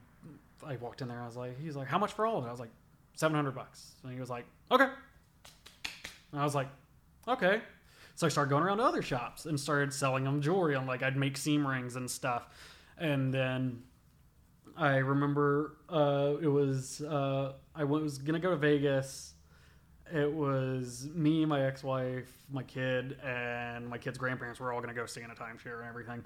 I 0.67 0.77
walked 0.77 1.03
in 1.03 1.09
there. 1.09 1.17
And 1.17 1.25
I 1.25 1.27
was 1.27 1.37
like, 1.37 1.61
he's 1.61 1.77
like, 1.77 1.89
how 1.89 1.99
much 1.99 2.13
for 2.13 2.27
all 2.27 2.39
of 2.39 2.45
it? 2.45 2.49
I 2.49 2.51
was 2.51 2.61
like, 2.61 2.71
seven 3.15 3.35
hundred 3.35 3.55
bucks. 3.55 3.93
And 4.03 4.13
he 4.13 4.21
was 4.21 4.31
like, 4.31 4.47
okay. 4.71 4.89
And 6.33 6.41
I 6.41 6.45
was 6.45 6.55
like, 6.55 6.69
okay. 7.29 7.61
So 8.15 8.27
I 8.27 8.31
started 8.31 8.51
going 8.51 8.63
around 8.63 8.79
to 8.79 8.85
other 8.85 9.03
shops 9.03 9.47
and 9.47 9.59
started 9.59 9.93
selling 9.93 10.25
them 10.25 10.41
jewelry. 10.41 10.75
And 10.75 10.87
like, 10.87 11.03
I'd 11.03 11.17
make 11.17 11.37
seam 11.37 11.67
rings 11.67 11.97
and 11.97 12.11
stuff. 12.11 12.49
And 12.99 13.33
then 13.33 13.83
I 14.77 14.97
remember 14.97 15.77
uh, 15.89 16.35
it 16.41 16.49
was 16.49 17.01
uh, 17.03 17.53
I 17.75 17.85
was 17.85 18.19
gonna 18.19 18.39
go 18.39 18.51
to 18.51 18.57
Vegas. 18.57 19.35
It 20.13 20.31
was 20.31 21.09
me, 21.15 21.47
my 21.47 21.65
ex-wife, 21.65 22.31
my 22.51 22.63
kid, 22.63 23.19
and 23.25 23.89
my 23.89 23.97
kid's 23.97 24.19
grandparents. 24.19 24.61
were 24.61 24.73
all 24.73 24.81
gonna 24.81 24.95
go 24.95 25.07
stay 25.07 25.23
in 25.23 25.31
a 25.31 25.35
timeshare 25.35 25.81
and 25.81 25.89
everything. 25.89 26.25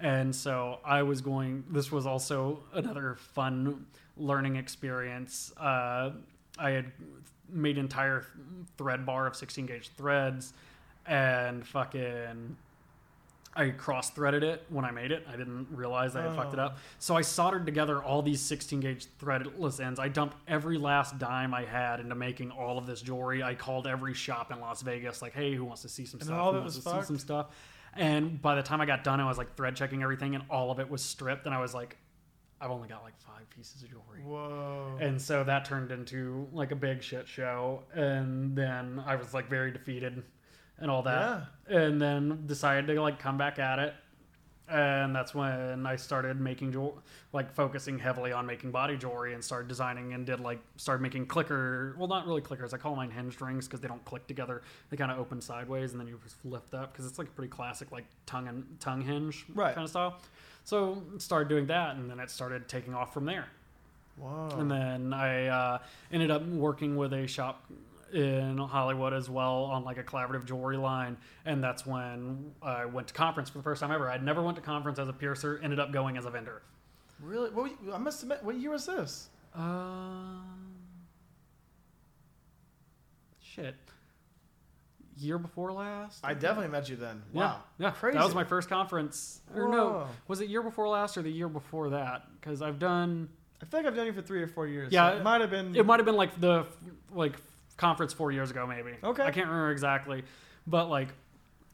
And 0.00 0.34
so 0.34 0.78
I 0.84 1.02
was 1.02 1.20
going. 1.20 1.64
This 1.70 1.90
was 1.90 2.06
also 2.06 2.60
another 2.74 3.16
fun 3.34 3.86
learning 4.16 4.56
experience. 4.56 5.52
Uh, 5.56 6.10
I 6.58 6.70
had 6.70 6.92
made 7.48 7.78
entire 7.78 8.26
thread 8.76 9.06
bar 9.06 9.26
of 9.26 9.36
16 9.36 9.66
gauge 9.66 9.90
threads, 9.96 10.52
and 11.06 11.66
fucking 11.66 12.56
I 13.58 13.70
cross 13.70 14.10
threaded 14.10 14.42
it 14.42 14.66
when 14.68 14.84
I 14.84 14.90
made 14.90 15.12
it. 15.12 15.26
I 15.32 15.34
didn't 15.36 15.68
realize 15.70 16.14
I 16.14 16.22
had 16.22 16.34
fucked 16.36 16.52
it 16.52 16.58
Oh. 16.58 16.64
up. 16.64 16.78
So 16.98 17.16
I 17.16 17.22
soldered 17.22 17.64
together 17.64 18.02
all 18.02 18.20
these 18.20 18.42
16 18.42 18.80
gauge 18.80 19.06
threadless 19.18 19.80
ends. 19.82 19.98
I 19.98 20.08
dumped 20.08 20.36
every 20.46 20.76
last 20.76 21.18
dime 21.18 21.54
I 21.54 21.64
had 21.64 22.00
into 22.00 22.14
making 22.14 22.50
all 22.50 22.76
of 22.76 22.86
this 22.86 23.00
jewelry. 23.00 23.42
I 23.42 23.54
called 23.54 23.86
every 23.86 24.12
shop 24.12 24.52
in 24.52 24.60
Las 24.60 24.82
Vegas, 24.82 25.22
like, 25.22 25.32
hey, 25.32 25.54
who 25.54 25.64
wants 25.64 25.80
to 25.82 25.88
see 25.88 26.04
some 26.04 26.20
And 26.20 26.26
stuff? 26.26 26.38
all 26.38 26.52
Who 26.52 26.58
wants 26.60 26.74
to 26.76 26.82
see 26.82 27.02
some 27.02 27.18
stuff? 27.18 27.46
And 27.96 28.40
by 28.40 28.54
the 28.54 28.62
time 28.62 28.80
I 28.80 28.86
got 28.86 29.04
done, 29.04 29.20
I 29.20 29.26
was 29.26 29.38
like 29.38 29.56
thread 29.56 29.76
checking 29.76 30.02
everything, 30.02 30.34
and 30.34 30.44
all 30.50 30.70
of 30.70 30.80
it 30.80 30.90
was 30.90 31.02
stripped. 31.02 31.46
And 31.46 31.54
I 31.54 31.60
was 31.60 31.74
like, 31.74 31.96
I've 32.60 32.70
only 32.70 32.88
got 32.88 33.02
like 33.02 33.18
five 33.18 33.48
pieces 33.50 33.82
of 33.82 33.90
jewelry. 33.90 34.22
Whoa. 34.24 34.96
And 35.00 35.20
so 35.20 35.44
that 35.44 35.64
turned 35.64 35.90
into 35.92 36.48
like 36.52 36.72
a 36.72 36.76
big 36.76 37.02
shit 37.02 37.28
show. 37.28 37.82
And 37.94 38.56
then 38.56 39.02
I 39.06 39.16
was 39.16 39.34
like 39.34 39.48
very 39.48 39.70
defeated 39.70 40.22
and 40.78 40.90
all 40.90 41.02
that. 41.02 41.48
Yeah. 41.68 41.78
And 41.78 42.00
then 42.00 42.44
decided 42.46 42.86
to 42.86 43.00
like 43.00 43.18
come 43.18 43.36
back 43.36 43.58
at 43.58 43.78
it. 43.78 43.94
And 44.68 45.14
that's 45.14 45.32
when 45.32 45.86
I 45.86 45.94
started 45.94 46.40
making 46.40 46.72
jewel, 46.72 47.00
like 47.32 47.52
focusing 47.54 48.00
heavily 48.00 48.32
on 48.32 48.46
making 48.46 48.72
body 48.72 48.96
jewelry 48.96 49.34
and 49.34 49.44
started 49.44 49.68
designing 49.68 50.12
and 50.12 50.26
did 50.26 50.40
like 50.40 50.58
started 50.76 51.02
making 51.02 51.26
clicker. 51.26 51.94
Well, 51.96 52.08
not 52.08 52.26
really 52.26 52.40
clickers. 52.40 52.74
I 52.74 52.78
call 52.78 52.96
mine 52.96 53.10
hinged 53.12 53.40
rings 53.40 53.66
because 53.68 53.80
they 53.80 53.86
don't 53.86 54.04
click 54.04 54.26
together. 54.26 54.62
They 54.90 54.96
kind 54.96 55.12
of 55.12 55.18
open 55.20 55.40
sideways 55.40 55.92
and 55.92 56.00
then 56.00 56.08
you 56.08 56.18
just 56.24 56.44
lift 56.44 56.74
up 56.74 56.92
because 56.92 57.06
it's 57.06 57.16
like 57.18 57.28
a 57.28 57.30
pretty 57.30 57.50
classic 57.50 57.92
like 57.92 58.06
tongue 58.26 58.48
and 58.48 58.64
tongue 58.80 59.02
hinge 59.02 59.46
Right. 59.54 59.74
kind 59.74 59.84
of 59.84 59.90
style. 59.90 60.18
So 60.64 61.00
started 61.18 61.48
doing 61.48 61.66
that 61.66 61.94
and 61.94 62.10
then 62.10 62.18
it 62.18 62.28
started 62.28 62.68
taking 62.68 62.92
off 62.92 63.14
from 63.14 63.24
there. 63.24 63.46
Wow. 64.18 64.48
And 64.58 64.68
then 64.68 65.12
I 65.12 65.46
uh, 65.46 65.78
ended 66.10 66.32
up 66.32 66.44
working 66.44 66.96
with 66.96 67.12
a 67.12 67.28
shop 67.28 67.70
in 68.16 68.56
Hollywood 68.56 69.12
as 69.12 69.28
well 69.28 69.64
on 69.64 69.84
like 69.84 69.98
a 69.98 70.02
collaborative 70.02 70.46
jewelry 70.46 70.78
line, 70.78 71.16
and 71.44 71.62
that's 71.62 71.84
when 71.86 72.52
I 72.62 72.86
went 72.86 73.08
to 73.08 73.14
conference 73.14 73.50
for 73.50 73.58
the 73.58 73.64
first 73.64 73.80
time 73.82 73.92
ever. 73.92 74.10
I'd 74.10 74.22
never 74.24 74.42
went 74.42 74.56
to 74.56 74.62
conference 74.62 74.98
as 74.98 75.08
a 75.08 75.12
piercer, 75.12 75.60
ended 75.62 75.78
up 75.78 75.92
going 75.92 76.16
as 76.16 76.24
a 76.24 76.30
vendor. 76.30 76.62
really? 77.20 77.50
What, 77.50 77.70
I 77.92 77.98
must 77.98 78.22
admit, 78.22 78.42
what 78.42 78.56
year 78.56 78.70
was 78.70 78.86
this? 78.86 79.28
Um, 79.54 80.74
shit, 83.40 83.74
year 85.18 85.38
before 85.38 85.72
last. 85.72 86.24
I 86.24 86.34
definitely 86.34 86.70
met 86.72 86.88
you 86.88 86.96
then. 86.96 87.22
yeah, 87.32 87.40
Wow. 87.40 87.60
yeah, 87.78 87.90
Crazy. 87.90 88.16
That 88.18 88.24
was 88.24 88.34
my 88.34 88.44
first 88.44 88.68
conference. 88.68 89.40
Or 89.54 89.68
no, 89.68 90.06
was 90.28 90.40
it 90.40 90.48
year 90.48 90.62
before 90.62 90.88
last 90.88 91.16
or 91.16 91.22
the 91.22 91.30
year 91.30 91.48
before 91.48 91.90
that? 91.90 92.22
Because 92.40 92.62
I've 92.62 92.78
done. 92.78 93.28
I 93.62 93.64
feel 93.64 93.80
like 93.80 93.86
I've 93.86 93.96
done 93.96 94.06
you 94.06 94.12
for 94.12 94.20
three 94.22 94.42
or 94.42 94.48
four 94.48 94.66
years. 94.66 94.92
Yeah, 94.92 95.10
so 95.12 95.16
it 95.18 95.22
might 95.22 95.40
have 95.40 95.50
been. 95.50 95.74
It 95.76 95.86
might 95.86 95.98
have 95.98 96.06
been 96.06 96.16
like 96.16 96.38
the 96.40 96.66
like 97.14 97.36
conference 97.76 98.12
four 98.12 98.32
years 98.32 98.50
ago, 98.50 98.66
maybe. 98.66 98.92
Okay. 99.02 99.22
I 99.22 99.30
can't 99.30 99.46
remember 99.46 99.70
exactly, 99.70 100.24
but 100.66 100.88
like 100.88 101.08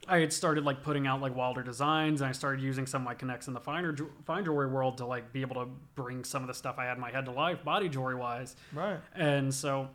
I 0.09 0.19
had 0.19 0.33
started 0.33 0.65
like 0.65 0.83
putting 0.83 1.07
out 1.07 1.21
like 1.21 1.37
wilder 1.37 1.63
designs, 1.63 2.21
and 2.21 2.29
I 2.29 2.33
started 2.33 2.61
using 2.61 2.87
some 2.87 3.03
of 3.03 3.07
my 3.07 3.15
connects 3.15 3.47
in 3.47 3.55
the 3.55 3.61
finer 3.61 3.95
fine 4.25 4.45
jewelry 4.45 4.69
world 4.69 4.99
to 4.99 5.07
like 5.07 5.33
be 5.33 5.43
able 5.43 5.57
to 5.57 5.71
bring 5.95 6.25
some 6.25 6.43
of 6.43 6.49
the 6.49 6.55
stuff 6.55 6.77
I 6.79 6.87
had 6.87 6.97
in 6.97 7.01
my 7.01 7.11
head 7.11 7.25
to 7.27 7.31
life, 7.31 7.63
body 7.65 7.89
jewelry 7.89 8.17
wise. 8.17 8.57
right. 8.73 8.99
And 9.15 9.55
so 9.55 9.89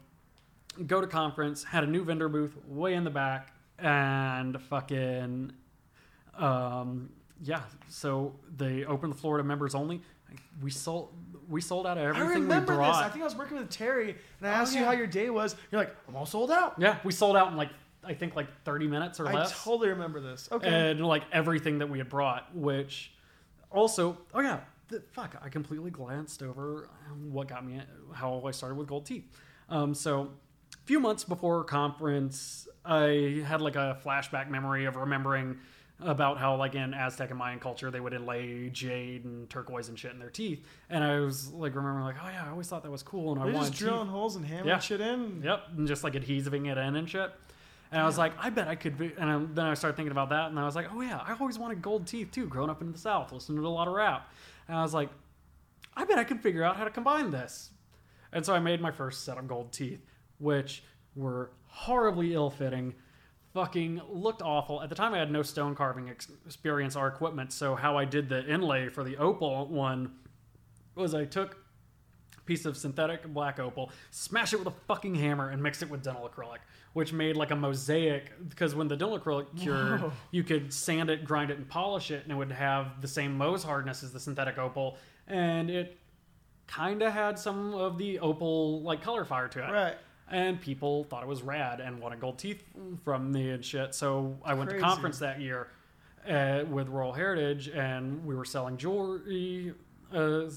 go 0.85 1.01
to 1.01 1.07
conference, 1.07 1.63
had 1.63 1.83
a 1.83 1.87
new 1.87 2.03
vendor 2.03 2.29
booth 2.29 2.55
way 2.67 2.93
in 2.93 3.03
the 3.03 3.09
back, 3.09 3.53
and 3.79 4.61
fucking 4.61 5.51
um 6.37 7.09
yeah. 7.43 7.63
So 7.89 8.33
they 8.55 8.85
opened 8.85 9.13
the 9.13 9.17
floor 9.17 9.37
to 9.37 9.43
members 9.43 9.75
only. 9.75 10.01
We 10.61 10.71
sold 10.71 11.13
we 11.49 11.61
sold 11.61 11.87
out 11.87 11.97
of 11.97 12.03
everything 12.03 12.27
I 12.27 12.33
remember 12.33 12.77
we 12.77 12.85
this. 12.85 12.95
I 12.95 13.09
think 13.09 13.21
I 13.21 13.25
was 13.25 13.35
working 13.35 13.57
with 13.57 13.69
Terry, 13.69 14.15
and 14.39 14.49
I 14.49 14.53
Oh, 14.53 14.61
asked 14.61 14.75
you 14.75 14.83
how 14.83 14.91
your 14.91 15.07
day 15.07 15.29
was. 15.29 15.55
You're 15.71 15.79
like, 15.81 15.95
I'm 16.07 16.15
all 16.15 16.25
sold 16.25 16.51
out. 16.51 16.75
Yeah, 16.77 16.97
we 17.03 17.11
sold 17.13 17.35
out 17.37 17.49
in 17.51 17.57
like 17.57 17.69
I 18.03 18.13
think 18.13 18.35
like 18.35 18.47
30 18.63 18.87
minutes 18.87 19.19
or 19.19 19.27
I 19.27 19.33
less. 19.33 19.51
I 19.51 19.55
totally 19.69 19.89
remember 19.89 20.19
this. 20.21 20.47
Okay. 20.51 20.67
And 20.91 21.05
like 21.05 21.23
everything 21.31 21.79
that 21.79 21.89
we 21.89 21.97
had 21.97 22.07
brought, 22.09 22.55
which 22.55 23.11
also, 23.69 24.17
oh 24.33 24.39
yeah, 24.39 24.61
the, 24.87 25.03
fuck, 25.11 25.35
I 25.43 25.49
completely 25.49 25.91
glanced 25.91 26.41
over 26.41 26.89
what 27.29 27.49
got 27.49 27.65
me, 27.65 27.81
how 28.13 28.41
I 28.45 28.51
started 28.51 28.75
with 28.75 28.87
gold 28.87 29.05
teeth. 29.05 29.25
Um, 29.69 29.93
so 29.93 30.31
a 30.73 30.85
few 30.85 31.01
months 31.01 31.25
before 31.25 31.65
conference, 31.65 32.67
I 32.85 33.43
had 33.45 33.59
like 33.59 33.75
a 33.75 33.99
flashback 34.05 34.49
memory 34.49 34.85
of 34.85 34.95
remembering 34.95 35.57
about 35.99 36.37
how 36.37 36.55
like 36.55 36.75
in 36.75 36.93
Aztec 36.93 37.29
and 37.31 37.39
Mayan 37.39 37.59
culture 37.59 37.89
they 37.89 37.99
would 37.99 38.13
inlay 38.13 38.69
jade 38.69 39.25
and 39.25 39.49
turquoise 39.49 39.89
and 39.89 39.97
shit 39.97 40.11
in 40.11 40.19
their 40.19 40.29
teeth, 40.29 40.63
and 40.89 41.03
I 41.03 41.19
was 41.19 41.51
like 41.51 41.73
remembering 41.75 42.05
like, 42.05 42.17
oh 42.23 42.27
yeah, 42.29 42.45
I 42.45 42.49
always 42.49 42.67
thought 42.67 42.83
that 42.83 42.91
was 42.91 43.03
cool, 43.03 43.31
and 43.33 43.41
I 43.41 43.45
They're 43.45 43.53
wanted 43.53 43.67
just 43.69 43.79
teeth. 43.79 43.87
drilling 43.87 44.07
holes 44.07 44.35
and 44.35 44.45
hammering 44.45 44.67
Yeah. 44.67 44.79
shit 44.79 45.01
in. 45.01 45.41
Yep, 45.43 45.63
and 45.77 45.87
just 45.87 46.03
like 46.03 46.13
adhesiving 46.13 46.71
it 46.71 46.77
in 46.77 46.95
and 46.95 47.09
shit. 47.09 47.31
And 47.91 48.01
I 48.01 48.05
was 48.05 48.17
like, 48.17 48.33
I 48.37 48.49
bet 48.49 48.67
I 48.67 48.75
could 48.75 48.97
be. 48.97 49.13
And 49.17 49.29
I, 49.29 49.39
then 49.53 49.65
I 49.65 49.73
started 49.73 49.95
thinking 49.95 50.11
about 50.11 50.29
that, 50.29 50.49
and 50.49 50.59
I 50.59 50.65
was 50.65 50.75
like, 50.75 50.87
oh 50.93 51.01
yeah, 51.01 51.21
I 51.25 51.35
always 51.39 51.57
wanted 51.57 51.81
gold 51.81 52.05
teeth 52.05 52.31
too, 52.31 52.45
growing 52.45 52.69
up 52.69 52.81
in 52.81 52.91
the 52.91 52.97
South, 52.97 53.31
listening 53.31 53.59
to 53.61 53.67
a 53.67 53.69
lot 53.69 53.87
of 53.87 53.93
rap. 53.93 54.31
And 54.67 54.77
I 54.77 54.81
was 54.83 54.93
like, 54.93 55.09
I 55.95 56.03
bet 56.05 56.17
I 56.19 56.23
could 56.25 56.41
figure 56.41 56.63
out 56.63 56.75
how 56.77 56.83
to 56.83 56.89
combine 56.91 57.31
this. 57.31 57.69
And 58.33 58.45
so 58.45 58.53
I 58.53 58.59
made 58.59 58.81
my 58.81 58.91
first 58.91 59.23
set 59.23 59.37
of 59.37 59.47
gold 59.47 59.71
teeth, 59.71 60.05
which 60.37 60.83
were 61.15 61.49
horribly 61.65 62.33
ill 62.33 62.49
fitting, 62.49 62.93
fucking 63.57 63.99
looked 64.07 64.43
awful. 64.43 64.83
At 64.83 64.89
the 64.89 64.95
time, 64.95 65.15
I 65.15 65.17
had 65.17 65.31
no 65.31 65.41
stone 65.41 65.73
carving 65.73 66.11
ex- 66.11 66.27
experience 66.45 66.95
or 66.95 67.07
equipment, 67.07 67.51
so 67.51 67.73
how 67.73 67.97
I 67.97 68.05
did 68.05 68.29
the 68.29 68.45
inlay 68.45 68.87
for 68.87 69.03
the 69.03 69.17
opal 69.17 69.65
one 69.65 70.11
was 70.93 71.15
I 71.15 71.25
took 71.25 71.57
a 72.37 72.41
piece 72.41 72.65
of 72.65 72.77
synthetic 72.77 73.25
black 73.25 73.59
opal, 73.59 73.89
smash 74.11 74.53
it 74.53 74.57
with 74.57 74.67
a 74.67 74.77
fucking 74.87 75.15
hammer, 75.15 75.49
and 75.49 75.63
mix 75.63 75.81
it 75.81 75.89
with 75.89 76.03
dental 76.03 76.29
acrylic, 76.29 76.59
which 76.93 77.13
made 77.13 77.35
like 77.35 77.49
a 77.49 77.55
mosaic. 77.55 78.31
Because 78.47 78.75
when 78.75 78.87
the 78.87 78.95
dental 78.95 79.19
acrylic 79.19 79.47
cured, 79.59 80.01
Whoa. 80.01 80.11
you 80.29 80.43
could 80.43 80.71
sand 80.71 81.09
it, 81.09 81.25
grind 81.25 81.49
it, 81.49 81.57
and 81.57 81.67
polish 81.67 82.11
it, 82.11 82.21
and 82.21 82.31
it 82.31 82.35
would 82.35 82.51
have 82.51 83.01
the 83.01 83.07
same 83.07 83.39
Mohs 83.39 83.63
hardness 83.63 84.03
as 84.03 84.13
the 84.13 84.19
synthetic 84.19 84.59
opal, 84.59 84.97
and 85.25 85.71
it 85.71 85.97
kind 86.67 87.01
of 87.01 87.11
had 87.11 87.39
some 87.39 87.73
of 87.73 87.97
the 87.97 88.19
opal 88.19 88.83
like 88.83 89.01
color 89.01 89.25
fire 89.25 89.47
to 89.47 89.67
it. 89.67 89.71
Right. 89.71 89.97
And 90.29 90.59
people 90.59 91.05
thought 91.05 91.23
it 91.23 91.27
was 91.29 91.41
rad 91.41 91.79
and 91.79 91.99
wanted 91.99 92.19
gold 92.19 92.37
teeth 92.37 92.63
from 93.03 93.31
me 93.31 93.51
and 93.51 93.63
shit. 93.63 93.95
So 93.95 94.37
I 94.43 94.53
went 94.53 94.69
Crazy. 94.69 94.81
to 94.81 94.87
conference 94.89 95.19
that 95.19 95.39
year 95.39 95.69
uh, 96.27 96.65
with 96.69 96.89
Royal 96.89 97.13
Heritage, 97.13 97.69
and 97.69 98.25
we 98.25 98.35
were 98.35 98.45
selling 98.45 98.77
jewelry. 98.77 99.73
Uh, 100.13 100.49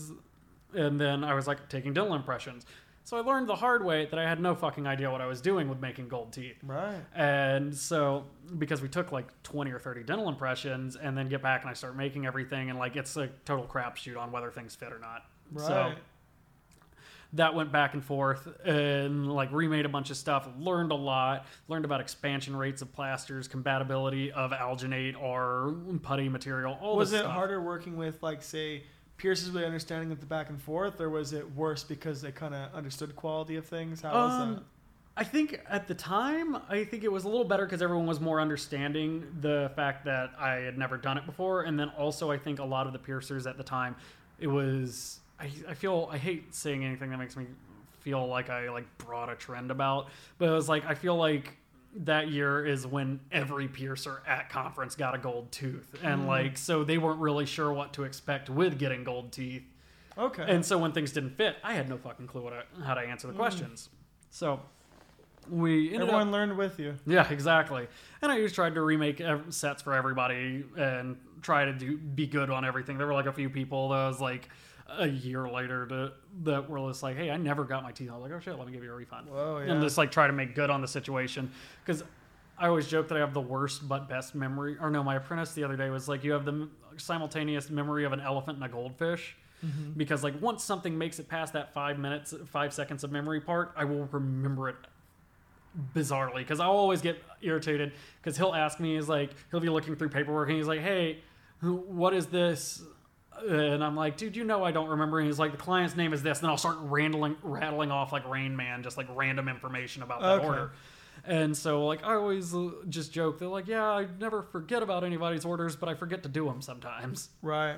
and 0.75 1.01
then 1.01 1.25
I 1.25 1.35
was 1.35 1.47
like 1.47 1.69
taking 1.69 1.93
dental 1.93 2.15
impressions. 2.15 2.67
So 3.05 3.17
I 3.17 3.21
learned 3.21 3.49
the 3.49 3.57
hard 3.57 3.85
way 3.85 4.07
that 4.07 4.19
I 4.19 4.29
had 4.29 4.41
no 4.41 4.55
fucking 4.55 4.87
idea 4.87 5.11
what 5.11 5.21
I 5.21 5.27
was 5.27 5.41
doing 5.41 5.69
with 5.69 5.81
making 5.81 6.09
gold 6.09 6.33
teeth. 6.33 6.59
Right. 6.63 7.01
And 7.15 7.75
so, 7.75 8.27
because 8.59 8.83
we 8.83 8.89
took 8.89 9.11
like 9.11 9.43
20 9.43 9.71
or 9.73 9.79
30 9.79 10.03
dental 10.05 10.29
impressions 10.29 10.97
and 10.97 11.17
then 11.17 11.29
get 11.29 11.43
back 11.43 11.63
and 11.63 11.71
I 11.71 11.75
start 11.75 11.97
making 11.97 12.27
everything, 12.27 12.71
and 12.71 12.79
like 12.79 12.97
it's 12.97 13.17
a 13.17 13.29
total 13.45 13.67
crapshoot 13.67 14.19
on 14.19 14.31
whether 14.31 14.51
things 14.51 14.75
fit 14.77 14.93
or 14.93 14.99
not. 14.99 15.25
Right. 15.53 15.67
So 15.67 15.93
that 17.35 17.55
went 17.55 17.71
back 17.71 17.95
and 17.95 18.05
forth 18.05 18.49
and 18.65 19.33
like 19.33 19.53
remade 19.53 19.87
a 19.87 19.89
bunch 19.89 20.11
of 20.11 20.17
stuff, 20.17 20.49
learned 20.59 20.91
a 20.91 20.97
lot, 20.97 21.47
learned 21.69 21.85
about 21.85 22.01
expansion 22.01 22.57
rates 22.57 22.83
of 22.83 22.93
plasters, 22.93 23.47
compatibility 23.47 24.33
of 24.33 24.51
alginate 24.51 25.21
or 25.21 25.75
putty 26.03 26.29
material, 26.29 26.77
all 26.81 26.97
was 26.97 27.13
it 27.13 27.19
stuff. 27.19 27.33
harder 27.33 27.61
working 27.63 27.97
with 27.97 28.23
like 28.23 28.43
say 28.43 28.83
Pierce's 29.17 29.51
really 29.51 29.67
understanding 29.67 30.11
of 30.11 30.19
the 30.21 30.27
back 30.27 30.49
and 30.49 30.61
forth, 30.61 31.01
or 31.01 31.09
was 31.11 31.33
it 31.33 31.49
worse 31.55 31.85
because 31.85 32.21
they 32.23 32.33
kind 32.33 32.55
of 32.55 32.75
understood 32.75 33.15
quality 33.15 33.57
of 33.57 33.67
things? 33.67 34.01
How 34.03 34.13
was 34.13 34.33
Um, 34.33 34.55
that? 34.55 34.63
I 35.17 35.25
think 35.25 35.61
at 35.69 35.87
the 35.87 35.95
time, 35.95 36.57
I 36.71 36.85
think 36.85 37.05
it 37.05 37.13
was 37.13 37.25
a 37.25 37.29
little 37.29 37.45
better 37.45 37.67
because 37.67 37.83
everyone 37.83 38.07
was 38.07 38.21
more 38.21 38.41
understanding 38.41 39.27
the 39.43 39.71
fact 39.77 40.07
that 40.07 40.31
I 40.39 40.55
had 40.55 40.79
never 40.79 40.97
done 40.97 41.19
it 41.19 41.27
before, 41.27 41.63
and 41.63 41.79
then 41.79 41.91
also 41.91 42.31
I 42.31 42.39
think 42.39 42.59
a 42.59 42.65
lot 42.65 42.87
of 42.87 42.93
the 42.95 42.99
piercers 42.99 43.47
at 43.47 43.57
the 43.59 43.65
time, 43.65 43.95
it 44.39 44.47
was. 44.47 45.21
I, 45.41 45.51
I 45.69 45.75
feel 45.75 46.09
I 46.11 46.19
hate 46.19 46.55
saying 46.55 46.85
anything 46.85 47.11
that 47.11 47.19
makes 47.19 47.37
me 47.37 47.47
feel 48.01 48.27
like 48.27 48.51
I 48.51 48.71
like 48.71 48.87
brought 48.99 49.31
a 49.31 49.35
trend 49.35 49.71
about, 49.71 50.09
but 50.39 50.49
it 50.49 50.53
was 50.53 50.69
like 50.69 50.85
I 50.87 50.95
feel 50.95 51.17
like 51.17 51.57
that 51.97 52.29
year 52.29 52.65
is 52.65 52.87
when 52.87 53.21
every 53.33 53.67
piercer 53.67 54.23
at 54.27 54.49
conference 54.49 54.95
got 54.95 55.15
a 55.15 55.19
gold 55.19 55.51
tooth, 55.51 55.95
and 56.03 56.21
mm-hmm. 56.21 56.29
like 56.29 56.59
so 56.59 56.85
they 56.85 56.99
weren't 56.99 57.21
really 57.21 57.47
sure 57.47 57.73
what 57.73 57.93
to 57.95 58.05
expect 58.05 58.51
with 58.51 58.79
getting 58.79 59.05
gold 59.05 59.33
teeth. 59.33 59.65
Okay. 60.19 60.45
And 60.47 60.65
so 60.65 60.77
when 60.77 60.93
things 60.93 61.13
didn't 61.13 61.37
fit, 61.37 61.57
I 61.65 61.75
had 61.75 61.89
no 61.89 61.97
fucking 61.97 62.27
clue 62.27 62.43
what 62.43 62.53
I, 62.53 62.85
how 62.85 62.95
to 62.95 63.01
answer 63.01 63.27
the 63.27 63.33
mm. 63.33 63.39
questions. 63.39 63.89
So 64.31 64.61
we 65.49 65.87
ended 65.87 66.03
Everyone 66.03 66.29
up, 66.29 66.33
learned 66.33 66.57
with 66.59 66.79
you. 66.79 66.97
yeah, 67.07 67.31
exactly. 67.31 67.87
And 68.21 68.31
I 68.31 68.39
just 68.39 68.55
tried 68.55 68.75
to 68.75 68.83
remake 68.83 69.21
ev- 69.21 69.47
sets 69.49 69.83
for 69.83 69.95
everybody 69.95 70.65
and 70.77 71.17
try 71.43 71.65
to 71.65 71.73
do 71.73 71.97
be 71.97 72.27
good 72.27 72.51
on 72.51 72.65
everything. 72.65 72.99
There 72.99 73.07
were 73.07 73.15
like 73.15 73.27
a 73.27 73.33
few 73.33 73.49
people 73.49 73.89
that 73.91 74.09
was 74.09 74.21
like 74.21 74.49
a 74.99 75.07
year 75.07 75.49
later 75.49 75.87
to, 75.87 76.13
that 76.45 76.69
were 76.69 76.89
just 76.89 77.03
like, 77.03 77.17
"Hey, 77.17 77.31
I 77.31 77.37
never 77.37 77.65
got 77.65 77.83
my 77.83 77.93
teeth." 77.93 78.11
I 78.11 78.15
was 78.15 78.23
like, 78.23 78.33
"Oh 78.33 78.41
shit, 78.41 78.57
let 78.59 78.67
me 78.67 78.73
give 78.73 78.83
you 78.85 78.93
a 78.93 78.95
refund." 78.95 79.29
Whoa, 79.29 79.63
yeah. 79.65 79.73
And 79.73 79.83
just 79.83 79.99
like 79.99 80.11
try 80.11 80.27
to 80.27 80.33
make 80.33 80.55
good 80.55 80.71
on 80.71 80.81
the 80.81 80.89
situation 80.89 81.51
because. 81.85 82.03
I 82.63 82.67
always 82.67 82.87
joke 82.87 83.09
that 83.09 83.17
I 83.17 83.21
have 83.21 83.33
the 83.33 83.41
worst 83.41 83.89
but 83.89 84.07
best 84.07 84.35
memory. 84.35 84.77
Or 84.79 84.91
no, 84.91 85.03
my 85.03 85.17
apprentice 85.17 85.55
the 85.55 85.65
other 85.65 85.79
day 85.79 85.89
was 85.89 86.09
like, 86.09 86.23
"You 86.23 86.33
have 86.33 86.45
the 86.45 86.69
simultaneous 86.99 87.71
memory 87.71 88.05
of 88.05 88.13
an 88.13 88.21
elephant 88.21 88.57
and 88.57 88.65
a 88.67 88.69
goldfish." 88.69 89.35
Mm-hmm. 89.65 89.93
because 89.99 90.25
like 90.25 90.41
once 90.41 90.65
something 90.65 90.97
makes 90.97 91.19
it 91.19 91.29
past 91.29 91.53
that 91.53 91.75
five 91.75 91.99
minutes 91.99 92.33
five 92.47 92.73
seconds 92.73 93.05
of 93.05 93.13
memory 93.13 93.43
part 93.43 93.73
i 93.77 93.85
will 93.85 94.07
remember 94.11 94.71
it 94.71 94.77
bizarrely 95.95 96.37
because 96.37 96.61
i'll 96.61 96.71
always 96.71 97.03
get 97.03 97.23
irritated 97.43 97.93
because 98.23 98.39
he'll 98.39 98.55
ask 98.55 98.81
me 98.81 98.95
he's 98.95 99.07
like 99.07 99.33
he'll 99.51 99.61
be 99.61 99.69
looking 99.69 99.95
through 99.97 100.09
paperwork 100.09 100.49
and 100.49 100.57
he's 100.57 100.67
like 100.67 100.81
hey 100.81 101.19
what 101.61 102.15
is 102.15 102.25
this 102.29 102.83
and 103.49 103.83
i'm 103.83 103.97
like 103.97 104.17
dude 104.17 104.37
you 104.37 104.45
know 104.45 104.63
i 104.65 104.71
don't 104.71 104.89
remember 104.89 105.19
and 105.19 105.27
he's 105.27 105.39
like 105.39 105.53
the 105.53 105.57
client's 105.57 105.97
name 105.97 106.13
is 106.13 106.23
this 106.23 106.39
and 106.39 106.45
then 106.45 106.51
i'll 106.51 106.57
start 106.59 106.77
rambling 106.83 107.37
rattling 107.43 107.91
off 107.91 108.13
like 108.13 108.29
rain 108.29 108.55
man 108.57 108.83
just 108.83 108.97
like 108.97 109.07
random 109.15 109.49
information 109.49 110.03
about 110.03 110.21
that 110.21 110.39
Okay. 110.39 110.47
order 110.47 110.73
and 111.25 111.57
so 111.57 111.87
like 111.87 112.05
i 112.05 112.15
always 112.15 112.55
uh, 112.55 112.71
just 112.89 113.13
joke 113.13 113.39
they're 113.39 113.49
like 113.49 113.67
yeah 113.67 113.85
i 113.85 114.07
never 114.21 114.43
forget 114.43 114.83
about 114.83 115.05
anybody's 115.05 115.45
orders 115.45 115.75
but 115.77 115.89
i 115.89 115.95
forget 115.95 116.23
to 116.23 116.29
do 116.29 116.45
them 116.45 116.61
sometimes 116.61 117.29
Right. 117.43 117.77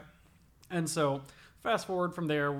and 0.71 0.89
so, 0.89 1.21
fast 1.63 1.87
forward 1.87 2.15
from 2.15 2.27
there, 2.27 2.57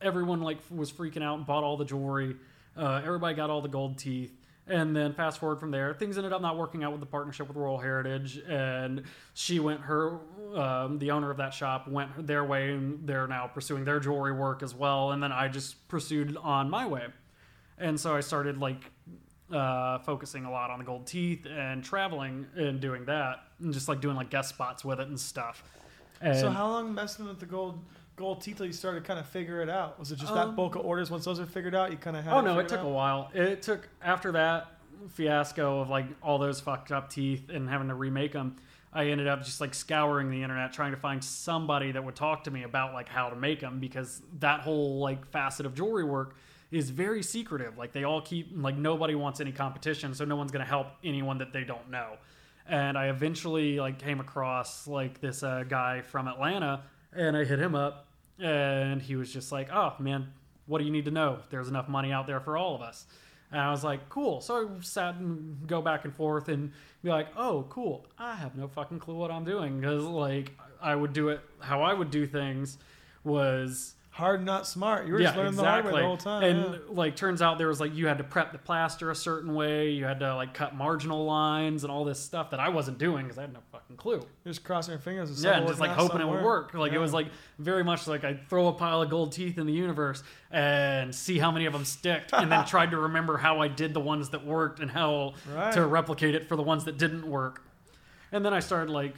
everyone 0.00 0.40
like 0.40 0.58
was 0.70 0.90
freaking 0.92 1.22
out 1.22 1.36
and 1.38 1.46
bought 1.46 1.64
all 1.64 1.76
the 1.76 1.84
jewelry. 1.84 2.36
Uh, 2.76 3.00
everybody 3.04 3.34
got 3.34 3.50
all 3.50 3.60
the 3.60 3.68
gold 3.68 3.98
teeth. 3.98 4.32
And 4.68 4.96
then 4.96 5.12
fast 5.12 5.38
forward 5.38 5.60
from 5.60 5.70
there, 5.70 5.94
things 5.94 6.18
ended 6.18 6.32
up 6.32 6.42
not 6.42 6.56
working 6.56 6.82
out 6.82 6.90
with 6.90 6.98
the 6.98 7.06
partnership 7.06 7.46
with 7.46 7.56
Royal 7.56 7.78
Heritage, 7.78 8.38
and 8.48 9.04
she 9.32 9.60
went 9.60 9.80
her, 9.82 10.18
um, 10.56 10.98
the 10.98 11.12
owner 11.12 11.30
of 11.30 11.36
that 11.36 11.54
shop 11.54 11.86
went 11.86 12.26
their 12.26 12.44
way, 12.44 12.72
and 12.72 13.06
they're 13.06 13.28
now 13.28 13.46
pursuing 13.46 13.84
their 13.84 14.00
jewelry 14.00 14.32
work 14.32 14.64
as 14.64 14.74
well. 14.74 15.12
And 15.12 15.22
then 15.22 15.30
I 15.30 15.46
just 15.46 15.86
pursued 15.86 16.36
on 16.38 16.68
my 16.68 16.84
way, 16.84 17.04
and 17.78 17.98
so 18.00 18.16
I 18.16 18.20
started 18.20 18.58
like 18.58 18.90
uh, 19.52 20.00
focusing 20.00 20.46
a 20.46 20.50
lot 20.50 20.70
on 20.70 20.80
the 20.80 20.84
gold 20.84 21.06
teeth 21.06 21.46
and 21.46 21.84
traveling 21.84 22.48
and 22.56 22.80
doing 22.80 23.04
that, 23.04 23.44
and 23.60 23.72
just 23.72 23.86
like 23.86 24.00
doing 24.00 24.16
like 24.16 24.30
guest 24.30 24.48
spots 24.48 24.84
with 24.84 24.98
it 24.98 25.06
and 25.06 25.20
stuff. 25.20 25.62
And 26.20 26.36
so 26.36 26.50
how 26.50 26.66
long 26.66 26.92
messing 26.92 27.26
with 27.26 27.38
the 27.38 27.46
gold 27.46 27.84
gold 28.16 28.40
teeth 28.40 28.56
till 28.56 28.66
you 28.66 28.72
started 28.72 29.00
to 29.00 29.06
kind 29.06 29.20
of 29.20 29.26
figure 29.26 29.60
it 29.62 29.68
out? 29.68 29.98
Was 29.98 30.10
it 30.12 30.16
just 30.18 30.32
that 30.34 30.48
Um, 30.48 30.56
bulk 30.56 30.74
of 30.74 30.84
orders? 30.84 31.10
Once 31.10 31.24
those 31.24 31.38
are 31.38 31.46
figured 31.46 31.74
out, 31.74 31.90
you 31.90 31.96
kind 31.98 32.16
of 32.16 32.24
had. 32.24 32.32
Oh 32.32 32.40
no, 32.40 32.58
it 32.58 32.68
took 32.68 32.80
a 32.80 32.88
while. 32.88 33.30
It 33.34 33.62
took 33.62 33.88
after 34.02 34.32
that 34.32 34.72
fiasco 35.10 35.80
of 35.80 35.88
like 35.90 36.06
all 36.22 36.38
those 36.38 36.60
fucked 36.60 36.90
up 36.92 37.10
teeth 37.10 37.48
and 37.50 37.68
having 37.68 37.88
to 37.88 37.94
remake 37.94 38.32
them. 38.32 38.56
I 38.92 39.08
ended 39.08 39.26
up 39.28 39.44
just 39.44 39.60
like 39.60 39.74
scouring 39.74 40.30
the 40.30 40.42
internet 40.42 40.72
trying 40.72 40.92
to 40.92 40.96
find 40.96 41.22
somebody 41.22 41.92
that 41.92 42.02
would 42.02 42.16
talk 42.16 42.44
to 42.44 42.50
me 42.50 42.62
about 42.62 42.94
like 42.94 43.08
how 43.08 43.28
to 43.28 43.36
make 43.36 43.60
them 43.60 43.78
because 43.78 44.22
that 44.40 44.60
whole 44.60 45.00
like 45.00 45.26
facet 45.30 45.66
of 45.66 45.74
jewelry 45.74 46.04
work 46.04 46.34
is 46.70 46.88
very 46.90 47.22
secretive. 47.22 47.76
Like 47.76 47.92
they 47.92 48.04
all 48.04 48.22
keep 48.22 48.48
like 48.54 48.76
nobody 48.76 49.14
wants 49.14 49.40
any 49.40 49.52
competition, 49.52 50.14
so 50.14 50.24
no 50.24 50.36
one's 50.36 50.50
gonna 50.50 50.64
help 50.64 50.88
anyone 51.04 51.38
that 51.38 51.52
they 51.52 51.64
don't 51.64 51.90
know. 51.90 52.14
And 52.68 52.96
I 52.96 53.08
eventually 53.08 53.78
like 53.78 53.98
came 53.98 54.18
across 54.18 54.86
like 54.88 55.20
this 55.20 55.42
uh, 55.42 55.64
guy 55.68 56.00
from 56.00 56.26
Atlanta, 56.26 56.82
and 57.16 57.36
I 57.36 57.44
hit 57.44 57.58
him 57.58 57.74
up, 57.74 58.06
and 58.38 59.00
he 59.00 59.16
was 59.16 59.32
just 59.32 59.52
like, 59.52 59.68
"Oh 59.72 59.94
man, 59.98 60.32
what 60.66 60.78
do 60.78 60.84
you 60.84 60.90
need 60.90 61.06
to 61.06 61.10
know? 61.10 61.38
There's 61.50 61.68
enough 61.68 61.88
money 61.88 62.12
out 62.12 62.26
there 62.26 62.40
for 62.40 62.56
all 62.56 62.74
of 62.74 62.82
us." 62.82 63.06
And 63.50 63.60
I 63.60 63.70
was 63.70 63.84
like, 63.84 64.08
"Cool." 64.08 64.40
So 64.40 64.68
I 64.68 64.82
sat 64.82 65.16
and 65.16 65.66
go 65.66 65.80
back 65.82 66.04
and 66.04 66.14
forth 66.14 66.48
and 66.48 66.72
be 67.02 67.10
like, 67.10 67.28
"Oh, 67.36 67.66
cool. 67.70 68.06
I 68.18 68.34
have 68.34 68.56
no 68.56 68.68
fucking 68.68 68.98
clue 68.98 69.16
what 69.16 69.30
I'm 69.30 69.44
doing 69.44 69.80
because 69.80 70.04
like 70.04 70.52
I 70.80 70.94
would 70.94 71.12
do 71.12 71.30
it 71.30 71.40
how 71.60 71.82
I 71.82 71.92
would 71.92 72.10
do 72.10 72.26
things 72.26 72.78
was." 73.24 73.94
hard, 74.16 74.44
not 74.44 74.66
smart. 74.66 75.06
You 75.06 75.12
were 75.12 75.20
just 75.20 75.36
learning 75.36 75.56
the 75.56 75.64
hard 75.64 75.84
way 75.84 76.00
the 76.00 76.06
whole 76.06 76.16
time. 76.16 76.42
And 76.42 76.72
yeah. 76.72 76.78
like, 76.88 77.16
turns 77.16 77.42
out 77.42 77.58
there 77.58 77.68
was 77.68 77.80
like 77.80 77.94
you 77.94 78.06
had 78.06 78.18
to 78.18 78.24
prep 78.24 78.50
the 78.50 78.58
plaster 78.58 79.10
a 79.10 79.14
certain 79.14 79.54
way. 79.54 79.90
You 79.90 80.06
had 80.06 80.20
to 80.20 80.34
like 80.34 80.54
cut 80.54 80.74
marginal 80.74 81.26
lines 81.26 81.84
and 81.84 81.92
all 81.92 82.04
this 82.04 82.18
stuff 82.18 82.50
that 82.50 82.60
I 82.60 82.70
wasn't 82.70 82.98
doing 82.98 83.24
because 83.24 83.38
I 83.38 83.42
had 83.42 83.52
no 83.52 83.60
fucking 83.86 83.96
clue. 83.96 84.14
You're 84.44 84.52
just 84.52 84.64
crossing 84.64 84.92
your 84.92 84.98
fingers. 85.00 85.30
and 85.30 85.38
Yeah, 85.38 85.58
and 85.58 85.66
just 85.68 85.80
like 85.80 85.90
hoping 85.92 86.20
it 86.20 86.28
would 86.28 86.42
work. 86.42 86.74
Like 86.74 86.92
it 86.92 86.98
was 86.98 87.12
like 87.12 87.28
very 87.58 87.84
much 87.84 88.06
like 88.06 88.24
I'd 88.24 88.48
throw 88.48 88.68
a 88.68 88.72
pile 88.72 89.02
of 89.02 89.10
gold 89.10 89.32
teeth 89.32 89.58
in 89.58 89.66
the 89.66 89.72
universe 89.72 90.22
and 90.50 91.14
see 91.14 91.38
how 91.38 91.50
many 91.50 91.66
of 91.66 91.72
them 91.72 91.84
sticked, 91.84 92.30
and 92.32 92.50
then 92.50 92.64
tried 92.64 92.90
to 92.90 92.98
remember 92.98 93.36
how 93.36 93.60
I 93.60 93.68
did 93.68 93.94
the 93.94 94.00
ones 94.00 94.30
that 94.30 94.44
worked 94.44 94.80
and 94.80 94.90
how 94.90 95.34
Right. 95.54 95.72
to 95.74 95.86
replicate 95.86 96.34
it 96.34 96.48
for 96.48 96.56
the 96.56 96.62
ones 96.62 96.84
that 96.84 96.98
didn't 96.98 97.26
work. 97.28 97.62
And 98.32 98.44
then 98.44 98.52
I 98.52 98.60
started 98.60 98.90
like 98.90 99.14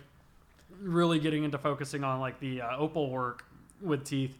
really 0.80 1.18
getting 1.18 1.44
into 1.44 1.58
focusing 1.58 2.04
on 2.04 2.20
like 2.20 2.38
the 2.40 2.62
uh, 2.62 2.76
opal 2.76 3.10
work 3.10 3.44
with 3.80 4.04
teeth, 4.04 4.36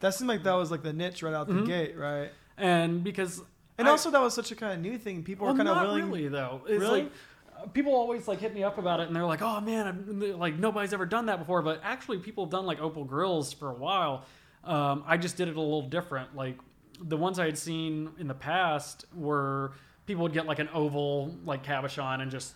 That 0.00 0.14
seemed 0.14 0.28
like 0.28 0.42
that 0.44 0.54
was 0.54 0.70
like 0.70 0.82
the 0.82 0.92
niche 0.92 1.22
right 1.22 1.34
out 1.34 1.46
the 1.46 1.54
Mhm. 1.54 1.66
gate, 1.66 1.96
right? 1.96 2.30
and 2.56 3.02
because 3.02 3.40
And 3.78 3.88
I- 3.88 3.92
also 3.92 4.10
that 4.10 4.20
was 4.20 4.34
such 4.34 4.50
a 4.50 4.54
kind 4.56 4.74
of 4.74 4.80
new 4.80 4.98
thing. 4.98 5.22
People 5.22 5.46
well, 5.46 5.54
were 5.54 5.58
kind 5.64 5.68
of 5.70 5.80
willing. 5.80 6.04
really 6.10 6.28
though. 6.28 6.60
It's 6.66 6.80
Really? 6.80 7.02
like 7.04 7.12
people 7.72 7.94
always 7.94 8.26
like 8.28 8.40
hit 8.40 8.54
me 8.54 8.62
up 8.62 8.78
about 8.78 9.00
it, 9.00 9.06
and 9.06 9.16
they're 9.16 9.24
like, 9.26 9.42
"Oh 9.42 9.60
man, 9.60 9.86
I'm, 9.86 10.38
like 10.38 10.58
nobody's 10.58 10.92
ever 10.92 11.06
done 11.06 11.26
that 11.26 11.38
before." 11.38 11.62
But 11.62 11.80
actually, 11.82 12.18
people 12.18 12.44
have 12.44 12.50
done 12.50 12.66
like 12.66 12.80
opal 12.80 13.04
grills 13.04 13.52
for 13.52 13.70
a 13.70 13.74
while. 13.74 14.24
Um, 14.64 15.04
I 15.06 15.16
just 15.16 15.36
did 15.36 15.48
it 15.48 15.56
a 15.56 15.60
little 15.60 15.88
different. 15.88 16.36
Like 16.36 16.58
the 17.00 17.16
ones 17.16 17.38
I 17.38 17.46
had 17.46 17.56
seen 17.58 18.10
in 18.18 18.28
the 18.28 18.34
past 18.34 19.04
were 19.14 19.72
people 20.06 20.22
would 20.24 20.32
get 20.32 20.46
like 20.46 20.58
an 20.58 20.68
oval 20.74 21.34
like 21.44 21.64
cabochon 21.64 22.20
and 22.20 22.30
just 22.30 22.54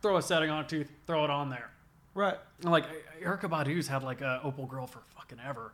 throw 0.00 0.16
a 0.16 0.22
setting 0.22 0.50
on 0.50 0.64
a 0.64 0.68
tooth, 0.68 0.90
throw 1.06 1.24
it 1.24 1.30
on 1.30 1.50
there. 1.50 1.70
Right. 2.14 2.36
Like 2.62 2.84
Erykah 3.22 3.48
Badu's 3.50 3.88
had 3.88 4.02
like 4.02 4.20
a 4.20 4.40
opal 4.42 4.66
grill 4.66 4.86
for 4.86 5.00
fucking 5.16 5.38
ever, 5.46 5.72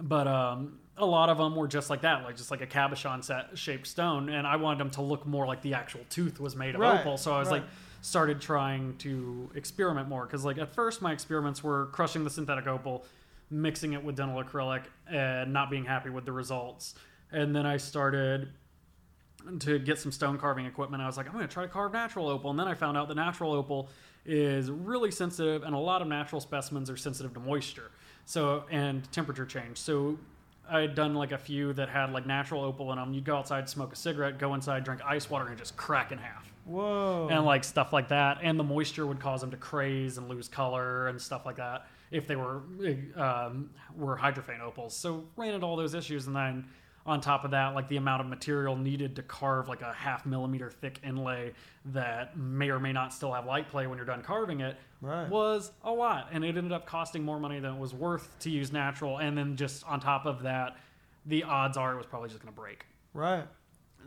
but 0.00 0.26
um, 0.26 0.78
a 0.96 1.04
lot 1.06 1.28
of 1.28 1.38
them 1.38 1.56
were 1.56 1.68
just 1.68 1.90
like 1.90 2.02
that, 2.02 2.24
like 2.24 2.36
just 2.36 2.50
like 2.50 2.60
a 2.60 2.66
cabochon 2.66 3.22
set 3.24 3.56
shaped 3.58 3.86
stone, 3.86 4.28
and 4.28 4.46
I 4.46 4.56
wanted 4.56 4.78
them 4.78 4.90
to 4.90 5.02
look 5.02 5.26
more 5.26 5.46
like 5.46 5.62
the 5.62 5.74
actual 5.74 6.00
tooth 6.08 6.38
was 6.40 6.54
made 6.56 6.74
of 6.74 6.80
Right, 6.80 7.00
opal. 7.00 7.16
So 7.16 7.32
I 7.34 7.38
was 7.38 7.48
right. 7.50 7.62
like 7.62 7.70
started 8.06 8.40
trying 8.40 8.96
to 8.98 9.50
experiment 9.54 10.08
more 10.08 10.26
because 10.26 10.44
like 10.44 10.58
at 10.58 10.74
first 10.74 11.02
my 11.02 11.12
experiments 11.12 11.64
were 11.64 11.86
crushing 11.86 12.22
the 12.22 12.30
synthetic 12.30 12.66
opal, 12.66 13.04
mixing 13.50 13.94
it 13.94 14.04
with 14.04 14.16
dental 14.16 14.42
acrylic, 14.42 14.84
and 15.10 15.52
not 15.52 15.70
being 15.70 15.84
happy 15.84 16.10
with 16.10 16.24
the 16.24 16.32
results, 16.32 16.94
and 17.32 17.54
then 17.54 17.66
I 17.66 17.76
started 17.76 18.48
to 19.60 19.78
get 19.78 19.98
some 19.98 20.10
stone 20.10 20.38
carving 20.38 20.66
equipment. 20.66 21.02
I 21.02 21.06
was 21.06 21.16
like, 21.16 21.26
I'm 21.26 21.32
going 21.32 21.46
to 21.46 21.52
try 21.52 21.64
to 21.64 21.68
carve 21.68 21.92
natural 21.92 22.28
opal. 22.28 22.50
And 22.50 22.58
then 22.58 22.66
I 22.66 22.74
found 22.74 22.96
out 22.96 23.06
the 23.06 23.14
natural 23.14 23.52
opal 23.52 23.88
is 24.24 24.70
really 24.70 25.12
sensitive, 25.12 25.62
and 25.62 25.74
a 25.74 25.78
lot 25.78 26.02
of 26.02 26.08
natural 26.08 26.40
specimens 26.40 26.90
are 26.90 26.96
sensitive 26.96 27.32
to 27.34 27.40
moisture 27.40 27.90
so 28.26 28.64
and 28.70 29.10
temperature 29.12 29.46
change. 29.46 29.78
So 29.78 30.18
I 30.68 30.80
had 30.80 30.94
done 30.94 31.14
like 31.14 31.32
a 31.32 31.38
few 31.38 31.72
that 31.74 31.88
had 31.88 32.12
like 32.12 32.26
natural 32.26 32.62
opal 32.62 32.92
in 32.92 32.98
them. 32.98 33.14
You'd 33.14 33.24
go 33.24 33.36
outside, 33.36 33.68
smoke 33.68 33.92
a 33.92 33.96
cigarette, 33.96 34.38
go 34.38 34.54
inside, 34.54 34.84
drink 34.84 35.00
ice 35.06 35.30
water, 35.30 35.46
and 35.46 35.56
just 35.56 35.76
crack 35.76 36.12
in 36.12 36.18
half. 36.18 36.52
Whoa. 36.66 37.28
And 37.30 37.44
like 37.44 37.64
stuff 37.64 37.92
like 37.92 38.08
that. 38.08 38.38
And 38.42 38.58
the 38.58 38.64
moisture 38.64 39.06
would 39.06 39.20
cause 39.20 39.40
them 39.40 39.50
to 39.52 39.56
craze 39.56 40.18
and 40.18 40.28
lose 40.28 40.48
color 40.48 41.08
and 41.08 41.20
stuff 41.20 41.46
like 41.46 41.56
that 41.56 41.86
if 42.10 42.26
they 42.26 42.36
were 42.36 42.62
um, 43.16 43.70
were 43.96 44.16
hydrophane 44.16 44.60
opals. 44.60 44.94
So 44.96 45.24
ran 45.36 45.54
into 45.54 45.66
all 45.66 45.76
those 45.76 45.94
issues, 45.94 46.26
and 46.26 46.36
then 46.36 46.64
on 47.04 47.20
top 47.20 47.44
of 47.44 47.52
that, 47.52 47.74
like 47.74 47.88
the 47.88 47.96
amount 47.98 48.20
of 48.20 48.26
material 48.26 48.76
needed 48.76 49.14
to 49.16 49.22
carve 49.22 49.68
like 49.68 49.80
a 49.82 49.92
half 49.92 50.26
millimeter 50.26 50.70
thick 50.70 50.98
inlay 51.04 51.52
that 51.86 52.36
may 52.36 52.68
or 52.68 52.80
may 52.80 52.92
not 52.92 53.12
still 53.14 53.32
have 53.32 53.46
light 53.46 53.68
play 53.68 53.86
when 53.86 53.96
you're 53.96 54.06
done 54.06 54.22
carving 54.22 54.60
it 54.60 54.76
Right. 55.00 55.28
was 55.28 55.70
a 55.84 55.92
lot, 55.92 56.28
and 56.32 56.44
it 56.44 56.56
ended 56.56 56.72
up 56.72 56.84
costing 56.86 57.22
more 57.22 57.38
money 57.38 57.60
than 57.60 57.74
it 57.74 57.78
was 57.78 57.94
worth 57.94 58.36
to 58.40 58.50
use 58.50 58.72
natural. 58.72 59.18
And 59.18 59.36
then 59.38 59.54
just 59.56 59.84
on 59.84 60.00
top 60.00 60.26
of 60.26 60.42
that, 60.42 60.76
the 61.26 61.44
odds 61.44 61.76
are 61.76 61.92
it 61.92 61.96
was 61.96 62.06
probably 62.06 62.28
just 62.28 62.40
going 62.40 62.52
to 62.52 62.60
break 62.60 62.86
right. 63.14 63.44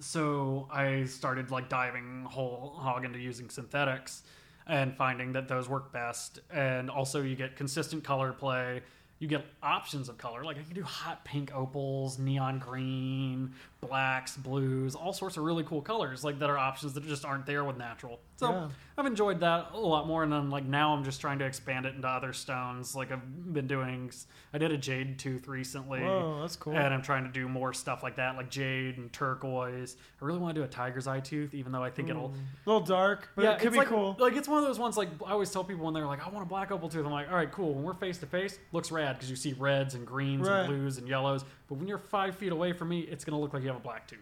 So 0.04 0.68
I 0.72 1.06
started 1.06 1.52
like 1.52 1.70
diving 1.70 2.26
whole 2.30 2.76
hog 2.78 3.06
into 3.06 3.20
using 3.20 3.50
synthetics 3.50 4.24
and 4.68 4.95
finding 4.95 5.34
that 5.34 5.47
those 5.47 5.68
work 5.68 5.91
best. 5.91 6.39
And 6.52 6.89
also, 6.89 7.22
you 7.22 7.36
get 7.36 7.56
consistent 7.56 8.04
color 8.04 8.32
play. 8.32 8.82
You 9.18 9.28
get 9.28 9.45
options 9.62 10.08
of 10.08 10.18
color. 10.18 10.43
Like 10.43 10.58
I 10.58 10.64
can 10.64 10.74
do 10.74 10.84
hot 10.84 11.26
pink 11.26 11.54
opals, 11.54 12.20
neon 12.20 12.60
green, 12.60 13.54
blacks, 13.82 14.36
blues, 14.36 14.93
all 14.95 15.13
sorts 15.13 15.38
of 15.38 15.43
really 15.43 15.63
cool 15.63 15.82
colors. 15.82 16.23
Like 16.23 16.39
that 16.39 16.49
are 16.49 16.57
options 16.57 16.93
that 16.93 17.05
just 17.07 17.23
aren't 17.25 17.45
there 17.45 17.63
with 17.63 17.77
natural. 17.77 18.19
So 18.38 18.49
Yeah. 18.51 18.69
I've 18.97 19.05
enjoyed 19.05 19.39
that 19.39 19.71
a 19.73 19.80
lot 19.80 20.05
more. 20.07 20.23
And 20.23 20.32
then 20.34 20.49
like 20.49 20.65
now 20.65 20.93
I'm 20.93 21.03
just 21.05 21.21
trying 21.21 21.39
to 21.39 21.45
expand 21.45 21.86
it 21.86 21.95
into 21.95 22.07
other 22.07 22.34
stones. 22.34 22.95
Like 22.95 23.11
I've 23.11 23.53
been 23.53 23.67
doing. 23.67 24.11
I 24.53 24.57
did 24.57 24.71
a 24.71 24.77
jade 24.77 25.17
tooth 25.19 25.47
recently. 25.47 26.01
Whoa, 26.01 26.39
that's 26.41 26.55
cool. 26.57 26.73
And 26.75 26.93
I'm 26.93 27.01
trying 27.01 27.23
to 27.23 27.32
do 27.32 27.47
more 27.47 27.71
stuff 27.73 28.03
like 28.03 28.17
that, 28.17 28.36
like 28.36 28.49
jade 28.49 28.97
and 28.97 29.11
turquoise. 29.13 29.95
I 30.21 30.25
really 30.25 30.39
want 30.39 30.55
to 30.55 30.61
do 30.61 30.65
a 30.65 30.67
tiger's 30.67 31.07
eye 31.07 31.19
tooth, 31.21 31.53
even 31.53 31.71
though 31.71 31.84
I 31.84 31.89
think 31.89 32.09
it'll. 32.09 32.34
a 32.65 32.69
little 32.69 32.82
dark, 32.86 33.30
but 33.36 33.43
yeah, 33.45 33.51
it 33.53 33.59
could 33.59 33.71
be 33.71 33.77
like, 33.77 33.88
cool. 33.88 34.15
Like 34.19 34.34
it's 34.36 34.47
one 34.47 34.57
of 34.59 34.65
those 34.65 34.80
ones. 34.80 34.97
Like 34.97 35.09
I 35.25 35.32
always 35.32 35.51
tell 35.51 35.63
people 35.63 35.86
when 35.86 35.93
they're 35.93 36.05
like, 36.05 36.25
"I 36.25 36.30
want 36.30 36.45
a 36.45 36.49
black 36.49 36.71
opal 36.71 36.89
tooth," 36.89 37.05
I'm 37.05 37.11
like, 37.11 37.30
"All 37.30 37.36
right, 37.36 37.51
cool." 37.51 37.73
When 37.73 37.84
we're 37.84 37.93
face 37.93 38.17
to 38.19 38.25
face, 38.25 38.59
looks 38.73 38.91
rad 38.91 39.15
because 39.15 39.30
you 39.30 39.36
see 39.38 39.53
reds 39.53 39.95
and 39.95 40.05
greens 40.05 40.47
Right. 40.47 40.59
and 40.61 40.67
blues 40.67 40.97
and 40.97 41.07
yellows. 41.07 41.45
But 41.70 41.78
when 41.78 41.88
you're 41.88 41.97
five 41.99 42.36
feet 42.36 42.51
away 42.51 42.74
from 42.74 42.89
me, 42.89 43.01
it's 43.01 43.24
gonna 43.24 43.39
look 43.39 43.53
like 43.53 43.61
you 43.61 43.70
have 43.70 43.78
a 43.78 43.82
black 43.82 44.07
tooth. 44.07 44.20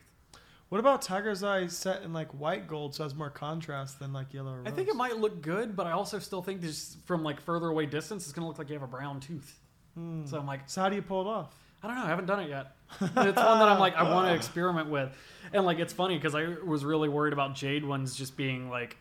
What 0.70 0.80
about 0.80 1.02
Tiger's 1.02 1.44
Eye 1.44 1.68
set 1.68 2.04
in 2.04 2.12
like 2.12 2.30
white 2.32 2.68
gold 2.68 2.94
so 2.94 3.04
it 3.04 3.06
has 3.06 3.16
more 3.16 3.30
contrast 3.30 4.00
than 4.00 4.12
like 4.12 4.34
yellow 4.34 4.52
or 4.52 4.64
I 4.66 4.72
think 4.72 4.90
it 4.90 4.96
might 4.96 5.18
look 5.18 5.42
good, 5.42 5.76
but 5.78 5.88
I 5.88 5.92
also 5.92 6.20
still 6.20 6.42
think 6.42 6.60
this 6.60 6.98
from 7.06 7.24
like 7.24 7.40
further 7.40 7.68
away 7.70 7.86
distance, 7.86 8.24
it's 8.26 8.34
gonna 8.34 8.48
look 8.48 8.60
like 8.60 8.68
you 8.68 8.74
have 8.76 8.84
a 8.84 8.88
brown 8.88 9.22
tooth. 9.22 9.60
Hmm. 9.96 10.26
So 10.26 10.38
I'm 10.38 10.46
like, 10.46 10.62
So 10.66 10.82
how 10.82 10.90
do 10.90 10.96
you 10.98 11.02
pull 11.02 11.22
it 11.22 11.28
off? 11.28 11.56
I 11.82 11.88
don't 11.88 11.96
know. 11.96 12.04
I 12.04 12.08
haven't 12.10 12.26
done 12.26 12.42
it 12.42 12.50
yet. 12.50 12.76
it's 13.02 13.04
one 13.14 13.34
that 13.60 13.70
I'm 13.70 13.80
like 13.80 13.96
I 13.96 14.04
want 14.14 14.28
to 14.28 14.34
experiment 14.34 14.90
with, 14.90 15.10
and 15.54 15.66
like 15.66 15.80
it's 15.80 15.94
funny 15.94 16.18
because 16.18 16.36
I 16.36 16.56
was 16.66 16.84
really 16.84 17.08
worried 17.08 17.34
about 17.34 17.56
jade 17.56 17.86
ones 17.86 18.16
just 18.16 18.36
being 18.36 18.70
like, 18.70 18.98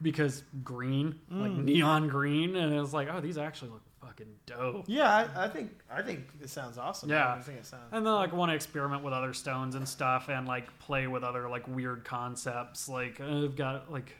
because 0.00 0.42
green, 0.64 1.18
like 1.30 1.52
Mm. 1.52 1.64
neon 1.64 2.08
green, 2.08 2.56
and 2.56 2.72
it 2.72 2.80
was 2.80 2.94
like, 2.94 3.08
oh, 3.12 3.20
these 3.20 3.36
actually 3.38 3.72
look 3.72 3.82
fucking 4.10 4.34
dope. 4.46 4.84
Yeah, 4.88 5.28
I, 5.34 5.44
I 5.44 5.48
think 5.48 5.70
I 5.90 6.02
think 6.02 6.28
it 6.42 6.50
sounds 6.50 6.78
awesome. 6.78 7.10
Yeah. 7.10 7.34
I 7.34 7.40
think 7.40 7.58
it 7.58 7.66
sounds. 7.66 7.84
And 7.92 8.04
then 8.04 8.12
like 8.12 8.32
want 8.32 8.50
to 8.50 8.54
experiment 8.56 9.02
with 9.02 9.14
other 9.14 9.32
stones 9.32 9.74
and 9.74 9.88
stuff, 9.88 10.28
and 10.28 10.46
like 10.46 10.76
play 10.80 11.06
with 11.06 11.22
other 11.22 11.48
like 11.48 11.66
weird 11.68 12.04
concepts. 12.04 12.88
Like 12.88 13.20
I've 13.20 13.56
got 13.56 13.90
like 13.90 14.16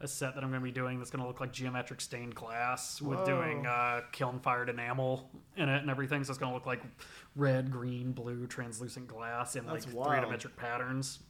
a 0.00 0.08
set 0.08 0.34
that 0.34 0.42
I'm 0.42 0.50
going 0.50 0.60
to 0.60 0.64
be 0.64 0.72
doing 0.72 0.98
that's 0.98 1.10
going 1.10 1.22
to 1.22 1.28
look 1.28 1.40
like 1.40 1.52
geometric 1.52 2.00
stained 2.00 2.34
glass 2.34 3.00
with 3.00 3.20
Whoa. 3.20 3.26
doing 3.26 3.66
uh, 3.66 4.02
kiln 4.12 4.40
fired 4.40 4.68
enamel 4.68 5.30
in 5.56 5.68
it 5.68 5.80
and 5.80 5.90
everything. 5.90 6.24
So 6.24 6.30
it's 6.30 6.38
going 6.38 6.50
to 6.50 6.54
look 6.54 6.66
like 6.66 6.82
red, 7.36 7.70
green, 7.70 8.12
blue, 8.12 8.46
translucent 8.46 9.06
glass 9.06 9.56
in 9.56 9.66
That's 9.66 9.86
like 9.86 10.06
three 10.06 10.20
dimensional 10.20 10.56
patterns 10.56 11.20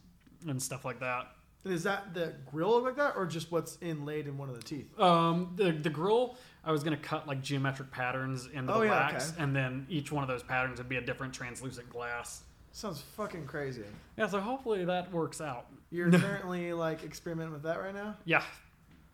and 0.47 0.61
stuff 0.61 0.83
like 0.83 0.99
that. 0.99 1.27
Is 1.65 1.83
that 1.83 2.13
the 2.13 2.33
grill 2.51 2.69
look 2.69 2.83
like 2.85 2.95
that, 2.97 3.15
or 3.17 3.25
just 3.25 3.51
what's 3.51 3.77
inlaid 3.81 4.27
in 4.27 4.37
one 4.37 4.49
of 4.49 4.55
the 4.55 4.61
teeth? 4.61 4.99
Um, 4.99 5.53
the 5.55 5.71
the 5.71 5.89
grill, 5.89 6.37
I 6.63 6.71
was 6.71 6.83
gonna 6.83 6.95
cut 6.97 7.27
like 7.27 7.41
geometric 7.41 7.89
patterns 7.91 8.47
into 8.53 8.71
Oh, 8.71 8.79
the 8.81 8.85
yeah, 8.85 8.91
wax, 9.11 9.31
okay. 9.33 9.43
and 9.43 9.55
then 9.55 9.87
each 9.89 10.11
one 10.11 10.23
of 10.23 10.27
those 10.27 10.43
patterns 10.43 10.77
would 10.77 10.87
be 10.89 10.97
a 10.97 11.01
different 11.01 11.33
translucent 11.33 11.89
glass. 11.89 12.43
Sounds 12.71 13.01
fucking 13.01 13.47
crazy. 13.47 13.83
Yeah, 14.17 14.27
so 14.27 14.39
hopefully 14.39 14.85
that 14.85 15.11
works 15.11 15.41
out. 15.41 15.65
You're 15.89 16.11
currently 16.19 16.71
like 16.73 17.03
experimenting 17.03 17.53
with 17.53 17.63
that 17.63 17.79
right 17.79 17.95
now. 17.95 18.15
Yeah, 18.25 18.43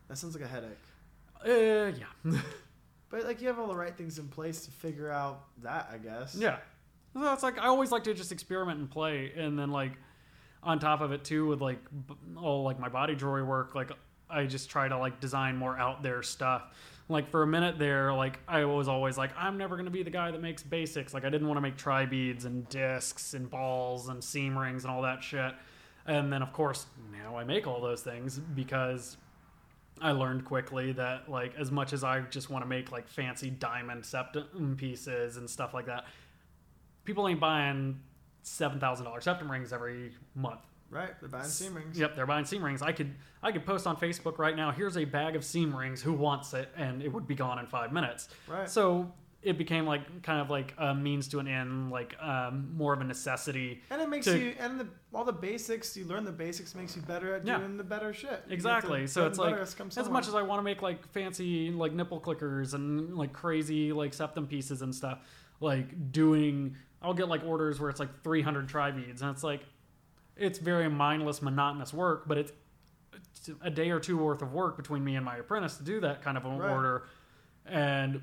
That 0.09 0.17
sounds 0.17 0.35
like 0.35 0.43
a 0.43 0.47
headache. 0.47 0.77
uh, 1.45 1.97
yeah. 2.25 2.39
But 3.09 3.25
like 3.25 3.41
you 3.41 3.47
have 3.47 3.59
all 3.59 3.67
the 3.67 3.75
right 3.75 3.95
things 3.97 4.19
in 4.19 4.27
place 4.29 4.65
to 4.65 4.71
figure 4.71 5.11
out 5.11 5.43
that, 5.63 5.89
I 5.93 5.97
guess. 5.97 6.33
Yeah. 6.33 6.57
So 7.13 7.33
it's 7.33 7.43
like 7.43 7.59
I 7.59 7.65
always 7.67 7.91
like 7.91 8.05
to 8.05 8.13
just 8.13 8.31
experiment 8.31 8.79
and 8.79 8.89
play, 8.89 9.33
and 9.35 9.59
then 9.59 9.69
like 9.69 9.91
on 10.63 10.79
top 10.79 11.01
of 11.01 11.11
it 11.11 11.23
too, 11.23 11.47
with 11.47 11.61
like 11.61 11.79
all 12.37 12.63
like 12.63 12.79
my 12.79 12.89
body 12.89 13.15
jewelry 13.15 13.43
work, 13.43 13.75
like 13.75 13.91
I 14.29 14.45
just 14.45 14.69
try 14.69 14.87
to 14.87 14.97
like 14.97 15.19
design 15.19 15.57
more 15.57 15.77
out 15.77 16.03
there 16.03 16.23
stuff. 16.23 16.63
Like 17.09 17.29
for 17.29 17.43
a 17.43 17.47
minute 17.47 17.77
there, 17.77 18.13
like 18.13 18.39
I 18.47 18.63
was 18.65 18.87
always 18.87 19.17
like, 19.17 19.31
I'm 19.37 19.57
never 19.57 19.75
gonna 19.75 19.89
be 19.89 20.03
the 20.03 20.11
guy 20.11 20.31
that 20.31 20.41
makes 20.41 20.63
basics. 20.63 21.13
Like 21.13 21.25
I 21.25 21.29
didn't 21.29 21.47
want 21.47 21.57
to 21.57 21.61
make 21.61 21.77
tri 21.77 22.05
beads 22.05 22.45
and 22.45 22.67
discs 22.69 23.33
and 23.33 23.49
balls 23.49 24.07
and 24.07 24.23
seam 24.23 24.57
rings 24.57 24.83
and 24.83 24.91
all 24.93 25.01
that 25.01 25.23
shit. 25.23 25.53
And 26.05 26.31
then 26.31 26.41
of 26.41 26.53
course 26.53 26.85
now 27.11 27.37
I 27.37 27.43
make 27.43 27.67
all 27.67 27.81
those 27.81 28.01
things 28.01 28.39
because 28.39 29.17
I 29.99 30.11
learned 30.11 30.45
quickly 30.45 30.93
that 30.93 31.29
like 31.29 31.53
as 31.55 31.71
much 31.71 31.93
as 31.93 32.03
I 32.03 32.21
just 32.21 32.49
want 32.49 32.63
to 32.63 32.69
make 32.69 32.91
like 32.91 33.07
fancy 33.07 33.49
diamond 33.49 34.05
septum 34.05 34.75
pieces 34.77 35.37
and 35.37 35.49
stuff 35.49 35.73
like 35.73 35.87
that, 35.87 36.05
people 37.03 37.27
ain't 37.27 37.39
buying 37.39 37.99
seven 38.43 38.79
thousand 38.79 39.05
dollars 39.05 39.23
septum 39.25 39.51
rings 39.51 39.71
every 39.73 40.13
month. 40.35 40.61
Right. 40.89 41.11
They're 41.21 41.29
buying 41.29 41.45
seam 41.45 41.73
rings. 41.73 41.97
Yep, 41.97 42.15
they're 42.17 42.25
buying 42.25 42.43
seam 42.45 42.63
rings. 42.63 42.81
I 42.81 42.91
could 42.91 43.13
I 43.41 43.51
could 43.53 43.65
post 43.65 43.87
on 43.87 43.95
Facebook 43.97 44.37
right 44.37 44.55
now. 44.55 44.71
Here's 44.71 44.97
a 44.97 45.05
bag 45.05 45.35
of 45.37 45.45
seam 45.45 45.73
rings. 45.75 46.01
Who 46.01 46.11
wants 46.13 46.53
it? 46.53 46.69
And 46.75 47.01
it 47.01 47.11
would 47.11 47.27
be 47.27 47.35
gone 47.35 47.59
in 47.59 47.65
five 47.67 47.93
minutes. 47.93 48.27
Right. 48.47 48.69
So 48.69 49.11
it 49.41 49.57
became 49.57 49.87
like 49.87 50.21
kind 50.21 50.39
of 50.39 50.49
like 50.51 50.73
a 50.77 50.93
means 50.93 51.27
to 51.29 51.39
an 51.39 51.47
end, 51.47 51.89
like 51.91 52.15
um, 52.21 52.71
more 52.75 52.93
of 52.93 53.01
a 53.01 53.03
necessity. 53.03 53.81
And 53.89 53.99
it 54.01 54.07
makes 54.09 54.25
to- 54.25 54.37
you, 54.37 54.53
and 54.59 54.79
the, 54.79 54.87
all 55.15 55.23
the 55.23 55.31
basics, 55.33 55.97
you 55.97 56.05
learn 56.05 56.25
the 56.25 56.31
basics 56.31 56.75
makes 56.75 56.95
you 56.95 57.01
better 57.01 57.33
at 57.35 57.47
Yeah. 57.47 57.57
doing 57.57 57.75
the 57.77 57.83
better 57.83 58.13
shit. 58.13 58.43
You 58.47 58.53
Exactly. 58.53 59.07
So 59.07 59.25
it's 59.25 59.39
like 59.39 59.51
butter 59.51 59.59
has 59.61 59.73
come 59.73 59.89
as 59.97 60.09
much 60.09 60.27
as 60.27 60.35
I 60.35 60.43
want 60.43 60.59
to 60.59 60.63
make 60.63 60.83
like 60.83 61.07
fancy 61.07 61.71
like 61.71 61.93
nipple 61.93 62.19
clickers 62.21 62.75
and 62.75 63.17
like 63.17 63.33
crazy 63.33 63.91
like 63.93 64.13
septum 64.13 64.45
pieces 64.45 64.83
and 64.83 64.93
stuff, 64.93 65.19
like 65.59 66.11
doing 66.11 66.75
I'll 67.01 67.13
get 67.13 67.27
like 67.27 67.43
orders 67.45 67.79
where 67.79 67.89
it's 67.89 67.99
like 67.99 68.23
300 68.23 68.67
tri 68.69 68.91
beads 68.91 69.21
and 69.21 69.31
it's 69.31 69.43
like 69.43 69.61
it's 70.37 70.59
very 70.59 70.89
mindless 70.89 71.41
monotonous 71.41 71.93
work, 71.93 72.27
but 72.27 72.37
it's, 72.37 72.51
a 73.61 73.69
day 73.71 73.89
or 73.89 73.99
two 73.99 74.17
worth 74.17 74.41
of 74.41 74.53
work 74.53 74.77
between 74.77 75.03
me 75.03 75.15
and 75.15 75.25
my 75.25 75.37
apprentice 75.37 75.77
to 75.77 75.83
do 75.83 75.99
that 75.99 76.21
kind 76.21 76.37
of 76.37 76.45
an 76.45 76.57
Right. 76.59 76.71
order 76.71 77.03
and 77.65 78.21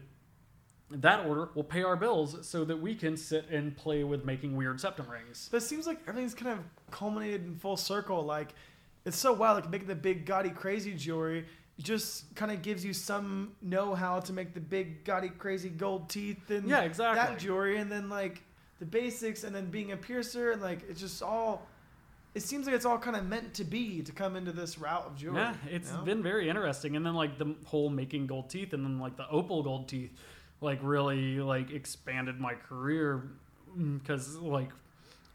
that 0.91 1.27
order 1.27 1.49
will 1.55 1.65
pay 1.65 1.83
our 1.83 1.97
bills 1.97 2.47
so 2.47 2.65
that 2.65 2.77
we 2.81 2.95
can 2.95 3.17
sit 3.17 3.49
and 3.51 3.77
play 3.77 4.05
with 4.05 4.25
making 4.25 4.57
weird 4.57 4.81
septum 4.81 5.07
rings. 5.11 5.49
But 5.51 5.59
it 5.59 5.67
seems 5.67 5.87
like 5.87 5.99
everything's 6.09 6.35
kind 6.35 6.59
of 6.59 6.65
culminated 6.91 7.45
in 7.45 7.57
full 7.57 7.77
circle. 7.77 8.23
Like, 8.23 8.55
it's 9.05 9.19
so 9.19 9.33
wild. 9.35 9.57
Like, 9.63 9.71
making 9.71 9.89
the 9.89 9.95
big, 9.95 10.25
gaudy, 10.25 10.49
crazy 10.51 10.95
jewelry 10.95 11.45
just 11.79 12.35
kind 12.35 12.51
of 12.51 12.63
gives 12.63 12.85
you 12.85 12.93
some 12.95 13.53
know 13.61 13.95
how 13.95 14.19
to 14.21 14.33
make 14.33 14.55
the 14.55 14.61
big, 14.61 15.05
gaudy, 15.05 15.29
crazy 15.29 15.69
gold 15.69 16.09
teeth 16.09 16.49
and 16.51 16.67
Yeah, 16.69 16.81
exactly. 16.83 17.19
that 17.35 17.39
jewelry. 17.39 17.77
And 17.79 17.93
then, 17.93 18.09
like, 18.09 18.43
the 18.79 18.87
basics, 18.87 19.45
and 19.45 19.55
then 19.55 19.71
being 19.71 19.93
a 19.93 19.97
piercer. 19.97 20.53
And, 20.53 20.63
like, 20.63 20.89
it's 20.89 21.01
just 21.01 21.23
all. 21.23 21.67
It 22.35 22.43
seems 22.43 22.67
like 22.67 22.75
it's 22.75 22.85
all 22.85 22.99
kind 22.99 23.17
of 23.17 23.27
meant 23.27 23.55
to 23.55 23.65
be 23.65 24.03
to 24.03 24.13
come 24.13 24.37
into 24.37 24.53
this 24.53 24.79
route 24.79 25.07
of 25.07 25.17
jewelry. 25.17 25.41
Yeah, 25.41 25.55
it's 25.71 25.91
you 25.91 25.97
know? 25.97 26.05
been 26.05 26.23
very 26.23 26.49
interesting. 26.49 26.95
And 26.95 27.05
then 27.05 27.15
like 27.15 27.39
the 27.39 27.57
whole 27.65 27.89
making 27.89 28.27
gold 28.27 28.51
teeth, 28.51 28.75
and 28.75 28.85
then 28.85 28.99
like 28.99 29.17
the 29.17 29.29
opal 29.29 29.63
gold 29.63 29.89
teeth, 29.89 30.13
like 30.61 30.79
really 30.83 31.41
like 31.41 31.71
expanded 31.71 32.39
my 32.39 32.55
career 32.55 33.23
because 33.77 34.37
like 34.37 34.71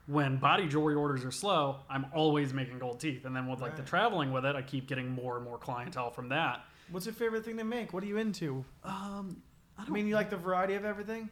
when 0.08 0.38
body 0.38 0.68
jewelry 0.68 0.96
orders 0.96 1.26
are 1.26 1.32
slow, 1.32 1.78
I'm 1.90 2.06
always 2.14 2.54
making 2.54 2.80
gold 2.80 3.00
teeth, 3.00 3.26
and 3.26 3.36
then 3.36 3.48
with 3.48 3.62
like 3.62 3.76
the 3.76 3.84
traveling 3.84 4.32
with 4.32 4.46
it, 4.46 4.56
I 4.56 4.62
keep 4.62 4.88
getting 4.88 5.10
more 5.10 5.38
and 5.38 5.46
more 5.46 5.58
clientele 5.58 6.12
from 6.12 6.30
that. 6.30 6.66
What's 6.92 7.06
your 7.06 7.16
favorite 7.16 7.46
thing 7.46 7.58
to 7.58 7.64
make? 7.64 7.94
What 7.94 8.04
are 8.04 8.08
you 8.08 8.18
into? 8.18 8.64
Um, 8.84 9.42
I 9.78 9.86
I 9.88 9.90
mean, 9.90 10.08
you 10.08 10.16
like 10.16 10.30
the 10.30 10.38
variety 10.38 10.76
of 10.76 10.86
everything? 10.86 11.30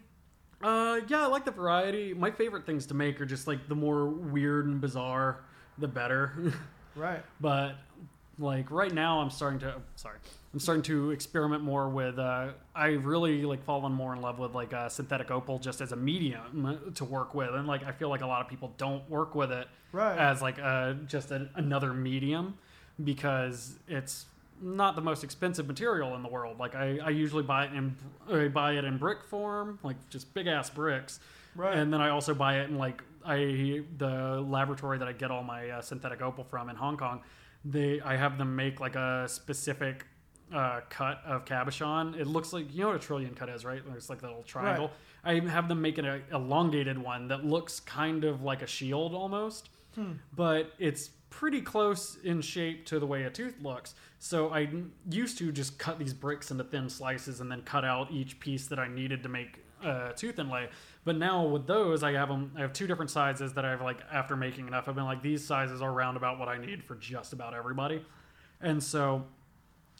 Uh, 0.63 0.99
yeah, 1.07 1.23
I 1.23 1.27
like 1.27 1.45
the 1.45 1.51
variety. 1.51 2.13
My 2.13 2.31
favorite 2.31 2.65
things 2.65 2.85
to 2.87 2.93
make 2.93 3.19
are 3.21 3.25
just 3.25 3.47
like 3.47 3.67
the 3.67 3.75
more 3.75 4.05
weird 4.07 4.65
and 4.67 4.79
bizarre, 4.81 5.41
the 5.77 5.87
better. 5.87 6.53
Right. 6.93 7.23
but 7.39 7.75
like 8.37 8.69
right 8.69 8.93
now, 8.93 9.21
I'm 9.21 9.29
starting 9.29 9.59
to. 9.61 9.75
Sorry, 9.95 10.17
I'm 10.53 10.59
starting 10.59 10.83
to 10.83 11.11
experiment 11.11 11.63
more 11.63 11.87
with. 11.89 12.19
Uh, 12.19 12.49
I 12.75 12.87
really 12.87 13.43
like 13.45 13.63
fallen 13.63 13.93
more 13.93 14.13
in 14.13 14.21
love 14.21 14.39
with 14.39 14.53
like 14.53 14.73
uh, 14.73 14.89
synthetic 14.89 15.31
opal 15.31 15.57
just 15.57 15.79
as 15.79 15.93
a 15.93 15.95
medium 15.95 16.91
to 16.95 17.05
work 17.05 17.33
with, 17.33 17.53
and 17.55 17.65
like 17.65 17.85
I 17.85 17.93
feel 17.93 18.09
like 18.09 18.21
a 18.21 18.27
lot 18.27 18.41
of 18.41 18.49
people 18.49 18.73
don't 18.77 19.09
work 19.09 19.35
with 19.35 19.53
it 19.53 19.67
Right. 19.93 20.17
as 20.17 20.41
like 20.41 20.59
uh, 20.61 20.93
just 21.07 21.31
an, 21.31 21.49
another 21.55 21.93
medium 21.93 22.57
because 23.01 23.75
it's 23.87 24.25
not 24.61 24.95
the 24.95 25.01
most 25.01 25.23
expensive 25.23 25.67
material 25.67 26.15
in 26.15 26.23
the 26.23 26.29
world. 26.29 26.59
Like 26.59 26.75
I, 26.75 26.99
I 27.03 27.09
usually 27.09 27.43
buy 27.43 27.65
it 27.65 27.73
in 27.73 27.95
I 28.31 28.47
buy 28.47 28.73
it 28.73 28.85
in 28.85 28.97
brick 28.97 29.23
form, 29.23 29.79
like 29.83 29.97
just 30.09 30.33
big 30.33 30.47
ass 30.47 30.69
bricks, 30.69 31.19
right. 31.55 31.75
and 31.77 31.91
then 31.93 32.01
I 32.01 32.09
also 32.09 32.33
buy 32.33 32.59
it 32.59 32.69
in 32.69 32.77
like 32.77 33.03
I 33.25 33.81
the 33.97 34.41
laboratory 34.47 34.97
that 34.97 35.07
I 35.07 35.13
get 35.13 35.31
all 35.31 35.43
my 35.43 35.69
uh, 35.69 35.81
synthetic 35.81 36.21
opal 36.21 36.43
from 36.43 36.69
in 36.69 36.75
Hong 36.75 36.97
Kong. 36.97 37.21
They 37.65 38.01
I 38.01 38.15
have 38.15 38.37
them 38.37 38.55
make 38.55 38.79
like 38.79 38.95
a 38.95 39.27
specific 39.27 40.05
uh, 40.53 40.81
cut 40.89 41.21
of 41.25 41.45
cabochon. 41.45 42.19
It 42.19 42.27
looks 42.27 42.53
like 42.53 42.73
you 42.73 42.81
know 42.81 42.87
what 42.87 42.95
a 42.97 42.99
trillion 42.99 43.33
cut 43.35 43.49
is, 43.49 43.63
right? 43.65 43.81
It's 43.95 44.09
like 44.09 44.21
the 44.21 44.27
little 44.27 44.43
triangle. 44.43 44.91
Right. 45.23 45.43
I 45.43 45.49
have 45.49 45.67
them 45.67 45.81
make 45.81 45.97
an 45.99 46.23
elongated 46.33 46.97
one 46.97 47.27
that 47.27 47.45
looks 47.45 47.79
kind 47.79 48.23
of 48.23 48.41
like 48.41 48.61
a 48.63 48.67
shield 48.67 49.13
almost, 49.13 49.69
Hmm. 49.95 50.13
but 50.35 50.71
it's 50.79 51.11
pretty 51.31 51.61
close 51.61 52.17
in 52.23 52.41
shape 52.41 52.85
to 52.85 52.99
the 52.99 53.07
way 53.07 53.23
a 53.23 53.29
tooth 53.31 53.55
looks. 53.59 53.95
So 54.19 54.49
I 54.49 54.69
used 55.09 55.39
to 55.39 55.51
just 55.51 55.79
cut 55.79 55.97
these 55.97 56.13
bricks 56.13 56.51
into 56.51 56.63
thin 56.63 56.87
slices 56.89 57.41
and 57.41 57.51
then 57.51 57.63
cut 57.63 57.83
out 57.83 58.11
each 58.11 58.39
piece 58.39 58.67
that 58.67 58.77
I 58.77 58.87
needed 58.87 59.23
to 59.23 59.29
make 59.29 59.63
a 59.83 60.11
tooth 60.15 60.37
inlay. 60.37 60.69
But 61.03 61.17
now 61.17 61.43
with 61.45 61.65
those, 61.65 62.03
I 62.03 62.11
have 62.11 62.29
them. 62.29 62.51
I 62.55 62.61
have 62.61 62.73
two 62.73 62.85
different 62.85 63.09
sizes 63.09 63.53
that 63.53 63.65
I've 63.65 63.81
like 63.81 64.01
after 64.11 64.35
making 64.35 64.67
enough. 64.67 64.87
I've 64.87 64.93
been 64.93 65.05
like 65.05 65.23
these 65.23 65.43
sizes 65.43 65.81
are 65.81 65.91
round 65.91 66.17
about 66.17 66.37
what 66.37 66.47
I 66.47 66.59
need 66.59 66.83
for 66.83 66.93
just 66.95 67.33
about 67.33 67.55
everybody, 67.55 68.05
and 68.61 68.83
so 68.83 69.23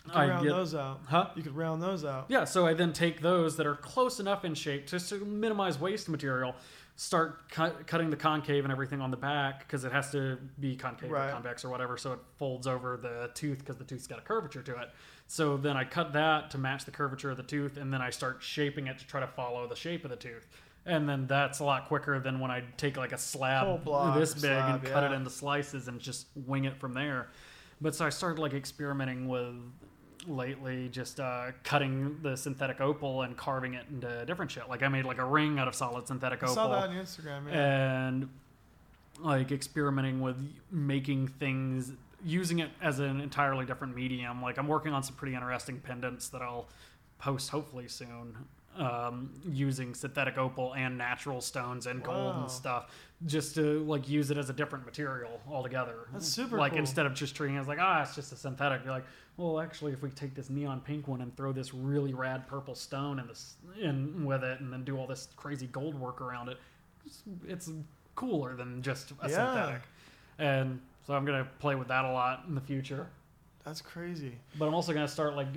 you 0.05 0.11
could 0.11 0.19
I 0.19 0.27
round 0.27 0.43
get 0.45 0.53
those 0.53 0.75
out. 0.75 0.99
huh. 1.07 1.29
You 1.35 1.41
could 1.41 1.55
round 1.55 1.81
those 1.81 2.05
out. 2.05 2.25
Yeah, 2.27 2.43
so 2.43 2.67
I 2.67 2.75
then 2.75 2.93
take 2.93 3.21
those 3.21 3.57
that 3.57 3.65
are 3.65 3.75
close 3.75 4.19
enough 4.19 4.45
in 4.45 4.53
shape 4.53 4.85
just 4.85 5.09
to 5.09 5.15
minimize 5.25 5.79
waste 5.79 6.07
material, 6.09 6.55
start 6.95 7.49
cut, 7.49 7.87
cutting 7.87 8.09
the 8.09 8.15
concave 8.15 8.63
and 8.63 8.71
everything 8.71 9.01
on 9.01 9.09
the 9.11 9.17
back 9.17 9.59
because 9.59 9.83
it 9.85 9.91
has 9.91 10.11
to 10.11 10.37
be 10.59 10.75
concave 10.75 11.09
Right. 11.11 11.29
or 11.29 11.33
convex 11.33 11.65
or 11.65 11.69
whatever, 11.69 11.97
so 11.97 12.13
it 12.13 12.19
folds 12.37 12.67
over 12.67 12.97
the 12.97 13.31
tooth 13.33 13.59
because 13.59 13.77
the 13.77 13.83
tooth's 13.83 14.07
got 14.07 14.19
a 14.19 14.21
curvature 14.21 14.61
to 14.61 14.75
it. 14.81 14.89
So 15.27 15.57
then 15.57 15.77
I 15.77 15.83
cut 15.85 16.13
that 16.13 16.51
to 16.51 16.57
match 16.57 16.85
the 16.85 16.91
curvature 16.91 17.31
of 17.31 17.37
the 17.37 17.43
tooth, 17.43 17.77
and 17.77 17.91
then 17.93 18.01
I 18.01 18.09
start 18.09 18.37
shaping 18.43 18.87
it 18.87 18.99
to 18.99 19.07
try 19.07 19.19
to 19.21 19.27
follow 19.27 19.67
the 19.67 19.75
shape 19.75 20.03
of 20.03 20.09
the 20.11 20.17
tooth. 20.17 20.47
And 20.85 21.07
then 21.07 21.27
that's 21.27 21.59
a 21.59 21.63
lot 21.63 21.87
quicker 21.87 22.19
than 22.19 22.39
when 22.39 22.51
I 22.51 22.63
take 22.77 22.97
like 22.97 23.11
a 23.13 23.17
slab 23.17 23.85
this 24.15 24.33
big 24.33 24.51
and 24.51 24.81
slab, 24.81 24.83
cut 24.93 25.03
it 25.03 25.11
into 25.13 25.29
slices 25.29 25.87
and 25.87 25.99
just 25.99 26.27
wing 26.35 26.65
it 26.65 26.75
from 26.79 26.93
there. 26.93 27.29
But 27.79 27.95
so 27.95 28.05
I 28.05 28.09
started 28.09 28.39
like 28.41 28.53
experimenting 28.53 29.27
with 29.27 29.55
lately 30.27 30.89
just 30.89 31.19
uh, 31.19 31.47
cutting 31.63 32.17
the 32.21 32.35
synthetic 32.35 32.79
opal 32.81 33.23
and 33.23 33.35
carving 33.37 33.73
it 33.73 33.85
into 33.89 34.25
different 34.25 34.51
shit. 34.51 34.69
Like 34.69 34.83
I 34.83 34.87
made 34.87 35.05
like 35.05 35.17
a 35.17 35.25
ring 35.25 35.59
out 35.59 35.67
of 35.67 35.75
solid 35.75 36.07
synthetic 36.07 36.41
I 36.43 36.45
opal 36.47 36.55
saw 36.55 36.67
that 36.69 36.89
on 36.89 36.95
Instagram. 36.95 37.47
Yeah. 37.51 38.07
and 38.07 38.29
like 39.19 39.51
experimenting 39.51 40.21
with 40.21 40.37
making 40.71 41.27
things 41.27 41.91
using 42.23 42.59
it 42.59 42.69
as 42.81 42.99
an 42.99 43.19
entirely 43.21 43.65
different 43.65 43.95
medium. 43.95 44.41
Like 44.41 44.57
I'm 44.57 44.67
working 44.67 44.93
on 44.93 45.03
some 45.03 45.15
pretty 45.15 45.33
interesting 45.35 45.79
pendants 45.79 46.29
that 46.29 46.41
I'll 46.41 46.67
post 47.19 47.49
hopefully 47.49 47.87
soon. 47.87 48.37
Um, 48.77 49.31
using 49.51 49.93
synthetic 49.93 50.37
opal 50.37 50.73
and 50.73 50.97
natural 50.97 51.41
stones 51.41 51.87
and 51.87 52.01
gold 52.01 52.35
Wow. 52.35 52.41
and 52.43 52.49
stuff, 52.51 52.89
just 53.27 53.53
to 53.55 53.83
like 53.85 54.09
use 54.09 54.31
it 54.31 54.37
as 54.37 54.49
a 54.49 54.53
different 54.53 54.85
material 54.85 55.39
altogether. 55.49 56.07
That's 56.11 56.27
super 56.27 56.57
Like 56.57 56.71
cool. 56.71 56.79
instead 56.79 57.05
of 57.05 57.13
just 57.13 57.35
treating 57.35 57.55
it 57.55 57.59
as 57.59 57.67
like 57.67 57.77
ah, 57.79 58.01
it's 58.01 58.15
just 58.15 58.31
a 58.31 58.35
synthetic. 58.35 58.81
You're 58.83 58.93
like, 58.93 59.05
well, 59.37 59.59
actually, 59.59 59.93
if 59.93 60.01
we 60.01 60.09
take 60.09 60.33
this 60.35 60.49
neon 60.49 60.81
pink 60.81 61.07
one 61.07 61.21
and 61.21 61.35
throw 61.37 61.51
this 61.51 61.73
really 61.73 62.13
rad 62.13 62.47
purple 62.47 62.75
stone 62.75 63.19
in 63.19 63.27
this 63.27 63.55
in 63.79 64.25
with 64.25 64.43
it, 64.43 64.59
and 64.59 64.71
then 64.73 64.83
do 64.83 64.97
all 64.97 65.07
this 65.07 65.27
crazy 65.35 65.67
gold 65.67 65.93
work 65.95 66.19
around 66.21 66.49
it, 66.49 66.57
it's, 67.05 67.23
it's 67.47 67.71
cooler 68.15 68.55
than 68.55 68.81
just 68.81 69.11
a 69.11 69.29
Yeah. 69.29 69.35
synthetic. 69.53 69.81
And 70.39 70.81
so 71.05 71.13
I'm 71.13 71.25
gonna 71.25 71.47
play 71.59 71.75
with 71.75 71.87
that 71.89 72.05
a 72.05 72.11
lot 72.11 72.45
in 72.47 72.55
the 72.55 72.61
future. 72.61 73.07
That's 73.63 73.81
crazy. 73.81 74.37
But 74.57 74.67
I'm 74.67 74.73
also 74.73 74.93
gonna 74.93 75.07
start 75.07 75.35
like 75.35 75.47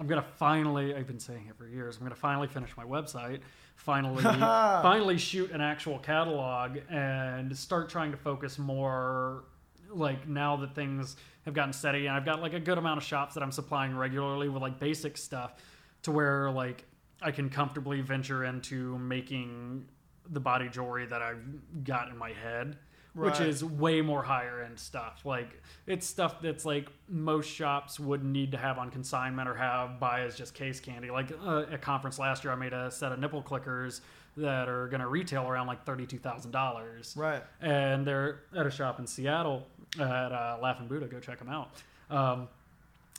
I'm 0.00 0.06
gonna 0.08 0.22
finally 0.36 0.94
I've 0.94 1.06
been 1.06 1.20
saying 1.20 1.46
it 1.48 1.56
for 1.56 1.66
years, 1.68 1.96
I'm 1.96 2.02
gonna 2.02 2.14
finally 2.16 2.48
finish 2.48 2.76
my 2.76 2.84
website, 2.84 3.40
finally 3.76 4.22
finally 4.22 5.16
shoot 5.18 5.50
an 5.52 5.60
actual 5.60 5.98
catalog 5.98 6.78
and 6.90 7.56
start 7.56 7.88
trying 7.88 8.10
to 8.10 8.16
focus 8.16 8.58
more 8.58 9.44
like 9.90 10.26
now 10.28 10.56
that 10.56 10.74
things 10.74 11.16
have 11.44 11.54
gotten 11.54 11.72
steady. 11.72 12.06
And 12.06 12.16
I've 12.16 12.24
got 12.24 12.42
like 12.42 12.52
a 12.52 12.60
good 12.60 12.78
amount 12.78 12.98
of 12.98 13.04
shops 13.04 13.34
that 13.34 13.42
I'm 13.42 13.52
supplying 13.52 13.96
regularly 13.96 14.48
with 14.48 14.62
like 14.62 14.78
basic 14.78 15.16
stuff 15.16 15.54
to 16.02 16.10
where 16.10 16.50
like 16.50 16.84
I 17.22 17.30
can 17.30 17.48
comfortably 17.48 18.00
venture 18.00 18.44
into 18.44 18.98
making 18.98 19.86
the 20.28 20.40
body 20.40 20.68
jewelry 20.68 21.06
that 21.06 21.22
I've 21.22 21.84
got 21.84 22.08
in 22.08 22.18
my 22.18 22.32
head 22.32 22.76
which 23.16 23.40
is 23.40 23.64
way 23.64 24.00
more 24.02 24.22
higher 24.22 24.62
end 24.62 24.78
stuff. 24.78 25.22
Like 25.24 25.62
it's 25.86 26.06
stuff 26.06 26.40
that's 26.40 26.64
like 26.64 26.88
most 27.08 27.48
shops 27.50 27.98
would 27.98 28.22
need 28.24 28.52
to 28.52 28.58
have 28.58 28.78
on 28.78 28.90
consignment 28.90 29.48
or 29.48 29.54
have 29.54 29.98
buy 29.98 30.20
as 30.20 30.36
just 30.36 30.54
case 30.54 30.78
candy. 30.80 31.10
Like 31.10 31.32
uh, 31.44 31.64
at 31.70 31.80
conference 31.82 32.18
last 32.18 32.44
year, 32.44 32.52
I 32.52 32.56
made 32.56 32.72
a 32.72 32.90
set 32.90 33.12
of 33.12 33.18
nipple 33.18 33.42
clickers 33.42 34.00
that 34.36 34.68
are 34.68 34.86
going 34.88 35.00
to 35.00 35.08
retail 35.08 35.48
around 35.48 35.66
like 35.66 35.84
thirty 35.84 36.04
two 36.06 36.18
thousand 36.18 36.50
dollars, 36.50 37.14
Right. 37.16 37.42
and 37.62 38.06
they're 38.06 38.42
at 38.54 38.66
a 38.66 38.70
shop 38.70 38.98
in 39.00 39.06
Seattle 39.06 39.66
at 39.98 40.04
uh, 40.32 40.58
Laughing 40.62 40.86
Buddha. 40.88 41.06
Go 41.06 41.18
check 41.20 41.38
them 41.38 41.48
out. 41.48 41.70
Um, 42.10 42.48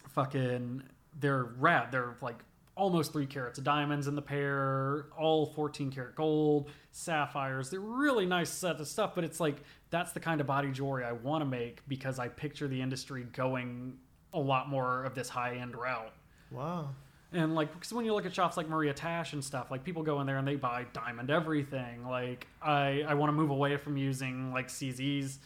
fucking, 0.10 0.84
they're 1.20 1.43
rad. 1.43 1.91
They're 1.91 2.16
like 2.22 2.38
almost 2.78 3.11
three 3.11 3.25
carats 3.25 3.57
of 3.57 3.63
diamonds 3.63 4.07
in 4.07 4.15
the 4.15 4.21
pair, 4.21 5.07
all 5.17 5.47
14 5.47 5.91
karat 5.91 6.15
gold, 6.15 6.69
sapphires. 6.91 7.69
They're 7.69 7.80
really 7.80 8.25
nice 8.25 8.49
set 8.49 8.80
of 8.80 8.88
stuff, 8.88 9.15
but 9.15 9.23
it's 9.23 9.39
like 9.39 9.63
that's 9.89 10.11
the 10.11 10.19
kind 10.19 10.39
of 10.39 10.47
body 10.47 10.71
jewelry 10.71 11.03
I 11.03 11.11
want 11.11 11.41
to 11.41 11.45
make 11.45 11.82
because 11.88 12.19
I 12.19 12.28
picture 12.28 12.67
the 12.67 12.82
industry 12.82 13.25
going 13.34 13.97
a 14.34 14.39
lot 14.39 14.69
more 14.69 15.03
of 15.03 15.15
this 15.15 15.28
high 15.28 15.55
end 15.55 15.75
route. 15.75 16.13
Wow. 16.51 16.89
And 17.34 17.55
like, 17.55 17.73
because 17.73 17.91
when 17.91 18.05
you 18.05 18.13
look 18.13 18.25
at 18.25 18.34
shops 18.34 18.55
like 18.55 18.69
Maria 18.69 18.93
Tash 18.93 19.34
and 19.34 19.43
stuff, 19.43 19.69
like 19.69 19.84
people 19.84 20.03
go 20.03 20.21
in 20.21 20.28
there 20.28 20.38
and 20.38 20.47
they 20.47 20.55
buy 20.55 20.86
diamond 20.93 21.30
everything. 21.30 22.07
Like, 22.07 22.47
I 22.61 23.03
I 23.07 23.15
want 23.15 23.30
to 23.30 23.34
move 23.34 23.49
away 23.49 23.75
from 23.78 23.97
using 23.97 24.53
like 24.53 24.69
CZs 24.69 25.39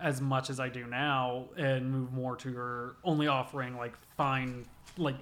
as 0.00 0.20
much 0.20 0.50
as 0.50 0.60
I 0.60 0.68
do 0.68 0.86
now 0.86 1.46
and 1.56 1.90
move 1.90 2.12
more 2.12 2.36
to 2.36 2.52
her 2.52 2.96
only 3.02 3.26
offering 3.26 3.76
like 3.76 3.94
fine, 4.16 4.66
like 4.98 5.16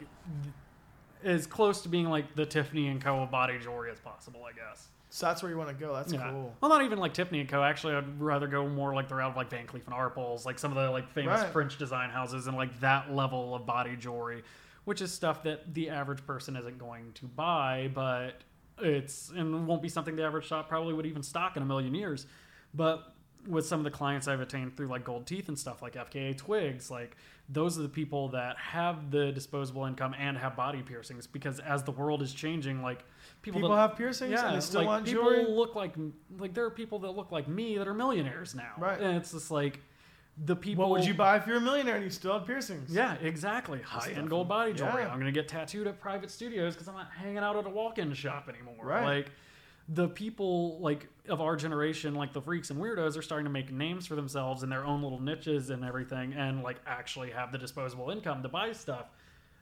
as 1.24 1.46
close 1.46 1.82
to 1.82 1.88
being 1.88 2.08
like 2.08 2.34
the 2.34 2.46
Tiffany 2.46 2.88
and 2.88 3.00
Co. 3.02 3.20
of 3.22 3.30
body 3.30 3.58
jewelry 3.58 3.90
as 3.90 3.98
possible, 4.00 4.44
I 4.44 4.52
guess. 4.52 4.88
So 5.10 5.26
that's 5.26 5.42
where 5.42 5.50
you 5.52 5.56
want 5.56 5.68
to 5.70 5.74
go. 5.76 5.94
That's 5.94 6.12
Yeah. 6.12 6.28
cool. 6.30 6.54
Well, 6.60 6.68
not 6.68 6.82
even 6.82 6.98
like 6.98 7.14
Tiffany 7.14 7.40
and 7.40 7.48
Co. 7.48 7.62
Actually, 7.62 7.94
I'd 7.94 8.20
rather 8.20 8.46
go 8.48 8.68
more 8.68 8.94
like 8.94 9.08
the 9.08 9.14
route 9.14 9.30
of 9.30 9.36
like 9.36 9.48
Van 9.50 9.66
Cleef 9.66 9.84
and 9.86 9.94
Arpels, 9.94 10.44
like 10.44 10.58
some 10.58 10.70
of 10.70 10.76
the 10.76 10.90
like 10.90 11.08
famous 11.10 11.40
Right. 11.40 11.50
French 11.52 11.78
design 11.78 12.10
houses, 12.10 12.46
and 12.48 12.56
like 12.56 12.80
that 12.80 13.12
level 13.14 13.54
of 13.54 13.64
body 13.64 13.94
jewelry, 13.96 14.42
which 14.84 15.00
is 15.00 15.12
stuff 15.12 15.44
that 15.44 15.72
the 15.72 15.88
average 15.90 16.26
person 16.26 16.56
isn't 16.56 16.78
going 16.78 17.12
to 17.14 17.26
buy, 17.26 17.90
but 17.94 18.40
it's 18.78 19.30
and 19.30 19.68
won't 19.68 19.82
be 19.82 19.88
something 19.88 20.16
the 20.16 20.24
average 20.24 20.46
shop 20.46 20.68
probably 20.68 20.92
would 20.94 21.06
even 21.06 21.22
stock 21.22 21.56
in 21.56 21.62
a 21.62 21.66
million 21.66 21.94
years. 21.94 22.26
But 22.74 23.13
with 23.46 23.66
some 23.66 23.80
of 23.80 23.84
the 23.84 23.90
clients 23.90 24.28
I've 24.28 24.40
attained 24.40 24.76
through 24.76 24.88
like 24.88 25.04
gold 25.04 25.26
teeth 25.26 25.48
and 25.48 25.58
stuff 25.58 25.82
like 25.82 25.94
FKA 25.94 26.36
Twigs, 26.36 26.90
like 26.90 27.16
those 27.48 27.78
are 27.78 27.82
the 27.82 27.88
people 27.88 28.28
that 28.28 28.56
have 28.56 29.10
the 29.10 29.30
disposable 29.32 29.84
income 29.84 30.14
and 30.18 30.36
have 30.38 30.56
body 30.56 30.82
piercings 30.82 31.26
because 31.26 31.60
as 31.60 31.82
the 31.82 31.90
world 31.90 32.22
is 32.22 32.32
changing, 32.32 32.82
like 32.82 33.04
people, 33.42 33.60
People 33.60 33.76
that, 33.76 33.88
have 33.88 33.96
piercings 33.96 34.32
yeah, 34.32 34.46
and 34.46 34.56
they 34.56 34.60
still 34.60 34.80
like, 34.80 34.86
want 34.86 35.04
people 35.04 35.24
jewelry. 35.24 35.44
look 35.46 35.74
like 35.74 35.94
like 36.38 36.54
there 36.54 36.64
are 36.64 36.70
people 36.70 36.98
that 37.00 37.10
look 37.10 37.32
like 37.32 37.46
me 37.48 37.76
that 37.78 37.86
are 37.86 37.94
millionaires 37.94 38.54
now, 38.54 38.72
Right. 38.78 39.00
And 39.00 39.16
it's 39.16 39.32
just 39.32 39.50
like 39.50 39.80
the 40.46 40.56
people. 40.56 40.88
What 40.88 40.98
would 40.98 41.06
you 41.06 41.14
buy 41.14 41.36
if 41.36 41.46
you're 41.46 41.58
a 41.58 41.60
millionaire 41.60 41.94
and 41.96 42.04
you 42.04 42.10
still 42.10 42.32
had 42.32 42.46
piercings? 42.46 42.90
Yeah, 42.92 43.14
exactly. 43.22 43.80
High 43.82 44.10
end 44.12 44.30
gold 44.30 44.48
body 44.48 44.72
jewelry. 44.72 45.02
Yeah. 45.02 45.12
I'm 45.12 45.18
gonna 45.18 45.30
get 45.32 45.46
tattooed 45.48 45.86
at 45.86 46.00
private 46.00 46.30
studios 46.30 46.74
because 46.74 46.88
I'm 46.88 46.94
not 46.94 47.10
hanging 47.12 47.38
out 47.38 47.56
at 47.56 47.66
a 47.66 47.70
walk-in 47.70 48.12
shop 48.14 48.48
anymore. 48.48 48.84
Right. 48.84 49.04
Like 49.04 49.30
the 49.88 50.08
people 50.08 50.80
like 50.80 51.08
of 51.28 51.40
our 51.40 51.56
generation, 51.56 52.14
like 52.14 52.32
the 52.32 52.40
freaks 52.40 52.70
and 52.70 52.80
weirdos, 52.80 53.16
are 53.16 53.22
starting 53.22 53.44
to 53.44 53.50
make 53.50 53.72
names 53.72 54.06
for 54.06 54.14
themselves 54.14 54.62
in 54.62 54.68
their 54.68 54.84
own 54.84 55.02
little 55.02 55.20
niches 55.20 55.70
and 55.70 55.84
everything, 55.84 56.34
and 56.34 56.62
like 56.62 56.76
actually 56.86 57.30
have 57.30 57.52
the 57.52 57.58
disposable 57.58 58.10
income 58.10 58.42
to 58.42 58.48
buy 58.48 58.72
stuff. 58.72 59.06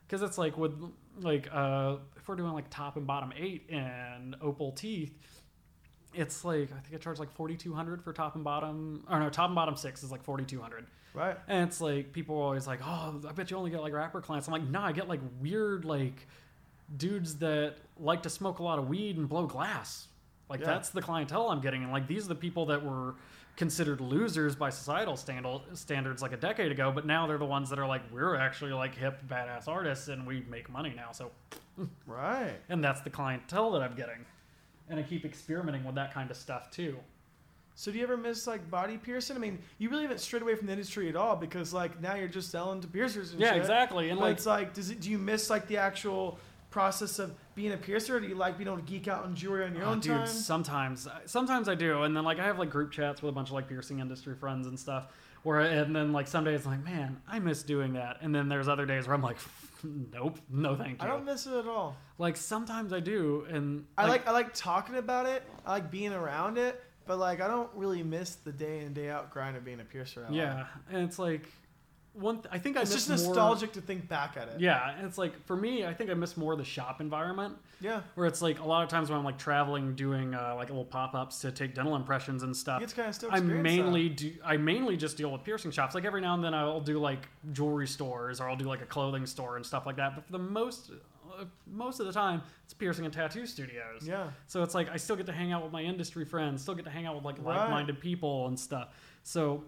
Because 0.06 0.22
it's 0.22 0.39
like 0.39 0.59
with 0.59 0.74
like 1.20 1.48
uh, 1.52 1.97
if 2.16 2.28
we're 2.28 2.36
doing 2.36 2.52
like 2.52 2.68
top 2.70 2.97
and 2.97 3.06
bottom 3.06 3.32
eight 3.36 3.68
and 3.70 4.36
opal 4.40 4.72
teeth, 4.72 5.14
it's 6.14 6.44
like 6.44 6.70
I 6.72 6.80
think 6.80 6.94
I 6.94 6.98
charge 6.98 7.18
like 7.18 7.32
forty 7.32 7.56
two 7.56 7.72
hundred 7.72 8.02
for 8.02 8.12
top 8.12 8.34
and 8.34 8.44
bottom, 8.44 9.05
or 9.09 9.20
no, 9.20 9.30
top 9.30 9.47
and 9.47 9.55
bottom 9.55 9.76
six 9.76 10.02
is 10.02 10.10
like 10.10 10.22
forty 10.22 10.44
two 10.44 10.60
hundred, 10.60 10.86
Right. 11.14 11.36
And 11.47 11.68
it's 11.68 11.80
like 11.80 12.12
people 12.12 12.36
are 12.36 12.43
always 12.43 12.66
like, 12.66 12.80
"Oh, 12.84 13.20
I 13.28 13.32
bet 13.32 13.51
you 13.51 13.56
only 13.56 13.70
get 13.70 13.82
like 13.82 13.93
rapper 13.93 14.20
clients." 14.20 14.48
I'm 14.48 14.52
like, 14.52 14.68
"Nah, 14.68 14.86
I 14.86 14.93
get 14.93 15.09
like 15.09 15.20
weird 15.40 15.84
like 15.84 16.26
dudes 16.97 17.39
that 17.39 17.76
like 17.98 18.22
to 18.22 18.30
smoke 18.30 18.59
a 18.59 18.62
lot 18.62 18.78
of 18.78 18.89
weed 18.89 19.16
and 19.16 19.28
blow 19.28 19.47
glass. 19.47 20.09
Like 20.52 20.60
Yeah. 20.60 20.66
that's 20.66 20.90
the 20.90 21.00
clientele 21.00 21.48
I'm 21.48 21.62
getting, 21.62 21.82
and 21.82 21.90
like 21.90 22.06
these 22.06 22.26
are 22.26 22.28
the 22.28 22.34
people 22.34 22.66
that 22.66 22.84
were 22.84 23.14
considered 23.56 24.02
losers 24.02 24.54
by 24.54 24.68
societal 24.68 25.14
standal- 25.14 25.62
standards 25.74 26.20
like 26.20 26.32
a 26.32 26.36
decade 26.36 26.70
ago, 26.70 26.92
but 26.92 27.06
now 27.06 27.26
they're 27.26 27.38
the 27.38 27.44
ones 27.46 27.70
that 27.70 27.78
are 27.78 27.86
like, 27.86 28.02
we're 28.12 28.36
actually 28.36 28.72
like 28.74 28.94
hip, 28.94 29.18
badass 29.26 29.66
artists, 29.66 30.08
and 30.08 30.26
we 30.26 30.44
make 30.50 30.68
money 30.68 30.92
now. 30.94 31.10
So, 31.12 31.30
Right. 32.06 32.52
and 32.68 32.84
that's 32.84 33.00
the 33.00 33.08
clientele 33.08 33.70
that 33.72 33.82
I'm 33.82 33.94
getting, 33.94 34.26
and 34.90 35.00
I 35.00 35.02
keep 35.04 35.24
experimenting 35.24 35.84
with 35.84 35.94
that 35.94 36.12
kind 36.12 36.30
of 36.30 36.36
stuff 36.36 36.70
too. 36.70 36.98
So 37.74 37.90
do 37.90 37.96
you 37.96 38.04
ever 38.04 38.18
miss 38.18 38.46
like 38.46 38.70
body 38.70 38.98
piercing? 38.98 39.36
I 39.36 39.38
mean, 39.40 39.58
you 39.78 39.88
really 39.88 40.02
haven't 40.02 40.20
strayed 40.20 40.42
away 40.42 40.54
from 40.54 40.66
the 40.66 40.74
industry 40.74 41.08
at 41.08 41.16
all 41.16 41.34
because 41.34 41.72
like 41.72 41.98
now 42.02 42.14
you're 42.14 42.28
just 42.28 42.50
selling 42.50 42.82
to 42.82 42.86
piercers 42.88 43.32
and 43.32 43.40
Yeah, 43.40 43.52
shit. 43.54 43.56
exactly. 43.62 44.10
And 44.10 44.18
But 44.20 44.26
like, 44.26 44.36
it's 44.36 44.44
like, 44.44 44.74
does 44.74 44.90
it? 44.90 45.00
Do 45.00 45.10
you 45.10 45.16
miss 45.16 45.48
like 45.48 45.66
the 45.66 45.78
actual 45.78 46.38
process 46.72 47.20
of 47.20 47.32
being 47.54 47.70
a 47.72 47.76
piercer? 47.76 48.16
Or 48.16 48.20
do 48.20 48.26
you 48.26 48.34
like 48.34 48.58
being 48.58 48.66
able 48.66 48.78
to 48.78 48.82
geek 48.82 49.06
out 49.06 49.22
on 49.24 49.36
jewelry 49.36 49.64
on 49.64 49.74
your 49.76 49.84
Oh, 49.84 49.90
own 49.90 50.00
dude, 50.00 50.12
time? 50.16 50.26
sometimes, 50.26 51.06
uh, 51.06 51.20
sometimes 51.26 51.68
I 51.68 51.76
do, 51.76 52.02
and 52.02 52.16
then 52.16 52.24
like 52.24 52.40
I 52.40 52.44
have 52.44 52.58
like 52.58 52.70
group 52.70 52.90
chats 52.90 53.22
with 53.22 53.28
a 53.30 53.32
bunch 53.32 53.48
of 53.48 53.54
like 53.54 53.68
piercing 53.68 54.00
industry 54.00 54.34
friends 54.34 54.66
and 54.66 54.76
stuff. 54.78 55.06
Where 55.44 55.60
and 55.60 55.94
then 55.94 56.12
like 56.12 56.26
some 56.28 56.44
days 56.44 56.64
I'm 56.66 56.72
like, 56.72 56.84
man, 56.84 57.20
I 57.28 57.38
miss 57.40 57.62
doing 57.62 57.92
that, 57.94 58.18
and 58.22 58.34
then 58.34 58.48
there's 58.48 58.68
other 58.68 58.86
days 58.86 59.06
where 59.06 59.14
I'm 59.14 59.22
like, 59.22 59.38
nope, 59.84 60.38
no 60.48 60.76
thank 60.76 61.00
you. 61.02 61.06
I 61.06 61.10
don't 61.10 61.24
miss 61.24 61.46
it 61.46 61.52
at 61.54 61.66
all. 61.66 61.96
like 62.18 62.36
sometimes 62.36 62.92
I 62.92 63.00
do, 63.00 63.44
and 63.50 63.84
I 63.98 64.06
like 64.08 64.26
I 64.28 64.30
like 64.32 64.54
talking 64.54 64.96
about 64.96 65.26
it. 65.26 65.42
I 65.66 65.72
like 65.72 65.90
being 65.90 66.12
around 66.12 66.58
it, 66.58 66.80
but 67.06 67.18
like 67.18 67.40
I 67.40 67.48
don't 67.48 67.68
really 67.74 68.04
miss 68.04 68.36
the 68.36 68.52
day 68.52 68.80
in 68.84 68.92
day 68.94 69.10
out 69.10 69.30
grind 69.32 69.56
of 69.56 69.64
being 69.64 69.80
a 69.80 69.84
piercer. 69.84 70.22
At 70.22 70.30
all. 70.30 70.36
yeah, 70.36 70.66
and 70.90 71.02
it's 71.02 71.18
like 71.18 71.48
one. 72.14 72.36
Th- 72.36 72.48
I 72.51 72.59
think 72.59 72.76
I 72.76 72.82
it's 72.82 72.93
miss 72.93 73.06
just 73.06 73.24
more- 73.24 73.34
nostalgic 73.34 73.72
to 73.72 73.80
think 73.80 74.09
back 74.09 74.36
at 74.36 74.48
it. 74.48 74.60
Yeah, 74.60 74.94
and 74.97 75.06
it's 75.06 75.18
like 75.18 75.32
for 75.47 75.56
me, 75.56 75.86
I 75.86 75.94
think 75.94 76.10
I 76.10 76.14
miss 76.14 76.36
more 76.36 76.55
the 76.56 76.64
shop 76.64 77.01
environment. 77.01 77.56
yeah. 77.80 78.02
Where 78.14 78.26
it's 78.26 78.43
like 78.43 78.60
a 78.60 78.64
lot 78.64 78.82
of 78.84 78.89
times 78.90 79.09
when 79.10 79.18
I'm 79.18 79.24
like 79.24 79.39
traveling, 79.39 79.94
doing 79.94 80.34
uh, 80.34 80.55
like 80.56 80.68
little 80.68 80.84
pop 80.84 81.14
ups 81.14 81.40
to 81.40 81.51
take 81.52 81.74
dental 81.74 81.97
impressions 81.97 82.43
and 82.43 82.56
stuff. 82.56 82.84
to 82.86 82.94
kind 82.94 83.09
of 83.09 83.14
still 83.14 83.30
I 83.32 83.40
mainly 83.40 84.09
do. 84.09 84.32
I 84.44 84.56
mainly 84.56 84.97
just 84.97 85.16
deal 85.16 85.30
with 85.32 85.43
piercing 85.44 85.70
shops. 85.70 85.94
Like 85.94 86.05
every 86.05 86.20
now 86.20 86.34
and 86.34 86.44
then, 86.44 86.55
I'll 86.55 86.80
do 86.80 86.98
like 86.98 87.28
jewelry 87.52 87.86
stores 87.86 88.40
or 88.40 88.48
I'll 88.48 88.56
do 88.56 88.66
like 88.66 88.82
a 88.82 88.86
clothing 88.86 89.26
store 89.26 89.56
and 89.56 89.64
stuff 89.64 89.86
like 89.86 89.97
that. 89.97 90.14
But 90.14 90.26
for 90.26 90.32
the 90.32 90.39
most, 90.39 90.90
uh, 91.39 91.44
most 91.66 91.98
of 91.98 92.06
the 92.06 92.12
time, 92.12 92.43
it's 92.64 92.74
piercing 92.74 93.05
and 93.06 93.12
tattoo 93.14 93.47
studios. 93.47 94.06
Yeah. 94.06 94.28
So 94.48 94.62
it's 94.62 94.74
like 94.74 94.89
I 94.90 94.97
still 94.98 95.16
get 95.16 95.26
to 95.26 95.32
hang 95.32 95.51
out 95.52 95.62
with 95.62 95.72
my 95.72 95.82
industry 95.82 96.24
friends, 96.26 96.60
still 96.62 96.74
get 96.74 96.84
to 96.84 96.90
hang 96.90 97.06
out 97.06 97.14
with 97.14 97.24
like 97.24 97.36
Right. 97.39 97.56
like-minded 97.56 98.01
people 98.01 98.48
and 98.48 98.59
stuff. 98.60 98.89
So 99.24 99.64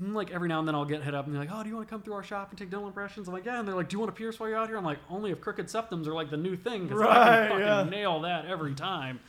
like 0.00 0.30
every 0.32 0.48
now 0.48 0.58
and 0.58 0.66
then 0.66 0.74
I'll 0.74 0.84
get 0.84 1.02
hit 1.02 1.14
up 1.14 1.26
and 1.26 1.34
they're 1.34 1.42
like, 1.42 1.50
"Oh, 1.52 1.62
do 1.62 1.68
you 1.68 1.76
want 1.76 1.86
to 1.88 1.90
come 1.92 2.02
through 2.02 2.14
our 2.14 2.22
shop 2.22 2.50
and 2.50 2.58
take 2.58 2.70
dental 2.70 2.86
impressions?" 2.88 3.28
I'm 3.28 3.34
like, 3.34 3.44
"Yeah." 3.44 3.58
And 3.58 3.68
they're 3.68 3.74
like, 3.74 3.88
"Do 3.88 3.94
you 3.94 4.00
want 4.00 4.14
to 4.14 4.18
pierce 4.18 4.38
while 4.40 4.48
you're 4.48 4.58
out 4.58 4.68
here?" 4.68 4.76
I'm 4.76 4.84
like, 4.84 4.98
"Only 5.08 5.30
if 5.30 5.40
crooked 5.40 5.66
septums 5.66 6.06
are 6.06 6.14
like 6.14 6.30
the 6.30 6.36
new 6.36 6.56
thing 6.56 6.84
because 6.88 7.00
I 7.00 7.04
Right, 7.04 7.38
can 7.48 7.48
fucking 7.50 7.66
yeah. 7.66 7.82
nail 8.00 8.20
that 8.22 8.46
every 8.46 8.74
time." 8.74 9.20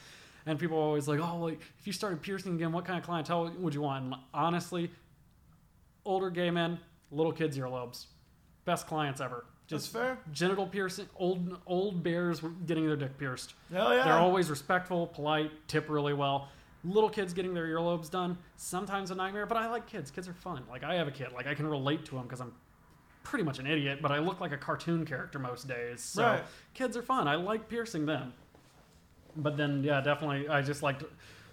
And 0.47 0.59
people 0.59 0.77
are 0.77 0.81
always 0.81 1.07
like, 1.07 1.19
"Oh, 1.19 1.37
like 1.39 1.59
if 1.79 1.87
you 1.87 1.93
started 1.93 2.21
piercing 2.21 2.55
again, 2.55 2.71
what 2.71 2.85
kind 2.85 2.97
of 2.99 3.05
clientele 3.05 3.51
would 3.59 3.73
you 3.73 3.81
want?" 3.81 4.05
And 4.05 4.15
honestly, 4.33 4.91
older 6.05 6.29
gay 6.29 6.51
men, 6.51 6.79
little 7.11 7.31
kids 7.31 7.57
earlobes, 7.57 8.05
best 8.65 8.87
clients 8.87 9.21
ever. 9.21 9.45
That's 9.67 9.83
Just 9.85 9.93
fair. 9.93 10.19
genital 10.31 10.67
piercing, 10.67 11.07
old 11.15 11.57
old 11.65 12.03
bears 12.03 12.41
getting 12.67 12.85
their 12.85 12.95
dick 12.95 13.17
pierced. 13.17 13.55
Hell 13.71 13.95
yeah. 13.95 14.03
They're 14.03 14.13
always 14.13 14.49
respectful, 14.51 15.07
polite, 15.07 15.51
tip 15.67 15.89
really 15.89 16.13
well. 16.13 16.49
Little 16.85 17.09
kids 17.09 17.33
getting 17.33 17.53
their 17.53 17.65
earlobes 17.67 18.09
done, 18.11 18.37
sometimes 18.57 19.09
a 19.09 19.15
nightmare, 19.15 19.45
but 19.47 19.57
I 19.57 19.67
like 19.69 19.87
kids. 19.87 20.11
Kids 20.11 20.27
are 20.27 20.33
fun. 20.33 20.63
Like, 20.69 20.83
I 20.83 20.93
have 20.95 21.07
a 21.07 21.11
kid. 21.11 21.31
Like, 21.33 21.47
I 21.47 21.55
can 21.55 21.65
relate 21.67 22.05
to 22.05 22.15
them 22.15 22.23
because 22.23 22.39
I'm 22.41 22.53
pretty 23.23 23.43
much 23.43 23.57
an 23.57 23.65
idiot, 23.65 23.99
but 24.03 24.11
I 24.11 24.19
look 24.19 24.39
like 24.39 24.51
a 24.51 24.57
cartoon 24.57 25.03
character 25.03 25.39
most 25.39 25.67
days. 25.67 26.01
So, 26.01 26.23
Right. 26.23 26.43
kids 26.75 26.95
are 26.95 27.01
fun. 27.01 27.27
I 27.27 27.35
like 27.35 27.67
piercing 27.67 28.05
them. 28.05 28.33
But 29.35 29.57
then, 29.57 29.83
yeah, 29.83 29.99
definitely, 29.99 30.47
I 30.47 30.61
just 30.61 30.83
liked, 30.83 31.03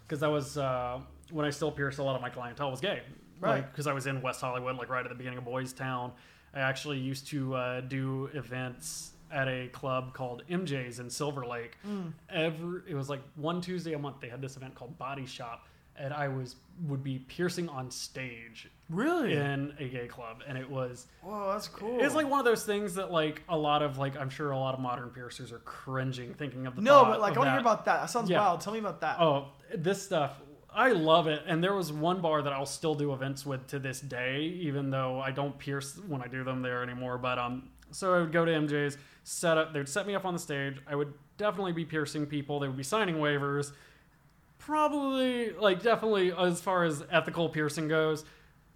because 0.06 0.20
that 0.20 0.28
was 0.30 0.58
uh, 0.58 1.00
when 1.30 1.46
I 1.46 1.50
still 1.50 1.72
pierced, 1.72 1.98
a 1.98 2.02
lot 2.02 2.14
of 2.14 2.20
my 2.20 2.28
clientele 2.30 2.70
was 2.70 2.80
gay. 2.80 3.00
Right. 3.40 3.64
Because 3.72 3.86
I 3.86 3.92
was 3.94 4.06
in 4.06 4.20
West 4.20 4.40
Hollywood, 4.42 4.76
like 4.76 4.90
right 4.90 5.04
at 5.04 5.08
the 5.08 5.14
beginning 5.16 5.38
of 5.38 5.44
Boys 5.46 5.72
Town. 5.72 6.12
I 6.54 6.60
actually 6.60 6.98
used 6.98 7.26
to 7.28 7.54
uh, 7.54 7.80
do 7.80 8.26
events 8.34 9.11
at 9.32 9.48
a 9.48 9.68
club 9.68 10.12
called 10.14 10.42
MJ's 10.50 10.98
in 11.00 11.08
Silver 11.10 11.46
Lake. 11.46 11.76
Mm. 11.88 12.12
Every 12.30 12.82
it 12.88 12.94
was 12.94 13.08
like 13.08 13.20
one 13.36 13.60
Tuesday 13.60 13.94
a 13.94 13.98
month. 13.98 14.16
They 14.20 14.28
had 14.28 14.40
this 14.42 14.56
event 14.56 14.74
called 14.74 14.98
Body 14.98 15.26
Shop, 15.26 15.66
and 15.96 16.12
I 16.12 16.28
was 16.28 16.56
would 16.86 17.02
be 17.04 17.18
piercing 17.18 17.68
on 17.68 17.90
stage 17.90 18.68
Really? 18.88 19.34
in 19.34 19.74
a 19.78 19.88
gay 19.88 20.06
club, 20.06 20.42
and 20.48 20.56
it 20.58 20.68
was 20.68 21.06
Whoa, 21.22 21.52
that's 21.52 21.68
cool. 21.68 22.02
it's 22.02 22.14
like 22.14 22.28
one 22.28 22.38
of 22.40 22.44
those 22.46 22.64
things 22.64 22.94
that 22.94 23.10
like 23.10 23.42
a 23.48 23.56
lot 23.56 23.82
of 23.82 23.98
like 23.98 24.16
I'm 24.16 24.30
sure 24.30 24.50
a 24.52 24.58
lot 24.58 24.74
of 24.74 24.80
modern 24.80 25.10
piercers 25.10 25.52
are 25.52 25.58
cringing 25.60 26.34
thinking 26.34 26.66
of 26.66 26.76
the 26.76 26.82
no, 26.82 27.04
but 27.04 27.20
like 27.20 27.34
I 27.36 27.38
want 27.38 27.48
to 27.48 27.52
hear 27.52 27.60
about 27.60 27.84
that. 27.86 28.00
That 28.02 28.10
sounds 28.10 28.30
Yeah. 28.30 28.40
wild. 28.40 28.60
Tell 28.60 28.72
me 28.72 28.78
about 28.78 29.00
that. 29.02 29.18
Oh, 29.20 29.48
this 29.74 30.02
stuff. 30.02 30.40
I 30.74 30.92
love 30.92 31.26
it. 31.26 31.42
And 31.46 31.62
there 31.62 31.74
was 31.74 31.92
one 31.92 32.22
bar 32.22 32.40
that 32.40 32.52
I'll 32.54 32.64
still 32.64 32.94
do 32.94 33.12
events 33.12 33.44
with 33.44 33.66
to 33.68 33.78
this 33.78 34.00
day, 34.00 34.40
even 34.40 34.88
though 34.88 35.20
I 35.20 35.30
don't 35.30 35.58
pierce 35.58 35.98
when 36.08 36.22
I 36.22 36.28
do 36.28 36.44
them 36.44 36.62
there 36.62 36.82
anymore. 36.82 37.18
But 37.18 37.38
um, 37.38 37.68
so 37.92 38.14
I 38.14 38.20
would 38.20 38.32
go 38.32 38.44
to 38.44 38.52
MJ's, 38.52 38.98
set 39.24 39.56
up. 39.56 39.72
They'd 39.72 39.88
set 39.88 40.06
me 40.06 40.14
up 40.14 40.24
on 40.24 40.34
the 40.34 40.40
stage. 40.40 40.78
I 40.86 40.94
would 40.94 41.12
definitely 41.36 41.72
be 41.72 41.84
piercing 41.84 42.26
people. 42.26 42.58
They 42.58 42.68
would 42.68 42.76
be 42.76 42.82
signing 42.82 43.16
waivers. 43.16 43.72
Probably, 44.58 45.52
like, 45.52 45.82
definitely 45.82 46.32
as 46.32 46.60
far 46.60 46.84
as 46.84 47.02
ethical 47.10 47.48
piercing 47.48 47.88
goes, 47.88 48.24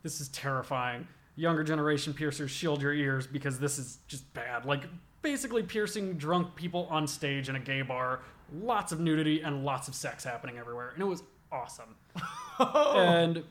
this 0.03 0.21
is 0.21 0.29
terrifying. 0.29 1.07
Younger 1.37 1.65
generation 1.65 2.15
piercers, 2.15 2.51
shield 2.51 2.81
your 2.81 2.93
ears 2.93 3.27
because 3.27 3.59
this 3.59 3.79
is 3.79 3.99
just 4.09 4.33
bad. 4.35 4.65
Like, 4.65 4.85
basically 5.23 5.63
piercing 5.63 6.15
drunk 6.15 6.55
people 6.55 6.87
on 6.91 7.07
stage 7.07 7.49
in 7.49 7.57
a 7.57 7.61
gay 7.61 7.83
bar. 7.83 8.21
Lots 8.61 8.93
of 8.93 9.01
nudity 9.01 9.43
and 9.43 9.65
lots 9.65 9.89
of 9.89 9.95
sex 9.95 10.23
happening 10.23 10.59
everywhere. 10.59 10.91
And 10.91 11.03
it 11.03 11.07
was 11.07 11.23
awesome. 11.51 11.97
And 12.59 13.45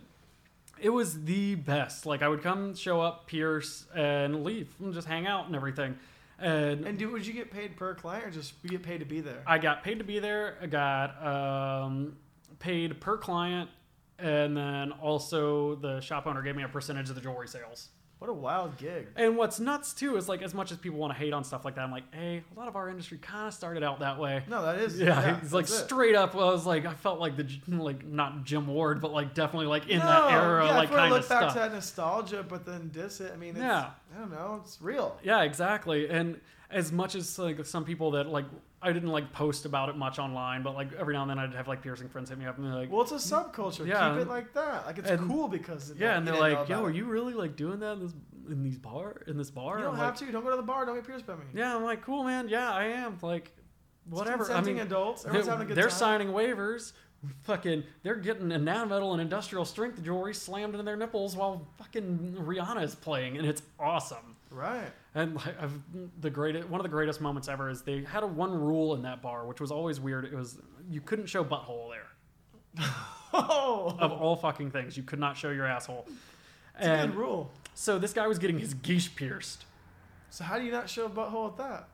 it 0.85 0.93
was 0.93 1.23
the 1.23 1.55
best. 1.55 2.05
Like, 2.05 2.21
I 2.21 2.27
would 2.27 2.43
come, 2.43 2.75
show 2.75 3.01
up, 3.01 3.25
pierce, 3.25 3.87
and 3.95 4.43
leave 4.43 4.71
and 4.79 4.93
just 4.93 5.07
hang 5.07 5.25
out 5.25 5.47
and 5.47 5.55
everything. 5.55 5.97
And, 6.37 6.85
And 6.85 6.99
do 6.99 7.11
would 7.11 7.25
you 7.25 7.33
get 7.33 7.49
paid 7.49 7.75
per 7.75 7.95
client 7.95 8.25
or 8.27 8.29
just 8.29 8.53
you 8.61 8.69
get 8.69 8.83
paid 8.83 8.99
to 8.99 9.05
be 9.05 9.19
there? 9.19 9.41
I 9.47 9.57
got 9.57 9.83
paid 9.83 9.97
to 9.97 10.03
be 10.03 10.19
there. 10.19 10.59
I 10.61 10.67
got 10.67 11.25
um, 11.25 12.17
paid 12.59 13.01
per 13.01 13.17
client. 13.17 13.71
And 14.19 14.55
then 14.55 14.91
also, 14.91 15.73
the 15.73 16.01
shop 16.01 16.27
owner 16.27 16.43
gave 16.43 16.55
me 16.55 16.61
a 16.61 16.67
percentage 16.67 17.09
of 17.09 17.15
the 17.15 17.21
jewelry 17.21 17.47
sales. 17.47 17.89
What 18.19 18.29
a 18.29 18.33
wild 18.33 18.77
gig. 18.77 19.07
And 19.17 19.35
what's 19.37 19.59
nuts 19.59 19.93
too 19.93 20.15
is 20.15 20.29
like 20.29 20.41
as 20.41 20.53
much 20.53 20.71
as 20.71 20.77
people 20.77 20.97
want 20.97 21.13
to 21.13 21.19
hate 21.19 21.33
on 21.33 21.43
stuff 21.43 21.65
like 21.65 21.75
that, 21.75 21.81
I'm 21.81 21.91
like, 21.91 22.05
hey, 22.13 22.43
a 22.55 22.59
lot 22.59 22.67
of 22.67 22.75
our 22.75 22.89
industry 22.89 23.17
kind 23.17 23.47
of 23.47 23.53
started 23.53 23.83
out 23.83 23.99
that 23.99 24.17
way. 24.17 24.41
No, 24.49 24.63
that 24.65 24.79
is 24.79 24.99
Yeah, 24.99 25.37
it's 25.43 25.51
like 25.53 25.65
it. 25.65 25.69
straight 25.69 26.15
up. 26.15 26.33
I 26.33 26.37
was 26.37 26.65
like, 26.65 26.85
I 26.85 26.93
felt 26.93 27.19
like 27.19 27.35
the 27.35 27.47
like 27.67 28.05
not 28.05 28.45
Jim 28.45 28.67
Ward, 28.67 29.01
but 29.01 29.11
like 29.11 29.33
definitely 29.33 29.67
like 29.67 29.87
in 29.89 29.99
no, 29.99 30.05
that 30.05 30.31
era, 30.31 30.65
yeah, 30.65 30.75
like 30.75 30.85
if 30.85 30.91
we're 30.91 30.97
to 30.97 31.01
kind 31.01 31.13
of 31.13 31.19
look 31.19 31.29
back 31.29 31.41
stuff. 31.41 31.53
to 31.53 31.59
that 31.59 31.73
nostalgia, 31.73 32.45
but 32.47 32.65
then 32.65 32.89
diss 32.93 33.19
it. 33.21 33.31
I 33.33 33.37
mean, 33.37 33.55
Yeah. 33.57 33.89
I 34.15 34.19
don't 34.19 34.31
know. 34.31 34.61
It's 34.63 34.81
real. 34.81 35.17
Yeah, 35.21 35.43
exactly. 35.43 36.07
And 36.09 36.39
as 36.71 36.91
much 36.91 37.15
as 37.15 37.37
like 37.37 37.63
some 37.65 37.83
people 37.85 38.11
that 38.11 38.27
like 38.27 38.45
I 38.85 38.93
didn't 38.93 39.09
like 39.09 39.31
post 39.33 39.65
about 39.65 39.89
it 39.89 39.97
much 39.97 40.19
online, 40.19 40.61
but 40.63 40.75
like 40.75 40.93
every 40.93 41.13
now 41.15 41.23
and 41.23 41.29
then 41.31 41.39
I'd 41.39 41.53
have 41.55 41.67
like 41.67 41.81
piercing 41.81 42.07
friends 42.07 42.29
hit 42.29 42.37
me 42.37 42.45
up 42.45 42.57
and 42.57 42.65
they're 42.67 42.75
like, 42.75 42.91
Well, 42.91 43.01
it's 43.01 43.11
a 43.11 43.15
subculture. 43.15 43.87
Yeah. 43.87 44.11
Keep 44.11 44.21
it 44.21 44.27
like 44.29 44.53
that. 44.53 44.85
Like 44.85 44.97
it's 44.99 45.09
And- 45.09 45.27
cool 45.27 45.47
because 45.47 45.89
it- 45.89 45.97
yeah, 45.97 46.17
and 46.17 46.27
they're 46.27 46.39
like, 46.39 46.69
yo, 46.69 46.83
are 46.83 46.91
you 46.91 47.05
really 47.05 47.33
like 47.33 47.55
doing 47.55 47.79
that 47.79 47.93
in 47.93 47.99
this 48.01 48.13
in 48.49 48.61
these 48.61 48.77
bar 48.77 49.23
in 49.27 49.37
this 49.37 49.49
bar? 49.49 49.79
You 49.79 49.85
don't 49.85 49.93
I'm 49.95 49.99
have 49.99 50.09
like, 50.21 50.27
to. 50.27 50.31
Don't 50.31 50.43
go 50.43 50.51
to 50.51 50.55
the 50.57 50.61
bar. 50.61 50.85
Don't 50.85 50.95
get 50.95 51.05
pierced 51.07 51.25
by 51.25 51.33
me. 51.35 51.41
Yeah, 51.53 51.75
I'm 51.75 51.83
like, 51.83 52.03
cool, 52.03 52.23
man. 52.23 52.47
Yeah, 52.47 52.71
I 52.71 52.85
am. 52.85 53.17
Like, 53.23 53.51
whatever. 54.07 54.51
I 54.51 54.61
mean, 54.61 54.77
adults. 54.79 55.25
Everyone's 55.25 55.45
They- 55.47 55.51
having 55.51 55.65
a 55.65 55.67
good 55.69 55.77
they're 55.77 55.89
time. 55.89 55.97
signing 55.97 56.27
waivers. 56.29 56.93
Fucking, 57.41 57.83
they're 58.03 58.15
getting 58.17 58.51
a 58.51 58.55
enamel 58.55 59.13
and 59.13 59.21
industrial 59.21 59.65
strength 59.65 60.03
jewelry 60.03 60.35
slammed 60.35 60.75
into 60.75 60.83
their 60.83 60.95
nipples 60.97 61.35
while 61.35 61.67
fucking 61.79 62.35
Rihanna 62.39 62.83
is 62.83 62.93
playing, 62.93 63.37
and 63.39 63.47
it's 63.47 63.63
awesome. 63.79 64.34
Right. 64.55 64.91
And 65.13 65.35
like, 65.35 65.61
I've, 65.61 65.73
the 66.21 66.29
greatest, 66.29 66.69
one 66.69 66.79
of 66.79 66.83
the 66.83 66.89
greatest 66.89 67.19
moments 67.19 67.49
ever 67.49 67.69
is 67.69 67.81
they 67.81 68.03
had 68.03 68.23
a 68.23 68.27
one 68.27 68.53
rule 68.53 68.95
in 68.95 69.01
that 69.01 69.21
bar, 69.21 69.45
which 69.45 69.59
was 69.59 69.69
always 69.69 69.99
weird. 69.99 70.23
It 70.25 70.33
was 70.33 70.57
you 70.89 71.01
couldn't 71.01 71.25
show 71.27 71.43
butthole 71.43 71.91
there. 71.91 72.85
Oh, 73.33 73.95
Of 73.99 74.13
all 74.13 74.37
fucking 74.37 74.71
things, 74.71 74.95
you 74.95 75.03
could 75.03 75.19
not 75.19 75.35
show 75.35 75.51
your 75.51 75.65
asshole. 75.65 76.05
it's 76.77 76.87
a 76.87 77.07
good 77.07 77.15
rule. 77.15 77.51
so 77.73 77.99
this 77.99 78.13
guy 78.13 78.27
was 78.27 78.39
getting 78.39 78.57
his 78.57 78.73
guiche 78.73 79.13
pierced. 79.15 79.65
So 80.29 80.45
how 80.45 80.57
do 80.57 80.63
you 80.63 80.71
not 80.71 80.89
show 80.89 81.05
a 81.05 81.09
butthole 81.09 81.51
at 81.51 81.57
that? 81.57 81.89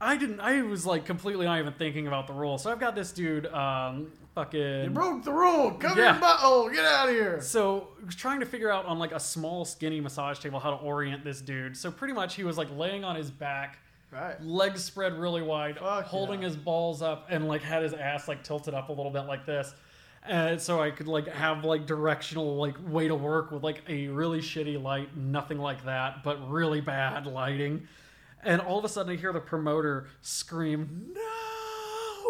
I 0.00 0.16
didn't. 0.16 0.38
I 0.38 0.62
was 0.62 0.86
like 0.86 1.04
completely 1.04 1.46
not 1.46 1.58
even 1.58 1.72
thinking 1.72 2.06
about 2.06 2.28
the 2.28 2.32
rule. 2.32 2.58
So 2.58 2.70
I've 2.70 2.78
got 2.78 2.94
this 2.94 3.10
dude, 3.10 3.46
um, 3.46 4.12
fucking. 4.38 4.84
You 4.84 4.90
broke 4.90 5.24
the 5.24 5.32
rule. 5.32 5.72
Cover 5.72 6.00
Yeah. 6.00 6.12
your 6.12 6.22
butthole. 6.22 6.72
Get 6.72 6.84
out 6.84 7.08
of 7.08 7.14
here. 7.14 7.40
So 7.40 7.88
I 8.00 8.06
was 8.06 8.14
trying 8.14 8.40
to 8.40 8.46
figure 8.46 8.70
out 8.70 8.86
on 8.86 8.98
like 8.98 9.12
a 9.12 9.20
small, 9.20 9.64
skinny 9.64 10.00
massage 10.00 10.38
table 10.38 10.60
how 10.60 10.70
to 10.70 10.76
orient 10.76 11.24
this 11.24 11.40
dude. 11.40 11.76
So 11.76 11.90
pretty 11.90 12.14
much 12.14 12.34
he 12.34 12.44
was 12.44 12.56
like 12.58 12.68
laying 12.76 13.04
on 13.04 13.16
his 13.16 13.30
back, 13.30 13.78
Right. 14.12 14.40
legs 14.42 14.82
spread 14.84 15.18
really 15.18 15.42
wide, 15.42 15.78
Fuck 15.78 16.04
holding 16.04 16.40
yeah. 16.40 16.48
his 16.48 16.56
balls 16.56 17.02
up, 17.02 17.26
and 17.30 17.46
like 17.48 17.62
had 17.62 17.82
his 17.82 17.92
ass 17.94 18.28
like 18.28 18.42
tilted 18.42 18.74
up 18.74 18.88
a 18.88 18.92
little 18.92 19.12
bit 19.12 19.22
like 19.26 19.44
this. 19.44 19.74
And 20.24 20.60
so 20.60 20.80
I 20.82 20.90
could 20.90 21.08
like 21.08 21.26
have 21.28 21.64
like 21.64 21.86
directional 21.86 22.56
like 22.56 22.76
way 22.86 23.08
to 23.08 23.14
work 23.14 23.50
with 23.50 23.62
like 23.62 23.82
a 23.88 24.08
really 24.08 24.40
shitty 24.40 24.80
light, 24.82 25.16
nothing 25.16 25.58
like 25.58 25.84
that, 25.84 26.22
but 26.22 26.48
really 26.50 26.80
bad 26.80 27.26
lighting. 27.26 27.86
And 28.44 28.60
all 28.60 28.78
of 28.78 28.84
a 28.84 28.88
sudden 28.88 29.12
I 29.12 29.16
hear 29.16 29.32
the 29.32 29.40
promoter 29.40 30.06
scream, 30.22 31.10
"No!" 31.12 31.20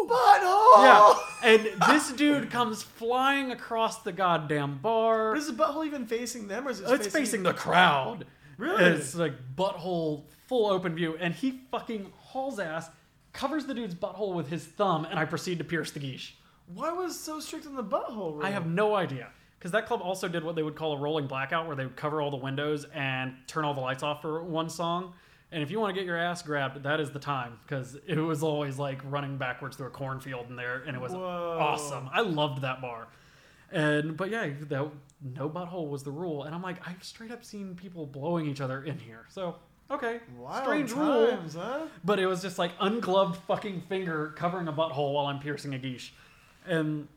Butthole. 0.09 0.83
Yeah, 0.83 1.15
and 1.43 1.69
this 1.87 2.11
dude 2.11 2.49
comes 2.49 2.83
flying 2.83 3.51
across 3.51 4.01
the 4.03 4.11
goddamn 4.11 4.79
bar. 4.79 5.31
But 5.31 5.39
is 5.39 5.47
the 5.47 5.53
butthole 5.53 5.85
even 5.85 6.05
facing 6.05 6.47
them, 6.47 6.67
or 6.67 6.71
is 6.71 6.81
it? 6.81 6.89
It's 6.89 7.07
facing 7.07 7.43
the 7.43 7.53
crowd. 7.53 8.25
Really? 8.57 8.83
It's 8.83 9.15
like 9.15 9.33
butthole 9.55 10.23
full 10.47 10.67
open 10.67 10.95
view, 10.95 11.15
and 11.19 11.33
he 11.33 11.61
fucking 11.71 12.11
hauls 12.17 12.59
ass, 12.59 12.89
covers 13.31 13.65
the 13.65 13.73
dude's 13.73 13.95
butthole 13.95 14.33
with 14.33 14.49
his 14.49 14.65
thumb, 14.65 15.05
and 15.05 15.17
I 15.17 15.25
proceed 15.25 15.59
to 15.59 15.63
pierce 15.63 15.91
the 15.91 15.99
guiche. 15.99 16.35
Why 16.73 16.91
was 16.91 17.17
so 17.19 17.39
strict 17.39 17.65
on 17.67 17.75
the 17.75 17.83
butthole? 17.83 18.33
Rule? 18.33 18.43
I 18.43 18.49
have 18.49 18.67
no 18.67 18.95
idea. 18.95 19.29
Because 19.57 19.71
that 19.71 19.87
club 19.87 20.01
also 20.01 20.27
did 20.27 20.43
what 20.43 20.55
they 20.55 20.63
would 20.63 20.75
call 20.75 20.93
a 20.93 20.97
rolling 20.97 21.27
blackout, 21.27 21.67
where 21.67 21.75
they 21.75 21.83
would 21.83 21.95
cover 21.97 22.21
all 22.21 22.31
the 22.31 22.37
windows 22.37 22.85
and 22.93 23.33
turn 23.45 23.65
all 23.65 23.73
the 23.73 23.81
lights 23.81 24.03
off 24.03 24.21
for 24.21 24.41
one 24.43 24.69
song. 24.69 25.13
And 25.51 25.63
if 25.63 25.71
you 25.71 25.79
want 25.79 25.95
to 25.95 25.99
get 25.99 26.05
your 26.05 26.17
ass 26.17 26.43
grabbed, 26.43 26.83
that 26.83 26.99
is 26.99 27.09
the 27.11 27.19
time. 27.19 27.57
Because 27.63 27.97
it 28.07 28.17
was 28.17 28.43
always 28.43 28.77
like 28.77 29.01
running 29.05 29.37
backwards 29.37 29.75
through 29.77 29.87
a 29.87 29.91
cornfield 29.91 30.47
in 30.49 30.55
there, 30.55 30.83
and 30.85 30.95
it 30.95 31.01
was 31.01 31.11
Whoa. 31.11 31.57
awesome. 31.59 32.09
I 32.13 32.21
loved 32.21 32.61
that 32.61 32.81
bar. 32.81 33.07
And 33.71 34.15
but 34.17 34.29
yeah, 34.29 34.49
that 34.69 34.89
no 35.35 35.49
butthole 35.49 35.89
was 35.89 36.03
the 36.03 36.11
rule. 36.11 36.43
And 36.43 36.53
I'm 36.55 36.61
like, 36.61 36.87
I've 36.87 37.03
straight 37.03 37.31
up 37.31 37.43
seen 37.43 37.75
people 37.75 38.05
blowing 38.05 38.47
each 38.47 38.61
other 38.61 38.83
in 38.83 38.97
here. 38.97 39.25
So 39.29 39.55
okay, 39.91 40.19
Wild 40.37 40.63
strange 40.63 40.91
rule. 40.91 41.37
huh? 41.55 41.81
But 42.03 42.19
it 42.19 42.27
was 42.27 42.41
just 42.41 42.57
like 42.59 42.71
ungloved 42.79 43.37
fucking 43.47 43.81
finger 43.89 44.33
covering 44.35 44.67
a 44.67 44.73
butthole 44.73 45.13
while 45.13 45.27
I'm 45.27 45.39
piercing 45.39 45.73
a 45.73 45.79
guiche. 45.79 46.13
And 46.65 47.07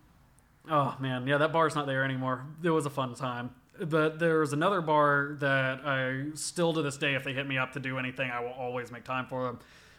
oh 0.70 0.96
man, 1.00 1.26
yeah, 1.26 1.38
that 1.38 1.52
bar's 1.52 1.74
not 1.74 1.86
there 1.86 2.04
anymore. 2.04 2.44
It 2.62 2.70
was 2.70 2.86
a 2.86 2.90
fun 2.90 3.14
time. 3.14 3.50
But 3.80 4.18
there's 4.18 4.52
another 4.52 4.80
bar 4.80 5.36
that 5.40 5.80
I 5.84 6.24
still 6.34 6.72
to 6.74 6.82
this 6.82 6.96
day, 6.98 7.14
if 7.14 7.24
they 7.24 7.32
hit 7.32 7.46
me 7.48 7.56
up 7.58 7.72
to 7.72 7.80
do 7.80 7.98
anything, 7.98 8.30
I 8.30 8.40
will 8.40 8.50
always 8.52 8.92
make 8.92 9.04
time 9.04 9.26
for 9.26 9.44
them. 9.44 9.58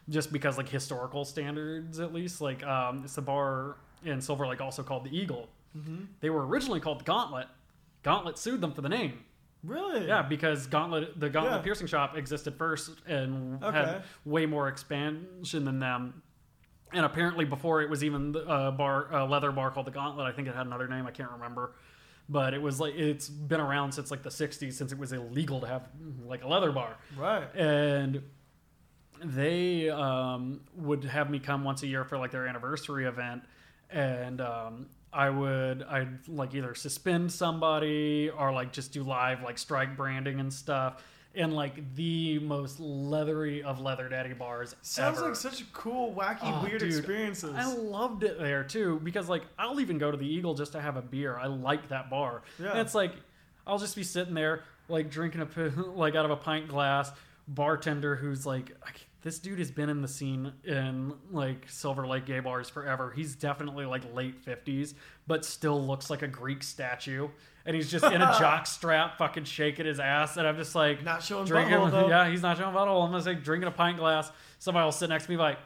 Just 0.09 0.31
because 0.31 0.57
like 0.57 0.69
historical 0.69 1.25
standards, 1.25 1.99
at 1.99 2.13
least. 2.13 2.39
Like 2.41 2.63
um, 2.63 3.01
it's 3.03 3.17
a 3.17 3.21
bar 3.21 3.77
in 4.05 4.21
Silver 4.21 4.45
Lake 4.47 4.61
also 4.61 4.83
called 4.83 5.05
the 5.05 5.17
Eagle. 5.17 5.49
Mm-hmm. 5.77 6.03
They 6.19 6.29
were 6.29 6.45
originally 6.45 6.79
called 6.79 6.99
the 6.99 7.03
Gauntlet. 7.05 7.47
Gauntlet 8.03 8.37
sued 8.37 8.61
them 8.61 8.73
for 8.73 8.81
the 8.81 8.89
name. 8.89 9.23
Really? 9.63 10.07
Yeah, 10.07 10.21
because 10.21 10.67
Gauntlet, 10.67 11.19
the 11.19 11.29
Gauntlet 11.29 11.55
Yeah. 11.55 11.61
piercing 11.61 11.87
shop 11.87 12.17
existed 12.17 12.55
first 12.57 12.91
and 13.07 13.63
Okay. 13.63 13.77
had 13.77 14.03
way 14.25 14.45
more 14.45 14.67
expansion 14.67 15.63
than 15.63 15.79
them. 15.79 16.21
And 16.91 17.05
apparently, 17.05 17.45
before 17.45 17.81
it 17.81 17.89
was 17.89 18.03
even 18.03 18.35
a 18.35 18.39
uh, 18.39 18.71
bar, 18.71 19.07
a 19.11 19.25
leather 19.25 19.51
bar 19.51 19.71
called 19.71 19.87
the 19.87 19.91
Gauntlet. 19.91 20.27
I 20.27 20.31
think 20.35 20.47
it 20.47 20.53
had 20.55 20.67
another 20.67 20.87
name. 20.87 21.07
I 21.07 21.11
can't 21.11 21.31
remember. 21.31 21.71
But 22.29 22.53
it 22.53 22.61
was 22.61 22.79
like 22.79 22.95
it's 22.95 23.29
been 23.29 23.59
around 23.59 23.91
since 23.91 24.09
like 24.09 24.23
the 24.23 24.29
'60s, 24.29 24.73
since 24.73 24.91
it 24.91 24.97
was 24.97 25.11
illegal 25.11 25.59
to 25.61 25.67
have 25.67 25.89
like 26.25 26.43
a 26.43 26.47
leather 26.47 26.71
bar. 26.71 26.97
Right. 27.17 27.53
And 27.55 28.23
they 29.23 29.89
um, 29.89 30.61
would 30.75 31.03
have 31.03 31.29
me 31.29 31.39
come 31.39 31.63
once 31.63 31.83
a 31.83 31.87
year 31.87 32.03
for 32.05 32.17
like 32.17 32.31
their 32.31 32.47
anniversary 32.47 33.05
event, 33.05 33.43
and 33.89 34.41
um, 34.41 34.87
I 35.11 35.29
would 35.29 35.83
I'd 35.83 36.27
like 36.27 36.55
either 36.55 36.73
suspend 36.75 37.31
somebody 37.31 38.29
or 38.29 38.51
like 38.51 38.71
just 38.71 38.93
do 38.93 39.03
live 39.03 39.41
like 39.43 39.57
strike 39.57 39.95
branding 39.95 40.39
and 40.39 40.51
stuff 40.51 41.03
in 41.35 41.51
like 41.51 41.95
the 41.95 42.39
most 42.39 42.79
leathery 42.79 43.63
of 43.63 43.79
leather 43.79 44.07
daddy 44.07 44.33
bars. 44.33 44.75
Sounds 44.81 45.17
ever. 45.17 45.27
like 45.27 45.35
such 45.35 45.61
a 45.61 45.65
cool, 45.73 46.13
wacky, 46.13 46.39
Oh, 46.43 46.63
weird 46.63 46.79
dude, 46.79 46.93
experiences. 46.93 47.55
I 47.55 47.73
loved 47.73 48.23
it 48.23 48.37
there 48.37 48.63
too 48.63 48.99
because 49.03 49.29
like 49.29 49.43
I'll 49.57 49.79
even 49.79 49.97
go 49.97 50.11
to 50.11 50.17
the 50.17 50.27
Eagle 50.27 50.53
just 50.53 50.73
to 50.73 50.81
have 50.81 50.95
a 50.95 51.01
beer. 51.01 51.37
I 51.37 51.47
like 51.47 51.89
that 51.89 52.09
bar. 52.09 52.43
Yeah. 52.59 52.71
And 52.71 52.79
it's 52.79 52.93
like 52.95 53.13
I'll 53.65 53.79
just 53.79 53.95
be 53.95 54.03
sitting 54.03 54.33
there 54.33 54.63
like 54.89 55.09
drinking 55.09 55.41
a 55.41 55.69
like 55.95 56.15
out 56.15 56.25
of 56.25 56.31
a 56.31 56.37
pint 56.37 56.67
glass. 56.67 57.11
Bartender 57.47 58.15
who's 58.15 58.45
like 58.45 58.71
this 59.23 59.39
dude 59.39 59.59
has 59.59 59.71
been 59.71 59.89
in 59.89 60.01
the 60.01 60.07
scene 60.07 60.53
in 60.63 61.13
like 61.31 61.65
Silver 61.69 62.05
Lake 62.05 62.25
gay 62.25 62.39
bars 62.41 62.69
forever. 62.69 63.11
He's 63.15 63.35
definitely 63.35 63.85
like 63.85 64.03
late 64.13 64.39
fifties, 64.43 64.93
but 65.27 65.43
still 65.45 65.81
looks 65.83 66.09
like 66.09 66.21
a 66.21 66.27
Greek 66.27 66.61
statue. 66.61 67.29
And 67.65 67.75
he's 67.75 67.89
just 67.89 68.03
in 68.05 68.21
a 68.21 68.35
jock 68.39 68.67
strap, 68.67 69.17
fucking 69.17 69.45
shaking 69.45 69.85
his 69.85 69.99
ass. 69.99 70.35
And 70.35 70.45
I'm 70.45 70.57
just 70.57 70.75
like, 70.75 71.03
Not 71.03 71.23
showing 71.23 71.45
drinking. 71.45 71.77
butthole, 71.77 71.91
though. 71.91 72.09
Yeah, 72.09 72.29
he's 72.29 72.41
not 72.41 72.57
showing 72.57 72.75
butthole. 72.75 73.07
I'm 73.07 73.13
just 73.13 73.25
like 73.25 73.41
drinking 73.43 73.69
a 73.69 73.71
pint 73.71 73.97
glass. 73.97 74.29
Somebody 74.59 74.83
will 74.83 74.91
sit 74.91 75.09
next 75.09 75.25
to 75.25 75.31
me 75.31 75.37
like, 75.37 75.57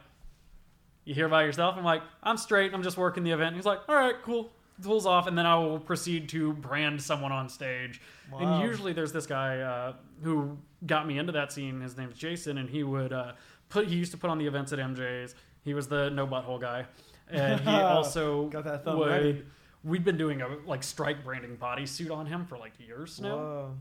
"You 1.06 1.16
here 1.16 1.28
by 1.28 1.44
yourself?" 1.44 1.76
I'm 1.78 1.84
like, 1.84 2.04
"I'm 2.22 2.38
straight. 2.38 2.74
I'm 2.74 2.84
just 2.84 2.98
working 2.98 3.24
the 3.24 3.32
event." 3.32 3.56
He's 3.56 3.66
like, 3.66 3.80
"All 3.90 3.96
right, 3.96 4.16
cool." 4.24 4.52
Pulls 4.82 5.06
off, 5.06 5.28
and 5.28 5.38
then 5.38 5.46
I 5.46 5.56
will 5.58 5.80
proceed 5.80 6.30
to 6.30 6.54
brand 6.54 7.02
someone 7.02 7.32
on 7.32 7.50
stage. 7.50 8.00
Wow. 8.32 8.40
And 8.40 8.70
usually, 8.70 8.94
there's 8.94 9.12
this 9.12 9.26
guy 9.26 9.60
uh, 9.60 9.94
who 10.22 10.58
got 10.86 11.08
me 11.08 11.18
into 11.18 11.32
that 11.32 11.52
scene. 11.52 11.82
His 11.82 11.98
name's 11.98 12.16
Jason, 12.18 12.58
and 12.60 12.70
he 12.70 12.84
would 12.84 13.12
uh, 13.12 13.32
put. 13.70 13.88
He 13.88 13.96
used 13.96 14.12
to 14.12 14.18
put 14.18 14.30
on 14.30 14.38
the 14.38 14.46
events 14.46 14.72
at 14.74 14.80
MJ's. 14.80 15.34
He 15.64 15.74
was 15.74 15.88
the 15.88 16.10
no 16.12 16.28
butthole 16.28 16.62
guy, 16.62 16.86
and 17.30 17.60
he 17.60 17.70
also 17.72 18.48
Got 18.50 18.66
that 18.66 18.86
thumb 18.86 19.00
would. 19.00 19.10
ready. 19.10 19.44
We'd 19.84 20.04
been 20.04 20.18
doing 20.18 20.42
a 20.42 20.48
like 20.66 20.84
strike 20.84 21.24
branding 21.24 21.58
bodysuit 21.58 22.12
on 22.12 22.26
him 22.26 22.46
for 22.46 22.58
like 22.58 22.74
years 22.80 23.20
now. 23.20 23.36
Whoa. 23.38 23.76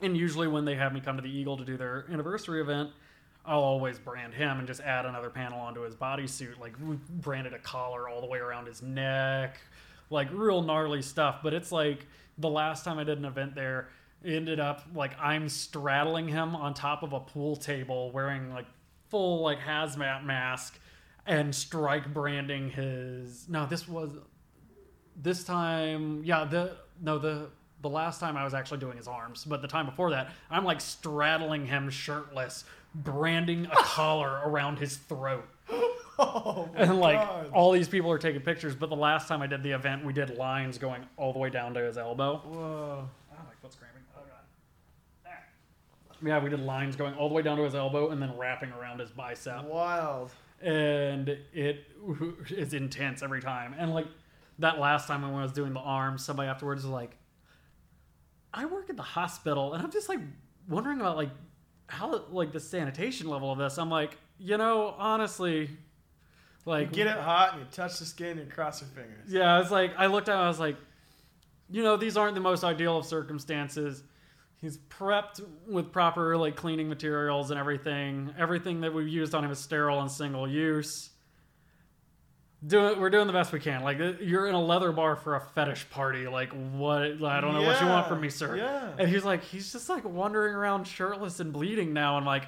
And 0.00 0.16
usually, 0.16 0.46
when 0.48 0.64
they 0.64 0.76
have 0.76 0.92
me 0.94 1.00
come 1.00 1.16
to 1.16 1.22
the 1.22 1.30
Eagle 1.30 1.56
to 1.56 1.64
do 1.64 1.76
their 1.76 2.06
anniversary 2.10 2.60
event, 2.60 2.90
I'll 3.44 3.60
always 3.60 3.98
brand 3.98 4.34
him 4.34 4.58
and 4.58 4.66
just 4.66 4.80
add 4.80 5.06
another 5.06 5.30
panel 5.30 5.58
onto 5.58 5.80
his 5.80 5.96
bodysuit. 5.96 6.60
Like, 6.60 6.74
we 6.80 6.96
branded 7.08 7.52
a 7.54 7.58
collar 7.58 8.08
all 8.08 8.20
the 8.20 8.26
way 8.26 8.38
around 8.38 8.66
his 8.66 8.82
neck, 8.82 9.58
like 10.10 10.28
real 10.32 10.62
gnarly 10.62 11.02
stuff. 11.02 11.40
But 11.42 11.54
it's 11.54 11.72
like 11.72 12.06
the 12.36 12.50
last 12.50 12.84
time 12.84 12.98
I 12.98 13.04
did 13.04 13.18
an 13.18 13.24
event 13.24 13.54
there, 13.54 13.88
ended 14.24 14.60
up 14.60 14.82
like 14.94 15.18
I'm 15.20 15.48
straddling 15.48 16.28
him 16.28 16.56
on 16.56 16.74
top 16.74 17.02
of 17.02 17.12
a 17.12 17.20
pool 17.20 17.56
table 17.56 18.10
wearing 18.12 18.52
like 18.52 18.66
full 19.08 19.42
like 19.42 19.58
hazmat 19.60 20.24
mask 20.24 20.78
and 21.26 21.54
strike 21.54 22.12
branding 22.12 22.70
his. 22.70 23.48
No, 23.48 23.66
this 23.66 23.88
was 23.88 24.10
this 25.20 25.44
time 25.44 26.22
yeah 26.24 26.44
the 26.44 26.76
no 27.02 27.18
the 27.18 27.50
the 27.82 27.88
last 27.88 28.20
time 28.20 28.36
i 28.36 28.44
was 28.44 28.54
actually 28.54 28.78
doing 28.78 28.96
his 28.96 29.08
arms 29.08 29.44
but 29.44 29.60
the 29.62 29.68
time 29.68 29.84
before 29.84 30.10
that 30.10 30.30
i'm 30.50 30.64
like 30.64 30.80
straddling 30.80 31.66
him 31.66 31.90
shirtless 31.90 32.64
branding 32.94 33.66
a 33.66 33.76
collar 33.76 34.40
around 34.44 34.78
his 34.78 34.96
throat 34.96 35.46
Oh, 36.20 36.68
and 36.74 36.98
like 36.98 37.16
God. 37.20 37.50
all 37.52 37.70
these 37.70 37.86
people 37.86 38.10
are 38.10 38.18
taking 38.18 38.40
pictures 38.40 38.74
but 38.74 38.90
the 38.90 38.96
last 38.96 39.28
time 39.28 39.40
i 39.40 39.46
did 39.46 39.62
the 39.62 39.70
event 39.70 40.04
we 40.04 40.12
did 40.12 40.36
lines 40.36 40.76
going 40.76 41.06
all 41.16 41.32
the 41.32 41.38
way 41.38 41.48
down 41.48 41.74
to 41.74 41.80
his 41.80 41.96
elbow 41.96 42.38
Whoa. 42.44 43.08
oh 43.08 43.36
my 43.36 43.54
foot's 43.62 43.76
cramping 43.76 44.02
oh 44.16 44.22
god 44.26 45.32
yeah 46.26 46.42
we 46.42 46.50
did 46.50 46.58
lines 46.58 46.96
going 46.96 47.14
all 47.14 47.28
the 47.28 47.34
way 47.36 47.42
down 47.42 47.56
to 47.56 47.62
his 47.62 47.76
elbow 47.76 48.10
and 48.10 48.20
then 48.20 48.36
wrapping 48.36 48.72
around 48.72 48.98
his 48.98 49.10
bicep 49.12 49.64
Wild. 49.66 50.32
and 50.60 51.28
it 51.52 51.84
is 52.50 52.74
intense 52.74 53.22
every 53.22 53.40
time. 53.40 53.74
And 53.78 53.94
like 53.94 54.06
that 54.58 54.80
last 54.80 55.06
time 55.06 55.22
when 55.22 55.32
I 55.34 55.42
was 55.42 55.52
doing 55.52 55.72
the 55.72 55.80
arms, 55.80 56.24
somebody 56.24 56.48
afterwards 56.48 56.82
was 56.82 56.90
like, 56.92 57.16
"I 58.52 58.64
work 58.64 58.90
at 58.90 58.96
the 58.96 59.02
hospital," 59.04 59.74
and 59.74 59.82
I'm 59.82 59.90
just 59.92 60.08
like 60.08 60.18
wondering 60.68 61.00
about 61.00 61.16
like 61.16 61.30
how 61.88 62.24
like 62.30 62.52
the 62.52 62.60
sanitation 62.60 63.28
level 63.28 63.50
of 63.50 63.58
this. 63.58 63.78
I'm 63.78 63.90
like, 63.90 64.16
you 64.38 64.56
know, 64.56 64.94
honestly, 64.98 65.60
You 65.62 65.68
like 66.64 66.92
get 66.92 67.06
it 67.06 67.16
hot 67.18 67.54
and 67.54 67.62
you 67.62 67.66
touch 67.72 67.98
the 67.98 68.04
skin 68.04 68.38
and 68.38 68.46
you 68.46 68.52
cross 68.52 68.80
your 68.80 68.90
fingers. 68.90 69.28
yeah, 69.28 69.54
I 69.54 69.58
was 69.58 69.70
like, 69.70 69.92
I 69.98 70.06
looked 70.06 70.28
at, 70.28 70.34
him, 70.34 70.40
I 70.40 70.48
was 70.48 70.60
like, 70.60 70.76
you 71.70 71.82
know, 71.82 71.96
these 71.96 72.16
aren't 72.16 72.34
the 72.34 72.40
most 72.40 72.62
ideal 72.64 72.98
of 72.98 73.04
circumstances. 73.06 74.02
He's 74.60 74.78
prepped 74.78 75.40
with 75.66 75.92
proper 75.92 76.36
like 76.36 76.56
cleaning 76.56 76.88
materials 76.88 77.50
and 77.50 77.58
everything. 77.60 78.34
Everything 78.38 78.80
that 78.82 78.92
we've 78.92 79.08
used 79.08 79.34
on 79.34 79.44
him 79.44 79.50
is 79.50 79.58
sterile 79.58 80.00
and 80.00 80.10
single 80.10 80.48
use. 80.48 81.10
Do 82.66 82.88
it. 82.88 82.98
We're 82.98 83.10
doing 83.10 83.28
the 83.28 83.32
best 83.32 83.52
we 83.52 83.60
can. 83.60 83.82
Like 83.84 84.00
uh, 84.00 84.14
you're 84.20 84.48
in 84.48 84.54
a 84.54 84.60
leather 84.62 84.90
bar 84.90 85.14
for 85.14 85.36
a 85.36 85.40
fetish 85.40 85.88
party. 85.90 86.26
Like 86.26 86.50
what? 86.72 87.02
I 87.22 87.40
don't 87.40 87.54
know 87.54 87.62
what 87.62 87.80
you 87.80 87.86
want 87.86 88.08
from 88.08 88.20
me, 88.20 88.28
sir. 88.30 88.56
yeah. 88.56 88.90
And 88.98 89.08
he's 89.08 89.24
like, 89.24 89.44
he's 89.44 89.70
just 89.72 89.88
like 89.88 90.04
wandering 90.04 90.54
around 90.54 90.84
shirtless 90.86 91.38
and 91.38 91.52
bleeding 91.52 91.92
now. 91.92 92.16
I'm 92.16 92.24
like, 92.24 92.46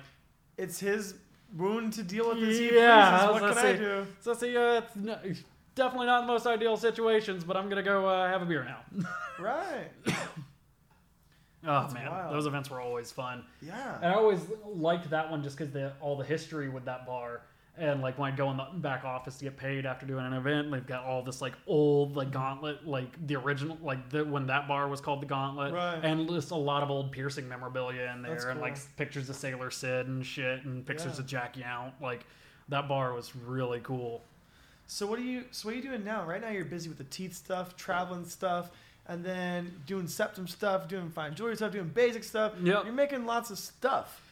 It's 0.58 0.80
his 0.80 1.14
wound 1.56 1.92
to 1.92 2.02
deal 2.02 2.28
with 2.30 2.38
he 2.38 2.74
Yeah, 2.74 3.20
I 3.22 3.26
pleases. 3.28 3.42
was 3.42 3.54
What 3.54 3.62
can 3.62 3.66
I 3.74 3.76
do? 3.76 4.06
so 4.20 4.34
see, 4.34 4.56
uh, 4.56 4.62
it's 4.78 4.96
no, 4.96 5.18
definitely 5.76 6.06
not 6.06 6.22
the 6.22 6.26
most 6.26 6.46
ideal 6.46 6.76
situations, 6.76 7.44
but 7.44 7.56
I'm 7.56 7.68
gonna 7.68 7.82
go 7.82 8.06
uh, 8.08 8.28
have 8.28 8.42
a 8.42 8.46
beer 8.46 8.64
now. 8.64 9.04
Right. 9.40 9.90
Oh 11.62 11.90
man, 11.92 12.10
wild. 12.10 12.32
those 12.34 12.46
events 12.46 12.70
were 12.70 12.80
always 12.80 13.12
fun. 13.12 13.44
Yeah. 13.60 13.96
And 13.96 14.06
I 14.06 14.14
always 14.14 14.40
liked 14.64 15.10
that 15.10 15.30
one 15.30 15.42
just 15.42 15.58
because 15.58 15.70
the 15.72 15.92
all 16.00 16.16
the 16.16 16.24
history 16.24 16.70
with 16.70 16.86
that 16.86 17.04
bar. 17.06 17.42
And 17.80 18.02
like 18.02 18.18
when 18.18 18.30
I 18.30 18.36
go 18.36 18.50
in 18.50 18.58
the 18.58 18.66
back 18.74 19.04
office 19.04 19.38
to 19.38 19.44
get 19.44 19.56
paid 19.56 19.86
after 19.86 20.04
doing 20.04 20.26
an 20.26 20.34
event, 20.34 20.70
they've 20.70 20.86
got 20.86 21.02
all 21.04 21.22
this 21.22 21.40
like 21.40 21.54
old 21.66 22.14
like 22.14 22.28
mm-hmm. 22.28 22.36
gauntlet, 22.36 22.86
like 22.86 23.26
the 23.26 23.36
original, 23.36 23.78
like 23.82 24.10
the, 24.10 24.22
when 24.22 24.46
that 24.48 24.68
bar 24.68 24.86
was 24.86 25.00
called 25.00 25.22
the 25.22 25.26
Gauntlet, 25.26 25.72
Right. 25.72 25.98
and 26.02 26.28
just 26.28 26.50
a 26.50 26.56
lot 26.56 26.82
of 26.82 26.90
old 26.90 27.10
piercing 27.10 27.48
memorabilia 27.48 28.12
in 28.14 28.20
there, 28.20 28.32
That's 28.32 28.44
and 28.44 28.60
like 28.60 28.76
pictures 28.96 29.30
of 29.30 29.36
Sailor 29.36 29.70
Sid 29.70 30.08
and 30.08 30.24
shit, 30.24 30.62
and 30.64 30.84
pictures 30.84 31.14
Yeah. 31.14 31.20
of 31.20 31.26
Jack 31.26 31.56
Yount. 31.56 31.92
Like 32.02 32.26
that 32.68 32.86
bar 32.86 33.14
was 33.14 33.34
really 33.34 33.80
cool. 33.80 34.24
So 34.86 35.06
what 35.06 35.18
are 35.18 35.22
you? 35.22 35.44
So 35.50 35.68
what 35.68 35.72
are 35.72 35.76
you 35.78 35.82
doing 35.82 36.04
now? 36.04 36.26
Right 36.26 36.40
now, 36.40 36.50
you're 36.50 36.64
busy 36.66 36.90
with 36.90 36.98
the 36.98 37.04
teeth 37.04 37.34
stuff, 37.34 37.76
traveling 37.76 38.26
stuff, 38.26 38.72
and 39.06 39.24
then 39.24 39.80
doing 39.86 40.06
septum 40.06 40.46
stuff, 40.46 40.86
doing 40.86 41.08
fine 41.10 41.34
jewelry 41.34 41.56
stuff, 41.56 41.72
doing 41.72 41.88
basic 41.88 42.24
stuff. 42.24 42.52
Yep. 42.62 42.84
You're 42.84 42.92
making 42.92 43.24
lots 43.24 43.50
of 43.50 43.58
stuff. 43.58 44.29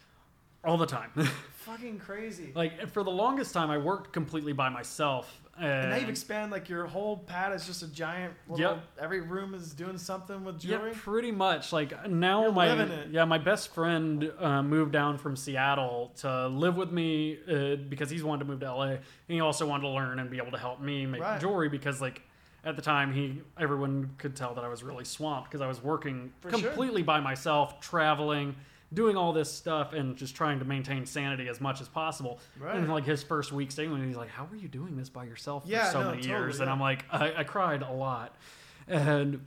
All 0.64 0.76
the 0.76 0.86
time. 0.86 1.10
Fucking 1.58 1.98
crazy. 1.98 2.52
like 2.54 2.88
for 2.90 3.02
the 3.02 3.10
longest 3.10 3.52
time, 3.54 3.70
I 3.70 3.78
worked 3.78 4.12
completely 4.12 4.52
by 4.52 4.68
myself. 4.68 5.42
And, 5.60 5.66
and 5.66 5.90
now 5.90 5.96
you've 5.96 6.08
expanded 6.08 6.52
like 6.52 6.68
your 6.68 6.86
whole 6.86 7.16
pad 7.16 7.52
is 7.52 7.66
just 7.66 7.82
a 7.82 7.88
giant. 7.88 8.32
Little, 8.48 8.74
Yep. 8.76 8.84
Every 9.00 9.20
room 9.20 9.54
is 9.54 9.72
doing 9.74 9.98
something 9.98 10.44
with 10.44 10.60
jewelry. 10.60 10.72
Yeah, 10.72 10.78
jewelry. 10.78 10.94
pretty 10.94 11.32
much. 11.32 11.72
Like 11.72 12.08
now, 12.08 12.42
You're 12.44 12.52
my 12.52 12.68
it. 12.80 13.08
yeah, 13.10 13.24
my 13.24 13.38
best 13.38 13.74
friend 13.74 14.30
uh, 14.38 14.62
moved 14.62 14.92
down 14.92 15.18
from 15.18 15.34
Seattle 15.36 16.12
to 16.18 16.46
live 16.48 16.76
with 16.76 16.92
me 16.92 17.38
uh, 17.50 17.74
because 17.88 18.08
he's 18.08 18.22
wanted 18.22 18.44
to 18.44 18.50
move 18.50 18.60
to 18.60 18.72
LA, 18.72 18.82
and 18.84 19.00
he 19.26 19.40
also 19.40 19.66
wanted 19.66 19.82
to 19.82 19.88
learn 19.90 20.18
and 20.20 20.30
be 20.30 20.38
able 20.38 20.52
to 20.52 20.58
help 20.58 20.80
me 20.80 21.06
make 21.06 21.20
Right. 21.20 21.40
jewelry 21.40 21.68
because 21.68 22.00
like. 22.00 22.22
At 22.64 22.74
the 22.74 22.82
time, 22.82 23.12
he 23.14 23.40
everyone 23.56 24.10
could 24.18 24.34
tell 24.34 24.52
that 24.54 24.64
I 24.64 24.68
was 24.68 24.82
really 24.82 25.04
swamped 25.04 25.48
because 25.48 25.60
I 25.60 25.68
was 25.68 25.80
working 25.82 26.32
For 26.40 26.50
sure. 26.50 26.58
completely 26.70 27.02
by 27.04 27.20
myself, 27.20 27.80
traveling, 27.80 28.56
doing 28.92 29.16
all 29.16 29.32
this 29.32 29.52
stuff, 29.52 29.92
and 29.92 30.16
just 30.16 30.34
trying 30.34 30.58
to 30.58 30.64
maintain 30.64 31.04
sanity 31.04 31.48
as 31.48 31.60
much 31.60 31.80
as 31.80 31.88
possible. 31.88 32.40
Right. 32.58 32.76
And 32.76 32.90
like 32.90 33.04
his 33.04 33.22
first 33.22 33.52
week 33.52 33.70
staying 33.70 33.90
with 33.90 34.00
me, 34.00 34.06
he's 34.08 34.16
like, 34.16 34.30
"How 34.30 34.46
are 34.50 34.56
you 34.56 34.68
doing 34.68 34.96
this 34.96 35.08
by 35.08 35.24
yourself 35.24 35.64
for 35.64 35.70
Yeah, 35.70 35.90
so 35.90 36.00
no, 36.00 36.10
many 36.10 36.22
totally, 36.22 36.40
years?" 36.40 36.56
yeah. 36.56 36.62
And 36.62 36.70
I'm 36.70 36.80
like, 36.80 37.04
I, 37.10 37.34
I 37.38 37.44
cried 37.44 37.82
a 37.82 37.92
lot, 37.92 38.34
and 38.86 39.44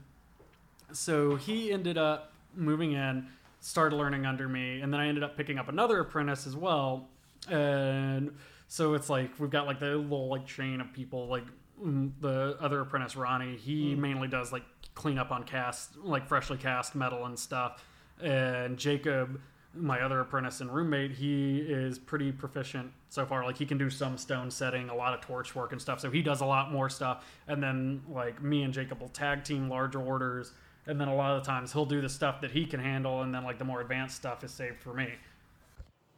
so 0.92 1.36
he 1.36 1.72
ended 1.72 1.98
up 1.98 2.32
moving 2.54 2.92
in, 2.92 3.26
started 3.60 3.96
learning 3.96 4.26
under 4.26 4.48
me, 4.48 4.80
and 4.80 4.92
then 4.92 5.00
I 5.00 5.08
ended 5.08 5.24
up 5.24 5.36
picking 5.36 5.58
up 5.58 5.68
another 5.68 6.00
apprentice 6.00 6.46
as 6.46 6.54
well. 6.56 7.08
And 7.48 8.36
so 8.68 8.94
it's 8.94 9.10
like 9.10 9.38
we've 9.40 9.50
got 9.50 9.66
like 9.66 9.80
the 9.80 9.96
little 9.96 10.28
like 10.28 10.46
chain 10.46 10.80
of 10.80 10.92
people. 10.92 11.26
Like 11.26 11.44
mm, 11.82 12.12
the 12.20 12.56
other 12.60 12.80
apprentice 12.80 13.16
Ronnie, 13.16 13.56
he 13.56 13.94
mainly 13.94 14.28
does 14.28 14.52
like 14.52 14.62
clean 14.94 15.18
up 15.18 15.30
on 15.32 15.44
cast, 15.44 15.96
like 15.96 16.28
freshly 16.28 16.58
cast 16.58 16.94
metal 16.94 17.26
and 17.26 17.38
stuff. 17.38 17.84
And 18.22 18.78
Jacob, 18.78 19.40
my 19.74 20.00
other 20.00 20.20
apprentice 20.20 20.60
and 20.60 20.72
roommate, 20.72 21.12
he 21.12 21.58
is 21.58 21.98
pretty 21.98 22.32
proficient 22.32 22.92
so 23.08 23.26
far. 23.26 23.44
Like 23.44 23.58
he 23.58 23.66
can 23.66 23.78
do 23.78 23.90
some 23.90 24.16
stone 24.16 24.50
setting, 24.50 24.88
a 24.88 24.94
lot 24.94 25.14
of 25.14 25.20
torch 25.20 25.54
work 25.54 25.72
and 25.72 25.80
stuff. 25.80 26.00
So 26.00 26.10
he 26.10 26.22
does 26.22 26.40
a 26.40 26.46
lot 26.46 26.70
more 26.70 26.88
stuff. 26.88 27.26
And 27.48 27.62
then 27.62 28.02
like 28.08 28.42
me 28.42 28.62
and 28.62 28.72
Jacob 28.72 29.00
will 29.00 29.08
tag 29.08 29.44
team 29.44 29.68
larger 29.68 30.00
orders. 30.00 30.52
And 30.86 31.00
then 31.00 31.08
a 31.08 31.14
lot 31.14 31.36
of 31.36 31.44
the 31.44 31.46
times 31.46 31.72
he'll 31.72 31.86
do 31.86 32.00
the 32.00 32.08
stuff 32.08 32.40
that 32.40 32.50
he 32.50 32.66
can 32.66 32.80
handle, 32.80 33.22
and 33.22 33.32
then 33.32 33.44
like 33.44 33.58
the 33.58 33.64
more 33.64 33.80
advanced 33.80 34.16
stuff 34.16 34.42
is 34.42 34.50
saved 34.50 34.80
for 34.80 34.92
me. 34.92 35.12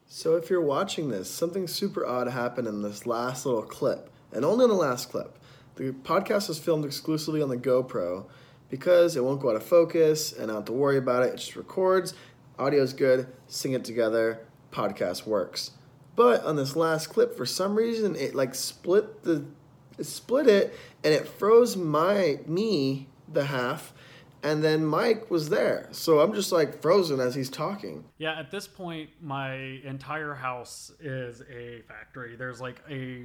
So 0.07 0.37
if 0.37 0.49
you're 0.49 0.63
watching 0.63 1.11
this, 1.11 1.31
something 1.31 1.67
super 1.67 2.07
odd 2.07 2.29
happened 2.29 2.67
in 2.67 2.81
this 2.81 3.05
last 3.05 3.45
little 3.45 3.63
clip, 3.63 4.11
and 4.33 4.43
only 4.43 4.65
in 4.65 4.71
the 4.71 4.77
last 4.77 5.11
clip. 5.11 5.39
The 5.77 5.91
podcast 5.93 6.49
was 6.49 6.59
filmed 6.59 6.87
exclusively 6.87 7.43
on 7.43 7.51
the 7.51 7.59
GoPro 7.59 8.27
because 8.69 9.17
it 9.17 9.25
won't 9.25 9.41
go 9.41 9.51
out 9.51 9.57
of 9.57 9.65
focus 9.65 10.33
and 10.33 10.45
I 10.45 10.47
don't 10.47 10.57
have 10.57 10.65
to 10.67 10.73
worry 10.73 10.99
about 10.99 11.23
it. 11.23 11.35
It 11.35 11.37
just 11.37 11.57
records, 11.57 12.15
audio's 12.59 12.93
good, 12.93 13.27
sing 13.47 13.73
it 13.73 13.85
together, 13.85 14.41
podcast 14.73 15.27
works. 15.27 15.73
But 16.17 16.45
on 16.45 16.57
this 16.57 16.77
last 16.77 17.09
clip, 17.09 17.37
for 17.37 17.47
some 17.47 17.75
reason, 17.75 18.15
it 18.17 18.35
like 18.35 18.55
split 18.55 19.25
the 19.25 19.45
it 19.99 20.05
split 20.05 20.49
it 20.49 20.75
and 21.03 21.15
it 21.15 21.27
froze 21.27 21.77
my 21.77 22.41
me 22.47 23.09
the 23.33 23.47
half, 23.47 23.93
and 24.45 24.63
then 24.63 24.85
Mike 24.85 25.31
was 25.31 25.49
there. 25.49 25.89
So 25.91 26.21
I'm 26.21 26.35
just 26.35 26.53
like 26.53 26.83
frozen 26.83 27.19
as 27.19 27.35
he's 27.35 27.49
talking. 27.49 28.05
Yeah, 28.19 28.39
at 28.39 28.51
this 28.51 28.69
point, 28.69 29.09
my 29.23 29.55
entire 29.55 30.35
house 30.35 30.93
is 31.01 31.43
a 31.51 31.81
factory. 31.89 32.37
There's 32.37 32.61
like 32.61 32.83
a 32.89 33.25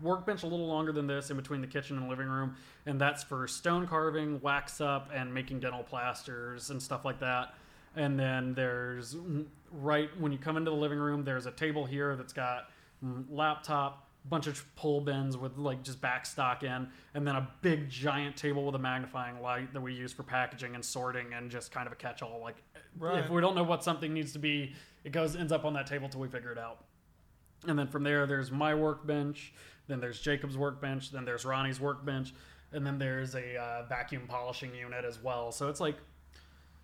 workbench 0.00 0.42
a 0.42 0.48
little 0.48 0.66
longer 0.66 0.90
than 0.90 1.06
this 1.06 1.30
in 1.30 1.36
between 1.36 1.60
the 1.60 1.68
kitchen 1.68 1.96
and 1.96 2.08
living 2.08 2.26
room, 2.26 2.56
and 2.86 3.00
that's 3.00 3.22
for 3.22 3.46
stone 3.46 3.86
carving, 3.86 4.40
wax 4.40 4.80
up, 4.80 5.10
and 5.14 5.32
making 5.32 5.60
dental 5.60 5.84
plasters 5.84 6.70
and 6.70 6.82
stuff 6.82 7.04
like 7.04 7.20
that. 7.20 7.54
And 7.94 8.18
then 8.18 8.52
there's 8.54 9.16
right 9.70 10.10
when 10.18 10.32
you 10.32 10.38
come 10.38 10.56
into 10.56 10.72
the 10.72 10.76
living 10.76 10.98
room, 10.98 11.22
there's 11.22 11.46
a 11.46 11.52
table 11.52 11.86
here 11.86 12.16
that's 12.16 12.32
got 12.32 12.68
mm, 13.04 13.24
laptop, 13.30 14.07
bunch 14.28 14.46
of 14.46 14.64
pull 14.76 15.00
bins 15.00 15.36
with 15.36 15.56
like 15.58 15.82
just 15.82 16.00
backstock 16.00 16.62
in, 16.62 16.88
and 17.14 17.26
then 17.26 17.36
a 17.36 17.48
big 17.62 17.88
giant 17.88 18.36
table 18.36 18.64
with 18.66 18.74
a 18.74 18.78
magnifying 18.78 19.40
light 19.40 19.72
that 19.72 19.80
we 19.80 19.92
use 19.94 20.12
for 20.12 20.22
packaging 20.22 20.74
and 20.74 20.84
sorting 20.84 21.32
and 21.34 21.50
just 21.50 21.72
kind 21.72 21.86
of 21.86 21.92
a 21.92 21.96
catch-all. 21.96 22.40
Like 22.42 22.56
Right. 22.98 23.18
if 23.24 23.30
we 23.30 23.40
don't 23.40 23.54
know 23.54 23.62
what 23.64 23.84
something 23.84 24.12
needs 24.12 24.32
to 24.32 24.38
be, 24.38 24.72
it 25.04 25.12
goes 25.12 25.36
ends 25.36 25.52
up 25.52 25.64
on 25.64 25.72
that 25.74 25.86
table 25.86 26.08
till 26.08 26.20
we 26.20 26.28
figure 26.28 26.52
it 26.52 26.58
out. 26.58 26.84
And 27.66 27.78
then 27.78 27.86
from 27.88 28.02
there, 28.04 28.26
there's 28.26 28.50
my 28.50 28.74
workbench. 28.74 29.52
Then 29.88 30.00
there's 30.00 30.20
Jacob's 30.20 30.56
workbench. 30.56 31.10
Then 31.10 31.24
there's 31.24 31.44
Ronnie's 31.44 31.80
workbench. 31.80 32.32
And 32.72 32.86
then 32.86 32.98
there's 32.98 33.34
a 33.34 33.56
uh, 33.56 33.86
vacuum 33.88 34.26
polishing 34.28 34.74
unit 34.74 35.04
as 35.04 35.22
well. 35.22 35.50
So 35.52 35.68
it's 35.68 35.80
like 35.80 35.96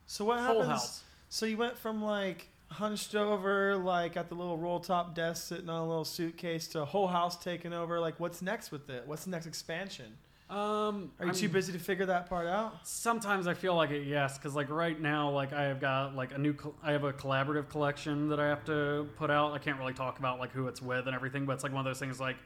So 0.07 0.25
what 0.25 0.41
happens? 0.41 0.67
house. 0.67 1.03
So 1.29 1.47
you 1.47 1.57
went 1.57 1.77
from 1.77 2.03
like 2.03 2.49
hunched 2.71 3.15
over, 3.15 3.77
like 3.77 4.17
at 4.17 4.29
the 4.29 4.35
little 4.35 4.59
roll 4.59 4.81
top 4.81 5.15
desk, 5.15 5.47
sitting 5.49 5.69
on 5.69 5.81
a 5.81 5.87
little 5.89 6.05
suitcase, 6.05 6.67
to 6.69 6.83
a 6.83 6.85
whole 6.85 7.07
house 7.07 7.37
taken 7.43 7.73
over. 7.73 8.01
Like, 8.01 8.19
what's 8.19 8.43
next 8.43 8.71
with 8.73 8.91
it? 8.91 9.05
What's 9.07 9.25
the 9.25 9.31
next 9.31 9.47
expansion? 9.47 10.17
um, 10.51 11.11
Are 11.19 11.25
you 11.27 11.33
I'm- 11.33 11.35
too 11.35 11.49
busy 11.49 11.73
to 11.73 11.79
figure 11.79 12.05
that 12.07 12.29
part 12.29 12.47
out? 12.47 12.75
Sometimes 12.87 13.47
I 13.47 13.55
feel 13.55 13.75
like 13.75 13.91
it, 13.91 14.07
yes, 14.07 14.37
because 14.37 14.55
like 14.55 14.69
right 14.71 15.01
now, 15.01 15.31
like 15.31 15.53
I 15.53 15.63
have 15.65 15.81
got 15.81 16.15
like 16.15 16.33
a 16.35 16.39
new, 16.39 16.53
col- 16.53 16.75
I 16.83 16.93
have 16.93 17.05
a 17.05 17.13
collaborative 17.15 17.69
collection 17.71 18.29
that 18.29 18.39
I 18.39 18.49
have 18.49 18.65
to 18.67 19.09
put 19.17 19.31
out. 19.31 19.53
I 19.53 19.59
can't 19.59 19.79
really 19.79 19.95
talk 19.95 20.19
about 20.19 20.39
like 20.39 20.53
who 20.53 20.69
it's 20.69 20.83
with 20.83 21.07
and 21.07 21.15
everything, 21.15 21.47
but 21.47 21.53
it's 21.55 21.63
like 21.63 21.73
one 21.73 21.81
of 21.81 21.87
those 21.87 21.99
things 21.99 22.21
like 22.21 22.37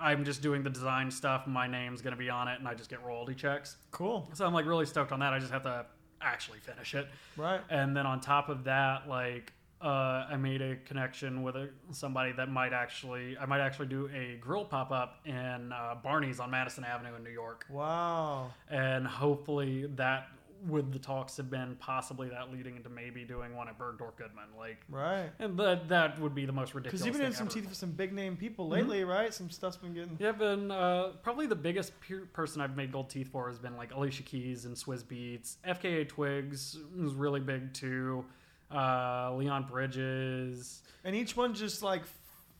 I'm 0.00 0.24
just 0.24 0.40
doing 0.40 0.62
the 0.62 0.70
design 0.70 1.10
stuff. 1.10 1.48
My 1.48 1.66
name's 1.66 2.00
gonna 2.00 2.14
be 2.16 2.30
on 2.30 2.46
it, 2.46 2.60
and 2.60 2.68
I 2.68 2.74
just 2.74 2.88
get 2.90 3.02
royalty 3.04 3.34
checks. 3.34 3.76
Cool. 3.90 4.28
So 4.34 4.46
I'm 4.46 4.52
like 4.54 4.64
really 4.64 4.86
stoked 4.86 5.10
on 5.10 5.18
that. 5.18 5.32
I 5.32 5.40
just 5.40 5.50
have 5.52 5.64
to 5.64 5.84
actually 6.20 6.60
finish 6.60 6.94
it. 6.94 7.08
Right. 7.36 7.60
And 7.70 7.96
then 7.96 8.06
on 8.06 8.20
top 8.20 8.48
of 8.48 8.64
that, 8.64 9.08
like 9.08 9.52
uh, 9.80 10.26
I 10.30 10.36
made 10.36 10.60
a 10.60 10.76
connection 10.76 11.42
with 11.42 11.54
a, 11.56 11.68
somebody 11.92 12.32
that 12.32 12.50
might 12.50 12.72
actually, 12.72 13.36
I 13.38 13.46
might 13.46 13.60
actually 13.60 13.86
do 13.88 14.08
a 14.14 14.36
grill 14.40 14.64
pop 14.64 14.90
up 14.90 15.20
in 15.24 15.72
uh, 15.72 15.94
Barney's 16.02 16.40
on 16.40 16.50
Madison 16.50 16.84
Avenue 16.84 17.14
in 17.16 17.22
New 17.24 17.30
York, 17.30 17.64
Wow. 17.70 18.50
and 18.70 19.06
hopefully 19.06 19.86
that 19.96 20.28
with 20.66 20.92
the 20.92 20.98
talks 20.98 21.36
have 21.36 21.48
been 21.48 21.76
possibly 21.78 22.28
that 22.30 22.50
leading 22.50 22.74
into 22.74 22.88
maybe 22.88 23.22
doing 23.22 23.54
one 23.54 23.68
at 23.68 23.78
Bergdorf 23.78 24.16
Goodman, 24.16 24.46
like. 24.58 24.78
Right. 24.90 25.30
And 25.38 25.56
that 25.60 25.88
that 25.90 26.20
would 26.20 26.34
be 26.34 26.46
the 26.46 26.52
most 26.52 26.74
ridiculous. 26.74 27.00
Because 27.00 27.06
you've 27.06 27.14
been 27.16 27.30
thing 27.30 27.36
some 27.38 27.46
ever. 27.46 27.54
teeth 27.54 27.68
for 27.68 27.76
some 27.76 27.92
big 27.92 28.12
name 28.12 28.36
people 28.36 28.68
lately, 28.68 29.04
right? 29.04 29.32
Some 29.32 29.50
stuff's 29.50 29.76
been 29.76 29.94
getting. 29.94 30.16
Yeah, 30.18 30.32
been 30.32 30.72
uh, 30.72 31.10
probably 31.22 31.46
the 31.46 31.54
biggest 31.54 31.92
pe- 32.00 32.26
person 32.32 32.60
I've 32.60 32.76
made 32.76 32.90
gold 32.90 33.08
teeth 33.08 33.28
for 33.30 33.48
has 33.48 33.60
been 33.60 33.76
like 33.76 33.94
Alicia 33.94 34.24
Keys 34.24 34.64
and 34.64 34.74
Swizz 34.74 35.04
Beatz. 35.04 35.58
FKA 35.64 36.08
Twigs 36.08 36.76
was 37.00 37.14
really 37.14 37.38
big 37.38 37.72
too. 37.72 38.24
Uh, 38.70 39.34
Leon 39.34 39.64
Bridges. 39.70 40.82
And 41.04 41.16
each 41.16 41.36
one 41.36 41.54
just 41.54 41.82
like, 41.82 42.02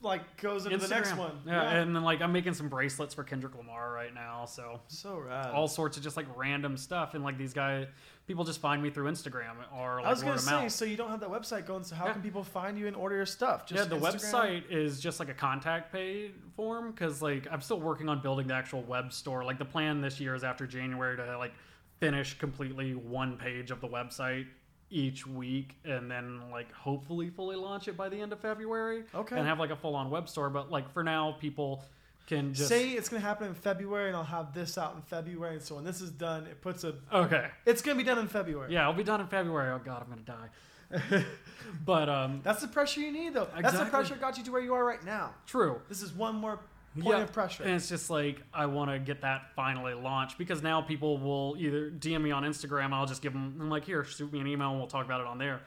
like 0.00 0.40
goes 0.40 0.64
into 0.64 0.78
the 0.78 0.88
next 0.88 1.16
one. 1.16 1.32
Yeah, 1.46 1.70
and 1.70 1.94
then 1.94 2.02
like 2.04 2.22
I'm 2.22 2.32
making 2.32 2.54
some 2.54 2.68
bracelets 2.68 3.14
for 3.14 3.24
Kendrick 3.24 3.56
Lamar 3.56 3.92
right 3.92 4.14
now. 4.14 4.44
So 4.44 4.80
so 4.86 5.18
rad. 5.18 5.50
all 5.50 5.66
sorts 5.66 5.96
of 5.96 6.02
just 6.04 6.16
like 6.16 6.26
random 6.36 6.76
stuff, 6.76 7.14
and 7.14 7.24
like 7.24 7.36
these 7.36 7.52
guys, 7.52 7.88
people 8.28 8.44
just 8.44 8.60
find 8.60 8.80
me 8.80 8.90
through 8.90 9.10
Instagram 9.10 9.54
or 9.76 9.96
like 9.96 10.06
I 10.06 10.10
was 10.10 10.22
gonna 10.22 10.38
say, 10.38 10.68
so 10.68 10.84
you 10.84 10.96
don't 10.96 11.10
have 11.10 11.18
that 11.20 11.30
website 11.30 11.66
going. 11.66 11.82
So 11.82 11.96
how 11.96 12.06
Yeah. 12.06 12.12
can 12.12 12.22
people 12.22 12.44
find 12.44 12.78
you 12.78 12.86
and 12.86 12.94
order 12.94 13.16
your 13.16 13.26
stuff? 13.26 13.64
yeah, 13.70 13.84
the 13.84 13.96
Instagram? 13.96 14.14
website 14.14 14.70
is 14.70 15.00
just 15.00 15.18
like 15.18 15.30
a 15.30 15.34
contact 15.34 15.90
page 15.92 16.30
form 16.54 16.92
because 16.92 17.20
like 17.20 17.48
I'm 17.50 17.60
still 17.60 17.80
working 17.80 18.08
on 18.08 18.22
building 18.22 18.46
the 18.46 18.54
actual 18.54 18.82
web 18.82 19.12
store. 19.12 19.42
Like 19.44 19.58
the 19.58 19.64
plan 19.64 20.00
this 20.00 20.20
year 20.20 20.36
is 20.36 20.44
after 20.44 20.64
January 20.64 21.16
to 21.16 21.36
like 21.38 21.52
finish 21.98 22.38
completely 22.38 22.94
one 22.94 23.36
page 23.36 23.72
of 23.72 23.80
the 23.80 23.88
website 23.88 24.46
each 24.90 25.26
week 25.26 25.76
and 25.84 26.10
then 26.10 26.40
like 26.50 26.72
hopefully 26.72 27.30
fully 27.30 27.56
launch 27.56 27.88
it 27.88 27.96
by 27.96 28.08
the 28.08 28.20
end 28.20 28.32
of 28.32 28.40
February. 28.40 29.04
Okay. 29.14 29.36
And 29.36 29.46
have 29.46 29.58
like 29.58 29.70
a 29.70 29.76
full 29.76 29.94
on 29.94 30.10
web 30.10 30.28
store. 30.28 30.50
But 30.50 30.70
like 30.70 30.92
for 30.92 31.02
now 31.02 31.36
people 31.40 31.84
can 32.26 32.52
just 32.52 32.68
Say 32.68 32.90
it's 32.90 33.08
gonna 33.08 33.22
happen 33.22 33.48
in 33.48 33.54
February, 33.54 34.08
and 34.08 34.16
I'll 34.16 34.22
have 34.22 34.52
this 34.52 34.76
out 34.76 34.94
in 34.94 35.02
February. 35.02 35.54
And 35.54 35.62
so 35.62 35.76
when 35.76 35.84
this 35.84 36.00
is 36.00 36.10
done, 36.10 36.46
it 36.46 36.60
puts 36.60 36.84
a. 36.84 36.94
Okay. 37.12 37.48
It's 37.64 37.80
gonna 37.80 37.96
be 37.96 38.04
done 38.04 38.18
in 38.18 38.28
February. 38.28 38.72
Yeah, 38.72 38.86
I'll 38.86 38.94
be 38.94 39.04
done 39.04 39.20
in 39.20 39.26
February. 39.28 39.72
Oh 39.72 39.80
god, 39.82 40.02
I'm 40.02 40.10
gonna 40.10 40.22
die. 40.22 41.24
but 41.84 42.08
um 42.08 42.40
That's 42.42 42.62
the 42.62 42.68
pressure 42.68 43.00
you 43.00 43.12
need, 43.12 43.34
though. 43.34 43.48
That's 43.60 43.78
the 43.78 43.86
pressure 43.86 44.14
got 44.16 44.38
you 44.38 44.44
to 44.44 44.52
where 44.52 44.60
you 44.60 44.74
are 44.74 44.84
right 44.84 45.04
now. 45.04 45.34
true. 45.46 45.80
This 45.88 46.02
is 46.02 46.12
one 46.12 46.34
more 46.36 46.60
point 46.94 47.06
Yeah, 47.16 47.22
of 47.22 47.32
pressure. 47.32 47.62
And 47.64 47.72
it's 47.72 47.88
just 47.88 48.10
like 48.10 48.42
I 48.52 48.66
want 48.66 48.90
to 48.90 48.98
get 48.98 49.20
that 49.22 49.54
finally 49.54 49.94
launched 49.94 50.38
because 50.38 50.62
now 50.62 50.80
people 50.82 51.18
will 51.18 51.56
either 51.58 51.90
DM 51.90 52.22
me 52.22 52.30
on 52.30 52.42
Instagram. 52.44 52.92
I'll 52.92 53.06
just 53.06 53.22
give 53.22 53.32
them. 53.32 53.56
I'm 53.60 53.70
like, 53.70 53.84
here, 53.84 54.04
shoot 54.04 54.32
me 54.32 54.40
an 54.40 54.46
email, 54.46 54.70
and 54.70 54.78
we'll 54.78 54.88
talk 54.88 55.04
about 55.04 55.20
it 55.20 55.26
on 55.26 55.38
there. 55.38 55.60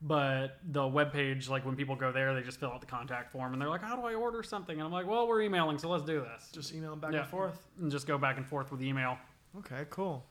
But 0.00 0.58
the 0.70 0.82
webpage, 0.82 1.48
like 1.48 1.66
when 1.66 1.74
people 1.74 1.96
go 1.96 2.12
there, 2.12 2.32
they 2.34 2.42
just 2.42 2.60
fill 2.60 2.70
out 2.70 2.80
the 2.80 2.86
contact 2.86 3.32
form, 3.32 3.52
and 3.52 3.60
they're 3.60 3.68
like, 3.68 3.82
"How 3.82 3.96
do 3.96 4.02
I 4.02 4.14
order 4.14 4.44
something?" 4.44 4.76
And 4.76 4.84
I'm 4.86 4.92
like, 4.92 5.06
"Well, 5.08 5.26
we're 5.26 5.42
emailing, 5.42 5.76
so 5.78 5.88
let's 5.88 6.04
do 6.04 6.20
this." 6.20 6.50
Just 6.52 6.72
email 6.72 6.90
them 6.90 7.00
back 7.00 7.12
Yeah. 7.12 7.20
and 7.20 7.28
forth. 7.28 7.66
And 7.80 7.90
just 7.90 8.06
go 8.06 8.16
back 8.16 8.36
and 8.36 8.46
forth 8.46 8.70
with 8.70 8.80
email. 8.80 9.18
Okay, 9.58 9.86
cool. 9.90 10.24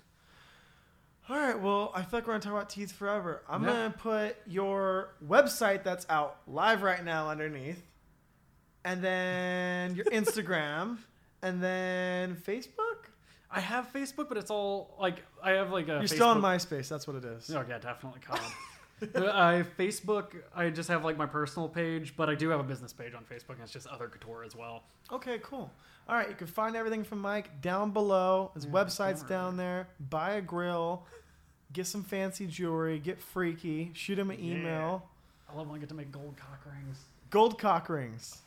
All 1.29 1.35
right, 1.37 1.59
well, 1.59 1.91
I 1.93 2.03
feel 2.03 2.19
like 2.19 2.27
we're 2.27 2.33
gonna 2.33 2.39
talk 2.43 2.53
about 2.53 2.69
teeth 2.69 2.93
forever. 2.93 3.43
I'm 3.49 3.63
Yeah. 3.63 3.69
gonna 3.73 3.89
put 3.97 4.37
your 4.47 5.09
website 5.27 5.83
that's 5.83 6.05
out 6.09 6.37
live 6.47 6.81
right 6.83 7.03
now 7.03 7.29
underneath, 7.29 7.85
and 8.87 9.03
then 9.03 9.95
your 9.95 10.05
Instagram, 10.05 10.97
and 11.41 11.61
then 11.61 12.35
Facebook. 12.35 13.09
I 13.49 13.59
have 13.59 13.91
Facebook, 13.93 14.27
but 14.29 14.37
it's 14.37 14.51
all 14.51 14.95
like 14.99 15.23
I 15.43 15.51
have 15.51 15.71
like 15.71 15.85
a. 15.85 15.93
You're 15.93 16.01
Facebook. 16.03 16.07
still 16.15 16.27
on 16.29 16.41
MySpace. 16.41 16.87
That's 16.89 17.07
what 17.07 17.17
it 17.17 17.25
is. 17.25 17.49
Oh 17.53 17.63
yeah, 17.67 17.77
definitely. 17.79 18.21
God. 18.27 18.39
I 19.15 19.63
Facebook. 19.77 20.35
I 20.55 20.69
just 20.69 20.89
have 20.89 21.05
like 21.05 21.17
my 21.17 21.25
personal 21.27 21.69
page, 21.69 22.15
but 22.17 22.29
I 22.29 22.35
do 22.35 22.49
have 22.49 22.59
a 22.59 22.63
business 22.63 22.93
page 22.93 23.13
on 23.13 23.23
Facebook, 23.23 23.53
and 23.53 23.61
it's 23.61 23.71
just 23.71 23.87
other 23.87 24.07
couture 24.07 24.43
as 24.43 24.55
well. 24.55 24.83
Okay, 25.11 25.39
cool. 25.43 25.69
All 26.09 26.15
right, 26.15 26.29
you 26.29 26.35
can 26.35 26.47
find 26.47 26.75
everything 26.75 27.03
from 27.03 27.19
Mike 27.19 27.61
down 27.61 27.91
below. 27.91 28.51
His 28.53 28.65
Yeah, 28.65 28.71
website's 28.71 29.21
alright. 29.21 29.27
down 29.27 29.57
there. 29.57 29.87
Buy 30.09 30.31
a 30.35 30.41
grill, 30.41 31.03
get 31.73 31.85
some 31.85 32.03
fancy 32.03 32.47
jewelry, 32.47 32.97
get 32.97 33.19
freaky, 33.21 33.91
shoot 33.93 34.17
him 34.17 34.31
an 34.31 34.39
email. 34.39 35.03
I 35.51 35.55
love 35.55 35.67
when 35.67 35.77
I 35.77 35.79
get 35.79 35.89
to 35.89 35.95
make 35.95 36.11
gold 36.11 36.35
cock 36.37 36.61
rings. 36.65 36.97
Gold 37.29 37.59
cock 37.59 37.89
rings. 37.89 38.39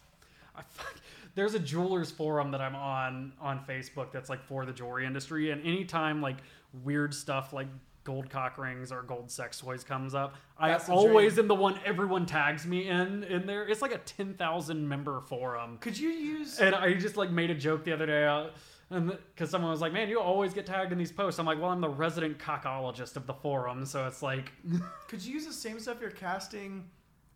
I 0.61 0.63
fuck, 0.69 0.95
there's 1.35 1.55
a 1.55 1.59
jewelers 1.59 2.11
forum 2.11 2.51
that 2.53 2.61
I'm 2.61 2.77
on 2.77 3.33
on 3.41 3.61
Facebook 3.69 4.13
that's 4.13 4.29
like 4.31 4.43
for 4.45 4.65
the 4.67 4.73
jewelry 4.73 5.07
industry, 5.07 5.51
and 5.51 5.61
anytime 5.67 6.21
like 6.21 6.37
weird 6.85 7.13
stuff 7.15 7.53
like 7.53 7.69
gold 8.03 8.31
cock 8.31 8.57
rings 8.57 8.91
or 8.93 9.03
gold 9.03 9.31
sex 9.31 9.59
toys 9.61 9.85
comes 9.85 10.15
up, 10.15 10.35
That's 10.61 10.89
I 10.89 10.93
always 10.93 11.35
dream. 11.35 11.45
am 11.45 11.49
the 11.49 11.55
one 11.55 11.79
everyone 11.85 12.27
tags 12.27 12.67
me 12.67 12.89
in 12.89 13.25
in 13.25 13.47
there. 13.47 13.67
It's 13.69 13.83
like 13.83 13.93
a 13.95 13.99
ten 13.99 14.35
thousand 14.35 14.89
member 14.89 15.21
forum. 15.21 15.79
Could 15.81 15.99
you 15.99 16.09
use? 16.09 16.59
And 16.61 16.75
I 16.75 16.95
just 16.95 17.17
like 17.17 17.31
made 17.31 17.51
a 17.51 17.55
joke 17.55 17.85
the 17.85 17.93
other 17.93 18.07
day, 18.07 18.27
uh, 18.27 18.47
and 18.91 19.11
because 19.35 19.51
someone 19.51 19.71
was 19.71 19.81
like, 19.81 19.93
"Man, 19.93 20.09
you 20.09 20.19
always 20.21 20.53
get 20.55 20.67
tagged 20.67 20.93
in 20.93 20.99
these 20.99 21.13
posts." 21.13 21.39
I'm 21.39 21.47
like, 21.47 21.61
"Well, 21.61 21.71
I'm 21.71 21.81
the 21.81 21.89
resident 21.89 22.39
cockologist 22.39 23.17
of 23.17 23.27
the 23.27 23.35
forum, 23.35 23.85
so 23.87 24.07
it's 24.07 24.23
like, 24.23 24.51
Could 25.09 25.25
you 25.25 25.35
use 25.35 25.47
the 25.47 25.53
same 25.53 25.79
stuff 25.79 25.99
you're 26.01 26.11
casting 26.11 26.89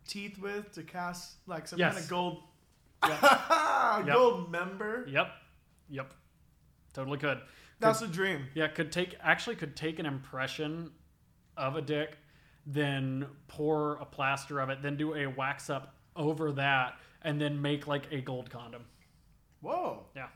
teeth 0.07 0.37
with 0.39 0.71
to 0.73 0.83
cast 0.83 1.35
like 1.47 1.67
some 1.67 1.79
Yes. 1.79 1.93
kind 1.93 2.03
of 2.03 2.09
gold? 2.09 2.43
Yep. 4.05 4.13
gold 4.13 4.51
member. 4.51 5.05
yep, 5.07 5.31
yep, 5.89 6.13
totally 6.93 7.17
could." 7.17 7.39
That's 7.79 8.01
a 8.01 8.07
dream. 8.07 8.47
Yeah, 8.53 8.67
could 8.67 8.91
take 8.91 9.15
actually 9.21 9.55
could 9.55 9.75
take 9.75 9.99
an 9.99 10.05
impression 10.05 10.91
of 11.57 11.75
a 11.75 11.81
dick, 11.81 12.17
then 12.65 13.27
pour 13.47 13.95
a 13.95 14.05
plaster 14.05 14.59
of 14.59 14.69
it, 14.69 14.81
then 14.81 14.97
do 14.97 15.13
a 15.13 15.27
wax 15.27 15.69
up 15.69 15.95
over 16.15 16.51
that, 16.53 16.95
and 17.21 17.39
then 17.39 17.61
make 17.61 17.87
like 17.87 18.11
a 18.11 18.21
gold 18.21 18.49
condom. 18.49 18.85
Whoa. 19.61 20.05
Yeah. 20.15 20.27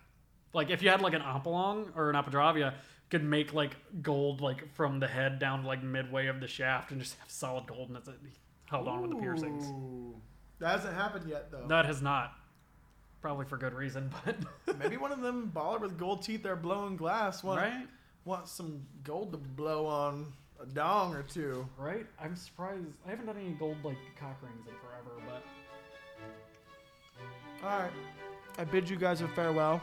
Like 0.53 0.69
if 0.69 0.81
you 0.81 0.89
had 0.89 1.01
like 1.01 1.13
an 1.13 1.21
Ampallang 1.21 1.95
or 1.95 2.09
an 2.09 2.15
Apadravya, 2.15 2.73
could 3.09 3.23
make 3.23 3.53
like 3.53 3.75
gold 4.01 4.41
like 4.41 4.73
from 4.73 4.99
the 4.99 5.07
head 5.07 5.39
down 5.39 5.61
to 5.61 5.67
like 5.67 5.83
midway 5.83 6.27
of 6.27 6.39
the 6.39 6.47
shaft 6.47 6.91
and 6.91 6.99
just 6.99 7.17
have 7.19 7.29
solid 7.29 7.65
gold 7.67 7.87
and 7.87 7.95
that's 7.95 8.07
it 8.07 8.19
held 8.65 8.87
on 8.87 9.01
with 9.01 9.11
the 9.11 9.17
piercings. 9.17 9.65
That 10.59 10.71
hasn't 10.71 10.95
happened 10.95 11.27
yet 11.27 11.51
though. 11.51 11.65
That 11.67 11.85
has 11.85 12.01
not. 12.01 12.33
Probably 13.21 13.45
for 13.45 13.57
good 13.57 13.73
reason, 13.73 14.09
but 14.25 14.77
Maybe 14.79 14.95
one 14.97 15.11
of 15.11 15.21
them 15.21 15.51
baller 15.53 15.81
with 15.81 15.97
gold 15.97 16.21
teeth 16.23 16.45
are 16.45 16.55
blowing 16.55 16.95
glass 16.95 17.43
want, 17.43 17.59
right? 17.61 17.87
want 18.25 18.47
some 18.47 18.81
gold 19.03 19.31
to 19.31 19.37
blow 19.37 19.85
on 19.85 20.31
a 20.61 20.65
dong 20.65 21.13
or 21.15 21.23
two. 21.23 21.67
Right? 21.77 22.05
I'm 22.21 22.35
surprised. 22.35 22.85
I 23.05 23.09
haven't 23.09 23.25
done 23.25 23.37
any 23.37 23.51
gold 23.51 23.77
like 23.83 23.97
cock 24.19 24.37
rings 24.41 24.65
in 24.67 24.73
forever, 24.75 25.21
but 25.27 25.43
All 27.67 27.79
right. 27.79 27.91
I 28.57 28.63
bid 28.63 28.89
you 28.89 28.95
guys 28.95 29.21
a 29.21 29.27
farewell. 29.29 29.81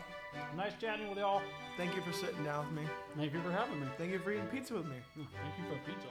nice 0.57 0.73
chatting 0.81 1.09
with 1.09 1.19
y'all. 1.19 1.43
Thank 1.77 1.95
you 1.95 2.03
for 2.03 2.13
sitting 2.13 2.43
down 2.45 2.65
with 2.67 2.75
me. 2.85 2.91
Thank 3.17 3.35
you 3.35 3.41
for 3.43 3.53
having 3.53 3.81
me. 3.81 3.87
Thank 3.99 4.13
you 4.13 4.19
for 4.19 4.33
eating 4.33 4.47
pizza 4.47 4.75
with 4.75 4.87
me. 4.87 4.97
Oh, 5.19 5.27
thank 5.43 5.59
you 5.59 5.65
for 5.77 5.91
pizza. 5.91 6.09